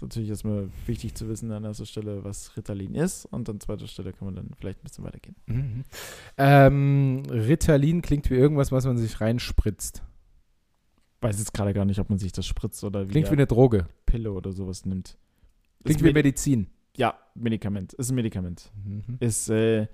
Ist 0.00 0.02
natürlich 0.02 0.30
erstmal 0.30 0.70
wichtig 0.86 1.14
zu 1.14 1.28
wissen 1.28 1.52
an 1.52 1.62
erster 1.64 1.84
Stelle, 1.84 2.24
was 2.24 2.56
Ritalin 2.56 2.94
ist, 2.94 3.26
und 3.26 3.50
an 3.50 3.60
zweiter 3.60 3.86
Stelle 3.86 4.14
kann 4.14 4.24
man 4.24 4.34
dann 4.34 4.48
vielleicht 4.58 4.80
ein 4.80 4.84
bisschen 4.84 5.04
weitergehen. 5.04 5.36
Mhm. 5.44 5.84
Ähm, 6.38 7.22
Ritalin 7.28 8.00
klingt 8.00 8.30
wie 8.30 8.34
irgendwas, 8.34 8.72
was 8.72 8.86
man 8.86 8.96
sich 8.96 9.20
reinspritzt. 9.20 10.02
Weiß 11.20 11.38
jetzt 11.38 11.52
gerade 11.52 11.74
gar 11.74 11.84
nicht, 11.84 12.00
ob 12.00 12.08
man 12.08 12.18
sich 12.18 12.32
das 12.32 12.46
spritzt 12.46 12.82
oder 12.82 13.08
wie 13.08 13.10
Klingt 13.10 13.28
wie 13.28 13.34
eine 13.34 13.46
Droge. 13.46 13.88
Pille 14.06 14.32
oder 14.32 14.52
sowas 14.52 14.86
nimmt. 14.86 15.18
Klingt 15.84 16.00
Ist 16.00 16.02
wie 16.02 16.08
Medi- 16.08 16.14
Medizin. 16.14 16.68
Ja, 16.96 17.18
Medikament. 17.34 17.92
Ist 17.92 18.10
ein 18.10 18.14
Medikament. 18.14 18.72
Mhm. 18.82 19.18
ist, 19.20 19.50
äh, 19.50 19.86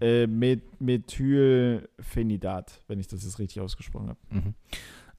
äh, 0.00 0.26
Met 0.26 0.62
Methylphenidat, 0.80 2.80
wenn 2.88 2.98
ich 2.98 3.08
das 3.08 3.24
jetzt 3.24 3.38
richtig 3.38 3.60
ausgesprochen 3.60 4.08
habe. 4.08 4.18
Mhm. 4.30 4.54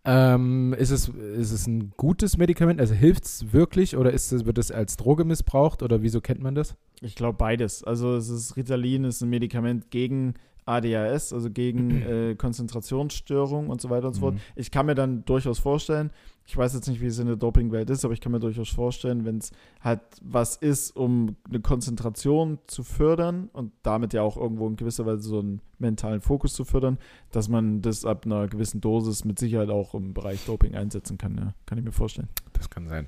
Ähm, 0.04 0.74
ist, 0.80 0.90
es, 0.90 1.10
ist 1.10 1.52
es 1.52 1.68
ein 1.68 1.94
gutes 1.96 2.38
Medikament? 2.38 2.80
Also 2.80 2.94
hilft 2.96 3.26
es 3.26 3.54
wirklich 3.54 3.96
oder 3.96 4.12
ist 4.12 4.32
es, 4.32 4.46
wird 4.46 4.58
es 4.58 4.72
als 4.72 4.98
Droge 4.98 5.26
missbraucht 5.26 5.84
oder 5.84 6.02
wieso 6.02 6.22
kennt 6.22 6.42
man 6.42 6.56
das? 6.56 6.76
Ich 7.02 7.16
glaube 7.16 7.38
beides. 7.38 7.84
Also 7.84 8.16
es 8.16 8.30
ist 8.30 8.58
Ritalin 8.58 9.04
ist 9.04 9.22
ein 9.22 9.30
Medikament 9.30 9.92
gegen 9.92 10.34
ADHS, 10.66 11.34
also 11.34 11.50
gegen 11.50 12.02
äh, 12.08 12.36
Konzentrationsstörungen 12.36 13.70
und 13.70 13.82
so 13.82 13.90
weiter 13.90 14.08
und 14.08 14.14
so 14.14 14.22
fort. 14.22 14.36
Mhm. 14.36 14.40
Ich 14.56 14.72
kann 14.72 14.86
mir 14.86 14.96
dann 14.96 15.26
durchaus 15.26 15.60
vorstellen, 15.60 16.12
ich 16.46 16.58
weiß 16.58 16.74
jetzt 16.74 16.88
nicht, 16.88 17.02
wie 17.02 17.06
es 17.06 17.20
in 17.20 17.28
der 17.28 17.36
Dopingwelt 17.36 17.90
ist, 17.90 18.04
aber 18.04 18.14
ich 18.14 18.20
kann 18.20 18.32
mir 18.32 18.40
durchaus 18.40 18.70
vorstellen, 18.70 19.26
wenn 19.26 19.38
es 19.38 19.52
halt 19.80 20.02
was 20.22 20.56
ist, 20.58 20.96
um 20.96 21.36
eine 21.48 21.62
Konzentration 21.62 22.60
zu 22.68 22.84
fördern 22.84 23.50
und 23.54 23.72
damit 23.84 24.14
ja 24.14 24.22
auch 24.22 24.38
irgendwo 24.38 24.68
in 24.68 24.76
gewisser 24.76 25.06
Weise 25.06 25.22
so 25.22 25.40
einen 25.40 25.62
mentalen 25.80 26.22
Fokus 26.22 26.54
zu 26.54 26.66
fördern, 26.66 26.98
dass 27.32 27.48
man 27.48 27.82
das 27.82 28.06
ab 28.06 28.26
einer 28.26 28.48
gewissen 28.48 28.82
Dosis 28.82 29.24
mit 29.24 29.40
Sicherheit 29.40 29.70
auch 29.70 29.94
im 29.94 30.14
Bereich 30.14 30.46
Doping 30.46 30.76
einsetzen 30.76 31.18
kann. 31.18 31.38
Ja. 31.38 31.54
Kann 31.66 31.78
ich 31.78 31.86
mir 31.86 31.92
vorstellen. 31.92 32.28
Das 32.54 32.70
kann 32.70 32.88
sein. 32.88 33.08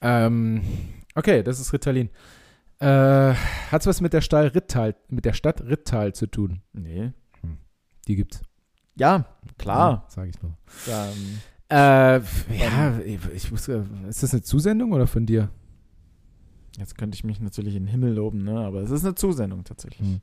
Ähm, 0.00 0.62
okay, 1.14 1.42
das 1.42 1.60
ist 1.60 1.72
Ritalin. 1.72 2.10
Äh, 2.80 3.34
Hat 3.34 3.80
es 3.82 3.86
was 3.86 4.00
mit 4.00 4.12
der, 4.12 4.20
Stadt 4.22 4.54
Rittal, 4.54 4.96
mit 5.08 5.24
der 5.24 5.32
Stadt 5.34 5.60
Rittal 5.62 6.14
zu 6.14 6.26
tun? 6.26 6.62
Nee. 6.72 7.12
Die 8.08 8.16
gibt's. 8.16 8.40
Ja, 8.96 9.26
klar. 9.58 10.06
Sage 10.08 10.30
ich 10.30 10.42
nur. 10.42 10.56
Ja, 10.86 11.06
ähm, 11.06 11.38
Äh, 11.68 12.20
ja, 12.58 12.98
ich, 13.04 13.18
ich 13.34 13.50
muss, 13.52 13.68
äh, 13.68 13.82
ist 14.08 14.22
das 14.22 14.32
eine 14.32 14.42
Zusendung 14.42 14.92
oder 14.92 15.06
von 15.06 15.26
dir? 15.26 15.50
Jetzt 16.78 16.96
könnte 16.96 17.14
ich 17.14 17.22
mich 17.24 17.40
natürlich 17.40 17.76
in 17.76 17.84
den 17.84 17.90
Himmel 17.90 18.14
loben, 18.14 18.42
ne? 18.42 18.58
aber 18.58 18.80
es 18.80 18.90
ist 18.90 19.04
eine 19.04 19.14
Zusendung 19.14 19.64
tatsächlich. 19.64 20.08
Hm. 20.08 20.20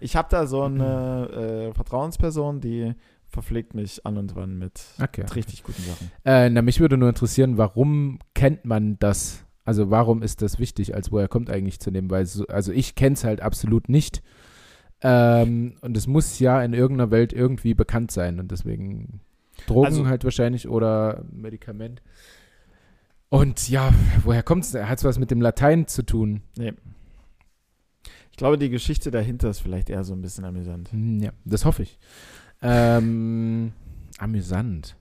Ich 0.00 0.14
habe 0.16 0.28
da 0.30 0.46
so 0.46 0.62
eine 0.62 1.70
äh, 1.70 1.74
Vertrauensperson, 1.74 2.60
die 2.60 2.94
verpflegt 3.28 3.74
mich 3.74 4.04
an 4.06 4.18
und 4.18 4.36
wann 4.36 4.58
mit, 4.58 4.84
Okay. 5.02 5.22
mit 5.22 5.34
richtig 5.34 5.62
guten 5.64 5.82
Sachen. 5.82 6.10
Äh, 6.24 6.50
na, 6.50 6.62
mich 6.62 6.78
würde 6.80 6.96
nur 6.96 7.08
interessieren, 7.08 7.56
warum 7.58 8.18
kennt 8.34 8.64
man 8.64 8.98
das? 8.98 9.43
Also 9.64 9.90
warum 9.90 10.22
ist 10.22 10.42
das 10.42 10.58
wichtig, 10.58 10.94
als 10.94 11.10
woher 11.10 11.28
kommt 11.28 11.50
eigentlich 11.50 11.80
zu 11.80 11.90
nehmen? 11.90 12.10
Weil 12.10 12.26
so, 12.26 12.46
also 12.48 12.70
ich 12.72 12.94
kenne 12.94 13.14
es 13.14 13.24
halt 13.24 13.40
absolut 13.40 13.88
nicht. 13.88 14.22
Ähm, 15.00 15.74
und 15.80 15.96
es 15.96 16.06
muss 16.06 16.38
ja 16.38 16.62
in 16.62 16.72
irgendeiner 16.74 17.10
Welt 17.10 17.32
irgendwie 17.32 17.74
bekannt 17.74 18.10
sein. 18.10 18.40
Und 18.40 18.50
deswegen 18.52 19.20
Drogen 19.66 19.86
Also- 19.86 20.06
halt 20.06 20.24
wahrscheinlich 20.24 20.68
oder 20.68 21.24
Medikament. 21.32 22.02
Und 23.30 23.68
ja, 23.68 23.92
woher 24.22 24.42
kommt 24.42 24.64
es? 24.64 24.74
Hat 24.74 24.98
es 24.98 25.04
was 25.04 25.18
mit 25.18 25.30
dem 25.30 25.40
Latein 25.40 25.86
zu 25.88 26.04
tun? 26.04 26.42
Ich 28.30 28.36
glaube, 28.36 28.58
die 28.58 28.68
Geschichte 28.70 29.10
dahinter 29.10 29.48
ist 29.50 29.60
vielleicht 29.60 29.90
eher 29.90 30.04
so 30.04 30.12
ein 30.12 30.20
bisschen 30.22 30.44
amüsant. 30.44 30.92
Hm, 30.92 31.20
Ja, 31.20 31.32
das 31.44 31.64
hoffe 31.64 31.82
ich. 31.84 31.98
Ähm, 32.62 33.72
amüsant. 34.18 34.96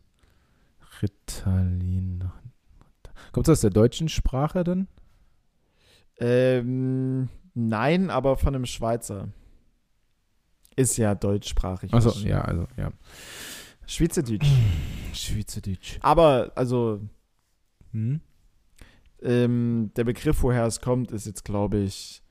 Ritalin. 1.01 2.23
Kommt 3.31 3.47
es 3.47 3.53
aus 3.53 3.61
der 3.61 3.69
deutschen 3.69 4.09
Sprache 4.09 4.63
dann? 4.63 4.87
Ähm, 6.17 7.29
nein, 7.53 8.09
aber 8.09 8.37
von 8.37 8.55
einem 8.55 8.65
Schweizer. 8.65 9.29
Ist 10.75 10.97
ja 10.97 11.13
deutschsprachig. 11.15 11.93
Achso, 11.93 12.11
ja, 12.27 12.41
also, 12.41 12.67
ja. 12.77 12.91
Schweizerdeutsch. 13.85 14.47
Schweizerdeutsch. 15.13 15.99
Aber, 16.01 16.51
also, 16.55 17.01
Hm? 17.91 18.21
ähm, 19.21 19.91
der 19.95 20.03
Begriff, 20.03 20.41
woher 20.41 20.65
es 20.65 20.81
kommt, 20.81 21.11
ist 21.11 21.27
jetzt, 21.27 21.45
glaube 21.45 21.77
ich, 21.77 22.23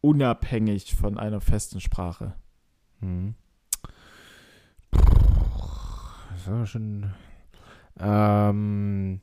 unabhängig 0.00 0.94
von 0.94 1.18
einer 1.18 1.40
festen 1.40 1.80
Sprache. 1.80 2.34
Hm. 3.00 3.34
Das 4.90 6.48
aber 6.48 6.66
schon. 6.66 7.12
Ähm, 8.00 9.20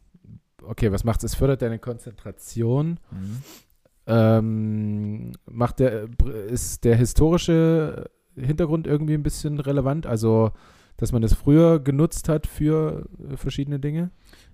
okay, 0.67 0.91
was 0.91 1.03
macht 1.03 1.23
es? 1.23 1.31
Es 1.31 1.35
fördert 1.37 1.61
deine 1.61 1.79
Konzentration. 1.79 2.99
Ähm, 4.07 5.31
macht 5.45 5.79
der, 5.79 6.07
ist 6.47 6.83
der 6.83 6.95
historische 6.95 8.09
Hintergrund 8.35 8.85
irgendwie 8.87 9.15
ein 9.15 9.23
bisschen 9.23 9.59
relevant? 9.59 10.05
Also, 10.05 10.51
dass 10.97 11.11
man 11.11 11.21
das 11.21 11.33
früher 11.33 11.79
genutzt 11.79 12.29
hat 12.29 12.45
für 12.47 13.07
verschiedene 13.35 13.79
Dinge? 13.79 14.11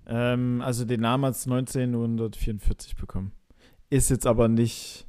Ähm, 0.08 0.62
also 0.64 0.86
den 0.86 1.02
Namen 1.02 1.26
hat 1.26 1.36
es 1.36 1.46
1944 1.46 2.96
bekommen. 2.96 3.32
Ist 3.90 4.10
jetzt 4.10 4.26
aber 4.26 4.48
nicht 4.48 5.06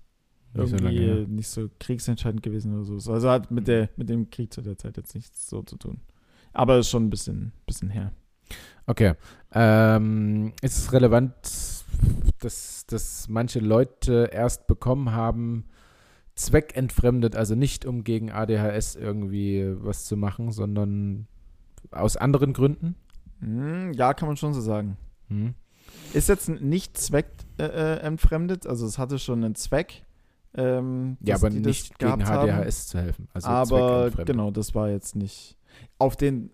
Nicht 0.55 0.71
so 0.71 0.77
irgendwie 0.77 0.85
lange 0.85 1.01
her. 1.21 1.29
nicht 1.29 1.49
so 1.49 1.69
kriegsentscheidend 1.79 2.43
gewesen 2.43 2.75
oder 2.75 3.01
so. 3.01 3.13
Also 3.13 3.31
hat 3.31 3.51
mit, 3.51 3.69
der, 3.69 3.91
mit 3.97 4.09
dem 4.09 4.29
Krieg 4.29 4.53
zu 4.53 4.61
der 4.61 4.77
Zeit 4.77 4.97
jetzt 4.97 5.15
nichts 5.15 5.49
so 5.49 5.63
zu 5.63 5.77
tun. 5.77 6.01
Aber 6.53 6.79
ist 6.79 6.91
schon 6.91 7.05
ein 7.07 7.11
bisschen, 7.11 7.53
bisschen 7.65 7.91
her. 7.91 8.13
Okay. 8.87 9.15
Ähm, 9.53 10.53
ist 10.63 10.79
es 10.79 10.93
relevant, 10.93 11.35
dass, 12.41 12.87
dass 12.87 13.29
manche 13.29 13.61
Leute 13.61 14.31
erst 14.33 14.67
bekommen 14.67 15.13
haben, 15.13 15.67
zweckentfremdet, 16.35 17.37
also 17.37 17.55
nicht 17.55 17.85
um 17.85 18.05
gegen 18.05 18.31
ADHS 18.31 18.97
irgendwie 18.97 19.75
was 19.77 20.05
zu 20.07 20.17
machen, 20.17 20.51
sondern 20.51 21.27
aus 21.91 22.17
anderen 22.17 22.53
Gründen? 22.53 22.97
Hm, 23.41 23.93
ja, 23.93 24.15
kann 24.15 24.29
man 24.29 24.37
schon 24.37 24.55
so 24.55 24.61
sagen. 24.61 24.97
Hm? 25.29 25.55
Ist 26.13 26.29
jetzt 26.29 26.49
nicht 26.49 26.97
zweckentfremdet, 26.97 27.75
äh, 27.75 27.97
entfremdet, 28.07 28.67
also 28.67 28.87
es 28.87 28.99
hatte 28.99 29.19
schon 29.19 29.45
einen 29.45 29.55
Zweck. 29.55 30.05
Ähm, 30.55 31.17
Ja, 31.23 31.37
aber 31.37 31.51
nicht 31.51 31.99
gegen 31.99 32.19
gehabt 32.19 32.27
haben. 32.27 32.71
Zu 32.71 32.99
helfen. 32.99 33.29
Also 33.33 33.49
aber 33.49 34.11
genau, 34.11 34.51
das 34.51 34.75
war 34.75 34.91
jetzt 34.91 35.17
nicht. 35.17 35.57
Auf 35.99 36.17
den, 36.17 36.51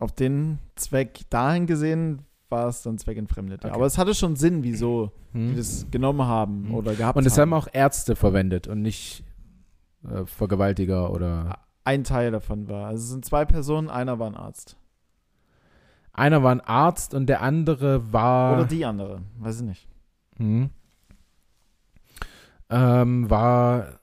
auf 0.00 0.12
den 0.12 0.58
Zweck 0.76 1.20
dahin 1.30 1.66
gesehen 1.66 2.22
war 2.48 2.66
es 2.66 2.82
dann 2.82 2.98
zweckentfremdet. 2.98 3.64
Okay. 3.64 3.72
Aber 3.72 3.86
es 3.86 3.96
hatte 3.96 4.14
schon 4.14 4.34
Sinn, 4.34 4.64
wieso 4.64 5.12
Hm? 5.32 5.50
die 5.50 5.56
das 5.56 5.86
genommen 5.92 6.22
haben 6.26 6.64
Hm. 6.68 6.74
oder 6.74 6.94
gehabt 6.96 7.16
Und 7.16 7.24
es 7.26 7.38
haben 7.38 7.52
haben. 7.54 7.62
auch 7.62 7.68
Ärzte 7.72 8.16
verwendet 8.16 8.66
und 8.66 8.82
nicht 8.82 9.22
äh, 10.08 10.24
Vergewaltiger 10.26 11.12
oder. 11.12 11.58
Ein 11.84 12.02
Teil 12.04 12.32
davon 12.32 12.68
war. 12.68 12.86
Also 12.88 13.04
es 13.04 13.10
sind 13.10 13.24
zwei 13.24 13.44
Personen, 13.44 13.88
einer 13.88 14.18
war 14.18 14.26
ein 14.26 14.34
Arzt. 14.36 14.76
Einer 16.12 16.42
war 16.42 16.50
ein 16.50 16.60
Arzt 16.60 17.14
und 17.14 17.26
der 17.26 17.40
andere 17.42 18.12
war. 18.12 18.54
Oder 18.54 18.64
die 18.66 18.84
andere, 18.84 19.22
weiß 19.38 19.60
ich 19.60 19.66
nicht. 19.66 19.88
Hm. 20.38 20.70
Ähm, 22.68 23.28
war 23.30 23.99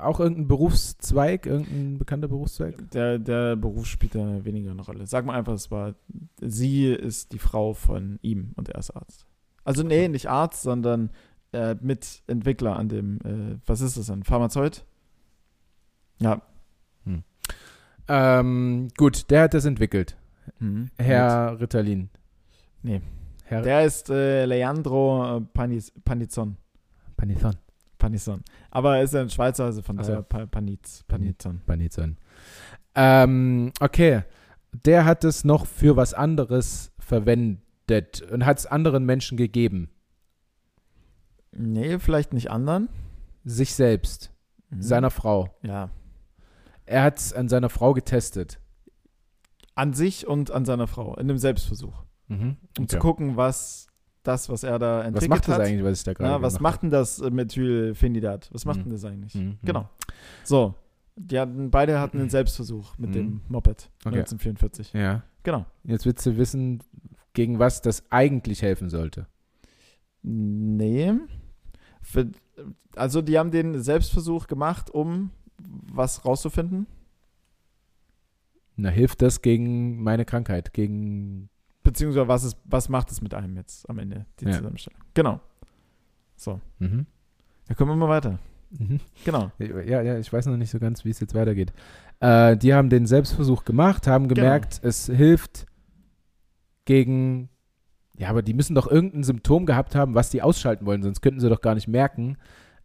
auch 0.00 0.20
irgendein 0.20 0.48
Berufszweig, 0.48 1.46
irgendein 1.46 1.98
bekannter 1.98 2.28
Berufszweig? 2.28 2.90
Der, 2.90 3.18
der 3.18 3.56
Beruf 3.56 3.86
spielt 3.86 4.14
da 4.14 4.44
weniger 4.44 4.70
eine 4.72 4.82
Rolle. 4.82 5.06
Sag 5.06 5.24
mal 5.24 5.38
einfach, 5.38 5.54
es 5.54 5.70
war, 5.70 5.94
sie 6.40 6.86
ist 6.86 7.32
die 7.32 7.38
Frau 7.38 7.74
von 7.74 8.18
ihm 8.22 8.52
und 8.56 8.68
er 8.68 8.78
ist 8.78 8.90
Arzt. 8.90 9.26
Also 9.64 9.82
nee, 9.82 10.08
nicht 10.08 10.28
Arzt, 10.28 10.62
sondern 10.62 11.10
äh, 11.52 11.76
Mitentwickler 11.80 12.76
an 12.76 12.88
dem, 12.88 13.18
äh, 13.24 13.58
was 13.66 13.80
ist 13.80 13.96
das 13.96 14.06
denn, 14.06 14.24
Pharmazeut? 14.24 14.84
Ja. 16.18 16.42
Ähm, 18.08 18.88
gut, 18.96 19.30
der 19.30 19.42
hat 19.42 19.54
das 19.54 19.64
entwickelt. 19.64 20.16
Mhm. 20.58 20.90
Herr 20.98 21.60
Ritalin. 21.60 22.10
Nee. 22.82 23.00
Herr 23.44 23.62
Der 23.62 23.84
ist 23.84 24.10
äh, 24.10 24.44
Leandro 24.44 25.40
Panis, 25.52 25.92
Panizon. 26.04 26.56
Panizon. 27.16 27.54
Panizon. 28.02 28.42
Aber 28.70 28.96
er 28.96 29.04
ist 29.04 29.14
ja 29.14 29.20
ein 29.20 29.30
Schweizer, 29.30 29.64
also 29.64 29.80
von 29.80 29.96
daher 29.96 30.22
pa 30.22 30.46
Paniz, 30.46 31.04
Panizon. 31.06 31.60
Panizon. 31.66 32.16
Ähm, 32.96 33.72
okay. 33.80 34.22
Der 34.84 35.04
hat 35.04 35.22
es 35.24 35.44
noch 35.44 35.66
für 35.66 35.96
was 35.96 36.12
anderes 36.14 36.92
verwendet 36.98 38.22
und 38.32 38.44
hat 38.44 38.58
es 38.58 38.66
anderen 38.66 39.04
Menschen 39.04 39.36
gegeben. 39.38 39.88
Nee, 41.52 41.98
vielleicht 41.98 42.32
nicht 42.32 42.50
anderen. 42.50 42.88
Sich 43.44 43.74
selbst, 43.74 44.32
Mhm. 44.70 44.82
seiner 44.82 45.10
Frau. 45.10 45.54
Ja. 45.62 45.90
Er 46.86 47.02
hat 47.04 47.18
es 47.18 47.32
an 47.32 47.48
seiner 47.48 47.68
Frau 47.68 47.92
getestet. 47.92 48.58
An 49.74 49.92
sich 49.94 50.26
und 50.26 50.50
an 50.50 50.64
seiner 50.64 50.86
Frau, 50.86 51.14
in 51.14 51.28
einem 51.30 51.38
Selbstversuch. 51.38 52.02
Mhm. 52.28 52.56
Um 52.78 52.84
Okay. 52.84 52.86
zu 52.86 52.98
gucken, 52.98 53.36
was 53.36 53.86
das, 54.22 54.48
was 54.48 54.62
er 54.62 54.78
da 54.78 55.02
entwickelt 55.02 55.22
Was 55.22 55.28
macht 55.38 55.48
das 55.48 55.54
hat. 55.56 55.60
eigentlich, 55.62 55.84
was 55.84 55.98
ich 55.98 56.04
da 56.04 56.12
gerade 56.12 56.42
was 56.42 56.60
macht 56.60 56.82
denn 56.82 56.90
das 56.90 57.18
äh, 57.20 57.30
Methylphenidat? 57.30 58.48
Was 58.52 58.64
macht 58.64 58.78
Mhm. 58.78 58.82
denn 58.84 58.92
das 58.92 59.04
eigentlich? 59.04 59.34
Mhm. 59.34 59.58
Genau. 59.64 59.88
So. 60.44 60.74
Die 61.16 61.38
hatten, 61.38 61.70
beide 61.70 62.00
hatten 62.00 62.18
einen 62.20 62.30
Selbstversuch 62.30 62.96
mit 62.98 63.10
Mhm. 63.10 63.14
dem 63.14 63.40
Moped 63.48 63.90
Okay. 64.04 64.16
1944. 64.20 64.92
Ja. 64.94 65.22
Genau. 65.42 65.66
Jetzt 65.84 66.06
willst 66.06 66.24
du 66.24 66.36
wissen, 66.36 66.82
gegen 67.34 67.58
was 67.58 67.82
das 67.82 68.04
eigentlich 68.10 68.62
helfen 68.62 68.88
sollte. 68.90 69.26
Nee. 70.22 71.12
Für, 72.00 72.30
also 72.96 73.22
die 73.22 73.38
haben 73.38 73.50
den 73.50 73.82
Selbstversuch 73.82 74.46
gemacht, 74.46 74.90
um 74.90 75.30
was 75.58 76.24
rauszufinden. 76.24 76.86
Na, 78.76 78.88
hilft 78.88 79.20
das 79.22 79.42
gegen 79.42 80.02
meine 80.02 80.24
Krankheit, 80.24 80.72
gegen 80.72 81.50
Beziehungsweise 81.82 82.28
was, 82.28 82.44
ist, 82.44 82.56
was 82.64 82.88
macht 82.88 83.10
es 83.10 83.20
mit 83.22 83.34
einem 83.34 83.56
jetzt 83.56 83.88
am 83.90 83.98
Ende, 83.98 84.26
die 84.40 84.44
Ja. 84.46 84.52
Zusammenstellung. 84.52 85.00
Genau. 85.14 85.40
So. 86.36 86.60
mhm. 86.78 87.06
Da 87.68 87.74
kommen 87.74 87.90
wir 87.92 87.96
mal 87.96 88.08
weiter. 88.08 88.38
Mhm. 88.70 89.00
Genau. 89.24 89.50
Ja, 89.58 90.00
ja, 90.02 90.18
ich 90.18 90.32
weiß 90.32 90.46
noch 90.46 90.56
nicht 90.56 90.70
so 90.70 90.78
ganz, 90.78 91.04
wie 91.04 91.10
es 91.10 91.20
jetzt 91.20 91.34
weitergeht. 91.34 91.72
Äh, 92.20 92.56
die 92.56 92.72
haben 92.74 92.88
den 92.88 93.06
Selbstversuch 93.06 93.64
gemacht, 93.64 94.06
haben 94.06 94.28
Genau. 94.28 94.40
gemerkt, 94.42 94.80
es 94.82 95.06
hilft 95.06 95.66
gegen. 96.84 97.48
Ja, 98.16 98.28
aber 98.28 98.42
die 98.42 98.54
müssen 98.54 98.74
doch 98.74 98.86
irgendein 98.90 99.24
Symptom 99.24 99.66
gehabt 99.66 99.94
haben, 99.94 100.14
was 100.14 100.30
die 100.30 100.42
ausschalten 100.42 100.86
wollen, 100.86 101.02
sonst 101.02 101.22
könnten 101.22 101.40
sie 101.40 101.48
doch 101.48 101.60
gar 101.62 101.74
nicht 101.74 101.88
merken, 101.88 102.36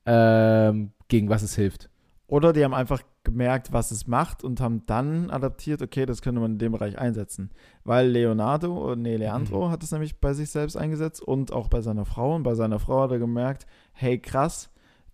ähm, 0.05 0.91
gegen 1.09 1.29
was 1.29 1.41
es 1.43 1.55
hilft. 1.55 1.89
Oder 2.27 2.51
die 2.51 2.63
haben 2.63 2.73
einfach 2.73 3.01
gemerkt, 3.23 3.71
was 3.71 3.91
es 3.91 4.05
macht 4.05 4.43
und 4.43 4.59
haben 4.59 4.85
dann 4.85 5.29
adaptiert, 5.29 5.81
okay, 5.81 6.05
das 6.05 6.21
könnte 6.21 6.41
man 6.41 6.53
in 6.53 6.57
dem 6.59 6.73
Bereich 6.73 6.99
einsetzen. 6.99 7.51
Weil 7.85 8.09
Leonardo, 8.09 8.95
nee, 8.97 9.15
Leandro 9.15 9.69
hat 9.69 9.81
es 9.81 9.91
nämlich 9.93 10.19
bei 10.19 10.33
sich 10.33 10.49
selbst 10.49 10.75
eingesetzt 10.75 11.21
und 11.21 11.53
auch 11.53 11.69
bei 11.69 11.81
seiner 11.81 12.03
Frau. 12.03 12.35
Und 12.35 12.43
bei 12.43 12.53
seiner 12.53 12.79
Frau 12.79 13.01
hat 13.01 13.11
er 13.11 13.19
gemerkt, 13.19 13.65
hey 13.93 14.19
krass, 14.19 14.69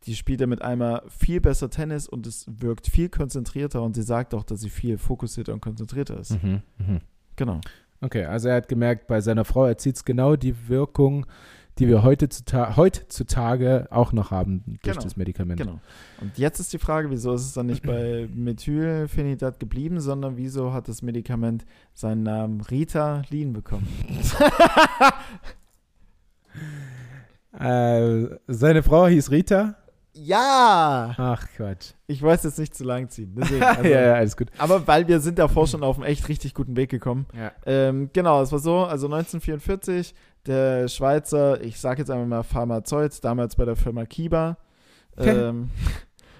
die 0.05 0.15
spielt 0.15 0.41
ja 0.41 0.47
mit 0.47 0.63
einmal 0.63 1.03
viel 1.07 1.39
besser 1.39 1.69
Tennis 1.69 2.07
und 2.07 2.25
es 2.25 2.45
wirkt 2.49 2.87
viel 2.87 3.09
konzentrierter 3.09 3.83
und 3.83 3.95
sie 3.95 4.01
sagt 4.01 4.33
auch, 4.33 4.43
dass 4.43 4.61
sie 4.61 4.69
viel 4.69 4.97
fokussierter 4.97 5.53
und 5.53 5.61
konzentrierter 5.61 6.19
ist. 6.19 6.37
Genau. 7.35 7.61
Okay, 8.01 8.25
also 8.25 8.49
er 8.49 8.55
hat 8.55 8.67
gemerkt, 8.67 9.07
bei 9.07 9.21
seiner 9.21 9.45
Frau 9.45 9.65
erzielt 9.65 9.95
es 9.95 10.03
genau 10.03 10.35
die 10.35 10.67
Wirkung, 10.67 11.25
die 11.79 11.87
wir 11.87 12.03
heute 12.03 12.29
zuta 12.29 12.75
heutzutage 12.77 13.87
auch 13.89 14.13
noch 14.13 14.31
haben 14.31 14.63
durch 14.65 14.81
Genau, 14.95 15.01
das 15.01 15.17
Medikament. 15.17 15.59
Genau. 15.59 15.79
Und 16.21 16.37
jetzt 16.37 16.59
ist 16.59 16.71
die 16.73 16.77
Frage, 16.77 17.09
wieso 17.09 17.33
ist 17.33 17.41
es 17.41 17.53
dann 17.53 17.65
nicht 17.65 17.83
bei 17.83 18.27
Methylphenidat 18.33 19.59
geblieben, 19.59 19.99
sondern 19.99 20.37
wieso 20.37 20.73
hat 20.73 20.87
das 20.87 21.01
Medikament 21.01 21.65
seinen 21.93 22.23
Namen 22.23 22.61
Ritalin 22.61 23.53
bekommen? 23.53 23.87
Äh, 27.59 28.29
seine 28.47 28.81
Frau 28.81 29.07
hieß 29.07 29.29
Rita. 29.29 29.75
Ja! 30.15 31.13
Ach 31.17 31.47
Quatsch. 31.55 31.91
Ich 32.07 32.21
weiß 32.21 32.43
jetzt 32.43 32.59
nicht 32.59 32.75
zu 32.75 32.83
lang 32.83 33.09
ziehen. 33.09 33.33
Deswegen, 33.35 33.63
also, 33.63 33.83
ja, 33.83 34.01
ja, 34.01 34.13
alles 34.13 34.37
gut. 34.37 34.49
Aber 34.57 34.85
weil 34.87 35.07
wir 35.07 35.19
sind 35.19 35.39
davor 35.39 35.67
schon 35.67 35.83
auf 35.83 35.97
einen 35.97 36.05
echt 36.05 36.27
richtig 36.29 36.53
guten 36.53 36.75
Weg 36.75 36.89
gekommen. 36.89 37.25
Ja. 37.35 37.51
Ähm, 37.65 38.09
genau, 38.13 38.41
es 38.41 38.51
war 38.51 38.59
so, 38.59 38.79
also 38.79 39.07
1944, 39.07 40.13
der 40.45 40.87
Schweizer, 40.87 41.61
ich 41.61 41.79
sage 41.79 41.99
jetzt 42.01 42.09
einmal 42.11 42.27
mal 42.27 42.43
Pharmazeut, 42.43 43.23
damals 43.23 43.55
bei 43.55 43.65
der 43.65 43.75
Firma 43.75 44.05
Kiba, 44.05 44.57
ähm, 45.17 45.69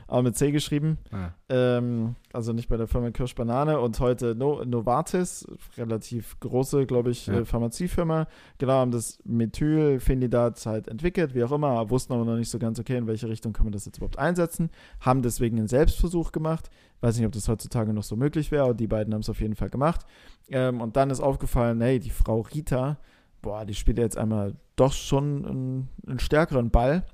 aber 0.08 0.24
mit 0.24 0.36
C 0.36 0.51
geschrieben, 0.51 0.97
Ah. 1.12 1.30
ähm, 1.49 2.16
also 2.34 2.51
nicht 2.54 2.68
bei 2.68 2.78
der 2.78 2.88
Firma 2.88 3.10
Kirsch 3.12 3.34
Banane 3.36 3.80
und 3.80 3.99
heute 3.99 4.36
no 4.36 4.64
Novartis, 4.66 5.47
relativ 5.78 6.39
große, 6.41 6.86
glaube 6.86 7.12
ich, 7.12 7.28
Ja. 7.28 7.39
äh, 7.39 7.45
Pharmaziefirma, 7.45 8.28
genau, 8.58 8.74
haben 8.74 8.91
das 8.91 9.20
Methylphenidat 9.24 10.66
halt 10.66 10.88
entwickelt, 10.88 11.34
wie 11.34 11.43
auch 11.43 11.51
immer, 11.51 11.89
wussten 11.89 12.14
aber 12.14 12.26
noch 12.26 12.36
nicht 12.36 12.49
so 12.49 12.60
ganz, 12.60 12.80
okay, 12.80 12.97
in 12.97 13.08
welche 13.08 13.28
Richtung 13.30 13.54
können 13.54 13.68
wir 13.68 13.72
das 13.74 13.86
jetzt 13.86 13.97
überhaupt 13.97 14.20
einsetzen, 14.20 14.70
haben 14.99 15.22
deswegen 15.22 15.58
einen 15.58 15.68
Selbstversuch 15.68 16.32
gemacht, 16.32 16.70
weiß 17.01 17.18
nicht, 17.18 17.26
ob 17.26 17.32
das 17.32 17.47
heutzutage 17.47 17.93
noch 17.93 18.04
so 18.04 18.16
möglich 18.16 18.51
wäre, 18.51 18.66
aber 18.66 18.74
die 18.74 18.88
beiden 18.88 19.14
haben 19.14 19.22
es 19.22 19.30
auf 19.30 19.41
jeden 19.41 19.56
Fall 19.56 19.70
gemacht. 19.70 20.06
Ähm, 20.49 20.82
und 20.82 20.95
dann 20.95 21.10
ist 21.10 21.22
aufgefallen, 21.22 21.82
hey, 21.82 21.99
die 21.99 22.10
Frau 22.10 22.41
Rita, 22.41 22.97
boah, 23.44 23.66
die 23.66 23.76
spielt 23.76 24.00
jetzt 24.00 24.18
einmal 24.18 24.56
doch 24.76 24.94
schon 24.94 25.46
einen, 25.46 25.89
einen 26.08 26.20
stärkeren 26.20 26.72
Ball 26.72 27.06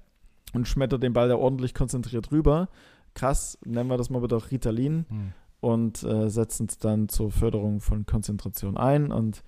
und 0.53 0.65
schmettert 0.67 1.03
den 1.03 1.11
Ball 1.11 1.27
da 1.27 1.35
ordentlich 1.35 1.73
konzentriert 1.73 2.31
rüber. 2.31 2.69
Krass, 3.15 3.57
nennen 3.65 3.89
wir 3.89 3.97
das 3.97 4.09
mal 4.09 4.21
bitte 4.21 4.37
auch 4.37 4.49
Ritalin 4.51 5.05
Hm. 5.09 5.33
und 5.59 6.03
äh, 6.03 6.29
setzen 6.29 6.67
es 6.69 6.77
dann 6.77 7.09
zur 7.09 7.31
Förderung 7.31 7.81
von 7.81 8.05
Konzentration 8.05 8.77
ein. 8.77 9.11
Und 9.11 9.43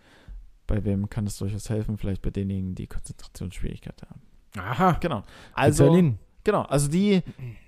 bei 0.67 0.83
wem 0.83 1.09
kann 1.09 1.25
es 1.25 1.37
durchaus 1.37 1.69
helfen? 1.69 1.97
Vielleicht 1.97 2.21
bei 2.21 2.31
denjenigen, 2.31 2.75
die 2.75 2.87
Konzentrationsschwierigkeiten 2.87 4.09
haben. 4.09 4.21
Aha. 4.57 4.97
Genau. 4.99 5.23
Also, 5.53 5.85
Ritalin. 5.85 6.17
genau. 6.43 6.63
Also 6.63 6.89
die 6.89 7.21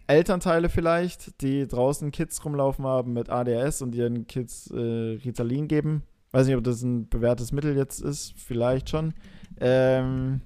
Elternteile 0.08 0.68
vielleicht, 0.70 1.42
die 1.42 1.66
draußen 1.68 2.12
Kids 2.12 2.44
rumlaufen 2.44 2.86
haben 2.86 3.14
mit 3.14 3.30
ADHS 3.30 3.82
und 3.82 3.96
ihren 3.96 4.28
Kids 4.28 4.70
äh, 4.72 4.78
Ritalin 5.24 5.68
geben. 5.68 6.04
Weiß 6.34 6.48
nicht, 6.48 6.56
ob 6.58 6.64
das 6.66 6.82
ein 6.82 7.08
bewährtes 7.08 7.52
Mittel 7.54 7.78
jetzt 7.78 8.00
ist. 8.02 8.34
Vielleicht 8.36 8.90
schon. 8.90 9.14
Ähm, 9.62 10.42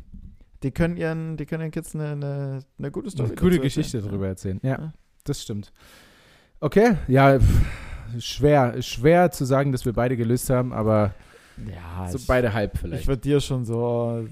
die 0.61 0.71
können 0.71 0.97
ihren, 0.97 1.37
die 1.37 1.45
können 1.45 1.61
ihren 1.63 1.71
Kids 1.71 1.95
eine, 1.95 2.09
eine, 2.11 2.59
eine 2.77 2.91
gute 2.91 3.09
Story 3.09 3.29
Eine 3.29 3.35
coole 3.37 3.59
Geschichte 3.59 3.97
erzählen. 3.97 4.11
darüber 4.11 4.27
erzählen. 4.27 4.59
Ja, 4.63 4.69
Ja. 4.79 4.93
das 5.23 5.41
stimmt. 5.41 5.71
Okay, 6.59 6.97
ja, 7.07 7.39
pff, 7.39 7.65
schwer, 8.19 8.81
schwer 8.81 9.31
zu 9.31 9.45
sagen, 9.45 9.71
dass 9.71 9.85
wir 9.85 9.93
beide 9.93 10.17
gelöst 10.17 10.49
haben, 10.49 10.73
aber 10.73 11.13
Ja, 11.67 12.09
so 12.09 12.17
ich, 12.17 12.27
beide 12.27 12.51
halb 12.53 12.73
ich 12.75 12.79
vielleicht. 12.81 13.07
würde 13.07 13.21
dir 13.21 13.39
schon 13.39 13.63
so 13.63 14.27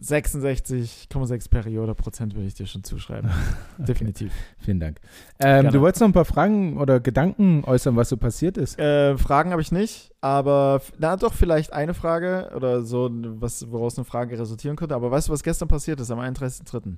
66,6 0.00 1.50
Periode 1.50 1.94
Prozent 1.94 2.34
würde 2.34 2.46
ich 2.46 2.54
dir 2.54 2.66
schon 2.66 2.84
zuschreiben. 2.84 3.30
Definitiv. 3.78 4.32
Vielen 4.58 4.80
Dank. 4.80 5.00
Ähm, 5.38 5.70
du 5.70 5.80
wolltest 5.80 6.00
noch 6.00 6.08
ein 6.08 6.12
paar 6.12 6.24
Fragen 6.24 6.78
oder 6.78 7.00
Gedanken 7.00 7.64
äußern, 7.64 7.96
was 7.96 8.08
so 8.08 8.16
passiert 8.16 8.56
ist. 8.56 8.78
Äh, 8.78 9.18
Fragen 9.18 9.50
habe 9.50 9.62
ich 9.62 9.72
nicht, 9.72 10.12
aber 10.20 10.80
na 10.98 11.16
doch, 11.16 11.34
vielleicht 11.34 11.72
eine 11.72 11.94
Frage 11.94 12.50
oder 12.54 12.82
so, 12.82 13.10
was, 13.12 13.70
woraus 13.70 13.98
eine 13.98 14.04
Frage 14.04 14.38
resultieren 14.38 14.76
könnte. 14.76 14.94
Aber 14.94 15.10
weißt 15.10 15.28
du, 15.28 15.32
was 15.32 15.42
gestern 15.42 15.68
passiert 15.68 16.00
ist, 16.00 16.10
am 16.10 16.20
31.03.? 16.20 16.96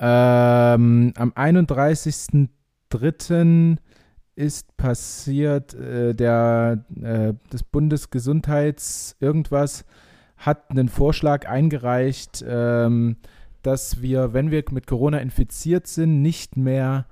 Ähm, 0.00 1.12
am 1.16 1.32
31.03. 1.32 3.78
ist 4.36 4.76
passiert, 4.76 5.74
äh, 5.74 6.14
der, 6.14 6.84
äh, 7.02 7.34
das 7.50 7.64
Bundesgesundheits 7.64 9.16
irgendwas 9.18 9.84
hat 10.38 10.70
einen 10.70 10.88
Vorschlag 10.88 11.48
eingereicht, 11.48 12.44
ähm, 12.46 13.16
dass 13.62 14.00
wir, 14.00 14.32
wenn 14.32 14.50
wir 14.50 14.64
mit 14.70 14.86
Corona 14.86 15.18
infiziert 15.18 15.86
sind, 15.86 16.22
nicht 16.22 16.56
mehr, 16.56 17.06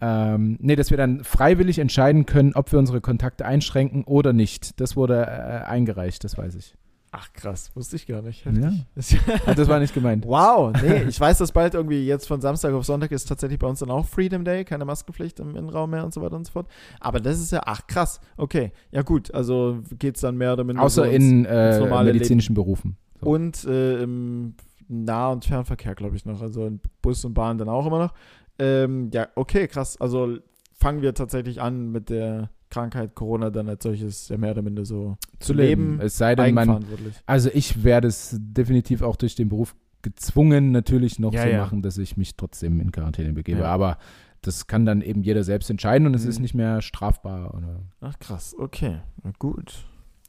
ähm, 0.00 0.58
nee, 0.60 0.76
dass 0.76 0.90
wir 0.90 0.98
dann 0.98 1.24
freiwillig 1.24 1.78
entscheiden 1.78 2.26
können, 2.26 2.52
ob 2.54 2.72
wir 2.72 2.78
unsere 2.78 3.00
Kontakte 3.00 3.46
einschränken 3.46 4.04
oder 4.04 4.32
nicht. 4.32 4.80
Das 4.80 4.96
wurde 4.96 5.22
äh, 5.22 5.64
eingereicht, 5.64 6.24
das 6.24 6.36
weiß 6.36 6.54
ich. 6.56 6.74
Ach 7.18 7.32
krass, 7.32 7.70
wusste 7.74 7.96
ich 7.96 8.06
gar 8.06 8.20
nicht. 8.20 8.44
Ja. 8.44 8.72
Heftig. 8.94 9.20
Das 9.56 9.68
war 9.68 9.78
nicht 9.78 9.94
gemeint. 9.94 10.26
wow, 10.26 10.70
nee, 10.82 11.04
ich 11.08 11.18
weiß, 11.18 11.38
dass 11.38 11.50
bald 11.50 11.72
irgendwie 11.72 12.06
jetzt 12.06 12.28
von 12.28 12.42
Samstag 12.42 12.74
auf 12.74 12.84
Sonntag 12.84 13.10
ist 13.10 13.24
tatsächlich 13.24 13.58
bei 13.58 13.66
uns 13.66 13.78
dann 13.78 13.90
auch 13.90 14.04
Freedom 14.04 14.44
Day, 14.44 14.66
keine 14.66 14.84
Maskenpflicht 14.84 15.40
im 15.40 15.56
Innenraum 15.56 15.90
mehr 15.90 16.04
und 16.04 16.12
so 16.12 16.20
weiter 16.20 16.36
und 16.36 16.46
so 16.46 16.52
fort. 16.52 16.68
Aber 17.00 17.20
das 17.20 17.40
ist 17.40 17.52
ja, 17.52 17.62
ach 17.64 17.86
krass, 17.86 18.20
okay, 18.36 18.70
ja 18.90 19.00
gut, 19.00 19.32
also 19.32 19.78
geht 19.98 20.16
es 20.16 20.20
dann 20.20 20.36
mehr 20.36 20.52
oder 20.52 20.64
minder 20.64 20.82
Außer 20.82 21.10
in 21.10 21.46
äh, 21.46 22.04
medizinischen 22.04 22.54
Berufen. 22.54 22.98
So. 23.20 23.28
Und 23.28 23.64
äh, 23.64 24.02
im 24.02 24.54
Nah- 24.88 25.32
und 25.32 25.46
Fernverkehr, 25.46 25.94
glaube 25.94 26.16
ich, 26.16 26.26
noch. 26.26 26.42
Also 26.42 26.66
in 26.66 26.80
Bus 27.00 27.24
und 27.24 27.32
Bahn 27.32 27.56
dann 27.56 27.70
auch 27.70 27.86
immer 27.86 27.98
noch. 27.98 28.14
Ähm, 28.58 29.10
ja, 29.12 29.28
okay, 29.34 29.68
krass. 29.68 30.00
Also 30.00 30.38
fangen 30.74 31.02
wir 31.02 31.14
tatsächlich 31.14 31.60
an 31.60 31.90
mit 31.90 32.10
der 32.10 32.50
Krankheit 32.76 33.14
Corona 33.14 33.48
dann 33.50 33.68
als 33.70 33.82
solches 33.82 34.28
ja 34.28 34.36
mehr 34.36 34.50
oder 34.50 34.60
minder 34.62 34.84
so 34.84 35.16
zu 35.38 35.54
leben. 35.54 35.98
Es 36.00 36.18
sei 36.18 36.34
denn, 36.34 36.54
man. 36.54 36.84
Also 37.24 37.48
ich 37.54 37.82
werde 37.84 38.08
es 38.08 38.36
definitiv 38.38 39.00
auch 39.02 39.16
durch 39.16 39.34
den 39.34 39.48
Beruf 39.48 39.74
gezwungen, 40.02 40.72
natürlich 40.72 41.18
noch 41.18 41.32
Ja, 41.32 41.42
so 41.42 41.48
ja. 41.48 41.58
machen, 41.62 41.80
dass 41.82 41.96
ich 41.98 42.16
mich 42.18 42.36
trotzdem 42.36 42.78
in 42.80 42.92
Quarantäne 42.92 43.32
begebe. 43.32 43.60
Ja. 43.60 43.66
Aber 43.66 43.96
das 44.42 44.66
kann 44.66 44.84
dann 44.84 45.00
eben 45.00 45.22
jeder 45.22 45.42
selbst 45.42 45.70
entscheiden 45.70 46.06
und 46.06 46.14
es 46.14 46.24
Mhm. 46.24 46.28
ist 46.30 46.38
nicht 46.40 46.54
mehr 46.54 46.82
strafbar 46.82 47.54
oder 47.54 47.80
Ach 48.00 48.18
krass, 48.18 48.54
okay. 48.58 48.98
Na 49.24 49.32
gut. 49.38 49.86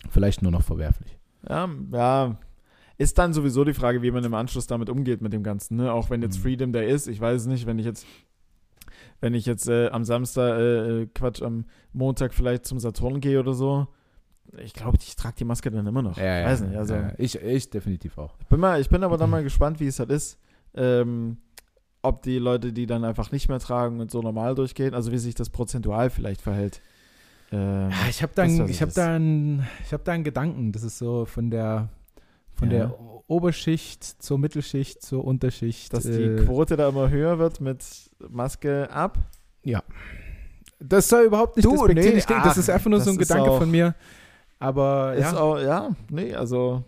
vielleicht 0.10 0.42
nur 0.42 0.52
noch 0.52 0.64
verwerflich. 0.64 1.18
Ja, 1.50 1.68
ja. 1.92 2.38
Ist 3.00 3.18
dann 3.20 3.34
sowieso 3.34 3.64
die 3.66 3.74
Frage, 3.76 4.02
wie 4.02 4.10
man 4.10 4.24
im 4.24 4.34
Anschluss 4.34 4.66
damit 4.68 4.90
umgeht 4.90 5.22
mit 5.22 5.32
dem 5.34 5.44
Ganzen, 5.44 5.76
ne? 5.78 5.92
Auch 5.92 6.10
wenn 6.10 6.22
jetzt 6.24 6.38
Mhm. 6.40 6.42
Freedom 6.44 6.72
Day 6.74 6.90
ist, 6.92 7.08
ich 7.08 7.20
weiß 7.20 7.42
es 7.42 7.48
nicht, 7.48 7.68
wenn 7.68 7.78
ich 7.78 7.86
jetzt, 7.86 8.06
wenn 9.22 9.34
ich 9.34 9.46
jetzt 9.46 9.68
äh, 9.68 9.88
am 9.90 10.04
Samstag, 10.04 10.60
äh, 10.60 11.02
äh, 11.02 11.08
Quatsch, 11.14 11.42
am 11.42 11.66
Montag 11.94 12.34
vielleicht 12.34 12.66
zum 12.66 12.80
Saturn 12.80 13.20
gehe 13.20 13.40
oder 13.40 13.54
so, 13.54 13.88
ich 14.64 14.74
glaube, 14.74 14.98
ich 15.02 15.16
trage 15.16 15.36
die 15.40 15.46
Maske 15.46 15.70
dann 15.72 15.86
immer 15.88 16.02
noch. 16.02 16.18
Ja, 16.18 16.40
ja, 16.40 16.46
weiß 16.46 16.62
nicht, 16.62 16.78
also 16.78 16.94
ja, 16.96 17.12
ich, 17.18 17.36
ich 17.42 17.70
definitiv 17.70 18.18
auch. 18.18 18.36
ich 18.40 18.48
bin, 18.48 18.60
mal, 18.60 18.80
ich 18.80 18.90
bin 18.90 19.04
aber 19.04 19.18
dann 19.18 19.30
mal 19.30 19.44
gespannt, 19.44 19.80
wie 19.80 19.88
es 19.88 20.00
halt 20.00 20.10
ist, 20.12 20.40
ähm, 20.76 21.38
ob 22.02 22.22
die 22.22 22.38
Leute, 22.38 22.72
die 22.72 22.86
dann 22.86 23.04
einfach 23.04 23.32
nicht 23.32 23.50
mehr 23.50 23.60
tragen 23.60 24.00
und 24.00 24.10
so 24.12 24.22
normal 24.22 24.56
durchgehen, 24.56 24.94
also 24.94 25.12
wie 25.12 25.18
sich 25.18 25.36
das 25.36 25.50
prozentual 25.50 26.10
vielleicht 26.10 26.42
verhält. 26.42 26.82
Ähm, 27.52 27.90
ich 28.10 28.22
habe 28.24 28.32
da, 28.36 28.46
ich 28.46 28.82
hab 28.82 28.94
da, 28.94 29.16
einen- 29.16 29.66
ich 29.84 29.92
hab 29.94 30.04
da 30.06 30.12
einen 30.14 30.24
Gedanken. 30.24 30.72
Das 30.72 30.84
ist 30.84 30.98
so 30.98 31.26
von 31.26 31.50
der, 31.50 31.90
von 32.54 32.70
Ja. 32.72 32.78
der 32.88 33.00
Oberschicht 33.28 34.04
zur 34.04 34.38
Mittelschicht 34.40 35.02
zur 35.02 35.24
Unterschicht. 35.26 35.94
dass 35.94 36.04
die 36.04 36.10
äh, 36.24 36.46
Quote 36.46 36.78
da 36.78 36.90
immer 36.90 37.10
höher 37.10 37.40
wird 37.40 37.60
mit 37.62 37.84
Maske 38.30 38.90
ab. 38.90 39.18
das 40.80 41.10
soll 41.10 41.26
überhaupt 41.26 41.58
nicht 41.58 41.66
Du, 41.66 41.72
despektierlich 41.72 42.14
nee, 42.16 42.22
klingen. 42.22 42.44
Das 42.44 42.58
ist 42.58 42.70
einfach 42.70 42.90
nur 42.90 43.02
so 43.02 43.10
ein 43.12 43.18
das 43.18 43.24
ist 43.24 43.30
Gedanke 43.30 43.52
auch- 43.52 43.58
von 43.60 43.70
mir. 43.72 43.96
Aber 44.60 45.14
Ist 45.16 45.34
ja. 45.34 45.40
auch, 45.40 45.60
ja, 45.60 45.92
nee, 46.10 46.34
also 46.34 46.84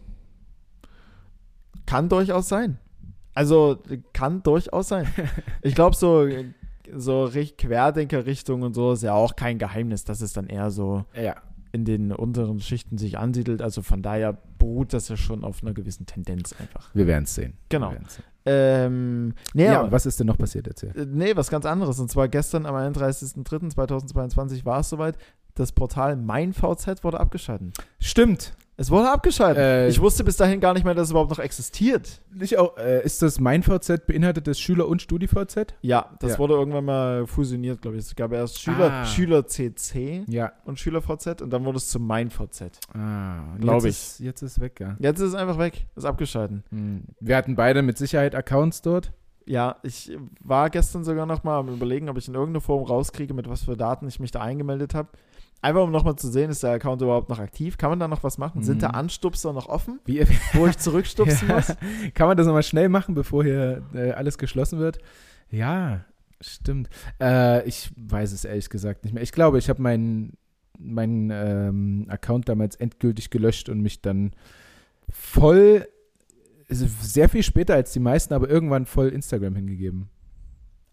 kann 1.86 2.10
durchaus 2.10 2.50
sein. 2.50 2.80
Also 3.34 3.78
kann 4.14 4.42
durchaus 4.44 4.88
sein. 4.90 5.08
Ich 5.62 5.76
glaube, 5.76 5.96
so, 5.96 6.28
so 6.96 7.26
Richt- 7.26 7.58
Querdenker-Richtung 7.58 8.62
und 8.64 8.74
so 8.74 8.94
ist 8.94 9.04
ja 9.04 9.14
auch 9.14 9.36
kein 9.36 9.58
Geheimnis, 9.60 10.04
dass 10.04 10.22
es 10.22 10.34
dann 10.34 10.48
eher 10.48 10.72
so 10.72 11.06
ja. 11.16 11.36
In 11.72 11.86
den 11.86 12.12
unteren 12.12 12.60
Schichten 12.60 12.98
sich 12.98 13.18
ansiedelt. 13.18 13.62
Also 13.62 13.82
von 13.82 14.02
daher 14.02 14.38
beruht 14.58 14.94
das 14.94 15.10
ja 15.10 15.18
schon 15.18 15.44
auf 15.44 15.62
einer 15.62 15.74
gewissen 15.74 16.06
Tendenz 16.06 16.54
einfach. 16.60 16.94
Wir 16.94 17.08
werden 17.08 17.24
es 17.26 17.36
sehen. 17.36 17.54
Genau. 17.70 17.92
Sehen. 17.92 18.06
Ähm, 18.46 19.34
nee, 19.54 19.66
Ja, 19.66 19.82
aber, 19.82 19.92
was 19.92 20.06
ist 20.06 20.20
denn 20.20 20.28
noch 20.28 20.38
passiert? 20.38 20.68
Erzähl. 20.68 20.92
äh, 20.98 21.06
nee, 21.06 21.36
was 21.36 21.50
ganz 21.50 21.66
anderes. 21.66 22.00
Und 22.00 22.10
zwar 22.10 22.28
gestern 22.28 22.66
am 22.66 22.76
31.03.2022 22.76 24.66
war 24.66 24.80
es 24.80 24.90
soweit. 24.90 25.18
Das 25.56 25.72
Portal 25.72 26.16
MeinVZ 26.16 27.04
wurde 27.04 27.20
abgeschaltet. 27.20 27.74
Stimmt. 28.00 28.54
Es 28.80 28.90
wurde 28.90 29.12
abgeschaltet. 29.12 29.62
Äh, 29.62 29.88
ich 29.90 30.00
wusste 30.00 30.24
bis 30.24 30.38
dahin 30.38 30.62
gar 30.62 30.74
nicht 30.74 30.86
mehr, 30.86 30.94
dass 30.96 31.06
es 31.08 31.12
überhaupt 31.12 31.32
noch 31.32 31.40
existiert. 31.40 32.22
Nicht 32.34 32.58
auch, 32.58 32.78
äh, 32.78 33.04
ist 33.04 33.22
das 33.22 33.38
mein 33.40 33.62
VZ 33.62 34.08
beinhaltet 34.08 34.48
das 34.48 34.58
Schüler- 34.58 34.88
und 34.88 35.02
StudiVZ? 35.02 35.76
Ja, 35.82 36.12
das 36.22 36.32
Ja. 36.34 36.40
wurde 36.40 36.54
irgendwann 36.54 36.86
mal 36.86 37.28
fusioniert, 37.28 37.82
glaube 37.82 37.98
ich. 37.98 38.06
Es 38.06 38.16
gab 38.16 38.32
erst 38.32 38.62
Schüler, 38.62 38.90
Ah. 38.92 39.06
Schüler 39.06 39.46
CC 39.46 40.24
Ja. 40.28 40.54
und 40.64 40.80
Schüler 40.80 41.02
VZ 41.02 41.42
und 41.42 41.50
dann 41.52 41.66
wurde 41.66 41.78
es 41.78 41.90
zu 41.90 42.00
mein 42.00 42.30
VZ. 42.30 42.80
Ah, 42.94 43.58
Glaub 43.60 43.84
jetzt 43.84 43.86
ich. 43.86 43.90
Ist, 43.90 44.20
jetzt 44.22 44.42
ist 44.44 44.60
weg, 44.62 44.80
ja. 44.80 44.96
Jetzt 45.00 45.20
ist 45.20 45.28
es 45.30 45.36
einfach 45.36 45.58
weg, 45.60 45.86
ist 45.98 46.06
abgeschaltet. 46.06 46.64
Hm. 46.70 47.04
Wir 47.20 47.36
hatten 47.36 47.56
beide 47.58 47.82
mit 47.82 47.98
Sicherheit 47.98 48.34
Accounts 48.34 48.82
dort. 48.82 49.12
Ja, 49.46 49.78
ich 49.82 50.16
war 50.42 50.70
gestern 50.70 51.04
sogar 51.04 51.26
noch 51.26 51.44
mal 51.44 51.58
am 51.58 51.70
überlegen, 51.70 52.08
ob 52.08 52.18
ich 52.18 52.28
in 52.28 52.36
irgendeiner 52.36 52.62
Form 52.62 52.84
rauskriege, 52.84 53.34
mit 53.34 53.50
was 53.50 53.64
für 53.64 53.76
Daten 53.76 54.08
ich 54.08 54.20
mich 54.20 54.30
da 54.32 54.42
eingemeldet 54.42 54.94
habe. 54.94 55.10
Einfach 55.62 55.84
um 55.84 55.92
nochmal 55.92 56.16
zu 56.16 56.30
sehen, 56.30 56.50
ist 56.50 56.64
der 56.64 56.72
Account 56.72 57.02
überhaupt 57.02 57.28
noch 57.30 57.40
aktiv? 57.40 57.78
Kann 57.78 57.90
man 57.90 58.00
da 58.00 58.08
noch 58.08 58.24
was 58.24 58.38
machen? 58.38 58.64
Sind 58.64 58.78
Mhm. 58.78 58.82
da 58.82 58.88
Anstupser 58.92 59.52
noch 59.52 59.68
offen, 59.68 60.00
Wie, 60.06 60.26
wo 60.54 60.68
ich 60.68 60.78
zurückstupsen 60.78 61.48
Ja. 61.50 61.56
muss? 61.56 61.76
Kann 62.14 62.28
man 62.28 62.38
das 62.38 62.46
nochmal 62.48 62.64
schnell 62.64 62.88
machen, 62.88 63.14
bevor 63.14 63.44
hier 63.44 63.84
äh, 63.94 64.12
alles 64.12 64.38
geschlossen 64.38 64.80
wird? 64.80 65.00
Ja, 65.52 66.06
stimmt. 66.40 66.90
Äh, 67.22 67.68
ich 67.68 67.92
weiß 67.98 68.32
es 68.32 68.46
ehrlich 68.46 68.70
gesagt 68.70 69.04
nicht 69.04 69.14
mehr. 69.14 69.24
Ich 69.24 69.34
glaube, 69.34 69.58
ich 69.58 69.68
habe 69.70 69.82
meinen 69.82 70.34
meinen 70.82 71.30
ähm, 71.30 72.06
Account 72.08 72.48
damals 72.48 72.78
endgültig 72.78 73.30
gelöscht 73.32 73.68
und 73.68 73.82
mich 73.82 74.02
dann 74.02 74.32
voll, 75.10 75.86
sehr 76.70 77.28
viel 77.28 77.44
später 77.44 77.74
als 77.74 77.92
die 77.92 78.00
meisten, 78.00 78.34
aber 78.34 78.50
irgendwann 78.50 78.86
voll 78.86 79.10
Instagram 79.10 79.56
hingegeben. 79.56 80.08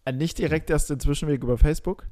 Äh, 0.03 0.11
Nicht 0.11 0.39
direkt 0.39 0.69
erst 0.69 0.89
den 0.89 0.99
Zwischenweg 0.99 1.41
über 1.41 1.57
Facebook? 1.57 2.07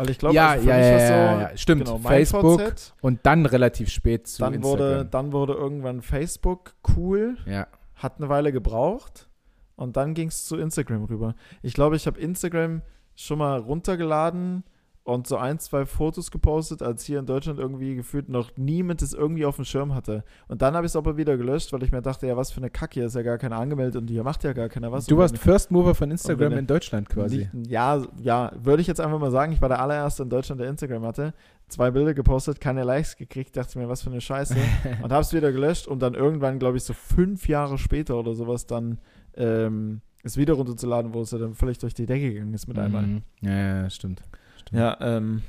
Weil 0.00 0.08
ich 0.08 0.18
glaube, 0.18 0.34
ja, 0.34 0.48
also 0.52 0.66
ja, 0.66 0.78
ja, 0.78 1.06
so, 1.06 1.12
ja, 1.12 1.40
ja, 1.40 1.56
stimmt. 1.58 1.84
genau, 1.84 1.98
Facebook 1.98 2.58
VZ, 2.58 2.94
und 3.02 3.20
dann 3.24 3.44
relativ 3.44 3.90
spät 3.90 4.26
zu 4.26 4.40
dann 4.40 4.62
wurde, 4.62 4.84
Instagram. 4.84 5.10
dann 5.10 5.32
wurde 5.32 5.52
irgendwann 5.52 6.00
Facebook 6.00 6.74
cool, 6.96 7.36
ja. 7.44 7.66
hat 7.96 8.16
eine 8.16 8.30
Weile 8.30 8.50
gebraucht 8.50 9.28
und 9.76 9.98
dann 9.98 10.14
ging 10.14 10.28
es 10.28 10.46
zu 10.46 10.56
Instagram 10.56 11.04
rüber. 11.04 11.34
Ich 11.60 11.74
glaube, 11.74 11.96
ich 11.96 12.06
habe 12.06 12.18
Instagram 12.18 12.80
schon 13.14 13.40
mal 13.40 13.58
runtergeladen 13.58 14.64
und 15.10 15.26
so 15.26 15.36
ein, 15.36 15.58
zwei 15.58 15.86
Fotos 15.86 16.30
gepostet, 16.30 16.82
als 16.82 17.04
hier 17.04 17.18
in 17.18 17.26
Deutschland 17.26 17.58
irgendwie 17.58 17.94
gefühlt 17.94 18.28
noch 18.28 18.50
niemand 18.56 19.02
es 19.02 19.12
irgendwie 19.12 19.44
auf 19.44 19.56
dem 19.56 19.64
Schirm 19.64 19.94
hatte. 19.94 20.24
Und 20.48 20.62
dann 20.62 20.74
habe 20.74 20.86
ich 20.86 20.92
es 20.92 20.96
aber 20.96 21.16
wieder 21.16 21.36
gelöscht, 21.36 21.72
weil 21.72 21.82
ich 21.82 21.92
mir 21.92 22.02
dachte, 22.02 22.26
ja, 22.26 22.36
was 22.36 22.50
für 22.50 22.58
eine 22.58 22.70
Kacke, 22.70 22.94
hier 22.94 23.06
ist 23.06 23.14
ja 23.14 23.22
gar 23.22 23.38
keiner 23.38 23.56
angemeldet 23.56 23.96
und 23.96 24.08
hier 24.08 24.22
macht 24.22 24.44
ja 24.44 24.52
gar 24.52 24.68
keiner 24.68 24.92
was. 24.92 25.06
Du 25.06 25.16
warst 25.16 25.36
First 25.38 25.70
Mover 25.70 25.94
von 25.94 26.10
Instagram 26.10 26.52
in 26.52 26.66
Deutschland 26.66 27.08
quasi. 27.08 27.48
Nicht, 27.52 27.70
ja, 27.70 28.02
ja, 28.22 28.52
würde 28.62 28.82
ich 28.82 28.88
jetzt 28.88 29.00
einfach 29.00 29.18
mal 29.18 29.30
sagen, 29.30 29.52
ich 29.52 29.60
war 29.60 29.68
der 29.68 29.80
allererste 29.80 30.22
in 30.22 30.30
Deutschland, 30.30 30.60
der 30.60 30.68
Instagram 30.68 31.04
hatte. 31.04 31.34
Zwei 31.68 31.90
Bilder 31.90 32.14
gepostet, 32.14 32.60
keine 32.60 32.82
Likes 32.82 33.16
gekriegt, 33.16 33.56
dachte 33.56 33.78
mir, 33.78 33.88
was 33.88 34.02
für 34.02 34.10
eine 34.10 34.20
Scheiße. 34.20 34.56
und 35.02 35.12
habe 35.12 35.22
es 35.22 35.32
wieder 35.32 35.52
gelöscht 35.52 35.86
und 35.86 36.00
dann 36.00 36.14
irgendwann, 36.14 36.58
glaube 36.58 36.76
ich, 36.76 36.84
so 36.84 36.92
fünf 36.92 37.48
Jahre 37.48 37.78
später 37.78 38.16
oder 38.16 38.34
sowas, 38.34 38.66
dann 38.66 38.98
ähm, 39.36 40.00
es 40.22 40.36
wieder 40.36 40.54
runterzuladen, 40.54 41.14
wo 41.14 41.22
es 41.22 41.30
ja 41.30 41.38
dann 41.38 41.54
völlig 41.54 41.78
durch 41.78 41.94
die 41.94 42.06
Decke 42.06 42.32
gegangen 42.32 42.54
ist 42.54 42.66
mit 42.66 42.78
einmal. 42.78 43.06
Mhm. 43.06 43.22
Ja, 43.40 43.82
ja, 43.82 43.90
stimmt. 43.90 44.22
Ja, 44.72 44.96
ähm, 45.00 45.42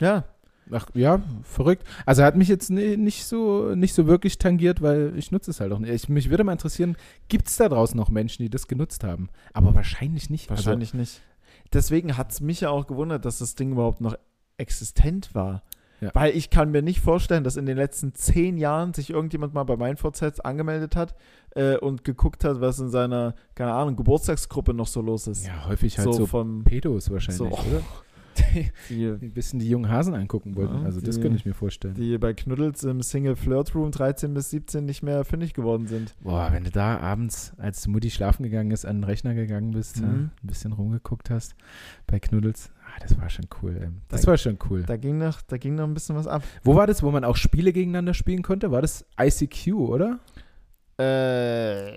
ja, 0.00 0.24
Ach 0.70 0.86
ja, 0.94 1.20
verrückt. 1.42 1.84
Also 2.06 2.22
hat 2.22 2.36
mich 2.36 2.48
jetzt 2.48 2.70
ni- 2.70 2.96
nicht 2.96 3.24
so, 3.26 3.74
nicht 3.74 3.92
so 3.94 4.06
wirklich 4.06 4.38
tangiert, 4.38 4.80
weil 4.80 5.12
ich 5.16 5.30
nutze 5.32 5.50
es 5.50 5.60
halt 5.60 5.72
auch 5.72 5.78
nicht. 5.80 5.90
Ich, 5.92 6.08
mich 6.08 6.30
würde 6.30 6.44
mal 6.44 6.52
interessieren, 6.52 6.96
gibt 7.28 7.48
es 7.48 7.56
da 7.56 7.68
draußen 7.68 7.96
noch 7.96 8.08
Menschen, 8.10 8.42
die 8.44 8.48
das 8.48 8.68
genutzt 8.68 9.04
haben? 9.04 9.28
Aber 9.52 9.74
wahrscheinlich 9.74 10.30
nicht. 10.30 10.48
wahrscheinlich 10.48 10.94
nicht. 10.94 11.20
Deswegen 11.74 12.16
hat 12.16 12.32
es 12.32 12.40
mich 12.40 12.60
ja 12.62 12.70
auch 12.70 12.86
gewundert, 12.86 13.24
dass 13.26 13.38
das 13.38 13.54
Ding 13.56 13.72
überhaupt 13.72 14.00
noch 14.00 14.14
existent 14.56 15.34
war. 15.34 15.62
Ja. 16.00 16.10
Weil 16.14 16.34
ich 16.34 16.48
kann 16.48 16.70
mir 16.70 16.80
nicht 16.82 17.00
vorstellen, 17.00 17.44
dass 17.44 17.56
in 17.56 17.66
den 17.66 17.76
letzten 17.76 18.14
zehn 18.14 18.56
Jahren 18.56 18.94
sich 18.94 19.10
irgendjemand 19.10 19.54
mal 19.54 19.64
bei 19.64 19.76
MeinVZ 19.76 20.40
angemeldet 20.40 20.96
hat 20.96 21.14
äh, 21.54 21.76
und 21.76 22.02
geguckt 22.04 22.44
hat, 22.44 22.60
was 22.60 22.78
in 22.78 22.88
seiner, 22.88 23.34
keine 23.54 23.72
Ahnung, 23.74 23.96
Geburtstagsgruppe 23.96 24.74
noch 24.74 24.86
so 24.88 25.00
los 25.02 25.28
Also, 25.28 25.40
ist. 25.42 25.46
ja, 25.48 25.66
häufig 25.66 25.98
halt 25.98 26.06
so, 26.06 26.12
so 26.12 26.26
vom 26.26 26.64
Pedos 26.64 27.10
wahrscheinlich, 27.10 27.38
So. 27.38 27.46
oder? 27.46 27.82
die, 28.90 29.06
ein 29.06 29.32
bisschen 29.32 29.58
die 29.58 29.68
jungen 29.68 29.90
Hasen 29.90 30.14
angucken 30.14 30.56
wollten. 30.56 30.78
Ja, 30.80 30.82
also 30.84 31.00
das 31.00 31.16
die- 31.16 31.20
könnte 31.22 31.36
ich 31.36 31.44
mir 31.46 31.54
vorstellen. 31.54 31.94
die 31.94 32.16
bei 32.18 32.32
Knuddels 32.34 32.84
im 32.84 33.02
Single 33.02 33.36
Flirt 33.36 33.74
Room 33.74 33.90
13 33.90 34.34
bis 34.34 34.50
17 34.50 34.84
nicht 34.84 35.02
mehr 35.02 35.24
fündig 35.24 35.54
geworden 35.54 35.86
sind. 35.86 36.14
Boah, 36.20 36.48
wenn 36.52 36.64
du 36.64 36.70
da 36.70 36.98
abends, 36.98 37.52
als 37.58 37.86
Mutti 37.88 38.10
schlafen 38.10 38.42
gegangen 38.42 38.70
ist, 38.70 38.84
an 38.84 38.96
den 38.98 39.04
Rechner 39.04 39.34
gegangen 39.34 39.70
bist, 39.72 39.98
Mhm. 40.00 40.04
ja, 40.04 40.08
ein 40.12 40.30
bisschen 40.42 40.72
rumgeguckt 40.72 41.30
hast 41.30 41.54
bei 42.06 42.18
Knuddels. 42.20 42.70
Ah, 42.86 42.98
das 43.00 43.18
war 43.18 43.30
schon 43.30 43.46
cool. 43.62 43.76
Ey. 43.80 43.88
Das 44.08 44.22
Da- 44.22 44.26
war 44.28 44.36
schon 44.36 44.58
cool. 44.70 44.82
Da 44.82 44.96
ging 44.96 45.16
noch, 45.18 45.40
da 45.42 45.56
ging 45.56 45.74
noch 45.76 45.84
ein 45.84 45.94
bisschen 45.94 46.14
was 46.16 46.26
ab. 46.26 46.42
Wo 46.62 46.74
war 46.74 46.86
das, 46.86 47.02
wo 47.02 47.10
man 47.10 47.24
auch 47.24 47.36
Spiele 47.36 47.72
gegeneinander 47.72 48.12
spielen 48.14 48.42
konnte? 48.42 48.70
War 48.70 48.82
das 48.82 49.06
ICQ, 49.18 49.72
oder? 49.88 50.18
Äh, 50.98 51.96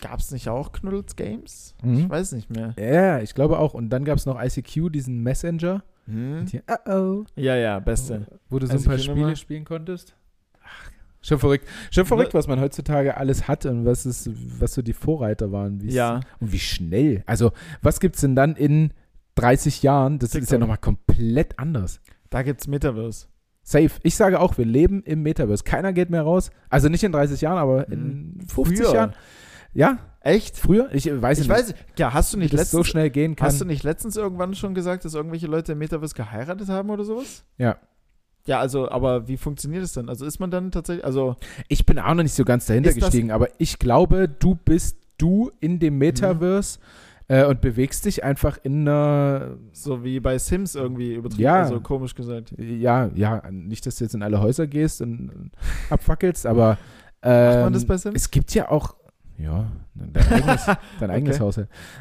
gab 0.00 0.20
es 0.20 0.30
nicht 0.32 0.48
auch 0.48 0.72
Knuddels 0.72 1.16
Games? 1.16 1.74
Mhm. 1.82 1.98
Ich 2.00 2.08
weiß 2.10 2.32
nicht 2.32 2.50
mehr. 2.50 2.74
Ja, 2.78 3.20
ich 3.20 3.34
glaube 3.34 3.58
auch. 3.58 3.74
Und 3.74 3.90
dann 3.90 4.04
gab 4.04 4.18
es 4.18 4.26
noch 4.26 4.40
ICQ, 4.40 4.90
diesen 4.92 5.22
Messenger. 5.22 5.82
Hm? 6.06 6.38
Und 6.40 6.50
hier, 6.50 6.62
uh-oh. 6.70 7.24
Ja, 7.36 7.56
ja, 7.56 7.78
beste. 7.80 8.26
Wo 8.48 8.58
du 8.58 8.66
so 8.66 8.74
ein 8.74 8.82
paar 8.84 8.98
Spiele 8.98 9.34
spielen 9.36 9.64
konntest. 9.64 10.14
Ach, 10.62 10.90
schon 11.20 11.38
verrückt. 11.38 11.66
Schon 11.90 12.06
verrückt, 12.06 12.32
was 12.34 12.46
man 12.46 12.60
heutzutage 12.60 13.16
alles 13.16 13.48
hat 13.48 13.66
und 13.66 13.84
was, 13.84 14.04
es, 14.06 14.30
was 14.60 14.74
so 14.74 14.82
die 14.82 14.92
Vorreiter 14.92 15.50
waren. 15.52 15.80
Ja, 15.88 16.20
Und 16.40 16.52
wie 16.52 16.58
schnell. 16.60 17.22
Also, 17.26 17.52
was 17.82 17.98
gibt 18.00 18.14
es 18.16 18.20
denn 18.20 18.36
dann 18.36 18.54
in 18.56 18.92
30 19.34 19.82
Jahren? 19.82 20.18
Das 20.18 20.28
ist 20.30 20.34
ja 20.34 20.40
TikTok. 20.40 20.60
nochmal 20.60 20.78
komplett 20.78 21.58
anders. 21.58 22.00
da 22.30 22.42
gibt's 22.42 22.66
Metaverse. 22.68 23.26
Safe. 23.62 23.90
Ich 24.04 24.14
sage 24.14 24.38
auch, 24.38 24.56
wir 24.58 24.64
leben 24.64 25.02
im 25.02 25.22
Metaverse. 25.22 25.64
Keiner 25.64 25.92
geht 25.92 26.08
mehr 26.08 26.22
raus. 26.22 26.50
Also 26.70 26.88
nicht 26.88 27.02
in 27.02 27.10
30 27.10 27.40
Jahren, 27.40 27.58
aber 27.58 27.88
in 27.88 28.38
50 28.46 28.78
Mhm. 28.78 28.84
Früher. 28.84 28.94
Jahren. 28.94 29.12
Ja, 29.76 29.98
Echt? 30.20 30.56
früher? 30.56 30.88
Ich 30.92 31.06
äh, 31.08 31.20
weiß 31.22 31.38
Ich 31.38 31.48
nicht, 31.48 31.56
weiß, 31.56 31.74
ja, 31.98 32.12
hast 32.14 32.32
du 32.34 32.38
nicht 32.38 32.52
das 32.54 32.70
so 32.70 32.78
letztens, 32.78 32.90
schnell 32.90 33.10
gehen 33.10 33.36
kann. 33.36 33.46
hast 33.46 33.60
du 33.60 33.64
nicht 33.64 33.84
letztens 33.84 34.16
irgendwann 34.16 34.54
schon 34.54 34.74
gesagt, 34.74 35.04
dass 35.04 35.14
irgendwelche 35.14 35.46
Leute 35.46 35.72
im 35.72 35.78
Metaverse 35.78 36.14
geheiratet 36.14 36.68
haben 36.68 36.90
oder 36.90 37.04
sowas? 37.04 37.44
Ja. 37.58 37.76
Ja, 38.46 38.60
also, 38.60 38.88
aber 38.90 39.26
wie 39.28 39.36
funktioniert 39.36 39.82
es 39.82 39.92
denn? 39.92 40.08
Also 40.08 40.24
ist 40.24 40.38
man 40.38 40.50
dann 40.52 40.70
tatsächlich, 40.70 41.04
also, 41.04 41.34
Ich 41.68 41.84
bin 41.84 41.98
auch 41.98 42.14
noch 42.14 42.22
nicht 42.22 42.34
so 42.34 42.44
ganz 42.44 42.66
dahinter 42.66 42.90
das- 42.90 42.98
gestiegen, 42.98 43.30
aber 43.32 43.48
ich 43.58 43.78
glaube, 43.78 44.28
du 44.28 44.54
bist 44.54 44.96
du 45.18 45.50
in 45.60 45.78
dem 45.80 45.98
Metaverse 45.98 46.78
äh, 47.28 47.44
und 47.44 47.60
bewegst 47.60 48.04
dich 48.04 48.22
einfach 48.22 48.58
in 48.62 48.82
einer, 48.88 49.56
so 49.72 50.04
wie 50.04 50.20
bei 50.20 50.38
Sims 50.38 50.74
irgendwie 50.76 51.14
übertrieben, 51.14 51.42
Ja. 51.42 51.62
also 51.62 51.80
komisch 51.80 52.14
gesagt. 52.14 52.54
ja, 52.56 53.10
ja, 53.14 53.42
nicht, 53.50 53.84
dass 53.86 53.96
du 53.96 54.04
jetzt 54.04 54.14
in 54.14 54.22
alle 54.22 54.40
Häuser 54.40 54.66
gehst 54.68 55.02
und 55.02 55.50
abfackelst, 55.90 56.46
aber 56.46 56.68
Macht 56.68 56.78
ähm, 57.22 57.60
man 57.62 57.72
das 57.72 57.84
bei 57.84 57.96
Sims? 57.96 58.14
es 58.14 58.30
gibt 58.30 58.54
ja 58.54 58.70
auch, 58.70 58.94
ja, 59.38 59.70
dein 59.94 60.16
eigenes, 60.32 60.66
dein 61.00 61.10
eigenes 61.10 61.36
Okay. 61.40 61.44
Haus. 61.44 61.60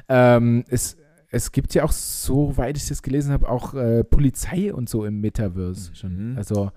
Ähm, 0.10 0.64
es, 0.70 0.98
es 1.32 1.52
gibt 1.52 1.74
ja 1.74 1.84
auch, 1.84 1.92
soweit 1.92 2.78
ich 2.78 2.88
das 2.88 3.02
gelesen 3.02 3.32
habe, 3.34 3.50
auch 3.50 3.74
äh, 3.74 4.04
Polizei 4.04 4.74
und 4.74 4.90
so 4.90 5.06
im 5.06 5.20
Metaverse. 5.22 5.92
Mhm. 6.08 6.36
Also 6.38 6.72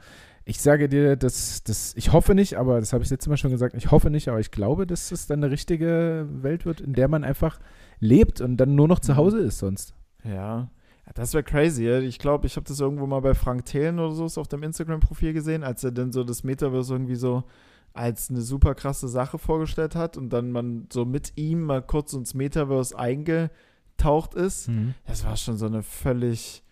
ich 0.44 0.60
sage 0.60 0.88
dir, 0.88 1.16
dass 1.16 1.62
das, 1.62 1.92
ich 1.96 2.12
hoffe 2.12 2.34
nicht, 2.34 2.54
aber 2.56 2.80
das 2.80 2.92
habe 2.92 3.04
ich 3.04 3.10
letztes 3.10 3.28
Mal 3.28 3.36
schon 3.36 3.50
gesagt, 3.50 3.74
ich 3.74 3.90
hoffe 3.90 4.10
nicht, 4.10 4.28
aber 4.28 4.40
ich 4.40 4.50
glaube, 4.50 4.86
dass 4.86 5.12
es 5.12 5.26
dann 5.26 5.44
eine 5.44 5.52
richtige 5.52 6.26
Welt 6.30 6.64
wird, 6.64 6.80
in 6.80 6.94
der 6.94 7.08
man 7.08 7.22
einfach 7.22 7.60
lebt 8.00 8.40
und 8.40 8.56
dann 8.56 8.74
nur 8.74 8.88
noch 8.88 9.00
zu 9.00 9.12
Mhm. 9.12 9.16
Hause 9.16 9.38
ist 9.40 9.58
sonst. 9.58 9.94
Ja. 10.24 10.70
Das 11.14 11.32
wäre 11.32 11.42
crazy. 11.42 11.88
Ich 11.88 12.18
glaube, 12.18 12.46
ich 12.46 12.56
habe 12.56 12.66
das 12.66 12.80
irgendwo 12.80 13.06
mal 13.06 13.20
bei 13.20 13.34
Frank 13.34 13.64
Thelen 13.64 13.98
oder 13.98 14.12
so 14.12 14.40
auf 14.40 14.48
dem 14.48 14.62
Instagram-Profil 14.62 15.32
gesehen, 15.32 15.64
als 15.64 15.82
er 15.82 15.90
dann 15.90 16.12
so 16.12 16.22
das 16.22 16.44
Metaverse 16.44 16.92
irgendwie 16.94 17.14
so 17.14 17.44
als 17.92 18.30
eine 18.30 18.42
super 18.42 18.74
krasse 18.74 19.08
Sache 19.08 19.38
vorgestellt 19.38 19.94
hat 19.94 20.16
und 20.16 20.30
dann 20.30 20.52
man 20.52 20.86
so 20.92 21.04
mit 21.04 21.32
ihm 21.36 21.62
mal 21.62 21.82
kurz 21.82 22.12
ins 22.12 22.34
Metaverse 22.34 22.96
eingetaucht 22.98 24.34
ist. 24.34 24.68
Das 25.06 25.24
war 25.24 25.36
schon 25.36 25.56
so 25.56 25.66
eine 25.66 25.82
völlig, 25.82 26.62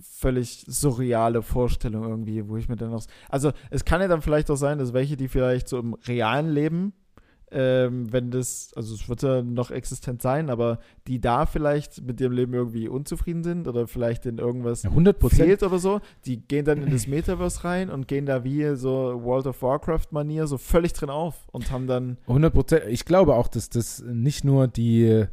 völlig 0.00 0.64
surreale 0.68 1.42
Vorstellung 1.42 2.04
irgendwie, 2.04 2.48
wo 2.48 2.56
ich 2.56 2.68
mir 2.68 2.76
dann 2.76 2.90
noch. 2.90 3.04
Also, 3.28 3.52
es 3.70 3.84
kann 3.84 4.00
ja 4.00 4.08
dann 4.08 4.22
vielleicht 4.22 4.50
auch 4.50 4.56
sein, 4.56 4.78
dass 4.78 4.92
welche, 4.92 5.16
die 5.16 5.28
vielleicht 5.28 5.68
so 5.68 5.78
im 5.78 5.94
realen 5.94 6.50
Leben, 6.50 6.92
ähm, 7.50 8.12
wenn 8.12 8.30
das, 8.30 8.72
also 8.76 8.94
es 8.94 9.08
wird 9.08 9.22
ja 9.22 9.42
noch 9.42 9.70
existent 9.70 10.20
sein, 10.22 10.50
aber 10.50 10.78
die 11.06 11.20
da 11.20 11.46
vielleicht 11.46 12.02
mit 12.06 12.20
ihrem 12.20 12.32
Leben 12.32 12.52
irgendwie 12.54 12.88
unzufrieden 12.88 13.42
sind 13.42 13.66
oder 13.68 13.86
vielleicht 13.86 14.26
in 14.26 14.38
irgendwas 14.38 14.82
Ja, 14.82 14.90
100 14.90 15.18
Prozent. 15.18 15.42
fehlt 15.42 15.62
oder 15.62 15.78
so, 15.78 16.00
die 16.26 16.40
gehen 16.46 16.64
dann 16.64 16.82
in 16.82 16.90
das 16.90 17.06
Metaverse 17.06 17.64
rein 17.64 17.90
und 17.90 18.08
gehen 18.08 18.26
da 18.26 18.44
wie 18.44 18.76
so 18.76 19.20
World 19.22 19.46
of 19.46 19.62
Warcraft-Manier 19.62 20.46
so 20.46 20.58
völlig 20.58 20.92
drin 20.92 21.10
auf 21.10 21.46
und 21.52 21.70
haben 21.70 21.86
dann. 21.86 22.18
100 22.26 22.52
Prozent. 22.52 22.82
Ich 22.88 23.04
glaube 23.04 23.34
auch, 23.34 23.48
dass 23.48 23.70
das 23.70 24.02
nicht 24.06 24.44
nur 24.44 24.68
die, 24.68 25.24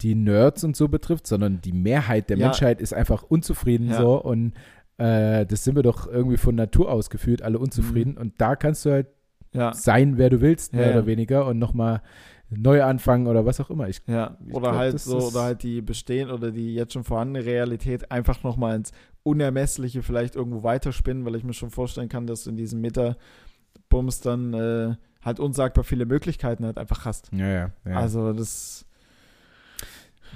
die 0.00 0.14
Nerds 0.14 0.64
und 0.64 0.76
so 0.76 0.88
betrifft, 0.88 1.26
sondern 1.26 1.60
die 1.60 1.72
Mehrheit 1.72 2.28
der 2.30 2.36
Ja. 2.38 2.46
Menschheit 2.46 2.80
ist 2.80 2.92
einfach 2.92 3.22
unzufrieden 3.22 3.88
Ja. 3.88 3.98
so 4.00 4.20
und 4.22 4.52
äh, 4.98 5.46
das 5.46 5.64
sind 5.64 5.74
wir 5.76 5.82
doch 5.82 6.06
irgendwie 6.06 6.36
von 6.36 6.54
Natur 6.54 6.90
aus 6.92 7.08
gefühlt 7.08 7.40
alle 7.42 7.58
unzufrieden 7.58 8.18
und 8.18 8.34
da 8.38 8.56
kannst 8.56 8.84
du 8.84 8.90
halt 8.90 9.06
Ja. 9.52 9.72
sein, 9.74 10.18
wer 10.18 10.30
du 10.30 10.40
willst, 10.40 10.72
mehr 10.72 10.82
Ja, 10.82 10.90
ja. 10.90 10.96
oder 10.98 11.06
weniger 11.06 11.46
und 11.46 11.58
nochmal 11.58 12.02
Neuanfang 12.50 13.26
oder 13.26 13.46
was 13.46 13.60
auch 13.60 13.70
immer. 13.70 13.88
Ich, 13.88 14.02
Ja, 14.06 14.36
Ich 14.46 14.54
oder 14.54 14.68
glaub, 14.70 14.76
halt 14.76 15.00
so, 15.00 15.18
oder 15.18 15.42
halt 15.42 15.62
die 15.62 15.80
bestehen 15.80 16.30
oder 16.30 16.50
die 16.50 16.74
jetzt 16.74 16.92
schon 16.92 17.04
vorhandene 17.04 17.44
Realität 17.44 18.10
einfach 18.10 18.42
nochmal 18.42 18.76
ins 18.76 18.92
Unermessliche 19.22 20.02
vielleicht 20.02 20.34
irgendwo 20.36 20.62
weiterspinnen, 20.62 21.24
weil 21.24 21.36
ich 21.36 21.44
mir 21.44 21.54
schon 21.54 21.70
vorstellen 21.70 22.08
kann, 22.08 22.26
dass 22.26 22.44
du 22.44 22.50
in 22.50 22.56
diesem 22.56 22.80
Meta-Bums 22.80 24.20
dann 24.20 24.52
äh, 24.54 24.94
halt 25.22 25.40
unsagbar 25.40 25.84
viele 25.84 26.04
Möglichkeiten 26.06 26.64
halt 26.64 26.78
einfach 26.78 27.04
hast. 27.04 27.30
ja, 27.32 27.48
ja. 27.48 27.70
ja. 27.86 27.96
Also 27.96 28.32
das, 28.32 28.84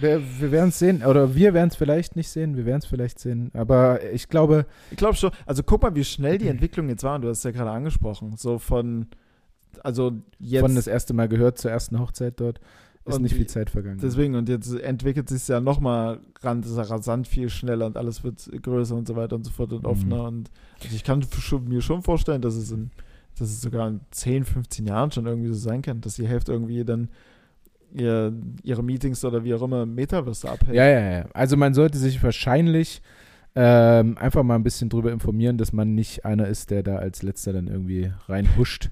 wir, 0.01 0.21
wir 0.41 0.51
werden 0.53 0.69
es 0.71 0.79
sehen, 0.79 1.03
oder 1.05 1.35
wir 1.35 1.55
werden 1.55 1.69
es 1.69 1.77
vielleicht 1.77 2.17
nicht 2.17 2.29
sehen, 2.29 2.57
wir 2.57 2.67
werden 2.67 2.79
es 2.81 2.87
vielleicht 2.87 3.19
sehen, 3.19 3.51
aber 3.55 4.03
ich 4.13 4.29
glaube, 4.29 4.67
ich 4.91 4.97
glaube 4.97 5.15
schon, 5.15 5.31
also 5.47 5.63
guck 5.63 5.83
mal, 5.83 5.95
wie 5.95 6.05
schnell 6.05 6.39
die 6.39 6.49
Entwicklung 6.49 6.89
jetzt 6.89 7.03
war, 7.05 7.17
und 7.17 7.23
du 7.23 7.29
hast 7.29 7.39
es 7.39 7.45
ja 7.45 7.51
gerade 7.51 7.71
angesprochen, 7.71 8.35
so 8.37 8.59
von, 8.59 9.07
also 9.83 10.13
jetzt, 10.39 10.63
von 10.63 10.75
das 10.75 10.87
erste 10.87 11.15
Mal 11.15 11.29
gehört 11.29 11.59
zur 11.59 11.71
ersten 11.71 11.99
Hochzeit 11.99 12.41
dort, 12.41 12.61
ist 13.05 13.21
nicht 13.21 13.35
viel 13.37 13.47
Zeit 13.47 13.71
vergangen. 13.71 14.01
deswegen, 14.03 14.35
und 14.35 14.49
jetzt 14.49 14.75
entwickelt 14.75 15.29
sich 15.29 15.47
ja 15.47 15.61
nochmal 15.61 16.19
rasant 16.43 17.29
viel 17.29 17.49
schneller 17.49 17.87
und 17.87 17.97
alles 17.97 18.25
wird 18.25 18.51
größer 18.63 18.97
und 18.97 19.07
so 19.07 19.15
weiter 19.15 19.37
und 19.37 19.45
so 19.45 19.53
fort 19.53 19.73
und 19.73 19.85
Mhm. 19.85 19.89
offener 19.89 20.25
und 20.25 20.51
also 20.83 20.95
ich 20.97 21.05
kann 21.05 21.25
mir 21.69 21.81
schon 21.83 22.03
vorstellen, 22.03 22.43
dass 22.43 22.57
es 22.57 22.73
in, 22.73 22.91
dass 23.39 23.49
es 23.49 23.61
sogar 23.61 23.87
in 23.87 24.01
10, 24.11 24.45
15 24.45 24.87
Jahren 24.87 25.13
schon 25.13 25.27
irgendwie 25.27 25.49
so 25.49 25.55
sein 25.55 25.83
kann, 25.83 26.01
dass 26.01 26.17
die 26.17 26.27
Hälfte 26.27 26.53
irgendwie 26.53 26.85
dann 26.85 27.09
ihr, 27.95 28.33
ihre 28.63 28.83
Meetings 28.83 29.25
oder 29.25 29.45
wie 29.45 29.55
auch 29.55 29.63
immer 29.63 29.83
im 29.85 29.95
Metaverse 29.95 30.49
abhält. 30.51 30.77
Ja, 30.77 30.87
ja, 30.87 31.01
ja. 31.19 31.25
Also 31.35 31.57
man 31.57 31.75
sollte 31.75 31.99
sich 31.99 32.23
wahrscheinlich 32.23 33.01
ähm, 33.55 34.19
einfach 34.19 34.43
mal 34.43 34.55
ein 34.57 34.63
bisschen 34.63 34.89
drüber 34.91 35.13
informieren, 35.13 35.57
dass 35.59 35.73
man 35.73 35.95
nicht 35.95 36.25
einer 36.25 36.47
ist, 36.47 36.71
der 36.71 36.83
da 36.83 36.97
als 36.97 37.23
letzter 37.23 37.53
dann 37.55 37.69
irgendwie 37.69 38.13
reinhuscht, 38.29 38.91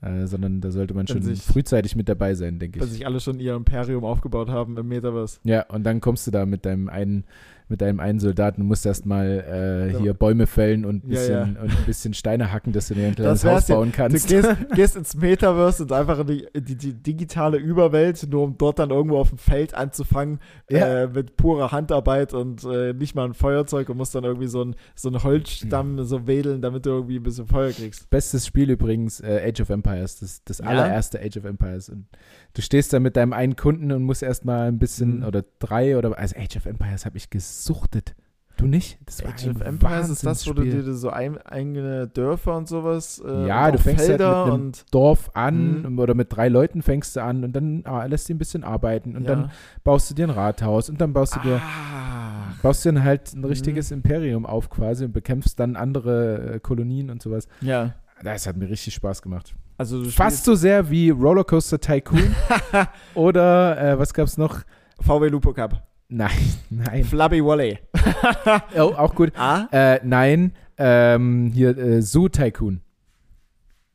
äh, 0.00 0.26
sondern 0.26 0.60
da 0.60 0.70
sollte 0.70 0.94
man 0.94 1.08
Wenn 1.08 1.14
schon 1.16 1.22
sich- 1.22 1.42
frühzeitig 1.42 1.96
mit 1.96 2.08
dabei 2.08 2.34
sein, 2.34 2.58
denke 2.60 2.78
Weil 2.80 2.86
ich. 2.86 2.92
sich 2.94 3.06
alle 3.06 3.18
schon 3.18 3.40
ihr 3.40 3.54
Imperium 3.56 4.04
aufgebaut 4.04 4.48
haben 4.48 4.76
im 4.76 4.86
Metaverse. 4.86 5.40
Ja, 5.42 5.62
und 5.66 5.82
dann 5.84 6.00
kommst 6.00 6.26
du 6.26 6.30
da 6.30 6.46
mit 6.46 6.64
deinem 6.64 6.88
einen, 6.88 7.24
mit 7.68 7.80
deinem 7.80 7.98
einen 8.00 8.20
Soldaten 8.20 8.60
und 8.62 8.68
musst 8.68 8.86
erstmal 8.86 9.44
äh, 9.48 9.92
Ja. 9.92 9.98
hier 9.98 10.14
Bäume 10.14 10.46
fällen 10.46 10.84
und 10.84 11.04
ein 11.04 11.10
Ja, 11.10 11.18
bisschen, 11.18 11.54
ja. 11.56 11.62
Und 11.62 11.70
ein 11.70 11.84
bisschen 11.86 12.14
Steine 12.14 12.52
hacken, 12.52 12.72
dass 12.72 12.88
du 12.88 12.94
dir 12.94 13.06
ein 13.08 13.14
kleines 13.14 13.44
Haus 13.44 13.68
ja. 13.68 13.74
bauen 13.74 13.90
Du 13.90 13.96
kannst. 13.96 14.28
gehst, 14.28 14.48
gehst 14.74 14.96
ins 14.96 15.16
Metaverse 15.16 15.82
und 15.82 15.92
einfach 15.92 16.20
in 16.20 16.26
die, 16.28 16.46
die, 16.54 16.76
die 16.76 16.92
digitale 16.94 17.56
Überwelt, 17.58 18.26
nur 18.30 18.44
um 18.44 18.56
dort 18.56 18.78
dann 18.78 18.90
irgendwo 18.90 19.18
auf 19.18 19.30
dem 19.30 19.38
Feld 19.38 19.74
anzufangen 19.74 20.38
Ja. 20.70 21.02
äh, 21.04 21.08
mit 21.08 21.36
purer 21.36 21.72
Handarbeit 21.72 22.34
und 22.34 22.64
äh, 22.64 22.92
nicht 22.92 23.14
mal 23.14 23.24
ein 23.24 23.34
Feuerzeug 23.34 23.88
und 23.88 23.96
musst 23.96 24.14
dann 24.14 24.24
irgendwie 24.24 24.48
so 24.48 24.64
ein, 24.64 24.76
so 24.94 25.08
ein 25.08 25.22
Holzstamm 25.22 26.02
so 26.04 26.26
wedeln, 26.26 26.62
damit 26.62 26.86
du 26.86 26.90
irgendwie 26.90 27.16
ein 27.16 27.22
bisschen 27.22 27.46
Feuer 27.46 27.70
kriegst. 27.72 28.08
Bestes 28.10 28.46
Spiel 28.46 28.70
übrigens, 28.70 29.20
äh, 29.20 29.40
Age 29.48 29.60
of 29.62 29.70
Empires, 29.70 30.20
das, 30.20 30.42
das 30.44 30.58
Ja? 30.58 30.66
allererste 30.66 31.20
Age 31.20 31.36
of 31.38 31.44
Empires. 31.44 31.88
Und 31.88 32.06
du 32.54 32.62
stehst 32.62 32.92
da 32.92 33.00
mit 33.00 33.16
deinem 33.16 33.32
einen 33.32 33.56
Kunden 33.56 33.90
und 33.92 34.02
musst 34.04 34.22
erstmal 34.22 34.68
ein 34.68 34.78
bisschen, 34.78 35.18
Mhm. 35.18 35.24
oder 35.24 35.44
drei 35.58 35.96
oder, 35.98 36.16
also 36.18 36.36
Age 36.38 36.56
of 36.56 36.66
Empires 36.66 37.04
habe 37.06 37.16
ich 37.16 37.30
gesuchtet. 37.56 38.14
Du 38.58 38.64
nicht? 38.66 38.98
Das 39.04 39.22
war 39.22 39.32
Age 39.34 39.48
of 39.48 39.60
Empires 39.60 40.08
ist 40.08 40.24
das, 40.24 40.48
wo 40.48 40.54
du 40.54 40.62
dir 40.64 40.94
so 40.94 41.10
ein, 41.10 41.36
eigene 41.42 42.06
Dörfer 42.08 42.56
und 42.56 42.66
sowas 42.66 43.22
äh, 43.22 43.46
Ja, 43.46 43.70
du 43.70 43.76
fängst 43.76 44.08
halt 44.08 44.18
Felder 44.18 44.44
mit 44.46 44.52
einem 44.54 44.62
und 44.64 44.84
Dorf 44.94 45.30
an 45.34 45.82
Mhm. 45.82 45.98
oder 45.98 46.14
mit 46.14 46.34
drei 46.34 46.48
Leuten 46.48 46.80
fängst 46.80 47.16
du 47.16 47.22
an 47.22 47.44
und 47.44 47.52
dann 47.52 47.82
ah, 47.84 48.06
lässt 48.06 48.30
du 48.30 48.34
ein 48.34 48.38
bisschen 48.38 48.64
arbeiten 48.64 49.14
und 49.14 49.24
ja. 49.24 49.34
dann 49.34 49.50
baust 49.84 50.08
du 50.08 50.14
dir 50.14 50.24
ein 50.26 50.30
Rathaus 50.30 50.88
und 50.88 51.02
dann 51.02 51.12
baust 51.12 51.36
du 51.36 51.40
dir 51.40 51.60
ah, 51.62 52.54
baust 52.62 52.82
dir 52.86 53.02
halt 53.04 53.34
ein 53.34 53.40
Mhm. 53.40 53.44
richtiges 53.44 53.90
Imperium 53.90 54.46
auf 54.46 54.70
quasi 54.70 55.04
und 55.04 55.12
bekämpfst 55.12 55.60
dann 55.60 55.76
andere 55.76 56.54
äh, 56.54 56.58
Kolonien 56.60 57.10
und 57.10 57.20
sowas. 57.22 57.48
ja. 57.60 57.94
Das 58.22 58.46
hat 58.46 58.56
mir 58.56 58.70
richtig 58.70 58.94
Spaß 58.94 59.20
gemacht. 59.20 59.54
Also 59.76 60.02
Fast 60.04 60.46
so 60.46 60.54
sehr 60.54 60.88
wie 60.88 61.10
Rollercoaster 61.10 61.78
Tycoon 61.78 62.34
oder 63.14 63.78
äh, 63.78 63.98
was 63.98 64.14
gab's 64.14 64.38
noch? 64.38 64.60
VW 65.02 65.28
Lupo 65.28 65.52
Cup. 65.52 65.85
Nein, 66.08 66.30
nein. 66.70 67.04
Flubby 67.04 67.44
Wally. 67.44 67.78
Oh, 68.76 68.92
auch 68.96 69.14
gut. 69.14 69.32
ah? 69.36 69.66
Äh, 69.72 70.00
nein, 70.04 70.52
ähm, 70.78 71.50
hier 71.52 71.76
äh, 71.76 72.02
Zoo 72.02 72.28
Tycoon. 72.28 72.80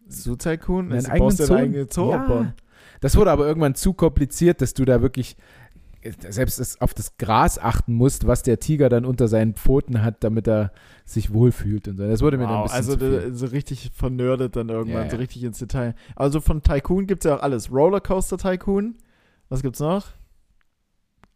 Zoo 0.08 0.36
Tycoon? 0.36 0.92
Einen 0.92 1.06
Also, 1.06 1.30
dir 1.30 1.46
Zoo? 1.48 1.54
einen 1.54 1.64
eigenen 1.64 1.90
Zoo 1.90 2.12
Ja. 2.12 2.54
Das 3.00 3.16
wurde 3.16 3.32
aber 3.32 3.48
irgendwann 3.48 3.76
zu 3.76 3.94
kompliziert, 3.94 4.62
dass 4.62 4.74
du 4.74 4.84
da 4.86 5.02
wirklich 5.02 5.38
äh, 6.02 6.12
selbst 6.30 6.82
auf 6.82 6.94
das 6.94 7.18
Gras 7.18 7.58
achten 7.58 7.94
musst, 7.94 8.28
was 8.28 8.44
der 8.44 8.60
Tiger 8.60 8.90
dann 8.90 9.06
unter 9.06 9.28
seinen 9.28 9.54
Pfoten 9.56 10.04
hat, 10.04 10.24
damit 10.24 10.48
er 10.48 10.72
sich 11.06 11.34
wohlfühlt 11.34 11.88
und 11.88 11.98
so. 11.98 12.08
Das 12.08 12.22
wurde 12.22 12.38
mir 12.38 12.44
dann 12.44 12.54
ein 12.56 12.60
Wow, 12.64 12.64
bisschen 12.66 12.78
also 12.78 12.96
zu 12.98 13.22
viel. 13.22 13.34
so 13.36 13.46
richtig 13.48 13.92
vernördet 13.94 14.56
dann 14.56 14.70
irgendwann, 14.70 15.06
Ja, 15.06 15.10
so 15.10 15.18
richtig 15.18 15.44
ins 15.44 15.60
Detail. 15.60 15.96
Also 16.16 16.42
von 16.42 16.62
Tycoon 16.62 17.08
gibt 17.08 17.24
es 17.26 17.30
ja 17.30 17.38
auch 17.38 17.42
alles. 17.44 17.72
Rollercoaster 17.72 18.38
Tycoon. 18.38 18.96
Was 19.50 19.62
gibt's 19.62 19.80
noch? 19.80 20.08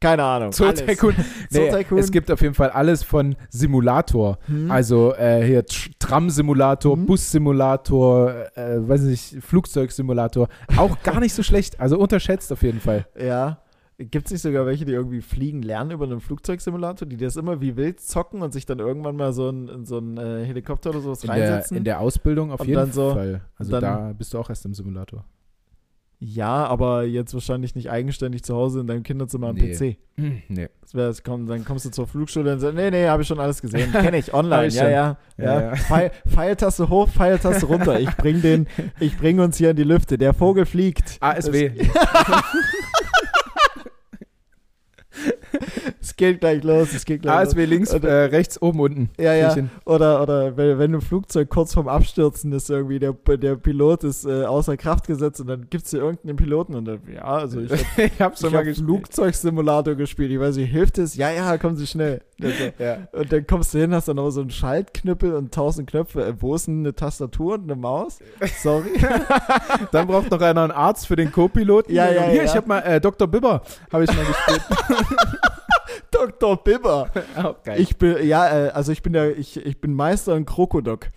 Keine 0.09 0.23
Ahnung. 0.23 0.51
Zoo. 0.51 0.71
Tycoon. 0.71 1.13
Zoo 1.15 1.23
Nee, 1.61 1.71
Tycoon. 1.71 1.97
Es 1.99 2.11
gibt 2.11 2.29
auf 2.31 2.41
jeden 2.41 2.53
Fall 2.53 2.69
alles 2.69 3.03
von 3.03 3.35
Simulator. 3.49 4.37
Hm? 4.47 4.69
Also 4.69 5.13
äh, 5.15 5.43
hier 5.45 5.65
Tr- 5.65 5.91
Tram-Simulator, 5.99 6.95
Mhm. 6.95 7.05
Bus-Simulator, 7.07 8.31
äh, 8.55 8.87
weiß 8.87 9.01
nicht, 9.01 9.37
Flugzeugsimulator. 9.43 10.47
Auch 10.77 10.97
gar 11.03 11.19
nicht 11.19 11.33
so 11.33 11.43
schlecht. 11.43 11.79
Also 11.79 11.97
unterschätzt 11.97 12.51
auf 12.51 12.61
jeden 12.63 12.79
Fall. 12.79 13.05
Ja. 13.19 13.59
Gibt 13.97 14.25
es 14.25 14.31
nicht 14.33 14.41
sogar 14.41 14.65
welche, 14.65 14.83
die 14.83 14.91
irgendwie 14.91 15.21
fliegen 15.21 15.61
lernen 15.61 15.91
über 15.91 16.03
einen 16.03 16.19
Flugzeugsimulator, 16.19 17.07
die 17.07 17.15
das 17.15 17.37
immer 17.37 17.61
wie 17.61 17.77
wild 17.77 18.01
zocken 18.01 18.41
und 18.41 18.51
sich 18.51 18.65
dann 18.65 18.79
irgendwann 18.79 19.15
mal 19.15 19.31
so 19.31 19.47
in, 19.47 19.85
so 19.85 19.97
einen 19.99 20.17
äh, 20.17 20.43
Helikopter 20.45 20.89
oder 20.89 20.99
sowas 20.99 21.23
In 21.23 21.31
der, 21.31 21.43
reinsetzen? 21.49 21.77
in 21.77 21.83
der 21.85 22.01
Ausbildung 22.01 22.51
auf 22.51 22.59
Und 22.59 22.67
jeden 22.67 22.91
so- 22.91 23.13
Fall. 23.13 23.41
Also 23.55 23.79
da 23.79 24.11
bist 24.17 24.33
du 24.33 24.37
auch 24.37 24.49
erst 24.49 24.65
im 24.65 24.73
Simulator. 24.73 25.23
Ja, 26.19 26.65
aber 26.65 27.03
jetzt 27.03 27.33
wahrscheinlich 27.33 27.75
nicht 27.75 27.89
eigenständig 27.91 28.43
zu 28.43 28.55
Hause 28.55 28.79
in 28.79 28.87
deinem 28.87 29.03
Kinderzimmer 29.03 29.47
am 29.49 29.55
Nee. 29.55 29.73
PC. 29.73 29.97
Nee. 30.47 30.69
Das 30.93 31.23
komm, 31.23 31.45
dann 31.45 31.65
kommst 31.65 31.83
du 31.85 31.89
zur 31.89 32.07
Flugschule 32.07 32.53
und 32.53 32.59
sagst, 32.61 32.75
nee, 32.75 32.89
nee, 32.89 33.05
habe 33.07 33.21
ich 33.23 33.27
schon 33.27 33.39
alles 33.39 33.61
gesehen. 33.61 33.91
Kenne 33.91 34.17
ich, 34.17 34.33
online, 34.33 34.67
ich 34.67 34.75
ja, 34.75 34.87
ja, 34.89 35.17
ja. 35.37 35.43
Ja, 35.45 35.61
ja. 35.61 35.75
Pfeil- 35.75 36.11
Pfeiltaste 36.25 36.87
hoch, 36.89 37.09
Pfeiltaste 37.09 37.65
runter. 37.65 37.99
Ich 37.99 38.09
bring 38.15 38.41
den, 38.41 38.67
ich 39.01 39.17
bring 39.17 39.39
uns 39.39 39.57
hier 39.57 39.71
in 39.71 39.75
die 39.75 39.83
Lüfte. 39.83 40.17
Der 40.17 40.33
Vogel 40.33 40.65
fliegt. 40.65 41.17
ASW. 41.19 41.71
Es 46.05 46.15
geht 46.15 46.39
gleich 46.39 46.63
los, 46.63 46.93
es 46.93 47.03
geht 47.03 47.23
gleich 47.23 47.39
los. 47.45 47.47
ASW 47.49 47.65
links, 47.65 47.91
äh, 47.91 47.95
Oder- 47.95 48.31
rechts, 48.31 48.61
oben, 48.61 48.79
unten. 48.79 49.09
Ja, 49.19 49.33
ja. 49.33 49.55
Oder, 49.85 50.21
oder 50.21 50.55
wenn, 50.55 50.77
wenn 50.77 50.93
ein 50.93 51.01
Flugzeug 51.01 51.49
kurz 51.49 51.73
vorm 51.73 51.87
Abstürzen 51.87 52.51
ist, 52.51 52.69
irgendwie 52.69 52.99
der, 52.99 53.13
der 53.13 53.55
Pilot 53.55 54.03
ist 54.03 54.23
äh, 54.25 54.45
außer 54.45 54.77
Kraft 54.77 55.07
gesetzt 55.07 55.41
und 55.41 55.47
dann 55.47 55.67
gibt 55.67 55.85
es 55.85 55.89
hier 55.89 56.01
irgendeinen 56.01 56.35
Piloten 56.35 56.75
und 56.75 56.85
dann, 56.85 56.99
ja, 57.11 57.23
also 57.23 57.59
ich 57.59 57.71
habe 57.97 58.11
hab's 58.19 58.41
schon 58.41 58.49
ich 58.49 58.53
mal 58.53 58.67
hab. 58.67 58.75
Flugzeugsimulator 58.75 59.95
gespielt. 59.95 60.29
Ich 60.31 60.39
weiß 60.39 60.57
nicht, 60.57 60.69
hilft 60.71 60.99
es? 60.99 61.15
Ja, 61.15 61.31
ja, 61.31 61.57
kommen 61.57 61.75
Sie 61.75 61.87
schnell. 61.87 62.21
Und 62.39 62.53
so. 62.77 62.83
Ja. 62.83 62.97
Und 63.11 63.31
dann 63.31 63.47
kommst 63.47 63.73
du 63.73 63.79
hin, 63.79 63.91
hast 63.95 64.07
dann 64.07 64.19
aber 64.19 64.29
so 64.29 64.41
einen 64.41 64.51
Schaltknüppel 64.51 65.33
und 65.33 65.55
tausend 65.55 65.89
Knöpfe. 65.89 66.23
Äh, 66.23 66.33
wo 66.39 66.53
ist 66.53 66.67
denn 66.67 66.81
eine 66.81 66.93
Tastatur 66.93 67.55
und 67.55 67.63
eine 67.63 67.75
Maus? 67.75 68.19
Sorry. 68.61 68.91
Dann 69.91 70.05
braucht 70.07 70.29
noch 70.29 70.41
einer 70.41 70.61
einen 70.63 70.71
Arzt 70.71 71.07
für 71.07 71.15
den 71.15 71.31
Co-Piloten. 71.31 71.91
Ja, 71.93 72.11
ja, 72.11 72.23
Hier, 72.25 72.35
ja. 72.35 72.43
ich 72.43 72.55
habe 72.55 72.67
mal 72.67 72.79
äh, 72.81 73.01
Dr. 73.01 73.27
Bibber 73.27 73.61
habe 73.91 74.03
ich 74.03 74.13
mal 74.13 74.25
gespielt. 74.25 74.61
Dr. 76.15 76.63
Bibber. 76.63 77.09
Geil. 77.63 77.79
Ich 77.81 77.97
bin, 77.97 78.25
ja, 78.27 78.67
äh, 78.67 78.69
also 78.69 78.91
ich 78.91 79.01
bin 79.01 79.13
der, 79.13 79.37
ich, 79.37 79.57
ich 79.57 79.79
bin 79.81 79.93
Meister 79.93 80.35
in 80.35 80.45
Krokodok. 80.45 81.09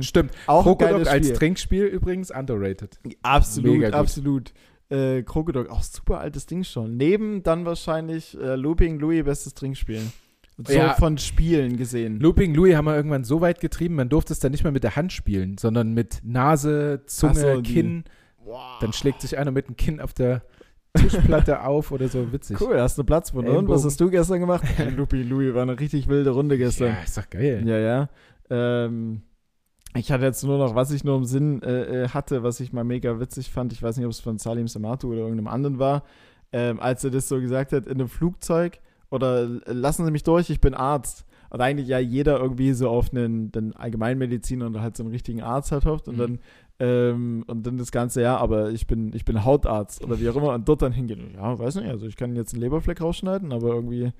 Stimmt. 0.00 0.32
auch 0.46 0.62
Krokodok 0.64 1.06
als 1.06 1.26
Spiel. 1.26 1.36
Trinkspiel 1.36 1.84
übrigens 1.84 2.30
underrated. 2.30 2.98
Absolut, 3.22 3.92
absolut. 3.92 4.52
Äh, 4.88 5.22
Krokodok, 5.22 5.70
auch 5.70 5.82
super 5.82 6.20
altes 6.20 6.46
Ding 6.46 6.64
schon. 6.64 6.96
Neben 6.96 7.42
dann 7.42 7.64
wahrscheinlich 7.64 8.38
äh, 8.38 8.56
Looping 8.56 8.98
Louis 8.98 9.24
bestes 9.24 9.54
Trinkspiel. 9.54 10.02
So 10.58 10.72
Ja. 10.72 10.94
von 10.94 11.16
Spielen 11.18 11.76
gesehen. 11.76 12.20
Looping 12.20 12.54
Louis 12.54 12.74
haben 12.76 12.84
wir 12.84 12.94
irgendwann 12.94 13.24
so 13.24 13.40
weit 13.40 13.60
getrieben, 13.60 13.94
man 13.94 14.08
durfte 14.10 14.32
es 14.32 14.38
dann 14.38 14.52
nicht 14.52 14.64
mehr 14.64 14.72
mit 14.72 14.84
der 14.84 14.96
Hand 14.96 15.12
spielen, 15.12 15.56
sondern 15.58 15.92
mit 15.94 16.20
Nase, 16.24 17.02
Zunge, 17.06 17.56
so, 17.56 17.62
Kinn. 17.62 18.04
Dann 18.80 18.92
schlägt 18.92 19.22
sich 19.22 19.38
einer 19.38 19.50
mit 19.50 19.68
dem 19.68 19.76
Kinn 19.76 20.00
auf 20.00 20.12
der 20.12 20.42
Tischplatte 20.94 21.62
auf 21.64 21.90
oder 21.90 22.08
so. 22.08 22.32
Witzig. 22.32 22.60
Cool, 22.60 22.78
hast 22.80 22.98
du 22.98 23.04
Platz 23.04 23.30
von. 23.30 23.40
Und 23.40 23.46
Ellenbogen. 23.46 23.74
was 23.76 23.84
hast 23.84 24.00
du 24.00 24.10
gestern 24.10 24.40
gemacht? 24.40 24.62
Looping 24.96 25.28
Louis 25.28 25.54
war 25.54 25.62
eine 25.62 25.78
richtig 25.78 26.08
wilde 26.08 26.30
Runde 26.30 26.58
gestern. 26.58 26.88
Ja, 26.88 27.02
ist 27.02 27.16
doch 27.16 27.28
geil. 27.30 27.62
Ja, 27.66 27.78
ja. 27.78 28.08
Ähm, 28.50 29.22
ich 29.94 30.10
hatte 30.12 30.24
jetzt 30.24 30.42
nur 30.44 30.58
noch, 30.58 30.74
was 30.74 30.90
ich 30.90 31.04
nur 31.04 31.16
im 31.16 31.24
Sinn 31.24 31.62
äh, 31.62 32.04
äh, 32.04 32.08
hatte, 32.08 32.42
was 32.42 32.60
ich 32.60 32.72
mal 32.72 32.84
mega 32.84 33.20
witzig 33.20 33.50
fand. 33.50 33.72
Ich 33.72 33.82
weiß 33.82 33.96
nicht, 33.96 34.06
ob 34.06 34.12
es 34.12 34.20
von 34.20 34.38
Salim 34.38 34.68
Samatu 34.68 35.08
oder 35.08 35.20
irgendeinem 35.20 35.48
anderen 35.48 35.78
war, 35.78 36.04
ähm, 36.52 36.80
als 36.80 37.04
er 37.04 37.10
das 37.10 37.28
so 37.28 37.40
gesagt 37.40 37.72
hat, 37.72 37.86
in 37.86 37.94
einem 37.94 38.08
Flugzeug 38.08 38.78
oder 39.10 39.42
äh, 39.66 39.72
lassen 39.72 40.04
Sie 40.04 40.10
mich 40.10 40.24
durch, 40.24 40.50
ich 40.50 40.60
bin 40.60 40.74
Arzt. 40.74 41.24
Und 41.50 41.60
eigentlich 41.60 41.88
ja 41.88 41.98
jeder 41.98 42.40
irgendwie 42.40 42.72
so 42.72 42.88
auf 42.88 43.12
einen, 43.12 43.52
den 43.52 43.76
Allgemeinmediziner 43.76 44.68
oder 44.68 44.80
halt 44.80 44.96
so 44.96 45.02
einen 45.02 45.12
richtigen 45.12 45.42
Arzt 45.42 45.70
halt 45.70 45.84
hofft 45.84 46.08
und 46.08 46.14
Mhm. 46.16 46.20
dann 46.20 46.38
ähm, 46.82 47.44
und 47.46 47.66
dann 47.66 47.76
das 47.78 47.90
ganze 47.92 48.20
ja, 48.22 48.36
aber 48.36 48.70
ich 48.70 48.86
bin 48.86 49.12
ich 49.14 49.24
bin 49.24 49.44
Hautarzt 49.44 50.02
oder 50.04 50.18
wie 50.18 50.28
auch 50.28 50.36
immer 50.36 50.52
und 50.54 50.68
dort 50.68 50.82
dann 50.82 50.92
hingehen. 50.92 51.34
Ja, 51.36 51.58
weiß 51.58 51.76
nicht, 51.76 51.88
also 51.88 52.06
ich 52.06 52.16
kann 52.16 52.34
jetzt 52.34 52.52
einen 52.54 52.62
Leberfleck 52.62 53.00
rausschneiden, 53.00 53.52
aber 53.52 53.68
irgendwie 53.68 54.12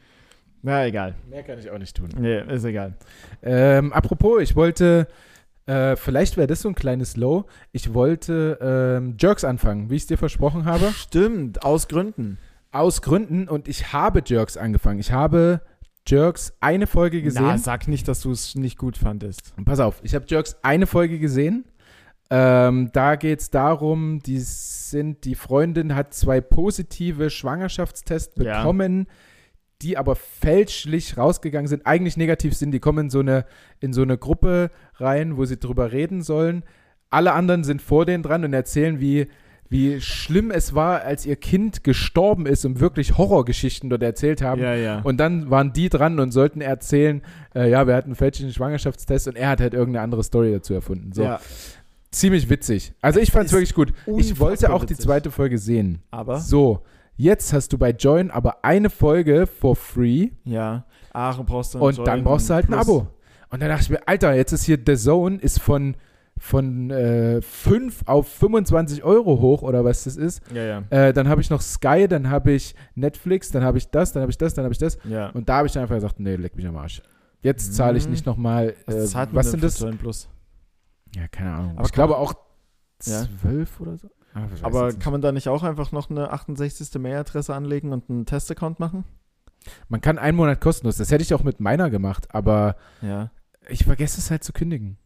na 0.63 0.87
egal. 0.87 1.15
Mehr 1.29 1.43
kann 1.43 1.59
ich 1.59 1.69
auch 1.71 1.79
nicht 1.79 1.97
tun. 1.97 2.11
Nee, 2.17 2.41
ist 2.55 2.65
egal. 2.65 2.95
Ähm, 3.43 3.93
apropos, 3.93 4.41
ich 4.43 4.55
wollte, 4.55 5.09
Äh, 5.67 5.95
vielleicht 5.97 6.37
wäre 6.37 6.49
das 6.49 6.61
so 6.63 6.69
ein 6.69 6.75
kleines 6.75 7.17
Low. 7.17 7.45
Ich 7.71 7.95
wollte 7.95 8.59
ähm, 8.61 9.15
Jerks 9.19 9.45
anfangen, 9.45 9.91
wie 9.91 9.95
ich 9.97 10.03
es 10.03 10.07
dir 10.09 10.19
versprochen 10.19 10.65
habe. 10.65 10.91
Stimmt, 10.93 11.65
aus 11.65 11.87
Gründen. 11.87 12.39
Aus 12.73 13.01
Gründen 13.01 13.49
und 13.49 13.69
ich 13.69 13.93
habe 13.93 14.23
Jerks 14.27 14.57
angefangen. 14.57 14.99
Ich 14.99 15.13
habe 15.13 15.61
Jerks 16.07 16.53
eine 16.61 16.89
Folge 16.89 17.23
gesehen. 17.23 17.45
Na, 17.47 17.59
sag 17.59 17.87
nicht, 17.87 18.09
dass 18.09 18.23
du 18.23 18.33
es 18.33 18.57
nicht 18.57 18.77
gut 18.77 18.97
fandest. 18.97 19.55
Pass 19.65 19.79
auf, 19.79 20.01
ich 20.03 20.17
habe 20.17 20.25
Jerks 20.29 20.57
eine 20.63 20.87
Folge 20.87 21.21
gesehen. 21.21 21.65
Ähm, 22.35 22.89
da 22.95 23.17
geht 23.17 23.41
es 23.41 23.51
darum, 23.51 24.21
die 24.21 24.39
sind, 24.41 25.27
die 25.27 25.35
Freundin 25.35 25.95
hat 25.95 26.15
zwei 26.15 26.41
positive 26.41 27.29
Schwangerschaftstests 27.29 28.43
Ja. 28.43 28.61
bekommen, 28.61 29.07
die 29.83 29.99
aber 29.99 30.17
fälschlich 30.17 31.19
rausgegangen 31.19 31.69
sind, 31.69 31.85
eigentlich 31.87 32.17
negativ 32.17 32.55
sind. 32.55 32.71
Die 32.71 32.81
kommen 32.81 33.07
in 33.07 33.11
so 33.11 33.19
eine, 33.21 33.45
in 33.81 33.93
so 33.93 34.01
eine 34.01 34.17
Gruppe 34.17 34.71
rein, 34.95 35.37
wo 35.37 35.45
sie 35.45 35.59
drüber 35.59 35.93
reden 35.93 36.23
sollen. 36.23 36.63
Alle 37.11 37.33
anderen 37.35 37.65
sind 37.65 37.83
vor 37.83 38.07
denen 38.07 38.23
dran 38.23 38.47
und 38.47 38.55
erzählen, 38.55 38.99
wie, 38.99 39.29
wie 39.69 40.01
schlimm 40.01 40.51
es 40.51 40.75
war, 40.75 41.03
als 41.03 41.27
ihr 41.27 41.37
Kind 41.37 41.85
gestorben 41.85 42.47
ist 42.47 42.65
und 42.65 42.81
wirklich 42.81 43.19
Horrorgeschichten 43.19 43.91
dort 43.91 44.03
erzählt 44.03 44.41
haben. 44.41 44.63
Ja, 44.63 44.75
ja. 44.75 45.01
Und 45.01 45.19
dann 45.19 45.51
waren 45.51 45.75
die 45.75 45.91
dran 45.91 46.19
und 46.19 46.31
sollten 46.31 46.63
erzählen, 46.63 47.21
äh, 47.55 47.69
ja, 47.69 47.87
wir 47.87 47.95
hatten 47.95 48.09
einen 48.11 48.15
fälschlichen 48.17 48.55
Schwangerschaftstest 48.55 49.29
und 49.29 49.37
er 49.37 49.51
hat 49.51 49.61
halt 49.61 49.75
irgendeine 49.75 50.05
andere 50.05 50.23
Story 50.23 50.51
dazu 50.53 50.73
erfunden. 50.73 51.13
So. 51.13 51.25
ja. 51.25 51.41
Ziemlich 52.13 52.49
witzig. 52.49 52.93
Also 53.01 53.19
ich 53.21 53.31
fand 53.33 53.47
es 53.47 53.53
wirklich 53.53 53.75
gut. 53.75 53.93
Ich 54.17 54.39
wollte 54.39 54.73
auch 54.73 54.85
die 54.85 54.91
witzig. 54.91 55.05
zweite 55.07 55.31
Folge 55.31 55.59
sehen. 55.59 56.03
Aber, 56.11 56.39
So, 56.39 56.83
jetzt 57.17 57.53
hast 57.53 57.73
du 57.73 57.79
bei 57.79 57.91
Join 57.91 58.31
aber 58.31 58.65
eine 58.65 58.91
Folge 58.91 59.47
for 59.47 59.75
free 59.75 60.29
ja. 60.45 60.85
Ach, 61.13 61.39
und 61.39 61.47
brauchst 61.47 61.75
du 61.75 61.79
und 61.79 61.99
dann 61.99 62.19
Join 62.19 62.25
brauchst 62.25 62.49
du 62.51 62.55
halt 62.55 62.67
ein 62.67 62.73
Plus. 62.73 62.81
Abo. 62.89 63.07
Und 63.51 63.61
dann 63.61 63.69
dachte 63.69 63.83
ich 63.83 63.91
mir, 63.91 64.07
Alter, 64.07 64.35
jetzt 64.35 64.53
ist 64.53 64.65
hier 64.65 64.79
The 64.87 64.97
Zone 64.97 65.37
ist 65.39 65.61
von, 65.61 65.95
von 66.39 66.91
äh, 66.91 67.41
5 67.43 68.03
auf 68.07 68.29
25 68.29 69.05
Euro 69.05 69.41
hoch 69.41 69.63
oder 69.63 69.85
was 69.85 70.05
das 70.05 70.17
ist. 70.17 70.41
Ja, 70.55 70.63
ja. 70.65 70.83
Äh, 70.91 71.13
dann 71.13 71.29
habe 71.29 71.41
ich 71.41 71.51
noch 71.51 71.61
Sky, 71.61 72.07
dann 72.09 72.31
habe 72.31 72.53
ich 72.53 72.75
Netflix, 72.95 73.51
dann 73.51 73.63
habe 73.63 73.77
ich 73.79 73.91
das, 73.91 74.13
dann 74.13 74.23
habe 74.23 74.31
ich 74.31 74.39
das, 74.39 74.55
dann 74.55 74.65
habe 74.65 74.73
ich 74.73 74.79
das. 74.79 74.99
Ja. 75.09 75.29
Und 75.31 75.49
da 75.49 75.57
habe 75.59 75.67
ich 75.67 75.73
dann 75.73 75.83
einfach 75.83 75.95
gesagt, 75.97 76.19
nee, 76.21 76.37
leck 76.37 76.57
mich 76.57 76.67
am 76.67 76.77
Arsch. 76.77 77.03
Jetzt 77.43 77.75
zahle 77.75 77.99
ich 77.99 78.05
Mhm. 78.07 78.11
nicht 78.13 78.27
nochmal, 78.27 78.75
Was 78.87 79.15
äh, 79.15 79.27
was 79.33 79.51
denn 79.51 79.61
sind 79.61 79.65
das? 79.65 79.81
Join 79.81 79.99
Plus? 79.99 80.29
Ja, 81.15 81.29
keine 81.29 81.53
Ahnung. 81.53 81.77
Aber 81.79 81.87
ich 81.87 81.93
glaube 81.93 82.17
auch 82.17 82.35
Ja. 83.05 83.27
12 83.41 83.81
oder 83.81 83.97
so. 83.99 84.09
Ah, 84.35 84.47
Aber 84.63 84.93
kann 84.95 85.13
man 85.13 85.21
da 85.21 85.31
nicht 85.33 85.49
auch 85.49 85.63
einfach 85.63 85.93
noch 85.93 86.09
eine 86.09 86.31
68. 86.31 86.99
Mailadresse 87.01 87.55
anlegen 87.55 87.93
und 87.93 88.09
einen 88.09 88.27
Testaccount 88.27 88.81
machen? 88.81 89.05
man 89.89 90.01
kann 90.01 90.19
einen 90.19 90.37
Monat 90.37 90.61
kostenlos. 90.61 90.97
Das 90.97 91.13
hätte 91.13 91.23
ich 91.23 91.33
auch 91.35 91.45
mit 91.45 91.61
meiner 91.61 91.89
gemacht, 91.91 92.35
aber 92.35 92.75
Ja. 93.01 93.31
ich 93.69 93.85
vergesse 93.85 94.19
es 94.19 94.29
halt 94.31 94.43
zu 94.43 94.53
kündigen. 94.53 94.97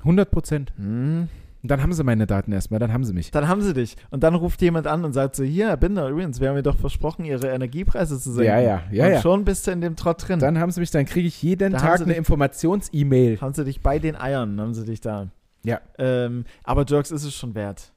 100 0.00 0.30
Prozent. 0.30 0.72
Hm. 0.76 1.28
Und 1.60 1.68
dann 1.72 1.82
haben 1.82 1.92
sie 1.92 2.04
meine 2.04 2.28
Daten 2.28 2.52
erstmal, 2.52 2.78
dann 2.78 2.92
haben 2.92 3.02
sie 3.04 3.12
mich. 3.12 3.32
Dann 3.32 3.48
haben 3.48 3.60
sie 3.62 3.74
dich. 3.74 3.96
Und 4.10 4.22
dann 4.22 4.36
ruft 4.36 4.62
jemand 4.62 4.86
an 4.86 5.04
und 5.04 5.12
sagt 5.14 5.34
so, 5.34 5.42
hier, 5.42 5.76
Binder, 5.76 6.08
übrigens, 6.08 6.40
wir 6.40 6.48
haben 6.48 6.54
mir 6.54 6.62
doch 6.62 6.76
versprochen, 6.78 7.24
ihre 7.24 7.48
Energiepreise 7.48 8.20
zu 8.20 8.30
senken. 8.32 8.46
Ja, 8.52 8.60
ja, 8.60 8.82
ja, 8.92 9.06
und 9.06 9.12
ja. 9.14 9.20
schon 9.20 9.44
bist 9.44 9.66
du 9.66 9.72
in 9.72 9.80
dem 9.80 9.96
Trott 9.96 10.28
drin. 10.28 10.38
Dann 10.38 10.60
haben 10.60 10.70
sie 10.70 10.78
mich, 10.78 10.92
dann 10.92 11.04
kriege 11.04 11.26
ich 11.26 11.42
jeden 11.42 11.72
Da 11.72 11.78
Tag 11.80 12.00
eine 12.00 12.12
Informations-E-Mail. 12.14 13.40
haben 13.40 13.54
sie 13.54 13.64
dich 13.64 13.80
bei 13.80 13.98
den 13.98 14.14
Eiern, 14.14 14.60
haben 14.60 14.74
sie 14.74 14.84
dich 14.84 15.00
da. 15.00 15.26
Ja. 15.68 15.80
Ähm, 15.98 16.44
aber 16.64 16.84
Jerks 16.86 17.10
ist 17.10 17.24
es 17.24 17.34
schon 17.34 17.54
wert. 17.54 17.92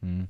Hm. 0.00 0.28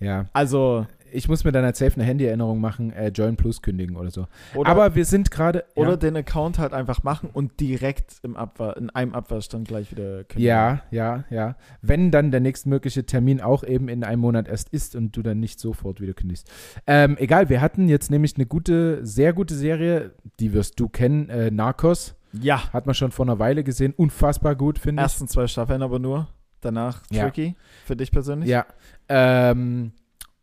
Ja, 0.00 0.26
Also, 0.32 0.86
ich 1.14 1.28
muss 1.28 1.44
mir 1.44 1.52
dann 1.52 1.64
als 1.64 1.78
safe 1.78 1.94
eine 1.94 2.04
Handy-Erinnerung 2.04 2.60
machen, 2.60 2.92
äh, 2.92 3.08
Join 3.08 3.36
Plus 3.36 3.62
kündigen 3.62 3.96
oder 3.96 4.10
so. 4.10 4.26
oder, 4.54 4.68
aber 4.68 4.94
wir 4.96 5.04
sind 5.04 5.30
gerade. 5.30 5.64
oder 5.76 5.90
ja. 5.90 5.96
den 5.96 6.16
Account 6.16 6.58
halt 6.58 6.72
einfach 6.72 7.04
machen 7.04 7.30
und 7.32 7.60
direkt 7.60 8.16
im 8.22 8.36
Abwa 8.36 8.72
in 8.72 8.90
einem 8.90 9.12
dann 9.12 9.64
gleich 9.64 9.92
wieder 9.92 10.24
kündigen. 10.24 10.48
Ja, 10.48 10.82
ja, 10.90 11.24
ja. 11.30 11.56
Wenn 11.82 12.10
dann 12.10 12.32
der 12.32 12.40
nächstmögliche 12.40 13.06
Termin 13.06 13.40
auch 13.40 13.62
eben 13.62 13.88
in 13.88 14.02
einem 14.02 14.20
Monat 14.20 14.48
erst 14.48 14.70
ist 14.70 14.96
und 14.96 15.16
du 15.16 15.22
dann 15.22 15.38
nicht 15.38 15.60
sofort 15.60 16.00
wieder 16.00 16.14
kündigst. 16.14 16.50
Ähm, 16.86 17.16
egal, 17.18 17.48
wir 17.48 17.60
hatten 17.60 17.88
jetzt 17.88 18.10
nämlich 18.10 18.34
eine 18.34 18.46
gute, 18.46 19.06
sehr 19.06 19.32
gute 19.32 19.54
Serie, 19.54 20.10
die 20.40 20.52
wirst 20.52 20.80
du 20.80 20.88
kennen, 20.88 21.28
äh, 21.28 21.50
Narcos. 21.50 22.16
Ja. 22.40 22.72
Hat 22.72 22.86
man 22.86 22.94
schon 22.94 23.10
vor 23.12 23.24
einer 23.26 23.38
Weile 23.38 23.64
gesehen. 23.64 23.94
Unfassbar 23.96 24.54
gut, 24.56 24.78
finde 24.78 25.00
ich. 25.00 25.04
Ersten 25.04 25.28
zwei 25.28 25.46
Staffeln 25.46 25.82
aber 25.82 25.98
nur. 25.98 26.28
Danach 26.60 27.02
Ja. 27.10 27.24
tricky. 27.24 27.56
Für 27.84 27.96
dich 27.96 28.10
persönlich. 28.10 28.48
Ja. 28.48 28.66
Ähm, 29.08 29.92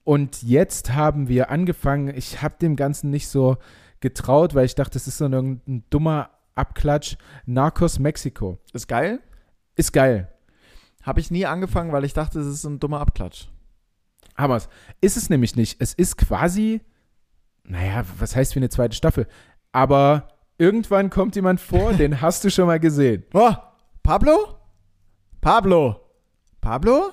und 0.04 0.42
jetzt 0.44 0.94
haben 0.94 1.28
wir 1.28 1.50
angefangen, 1.50 2.16
ich 2.16 2.42
habe 2.42 2.56
dem 2.62 2.76
Ganzen 2.76 3.10
nicht 3.10 3.28
so 3.28 3.58
getraut, 4.00 4.56
weil 4.56 4.66
ich 4.66 4.76
dachte, 4.76 4.94
das 4.94 5.08
ist 5.08 5.18
so 5.18 5.26
ein, 5.26 5.62
ein 5.68 5.84
dummer 5.90 6.30
Abklatsch. 6.56 7.18
Narcos 7.46 8.00
Mexiko. 8.00 8.60
Ist 8.74 8.88
geil. 8.88 9.20
Ist 9.76 9.94
geil. 9.94 10.28
Habe 11.04 11.20
ich 11.20 11.32
nie 11.32 11.46
angefangen, 11.46 11.92
weil 11.92 12.04
ich 12.06 12.14
dachte, 12.14 12.40
es 12.40 12.48
ist 12.48 12.64
ein 12.66 12.80
dummer 12.80 13.00
Abklatsch. 13.00 13.48
Hammer's. 14.38 14.70
Ist 15.02 15.18
es 15.18 15.30
nämlich 15.30 15.56
nicht. 15.56 15.82
Es 15.82 15.94
ist 15.94 16.18
quasi, 16.18 16.82
naja, 17.64 18.04
was 18.20 18.36
heißt 18.36 18.56
wie 18.56 18.60
eine 18.60 18.70
zweite 18.70 18.96
Staffel? 18.96 19.28
Aber 19.72 20.28
irgendwann 20.62 21.10
kommt 21.10 21.36
jemand 21.36 21.60
vor, 21.60 21.94
den 22.02 22.22
hast 22.22 22.44
du 22.44 22.50
schon 22.52 22.68
mal 22.68 22.80
gesehen. 22.80 23.24
Oh, 23.34 23.52
Pablo? 24.04 24.38
Pablo? 25.42 25.96
Pablo? 26.62 27.10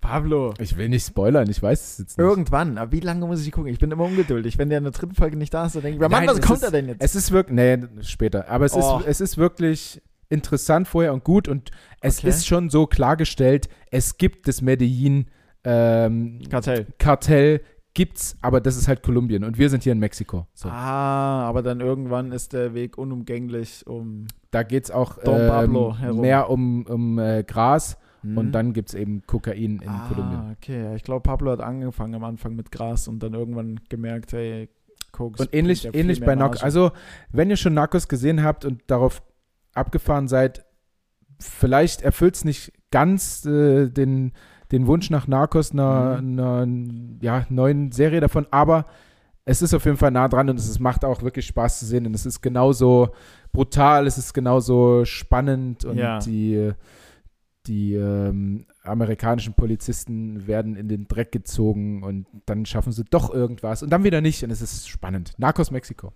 Pablo. 0.00 0.54
Ich 0.58 0.76
will 0.76 0.88
nicht 0.88 1.04
spoilern, 1.06 1.50
ich 1.50 1.60
weiß 1.62 1.82
es 1.82 1.98
jetzt 1.98 2.18
nicht. 2.18 2.24
Irgendwann. 2.24 2.78
Aber 2.78 2.92
wie 2.92 3.00
lange 3.00 3.26
muss 3.26 3.44
ich 3.44 3.50
gucken? 3.52 3.72
Ich 3.72 3.78
bin 3.80 3.90
immer 3.90 4.04
ungeduldig. 4.04 4.56
Wenn 4.56 4.68
der 4.68 4.78
in 4.78 4.84
der 4.84 4.92
dritten 4.92 5.14
Folge 5.14 5.36
nicht 5.36 5.52
da 5.52 5.66
ist, 5.66 5.74
dann 5.74 5.82
denke 5.82 6.02
ich, 6.04 6.10
Mann, 6.10 6.26
was 6.26 6.40
kommt 6.40 6.58
ist- 6.58 6.62
er 6.64 6.70
denn 6.70 6.88
jetzt? 6.88 7.02
Es 7.02 7.14
ist 7.16 7.32
wirklich, 7.32 7.56
nee, 7.56 7.78
später. 8.02 8.48
Aber 8.48 8.64
es, 8.66 8.74
Oh. 8.74 8.98
ist, 9.00 9.06
es 9.08 9.20
ist 9.20 9.36
wirklich 9.36 10.00
interessant 10.28 10.86
vorher 10.88 11.12
und 11.12 11.24
gut 11.24 11.48
und 11.48 11.70
es 12.00 12.18
Okay. 12.18 12.28
ist 12.28 12.46
schon 12.46 12.70
so 12.70 12.86
klargestellt, 12.86 13.68
es 13.90 14.16
gibt 14.16 14.46
das 14.48 14.62
Medellin 14.62 15.26
ähm, 15.64 16.40
Kartell. 16.50 16.86
Kartell, 16.98 17.60
gibt's, 17.96 18.36
aber 18.42 18.60
das 18.60 18.76
ist 18.76 18.88
halt 18.88 19.02
Kolumbien 19.02 19.42
und 19.42 19.56
wir 19.58 19.70
sind 19.70 19.82
hier 19.82 19.92
in 19.92 19.98
Mexiko. 19.98 20.46
So. 20.52 20.68
Ah, 20.68 21.48
aber 21.48 21.62
dann 21.62 21.80
irgendwann 21.80 22.30
ist 22.30 22.52
der 22.52 22.74
Weg 22.74 22.98
unumgänglich 22.98 23.86
um. 23.86 24.26
Da 24.50 24.62
geht's 24.62 24.90
auch 24.90 25.18
Don 25.24 25.48
Pablo 25.48 25.96
ähm, 26.02 26.20
mehr 26.20 26.50
um, 26.50 26.86
um 26.86 27.18
äh, 27.18 27.42
Gras 27.42 27.96
Hm. 28.22 28.38
und 28.38 28.52
dann 28.52 28.72
gibt's 28.72 28.94
eben 28.94 29.22
Kokain 29.26 29.78
in 29.80 29.88
ah, 29.88 30.08
Kolumbien. 30.08 30.56
okay. 30.56 30.84
Ja, 30.84 30.94
Ich 30.94 31.04
glaube, 31.04 31.20
Pablo 31.20 31.50
hat 31.50 31.60
angefangen 31.60 32.14
am 32.14 32.24
Anfang 32.24 32.56
mit 32.56 32.72
Gras 32.72 33.08
und 33.08 33.22
dann 33.22 33.34
irgendwann 33.34 33.78
gemerkt, 33.88 34.32
hey, 34.32 34.68
Koks. 35.12 35.40
Und 35.40 35.54
ähnlich, 35.54 35.88
ähnlich 35.94 36.20
bei 36.20 36.34
Narcos. 36.34 36.62
Also, 36.62 36.92
wenn 37.30 37.50
ihr 37.50 37.56
schon 37.56 37.74
Narcos 37.74 38.08
gesehen 38.08 38.42
habt 38.42 38.64
und 38.64 38.82
darauf 38.86 39.22
abgefahren 39.74 40.28
seid, 40.28 40.64
vielleicht 41.38 42.02
erfüllt 42.02 42.34
es 42.36 42.44
nicht 42.44 42.72
ganz 42.90 43.44
äh, 43.44 43.88
den, 43.90 44.32
den 44.72 44.86
Wunsch 44.86 45.10
nach 45.10 45.26
Narcos, 45.28 45.72
einer, 45.72 46.20
Mhm. 46.20 46.38
einer 46.40 46.66
ja, 47.22 47.46
neuen 47.48 47.92
Serie 47.92 48.20
davon, 48.20 48.46
aber 48.50 48.86
es 49.44 49.62
ist 49.62 49.74
auf 49.74 49.84
jeden 49.84 49.96
Fall 49.96 50.10
nah 50.10 50.28
dran 50.28 50.50
und 50.50 50.58
es 50.58 50.78
macht 50.80 51.04
auch 51.04 51.22
wirklich 51.22 51.46
Spaß 51.46 51.78
zu 51.78 51.86
sehen 51.86 52.06
und 52.06 52.14
es 52.14 52.26
ist 52.26 52.40
genauso 52.42 53.10
brutal, 53.52 54.06
es 54.06 54.18
ist 54.18 54.32
genauso 54.34 55.04
spannend 55.04 55.84
und 55.84 55.96
Ja. 55.98 56.18
die, 56.18 56.72
die 57.66 57.94
ähm, 57.94 58.66
amerikanischen 58.82 59.54
Polizisten 59.54 60.46
werden 60.46 60.76
in 60.76 60.88
den 60.88 61.06
Dreck 61.08 61.32
gezogen 61.32 62.02
und 62.02 62.26
dann 62.46 62.66
schaffen 62.66 62.92
sie 62.92 63.04
doch 63.04 63.32
irgendwas 63.32 63.82
und 63.82 63.90
dann 63.90 64.04
wieder 64.04 64.20
nicht 64.20 64.42
und 64.44 64.50
es 64.50 64.62
ist 64.62 64.88
spannend. 64.88 65.32
Narcos 65.38 65.70
Mexiko. 65.70 66.12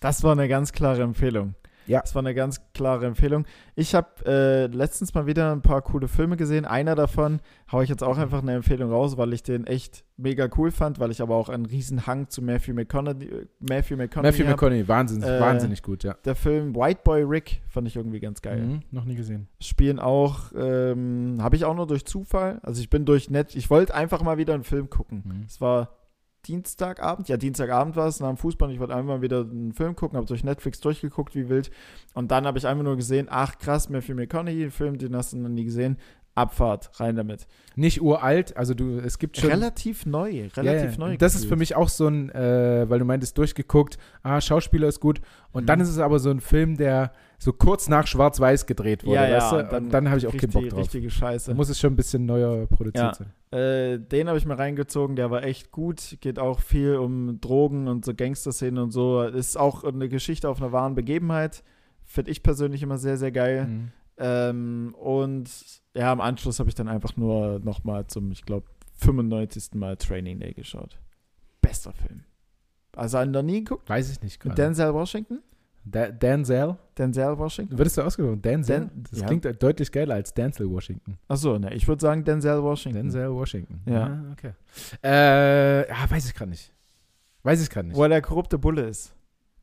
Das 0.00 0.22
war 0.22 0.32
eine 0.32 0.48
ganz 0.48 0.72
klare 0.72 1.02
Empfehlung. 1.02 1.54
Ja. 1.86 2.00
Das 2.00 2.14
war 2.14 2.20
eine 2.22 2.34
ganz 2.34 2.60
klare 2.74 3.06
Empfehlung. 3.06 3.44
Ich 3.74 3.94
habe 3.94 4.08
äh, 4.26 4.66
letztens 4.66 5.14
mal 5.14 5.26
wieder 5.26 5.52
ein 5.52 5.62
paar 5.62 5.82
coole 5.82 6.08
Filme 6.08 6.36
gesehen. 6.36 6.64
Einer 6.64 6.94
davon 6.94 7.40
haue 7.70 7.84
ich 7.84 7.90
jetzt 7.90 8.02
auch 8.02 8.18
einfach 8.18 8.42
eine 8.42 8.54
Empfehlung 8.54 8.90
raus, 8.90 9.16
weil 9.16 9.32
ich 9.32 9.42
den 9.42 9.66
echt 9.66 10.04
mega 10.16 10.48
cool 10.56 10.70
fand, 10.70 10.98
weil 10.98 11.10
ich 11.10 11.20
aber 11.20 11.34
auch 11.34 11.48
einen 11.48 11.66
riesen 11.66 12.06
Hang 12.06 12.28
zu 12.30 12.42
Matthew 12.42 12.72
McConaughey, 12.74 13.24
äh, 13.26 13.46
Matthew 13.60 13.96
McConaughey 13.96 14.30
Matthew. 14.32 14.44
McConaughey, 14.50 14.88
wahnsinnig, 14.88 15.28
Äh, 15.28 15.40
wahnsinnig 15.40 15.82
gut, 15.82 16.04
ja. 16.04 16.14
Der 16.24 16.34
Film 16.34 16.74
White 16.74 17.00
Boy 17.04 17.22
Rick 17.22 17.60
fand 17.68 17.86
ich 17.86 17.96
irgendwie 17.96 18.20
ganz 18.20 18.40
geil. 18.42 18.60
Mhm, 18.62 18.80
noch 18.90 19.04
nie 19.04 19.14
gesehen. 19.16 19.48
Spielen 19.60 19.98
auch, 19.98 20.52
ähm, 20.56 21.36
habe 21.40 21.56
ich 21.56 21.64
auch 21.64 21.74
nur 21.74 21.86
durch 21.86 22.04
Zufall. 22.04 22.60
Also 22.62 22.80
ich 22.80 22.90
bin 22.90 23.04
durch 23.04 23.30
Net, 23.30 23.54
ich 23.54 23.68
wollte 23.70 23.94
einfach 23.94 24.22
mal 24.22 24.38
wieder 24.38 24.54
einen 24.54 24.64
Film 24.64 24.88
gucken. 24.90 25.22
Mhm. 25.24 25.44
Es 25.46 25.60
war 25.60 25.90
Dienstagabend, 26.46 27.28
ja, 27.28 27.36
Dienstagabend 27.36 27.96
war 27.96 28.06
es 28.06 28.20
nach 28.20 28.28
dem 28.28 28.36
Fußball. 28.36 28.70
Ich 28.70 28.78
wollte 28.78 28.94
einfach 28.94 29.14
mal 29.14 29.22
wieder 29.22 29.40
einen 29.40 29.72
Film 29.72 29.96
gucken, 29.96 30.16
habe 30.16 30.26
durch 30.26 30.44
Netflix 30.44 30.80
durchgeguckt, 30.80 31.34
wie 31.34 31.48
wild. 31.48 31.70
Und 32.14 32.30
dann 32.30 32.46
habe 32.46 32.58
ich 32.58 32.66
einfach 32.66 32.84
nur 32.84 32.96
gesehen, 32.96 33.26
ach 33.30 33.58
krass, 33.58 33.88
Matthew 33.88 34.14
McConaughey, 34.14 34.62
einen 34.62 34.70
Film, 34.70 34.98
den 34.98 35.16
hast 35.16 35.32
du 35.32 35.38
noch 35.38 35.48
nie 35.48 35.64
gesehen. 35.64 35.98
Abfahrt, 36.36 36.90
rein 37.00 37.16
damit. 37.16 37.46
Nicht 37.74 38.00
uralt, 38.02 38.56
also 38.56 38.74
du, 38.74 38.98
es 38.98 39.18
gibt 39.18 39.36
schon. 39.38 39.50
relativ 39.50 40.06
neu, 40.06 40.48
relativ 40.56 40.64
Ja, 40.64 40.74
ja. 40.90 40.96
neu. 40.98 41.16
Das 41.16 41.34
ist 41.34 41.40
für 41.40 41.48
gefühlt. 41.48 41.58
mich 41.60 41.76
auch 41.76 41.88
so 41.88 42.06
ein, 42.08 42.30
äh, 42.30 42.84
weil 42.88 42.98
du 42.98 43.04
meintest, 43.04 43.36
durchgeguckt, 43.38 43.98
ah, 44.22 44.40
Schauspieler 44.40 44.86
ist 44.88 45.00
gut. 45.00 45.20
Und 45.52 45.62
Mhm. 45.62 45.66
dann 45.66 45.80
ist 45.80 45.88
es 45.88 45.98
aber 45.98 46.18
so 46.18 46.30
ein 46.30 46.40
Film, 46.40 46.76
der 46.76 47.12
so 47.38 47.52
kurz 47.52 47.88
nach 47.88 48.06
Schwarz-Weiß 48.06 48.66
gedreht 48.66 49.04
wurde. 49.04 49.16
ja, 49.16 49.28
ja, 49.28 49.36
weißt 49.38 49.52
du? 49.52 49.56
und 49.58 49.72
dann, 49.72 49.90
dann 49.90 50.08
habe 50.08 50.18
ich 50.18 50.26
auch 50.26 50.36
keinen 50.36 50.50
Bock 50.52 50.68
drauf. 50.68 50.78
Richtige 50.80 51.10
Scheiße. 51.10 51.50
Da 51.50 51.56
muss 51.56 51.68
es 51.68 51.78
schon 51.80 51.92
ein 51.92 51.96
bisschen 51.96 52.24
neuer 52.26 52.66
produziert 52.66 53.18
Ja. 53.18 53.26
sein. 53.50 53.58
Äh, 53.58 53.98
den 53.98 54.28
habe 54.28 54.38
ich 54.38 54.44
mir 54.46 54.58
reingezogen, 54.58 55.16
der 55.16 55.30
war 55.30 55.42
echt 55.42 55.70
gut. 55.70 56.18
Geht 56.20 56.38
auch 56.38 56.60
viel 56.60 56.96
um 56.96 57.40
Drogen 57.40 57.88
und 57.88 58.04
so 58.04 58.14
Gangster-Szenen 58.14 58.78
und 58.78 58.90
so. 58.90 59.22
Ist 59.22 59.58
auch 59.58 59.84
eine 59.84 60.08
Geschichte 60.08 60.48
auf 60.48 60.60
einer 60.60 60.72
wahren 60.72 60.94
Begebenheit. 60.94 61.62
Finde 62.04 62.30
ich 62.30 62.42
persönlich 62.42 62.82
immer 62.82 62.98
sehr, 62.98 63.16
sehr 63.16 63.32
geil. 63.32 63.66
Mhm. 63.66 63.88
Ähm, 64.18 64.94
und 64.98 65.50
ja, 65.94 66.12
im 66.12 66.20
Anschluss 66.20 66.58
habe 66.58 66.68
ich 66.68 66.74
dann 66.74 66.88
einfach 66.88 67.16
nur 67.16 67.58
nochmal 67.60 68.06
zum, 68.06 68.32
ich 68.32 68.44
glaube, 68.44 68.66
95. 68.98 69.74
Mal 69.74 69.96
Training 69.96 70.40
Day 70.40 70.54
geschaut. 70.54 70.98
Bester 71.60 71.92
Film. 71.92 72.24
Also 72.94 73.22
noch 73.24 73.42
nie 73.42 73.62
geguckt? 73.62 73.88
Weiß 73.88 74.10
ich 74.10 74.22
nicht 74.22 74.40
gerade. 74.40 74.54
Denzel 74.54 74.94
Washington? 74.94 75.42
Da 75.84 76.08
Denzel? 76.10 76.76
Denzel 76.98 77.38
Washington? 77.38 77.78
Würdest 77.78 77.96
du 77.96 78.02
ausgesprochen? 78.02 78.42
Denzel? 78.42 78.80
Dan- 78.80 79.04
das 79.08 79.20
ja. 79.20 79.26
klingt 79.26 79.62
deutlich 79.62 79.92
geiler 79.92 80.14
als 80.14 80.34
Denzel 80.34 80.68
Washington. 80.68 81.18
Achso, 81.28 81.58
ne, 81.58 81.72
ich 81.74 81.86
würde 81.86 82.00
sagen 82.00 82.24
Denzel 82.24 82.62
Washington. 82.62 83.02
Denzel 83.02 83.32
Washington. 83.32 83.80
Ja. 83.86 84.06
Ah, 84.06 84.32
okay. 84.32 84.52
Äh, 85.04 85.88
ja, 85.88 86.10
weiß 86.10 86.26
ich 86.26 86.34
gerade 86.34 86.50
nicht. 86.50 86.72
Weiß 87.42 87.62
ich 87.62 87.70
gerade 87.70 87.88
nicht. 87.88 87.96
Wo 87.96 88.04
er 88.04 88.22
korrupte 88.22 88.58
Bulle 88.58 88.88
ist. 88.88 89.14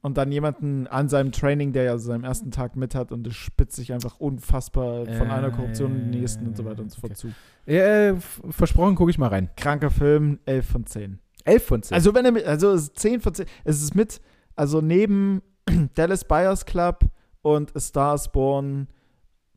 Und 0.04 0.18
dann 0.18 0.34
jemanden 0.34 0.86
an 0.88 1.08
seinem 1.08 1.32
Training 1.32 1.72
Day, 1.72 1.88
also 1.88 2.08
seinem 2.08 2.26
ersten 2.26 2.52
Tag 2.52 2.76
mit 2.76 2.94
hat 2.94 3.14
und 3.14 3.26
es 3.26 3.36
spitzt 3.36 3.78
sich 3.78 3.94
einfach 3.94 4.20
unfassbar 4.20 5.06
von 5.06 5.32
einer 5.32 5.50
Korruption 5.50 5.96
in 5.96 6.12
die 6.12 6.20
nächsten 6.20 6.46
und 6.46 6.58
so 6.58 6.66
weiter 6.66 6.82
und 6.82 6.92
so 6.92 7.00
fort 7.00 7.14
okay. 7.14 7.20
zu. 7.20 7.28
Ja, 7.66 8.10
äh, 8.10 8.16
versprochen, 8.50 8.96
gucke 8.96 9.12
ich 9.12 9.18
mal 9.18 9.30
rein. 9.30 9.50
Kranker 9.56 9.90
Film, 9.90 10.40
11 10.46 10.66
von 10.66 10.86
10. 10.86 11.20
11 11.46 11.64
von 11.66 11.84
10. 11.84 11.96
Also 11.96 12.14
wenn 12.14 12.26
er 12.26 12.34
mit, 12.34 12.46
also 12.46 12.72
es 12.74 12.84
ist 12.84 13.00
10 13.00 13.22
von 13.22 13.34
10. 13.34 13.46
Es 13.64 13.82
ist 13.82 13.96
mit, 13.96 14.20
also 14.58 14.82
neben 14.82 15.42
Dallas 15.96 16.26
Buyers 16.26 16.66
Club 16.66 17.06
und 17.42 17.74
A 17.74 17.80
Star 17.80 18.16
is 18.16 18.28
Born 18.28 18.88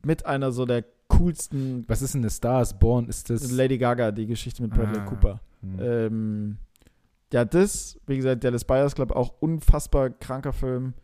mit 0.05 0.27
einer 0.27 0.53
so 0.53 0.65
der 0.65 0.85
coolsten 1.09 1.85
Was 1.89 2.03
ist 2.03 2.15
denn 2.15 2.21
eine 2.21 2.31
Star 2.31 2.63
is 2.63 2.73
Born? 2.75 3.09
Ist 3.09 3.31
das. 3.31 3.51
Lady 3.51 3.79
Gaga, 3.79 4.13
die 4.13 4.27
Geschichte 4.27 4.63
mit 4.63 4.73
Bradley 4.73 5.01
Ah. 5.01 5.05
Cooper. 5.07 5.41
Hm. 5.63 5.79
Ähm, 5.81 6.57
ja, 7.37 7.45
das, 7.45 8.01
wie 8.07 8.17
gesagt, 8.17 8.43
Dallas 8.43 8.65
Buyers 8.65 8.95
Club, 8.95 9.13
auch 9.13 9.35
unfassbar 9.41 10.09
kranker 10.11 10.53
Film. 10.55 10.95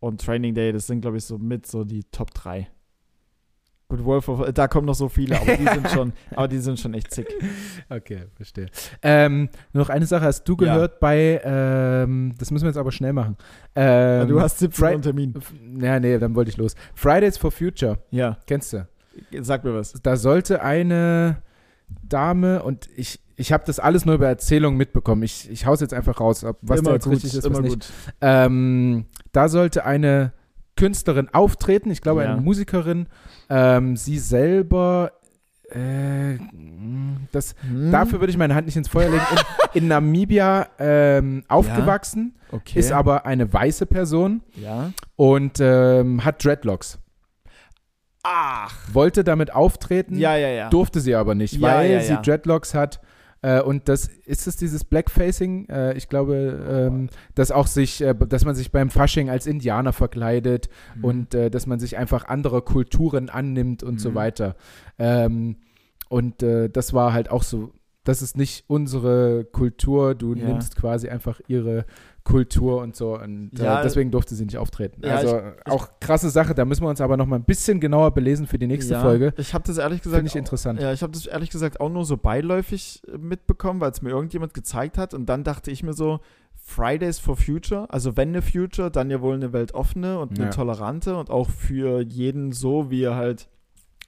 Und 0.00 0.20
Training 0.24 0.54
Day, 0.54 0.70
das 0.70 0.86
sind, 0.86 1.00
glaube 1.00 1.16
ich, 1.16 1.24
so 1.24 1.38
mit 1.38 1.66
so 1.66 1.82
die 1.82 2.04
Top 2.12 2.32
3. 2.34 2.68
Gut, 3.88 4.04
Wolf 4.04 4.28
of, 4.28 4.52
da 4.52 4.68
kommen 4.68 4.86
noch 4.86 4.94
so 4.94 5.08
viele, 5.08 5.40
aber 5.40 5.56
die 5.56 5.64
sind 5.66 5.88
schon, 5.88 6.12
aber 6.36 6.46
die 6.46 6.58
sind 6.58 6.78
schon 6.78 6.92
echt 6.92 7.12
sick. 7.14 7.26
Okay, 7.88 8.26
verstehe. 8.36 8.66
Ähm, 9.00 9.48
nur 9.72 9.84
noch 9.84 9.88
eine 9.88 10.04
Sache 10.04 10.26
hast 10.26 10.44
du 10.44 10.52
Ja. 10.60 10.74
gehört 10.74 11.00
bei, 11.00 11.40
ähm, 11.42 12.34
das 12.38 12.50
müssen 12.50 12.64
wir 12.64 12.68
jetzt 12.68 12.76
aber 12.76 12.92
schnell 12.92 13.14
machen. 13.14 13.38
Ähm, 13.74 14.28
du 14.28 14.40
hast 14.42 14.58
17 14.58 14.84
Fri- 14.84 15.00
Termin. 15.00 15.32
Ja, 15.80 15.98
nee, 15.98 16.18
dann 16.18 16.34
wollte 16.34 16.50
ich 16.50 16.58
los. 16.58 16.74
Fridays 16.94 17.38
for 17.38 17.50
Future, 17.50 17.98
Ja, 18.10 18.36
kennst 18.46 18.74
du? 18.74 18.86
sag 19.40 19.64
mir 19.64 19.72
was. 19.74 19.94
Da 20.02 20.16
sollte 20.16 20.60
eine 20.62 21.42
Dame, 22.02 22.62
und 22.62 22.88
ich, 22.96 23.20
ich 23.36 23.52
habe 23.52 23.64
das 23.66 23.78
alles 23.78 24.04
nur 24.04 24.14
über 24.14 24.28
Erzählungen 24.28 24.76
mitbekommen. 24.76 25.22
Ich, 25.22 25.50
ich 25.50 25.66
hau's 25.66 25.80
jetzt 25.80 25.94
einfach 25.94 26.20
raus, 26.20 26.44
ob, 26.44 26.58
was 26.62 26.80
da 26.80 26.86
immer 26.86 26.94
jetzt 26.94 27.04
gut, 27.04 27.14
richtig 27.14 27.34
ist, 27.34 27.44
immer 27.44 27.58
was 27.62 27.74
nicht. 27.74 27.92
Ähm, 28.20 29.06
da 29.32 29.48
sollte 29.48 29.84
eine 29.84 30.32
Künstlerin 30.76 31.28
auftreten, 31.32 31.90
ich 31.90 32.00
glaube 32.00 32.22
Ja. 32.22 32.32
eine 32.32 32.40
Musikerin. 32.40 33.06
Ähm, 33.50 33.96
sie 33.96 34.18
selber, 34.18 35.12
äh, 35.70 36.38
das, 37.32 37.54
Hm? 37.68 37.90
dafür 37.90 38.20
würde 38.20 38.30
ich 38.30 38.38
meine 38.38 38.54
Hand 38.54 38.66
nicht 38.66 38.76
ins 38.76 38.88
Feuer 38.88 39.10
legen. 39.10 39.22
In, 39.74 39.82
in 39.82 39.88
Namibia 39.88 40.68
ähm, 40.78 41.44
aufgewachsen, 41.48 42.34
okay. 42.52 42.78
ist 42.78 42.92
aber 42.92 43.26
eine 43.26 43.52
weiße 43.52 43.86
Person 43.86 44.42
ja. 44.56 44.92
und 45.16 45.58
ähm, 45.60 46.24
hat 46.24 46.44
Dreadlocks. 46.44 46.98
Ach. 48.22 48.74
Wollte 48.92 49.24
damit 49.24 49.52
auftreten, 49.54 50.16
Ja, 50.16 50.36
ja, 50.36 50.48
ja. 50.48 50.68
durfte 50.70 51.00
sie 51.00 51.14
aber 51.14 51.34
nicht, 51.34 51.60
weil 51.60 52.00
sie. 52.02 52.16
Dreadlocks 52.16 52.74
hat. 52.74 53.00
Äh, 53.40 53.60
und 53.62 53.88
das 53.88 54.08
ist 54.24 54.48
es 54.48 54.56
dieses 54.56 54.82
Blackfacing. 54.84 55.68
Äh, 55.68 55.92
ich 55.96 56.08
glaube, 56.08 56.88
ähm, 56.90 57.08
dass 57.36 57.52
auch 57.52 57.68
sich, 57.68 58.00
äh, 58.02 58.12
dass 58.14 58.44
man 58.44 58.56
sich 58.56 58.72
beim 58.72 58.90
Fasching 58.90 59.30
als 59.30 59.46
Indianer 59.46 59.92
verkleidet 59.92 60.68
Mhm. 60.96 61.04
und 61.04 61.34
äh, 61.36 61.48
dass 61.48 61.66
man 61.66 61.78
sich 61.78 61.96
einfach 61.96 62.24
anderer 62.26 62.62
Kulturen 62.62 63.28
annimmt 63.30 63.84
und 63.84 64.00
so 64.00 64.10
Mhm. 64.10 64.14
weiter. 64.16 64.56
Ähm, 64.98 65.56
und 66.08 66.42
äh, 66.42 66.68
das 66.68 66.92
war 66.94 67.12
halt 67.12 67.30
auch 67.30 67.44
so. 67.44 67.72
Das 68.02 68.22
ist 68.22 68.36
nicht 68.36 68.64
unsere 68.68 69.44
Kultur. 69.44 70.14
Du 70.16 70.34
nimmst 70.34 70.74
quasi 70.76 71.08
einfach 71.08 71.40
ihre 71.46 71.84
Kultur 72.28 72.82
und 72.82 72.94
so. 72.94 73.18
Und 73.18 73.52
Ja. 73.58 73.80
äh, 73.80 73.82
deswegen 73.82 74.10
durfte 74.10 74.34
sie 74.34 74.44
nicht 74.44 74.58
auftreten. 74.58 75.00
Ja, 75.02 75.16
also 75.16 75.38
ich- 75.38 75.72
auch 75.72 75.88
krasse 75.98 76.28
Sache. 76.28 76.54
Da 76.54 76.66
müssen 76.66 76.82
wir 76.82 76.90
uns 76.90 77.00
aber 77.00 77.16
noch 77.16 77.26
mal 77.26 77.36
ein 77.36 77.44
bisschen 77.44 77.80
genauer 77.80 78.10
belesen 78.10 78.46
für 78.46 78.58
die 78.58 78.66
nächste 78.66 78.92
ja, 78.94 79.00
Folge. 79.00 79.32
Ich 79.38 79.54
habe 79.54 79.64
das 79.66 79.78
ehrlich 79.78 80.02
gesagt 80.02 80.18
Finde 80.18 80.28
ich 80.28 80.36
interessant. 80.36 80.78
Ja, 80.80 80.92
ich 80.92 81.02
habe 81.02 81.12
das 81.12 81.24
ehrlich 81.26 81.48
gesagt 81.48 81.80
auch 81.80 81.88
nur 81.88 82.04
so 82.04 82.18
beiläufig 82.18 83.02
äh, 83.08 83.16
mitbekommen, 83.16 83.80
weil 83.80 83.90
es 83.92 84.02
mir 84.02 84.10
irgendjemand 84.10 84.52
gezeigt 84.52 84.98
hat. 84.98 85.14
Und 85.14 85.26
dann 85.26 85.42
dachte 85.42 85.70
ich 85.70 85.82
mir 85.82 85.94
so, 85.94 86.20
Fridays 86.54 87.18
for 87.18 87.34
Future, 87.34 87.86
also 87.90 88.18
wenn 88.18 88.28
eine 88.28 88.42
Future, 88.42 88.90
dann 88.90 89.08
ja 89.08 89.22
wohl 89.22 89.34
eine 89.34 89.54
weltoffene 89.54 90.18
und 90.18 90.38
eine 90.38 90.50
tolerante 90.50 91.16
und 91.16 91.30
auch 91.30 91.48
für 91.48 92.02
jeden 92.02 92.52
so, 92.52 92.90
wie 92.90 93.04
er 93.04 93.16
halt 93.16 93.48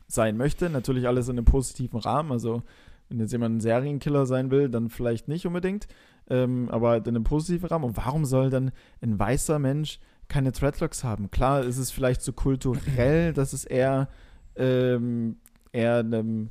sein 0.08 0.36
möchte. 0.36 0.68
Natürlich 0.68 1.06
alles 1.06 1.28
in 1.28 1.38
einem 1.38 1.46
positiven 1.46 1.98
Rahmen. 1.98 2.32
Also 2.32 2.62
wenn 3.08 3.18
jetzt 3.18 3.32
jemand 3.32 3.56
ein 3.56 3.60
Serienkiller 3.60 4.26
sein 4.26 4.50
will, 4.50 4.68
dann 4.68 4.90
vielleicht 4.90 5.26
nicht 5.26 5.46
unbedingt. 5.46 5.86
Ähm, 6.30 6.68
aber 6.70 6.96
in 6.96 7.08
einem 7.08 7.24
positiven 7.24 7.68
Rahmen. 7.68 7.84
Und 7.84 7.96
warum 7.96 8.24
soll 8.24 8.50
dann 8.50 8.70
ein 9.02 9.18
weißer 9.18 9.58
Mensch 9.58 9.98
keine 10.28 10.52
Dreadlocks 10.52 11.04
haben? 11.04 11.30
Klar, 11.30 11.64
ist 11.64 11.78
es 11.78 11.90
vielleicht 11.90 12.22
so 12.22 12.32
kulturell, 12.32 13.32
dass 13.32 13.52
es 13.52 13.64
eher, 13.64 14.08
ähm, 14.56 15.38
eher 15.72 15.98
einem 15.98 16.50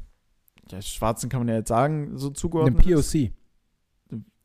ja, 0.70 0.82
Schwarzen 0.82 1.30
kann 1.30 1.42
man 1.42 1.48
ja 1.48 1.56
jetzt 1.56 1.70
sagen, 1.70 2.18
so 2.18 2.28
Einem 2.28 2.36
zugeordnet 2.36 2.86
ist. 2.86 3.12
POC. 3.12 3.32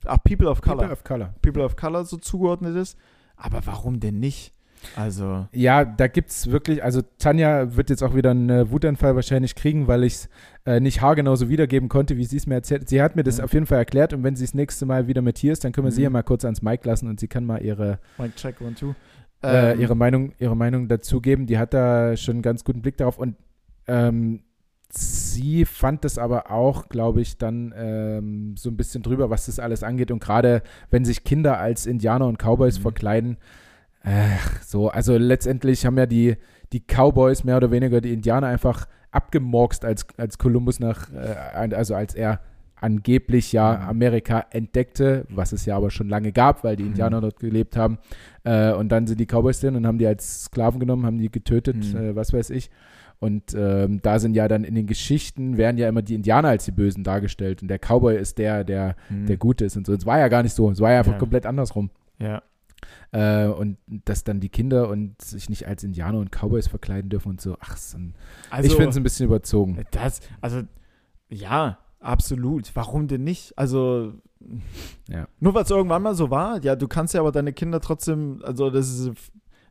Ah, 0.07 0.19
People 0.19 0.49
of 0.49 0.61
Color. 0.61 0.77
People 0.77 0.93
of 0.93 1.05
Color. 1.05 1.35
People 1.43 1.65
of 1.65 1.77
Color 1.77 2.05
so 2.05 2.17
zugeordnet 2.17 2.77
ist. 2.77 2.97
Aber 3.37 3.65
warum 3.67 4.01
denn 4.01 4.21
nicht? 4.21 4.53
Also, 4.97 5.47
Ja, 5.53 5.85
da 5.85 6.07
gibt 6.07 6.31
es 6.31 6.51
wirklich, 6.51 6.83
also 6.85 7.03
Tanja 7.19 7.77
wird 7.77 7.91
jetzt 7.91 8.03
auch 8.03 8.15
wieder 8.15 8.31
einen 8.33 8.51
äh, 8.51 8.71
Wutanfall 8.71 9.15
wahrscheinlich 9.17 9.55
kriegen, 9.55 9.87
weil 9.89 10.05
ich 10.05 10.15
es 10.15 10.29
äh, 10.67 10.81
nicht 10.81 11.01
haargenau 11.01 11.37
so 11.37 11.49
wiedergeben 11.49 11.89
konnte, 11.89 12.17
wie 12.17 12.25
sie 12.25 12.37
es 12.37 12.47
mir 12.47 12.55
erzählt. 12.55 12.89
Sie 12.89 13.03
hat 13.03 13.17
mir 13.17 13.23
das 13.25 13.39
Ja. 13.39 13.45
auf 13.45 13.53
jeden 13.53 13.67
Fall 13.67 13.79
erklärt 13.79 14.13
und 14.13 14.23
wenn 14.25 14.37
sie 14.37 14.45
das 14.45 14.55
nächste 14.55 14.87
Mal 14.87 15.07
wieder 15.07 15.23
mit 15.23 15.39
hier 15.39 15.53
ist, 15.53 15.65
dann 15.65 15.73
können 15.73 15.87
wir 15.87 15.93
sie 15.93 16.01
Mhm. 16.01 16.05
ja 16.05 16.11
mal 16.11 16.23
kurz 16.23 16.45
ans 16.45 16.63
Mic 16.63 16.85
lassen 16.87 17.09
und 17.09 17.21
sie 17.21 17.29
kann 17.29 17.45
mal 17.45 17.63
ihre, 17.63 17.99
Mike 18.19 18.35
Check 18.37 18.61
One 18.61 18.75
Two. 18.75 18.95
äh, 19.43 19.73
Ähm, 19.73 19.81
ihre, 19.81 19.95
Meinung, 19.95 20.33
ihre 20.39 20.57
Meinung 20.57 20.89
dazu 20.89 21.21
geben. 21.21 21.47
Die 21.47 21.59
hat 21.59 21.75
da 21.75 22.17
schon 22.17 22.37
einen 22.37 22.43
ganz 22.43 22.65
guten 22.65 22.81
Blick 22.83 22.97
darauf 22.97 23.19
und 23.19 23.37
ähm, 23.87 24.41
sie 24.91 25.65
fand 25.65 26.05
das 26.05 26.19
aber 26.19 26.51
auch, 26.51 26.89
glaube 26.89 27.21
ich, 27.21 27.37
dann 27.39 27.75
ähm, 27.77 28.55
so 28.57 28.71
ein 28.71 28.77
bisschen 28.77 29.03
drüber, 29.03 29.29
was 29.29 29.47
das 29.47 29.59
alles 29.59 29.83
angeht. 29.83 30.11
Und 30.11 30.21
gerade 30.23 30.63
wenn 30.91 31.05
sich 31.05 31.25
Kinder 31.25 31.59
als 31.59 31.87
Indianer 31.87 32.27
und 32.27 32.39
Cowboys 32.39 32.79
Mhm. 32.79 32.83
verkleiden, 32.83 33.37
ach, 34.05 34.63
so, 34.63 34.89
also 34.89 35.17
letztendlich 35.17 35.85
haben 35.87 35.99
ja 35.99 36.07
die, 36.07 36.37
die 36.73 36.81
Cowboys 36.81 37.45
mehr 37.45 37.57
oder 37.57 37.71
weniger 37.71 38.01
die 38.01 38.13
Indianer 38.13 38.47
einfach 38.49 38.87
abgemorkst, 39.11 39.85
als, 39.85 40.07
als 40.17 40.39
Kolumbus 40.39 40.81
nach, 40.81 41.13
äh, 41.13 41.75
also 41.75 41.95
als 41.95 42.15
er 42.15 42.41
angeblich 42.81 43.53
ja 43.53 43.79
Mhm. 43.83 43.89
Amerika 43.89 44.45
entdeckte, 44.51 45.25
was 45.31 45.53
es 45.53 45.65
ja 45.65 45.77
aber 45.77 45.91
schon 45.91 46.09
lange 46.09 46.33
gab, 46.33 46.65
weil 46.65 46.77
die 46.77 46.83
Mhm. 46.83 46.91
Indianer 46.91 47.21
dort 47.21 47.39
gelebt 47.41 47.77
haben. 47.77 47.99
Äh, 48.43 48.73
und 48.73 48.91
dann 48.91 49.07
sind 49.07 49.21
die 49.21 49.27
Cowboys 49.27 49.61
drin 49.61 49.77
und 49.77 49.87
haben 49.87 49.99
die 49.99 50.07
als 50.07 50.45
Sklaven 50.45 50.81
genommen, 50.81 51.07
haben 51.07 51.19
die 51.19 51.31
getötet, 51.31 51.77
Mhm. 51.77 51.97
äh, 51.97 52.17
was 52.17 52.33
weiß 52.33 52.51
ich. 52.51 52.71
Und 53.21 53.55
ähm, 53.57 54.01
da 54.03 54.19
sind 54.19 54.35
ja 54.35 54.49
dann 54.49 54.65
in 54.65 54.75
den 54.75 54.87
Geschichten, 54.87 55.57
werden 55.57 55.79
ja 55.79 55.89
immer 55.89 56.03
die 56.03 56.15
Indianer 56.17 56.49
als 56.49 56.65
die 56.67 56.73
Bösen 56.73 57.05
dargestellt 57.05 57.63
und 57.63 57.69
der 57.69 57.79
Cowboy 57.79 58.19
ist 58.19 58.37
der, 58.39 58.65
der, 58.65 58.97
hm, 59.09 59.27
der 59.27 59.37
Gute 59.39 59.65
ist 59.65 59.77
und 59.77 59.87
so. 59.87 59.95
Es 59.95 60.05
war 60.05 60.19
ja 60.19 60.29
gar 60.29 60.43
nicht 60.43 60.53
so, 60.55 60.71
es 60.71 60.81
war 60.81 60.91
ja 60.93 60.99
einfach 60.99 61.13
Ja. 61.13 61.19
komplett 61.19 61.47
andersrum. 61.47 61.91
Ja. 62.19 62.43
Äh, 63.13 63.47
und 63.47 63.79
dass 63.87 64.25
dann 64.25 64.41
die 64.41 64.49
Kinder 64.49 64.89
und 64.89 65.21
sich 65.23 65.49
nicht 65.49 65.67
als 65.67 65.85
Indianer 65.85 66.19
und 66.19 66.31
Cowboys 66.31 66.67
verkleiden 66.69 67.11
dürfen 67.11 67.29
und 67.31 67.41
so. 67.41 67.57
Ach, 67.61 67.77
so 67.77 67.99
ein, 67.99 68.15
Also, 68.51 68.69
ich 68.69 68.75
finde 68.75 68.91
es 68.91 68.97
ein 68.97 69.03
bisschen 69.03 69.27
überzogen. 69.27 69.85
Das, 69.91 70.21
also, 70.41 70.63
ja, 71.29 71.79
absolut. 72.01 72.71
Warum 72.75 73.07
denn 73.09 73.25
nicht? 73.25 73.57
Also, 73.59 74.15
Ja. 75.09 75.27
nur 75.41 75.55
weil 75.55 75.63
es 75.65 75.71
irgendwann 75.71 76.03
mal 76.03 76.15
so 76.15 76.31
war, 76.31 76.63
ja, 76.63 76.77
du 76.77 76.87
kannst 76.89 77.15
ja 77.15 77.21
aber 77.21 77.33
deine 77.33 77.53
Kinder 77.53 77.81
trotzdem, 77.81 78.41
also, 78.45 78.71
das 78.71 78.89
ist, 78.91 79.11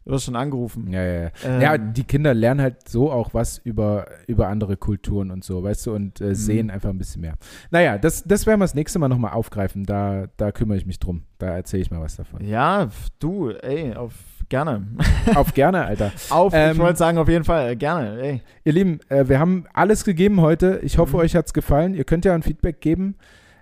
du 0.05 0.13
hast 0.13 0.25
schon 0.25 0.35
angerufen. 0.35 0.87
Ja, 0.91 1.03
ja, 1.03 1.13
ja. 1.23 1.29
Ähm, 1.45 1.61
ja, 1.61 1.77
die 1.77 2.03
Kinder 2.03 2.33
lernen 2.33 2.61
halt 2.61 2.87
so 2.89 3.11
auch 3.11 3.33
was 3.33 3.57
über, 3.59 4.05
über 4.27 4.47
andere 4.47 4.77
Kulturen 4.77 5.31
und 5.31 5.43
so, 5.43 5.63
weißt 5.63 5.85
du, 5.87 5.93
und 5.93 6.21
äh, 6.21 6.35
sehen 6.35 6.69
einfach 6.71 6.89
ein 6.89 6.97
bisschen 6.97 7.21
mehr. 7.21 7.35
Naja, 7.71 7.97
das, 7.97 8.23
das 8.23 8.45
werden 8.45 8.59
wir 8.59 8.65
das 8.65 8.75
nächste 8.75 8.99
Mal 8.99 9.07
nochmal 9.09 9.33
aufgreifen. 9.33 9.85
Da, 9.85 10.25
da 10.37 10.51
kümmere 10.51 10.77
ich 10.77 10.85
mich 10.85 10.99
drum. 10.99 11.23
Da 11.37 11.47
erzähle 11.47 11.81
ich 11.83 11.91
mal 11.91 12.01
was 12.01 12.15
davon. 12.15 12.43
Ja, 12.45 12.89
du, 13.19 13.49
ey, 13.51 13.93
auf, 13.95 14.13
gerne. 14.49 14.87
Auf 15.35 15.53
gerne, 15.53 15.85
Alter. 15.85 16.11
auf, 16.29 16.53
Ähm, 16.55 16.73
ich 16.73 16.77
wollte 16.79 16.97
sagen, 16.99 17.17
auf 17.17 17.27
jeden 17.29 17.43
Fall, 17.45 17.71
äh, 17.71 17.75
gerne, 17.75 18.21
ey. 18.21 18.41
Ihr 18.63 18.73
Lieben, 18.73 18.99
äh, 19.09 19.27
wir 19.27 19.39
haben 19.39 19.65
alles 19.73 20.03
gegeben 20.03 20.41
heute. 20.41 20.79
Ich 20.83 20.97
hoffe, 20.97 21.13
Mhm. 21.17 21.23
euch 21.23 21.35
hat 21.35 21.45
es 21.47 21.53
gefallen. 21.53 21.93
Ihr 21.95 22.03
könnt 22.03 22.25
ja 22.25 22.33
ein 22.35 22.43
Feedback 22.43 22.79
geben, 22.81 23.15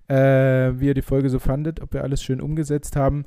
äh, 0.08 0.16
wie 0.80 0.88
ihr 0.88 0.94
die 0.94 1.02
Folge 1.02 1.30
so 1.30 1.40
fandet, 1.40 1.82
ob 1.82 1.94
wir 1.94 2.04
alles 2.04 2.22
schön 2.24 2.42
umgesetzt 2.42 2.96
haben. 2.96 3.24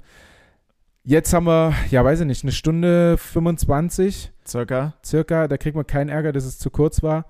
Jetzt 1.07 1.35
haben 1.35 1.47
wir, 1.47 1.75
ja, 1.91 2.03
weiß 2.03 2.21
ich 2.21 2.27
nicht, 2.27 2.45
eine 2.45 2.53
Stunde 2.53 3.19
25 3.19 4.33
Circa. 4.47 4.95
circa. 5.05 5.49
Da 5.49 5.59
kriegt 5.59 5.77
man 5.77 5.87
keinen 5.87 6.09
Ärger, 6.09 6.33
dass 6.33 6.47
es 6.47 6.59
zu 6.59 6.71
kurz 6.71 7.03
war. 7.03 7.27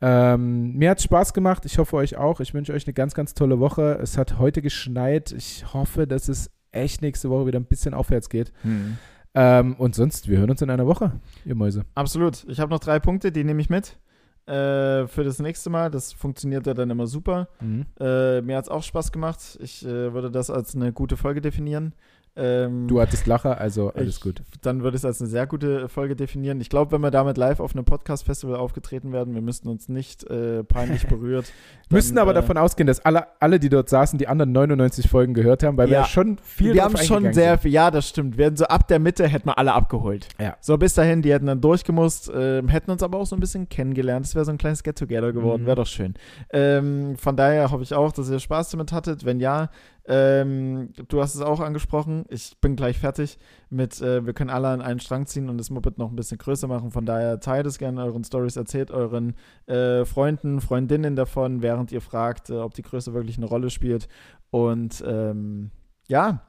Ähm, 0.00 0.74
mir 0.74 0.90
hat 0.90 1.02
Spaß 1.02 1.34
gemacht. 1.34 1.64
Ich 1.64 1.78
hoffe 1.78 1.96
euch 1.96 2.16
auch. 2.16 2.38
Ich 2.38 2.54
wünsche 2.54 2.72
euch 2.72 2.86
eine 2.86 2.94
ganz, 2.94 3.14
ganz 3.14 3.34
tolle 3.34 3.58
Woche. 3.58 3.98
Es 4.00 4.16
hat 4.16 4.38
heute 4.38 4.62
geschneit. 4.62 5.32
Ich 5.32 5.74
hoffe, 5.74 6.06
dass 6.06 6.28
es 6.28 6.52
echt 6.70 7.02
nächste 7.02 7.28
Woche 7.28 7.46
wieder 7.46 7.58
ein 7.58 7.64
bisschen 7.64 7.94
aufwärts 7.94 8.28
geht. 8.28 8.52
Hm. 8.62 8.96
Ähm, 9.34 9.74
und 9.74 9.96
sonst, 9.96 10.28
wir 10.28 10.38
hören 10.38 10.50
uns 10.50 10.62
in 10.62 10.70
einer 10.70 10.86
Woche, 10.86 11.12
ihr 11.44 11.56
Mäuse. 11.56 11.84
Absolut. 11.96 12.44
Ich 12.48 12.60
habe 12.60 12.70
noch 12.70 12.78
drei 12.78 13.00
Punkte, 13.00 13.32
die 13.32 13.42
nehme 13.42 13.60
ich 13.60 13.68
mit 13.68 13.98
äh, 14.46 15.08
für 15.08 15.24
das 15.24 15.40
nächste 15.40 15.70
Mal. 15.70 15.90
Das 15.90 16.12
funktioniert 16.12 16.66
ja 16.66 16.74
dann 16.74 16.90
immer 16.90 17.06
super. 17.06 17.48
Mhm. 17.60 17.86
Äh, 17.98 18.40
mir 18.42 18.56
hat 18.56 18.64
es 18.64 18.70
auch 18.70 18.82
Spaß 18.82 19.12
gemacht. 19.12 19.58
Ich 19.60 19.84
äh, 19.84 20.12
würde 20.12 20.30
das 20.30 20.50
als 20.50 20.74
eine 20.74 20.92
gute 20.92 21.16
Folge 21.16 21.40
definieren. 21.40 21.92
Ähm, 22.36 22.86
Du 22.86 23.00
hattest 23.00 23.26
Lacher, 23.26 23.58
also 23.58 23.90
alles 23.94 24.16
ich, 24.16 24.20
gut. 24.20 24.42
Dann 24.62 24.82
würde 24.82 24.96
ich 24.96 25.00
es 25.00 25.04
als 25.06 25.20
eine 25.20 25.30
sehr 25.30 25.46
gute 25.46 25.88
Folge 25.88 26.14
definieren. 26.16 26.60
Ich 26.60 26.68
glaube, 26.68 26.92
wenn 26.92 27.00
wir 27.00 27.10
damit 27.10 27.36
live 27.38 27.60
auf 27.60 27.74
einem 27.74 27.84
Podcast-Festival 27.86 28.56
aufgetreten 28.56 29.12
werden, 29.12 29.34
wir 29.34 29.40
müssten 29.42 29.68
uns 29.68 29.88
nicht 29.88 30.24
äh, 30.30 30.62
peinlich 30.64 31.06
berührt. 31.08 31.46
dann, 31.88 31.96
Müssen 31.96 32.18
aber 32.18 32.32
äh, 32.32 32.34
davon 32.34 32.56
ausgehen, 32.58 32.86
dass 32.86 33.04
alle, 33.04 33.26
alle, 33.40 33.58
die 33.58 33.68
dort 33.70 33.88
saßen, 33.88 34.18
die 34.18 34.28
anderen 34.28 34.52
99 34.52 35.08
Folgen 35.08 35.34
gehört 35.34 35.62
haben, 35.62 35.76
weil 35.78 35.86
wir 35.88 35.94
Ja. 35.94 36.00
ja 36.02 36.06
schon 36.06 36.38
viel 36.42 36.74
wir 36.74 36.84
haben 36.84 36.96
schon 36.98 37.32
sehr 37.32 37.52
sind. 37.54 37.62
viel, 37.62 37.72
ja, 37.72 37.90
das 37.90 38.08
stimmt. 38.08 38.36
Wir 38.36 38.46
hätten 38.46 38.56
so 38.56 38.66
ab 38.66 38.86
der 38.88 38.98
Mitte 38.98 39.26
hätten 39.26 39.48
wir 39.48 39.56
alle 39.58 39.72
abgeholt. 39.72 40.28
Ja. 40.38 40.56
So 40.60 40.76
bis 40.76 40.94
dahin, 40.94 41.22
die 41.22 41.32
hätten 41.32 41.46
dann 41.46 41.60
durchgemusst, 41.60 42.30
ähm, 42.34 42.68
hätten 42.68 42.90
uns 42.90 43.02
aber 43.02 43.18
auch 43.18 43.26
so 43.26 43.34
ein 43.34 43.40
bisschen 43.40 43.68
kennengelernt. 43.68 44.26
Es 44.26 44.34
wäre 44.34 44.44
so 44.44 44.50
ein 44.52 44.58
kleines 44.58 44.82
Get-Together 44.82 45.32
geworden, 45.32 45.62
Mhm. 45.62 45.66
wäre 45.66 45.76
doch 45.76 45.86
schön. 45.86 46.14
Ähm, 46.50 47.16
von 47.16 47.36
daher 47.36 47.70
hoffe 47.70 47.82
ich 47.82 47.94
auch, 47.94 48.12
dass 48.12 48.30
ihr 48.30 48.40
Spaß 48.40 48.70
damit 48.70 48.92
hattet. 48.92 49.24
Wenn 49.24 49.40
ja, 49.40 49.70
ähm, 50.08 50.92
du 51.08 51.20
hast 51.20 51.34
es 51.34 51.40
auch 51.40 51.60
angesprochen. 51.60 52.24
Ich 52.28 52.56
bin 52.60 52.76
gleich 52.76 52.98
fertig 52.98 53.38
mit, 53.70 54.00
äh, 54.00 54.24
wir 54.24 54.34
können 54.34 54.50
alle 54.50 54.68
an 54.68 54.80
einen 54.80 55.00
Strang 55.00 55.26
ziehen 55.26 55.48
und 55.48 55.58
das 55.58 55.70
Moped 55.70 55.98
noch 55.98 56.10
ein 56.10 56.16
bisschen 56.16 56.38
größer 56.38 56.68
machen. 56.68 56.92
Von 56.92 57.06
daher 57.06 57.40
teilt 57.40 57.66
es 57.66 57.78
gerne 57.78 58.02
euren 58.04 58.22
Stories, 58.22 58.56
erzählt 58.56 58.90
euren 58.90 59.34
äh, 59.66 60.04
Freunden, 60.04 60.60
Freundinnen 60.60 61.16
davon, 61.16 61.62
während 61.62 61.90
ihr 61.90 62.00
fragt, 62.00 62.50
äh, 62.50 62.54
ob 62.54 62.74
die 62.74 62.82
Größe 62.82 63.14
wirklich 63.14 63.36
eine 63.36 63.46
Rolle 63.46 63.70
spielt. 63.70 64.08
Und 64.50 65.02
ähm, 65.06 65.70
ja, 66.08 66.42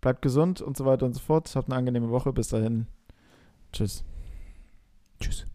bleibt 0.00 0.22
gesund 0.22 0.60
und 0.60 0.76
so 0.76 0.84
weiter 0.86 1.06
und 1.06 1.14
so 1.14 1.20
fort. 1.20 1.50
Habt 1.54 1.68
eine 1.68 1.76
angenehme 1.76 2.10
Woche. 2.10 2.32
Bis 2.32 2.48
dahin. 2.48 2.86
Tschüss. 3.72 4.04
Tschüss. 5.20 5.46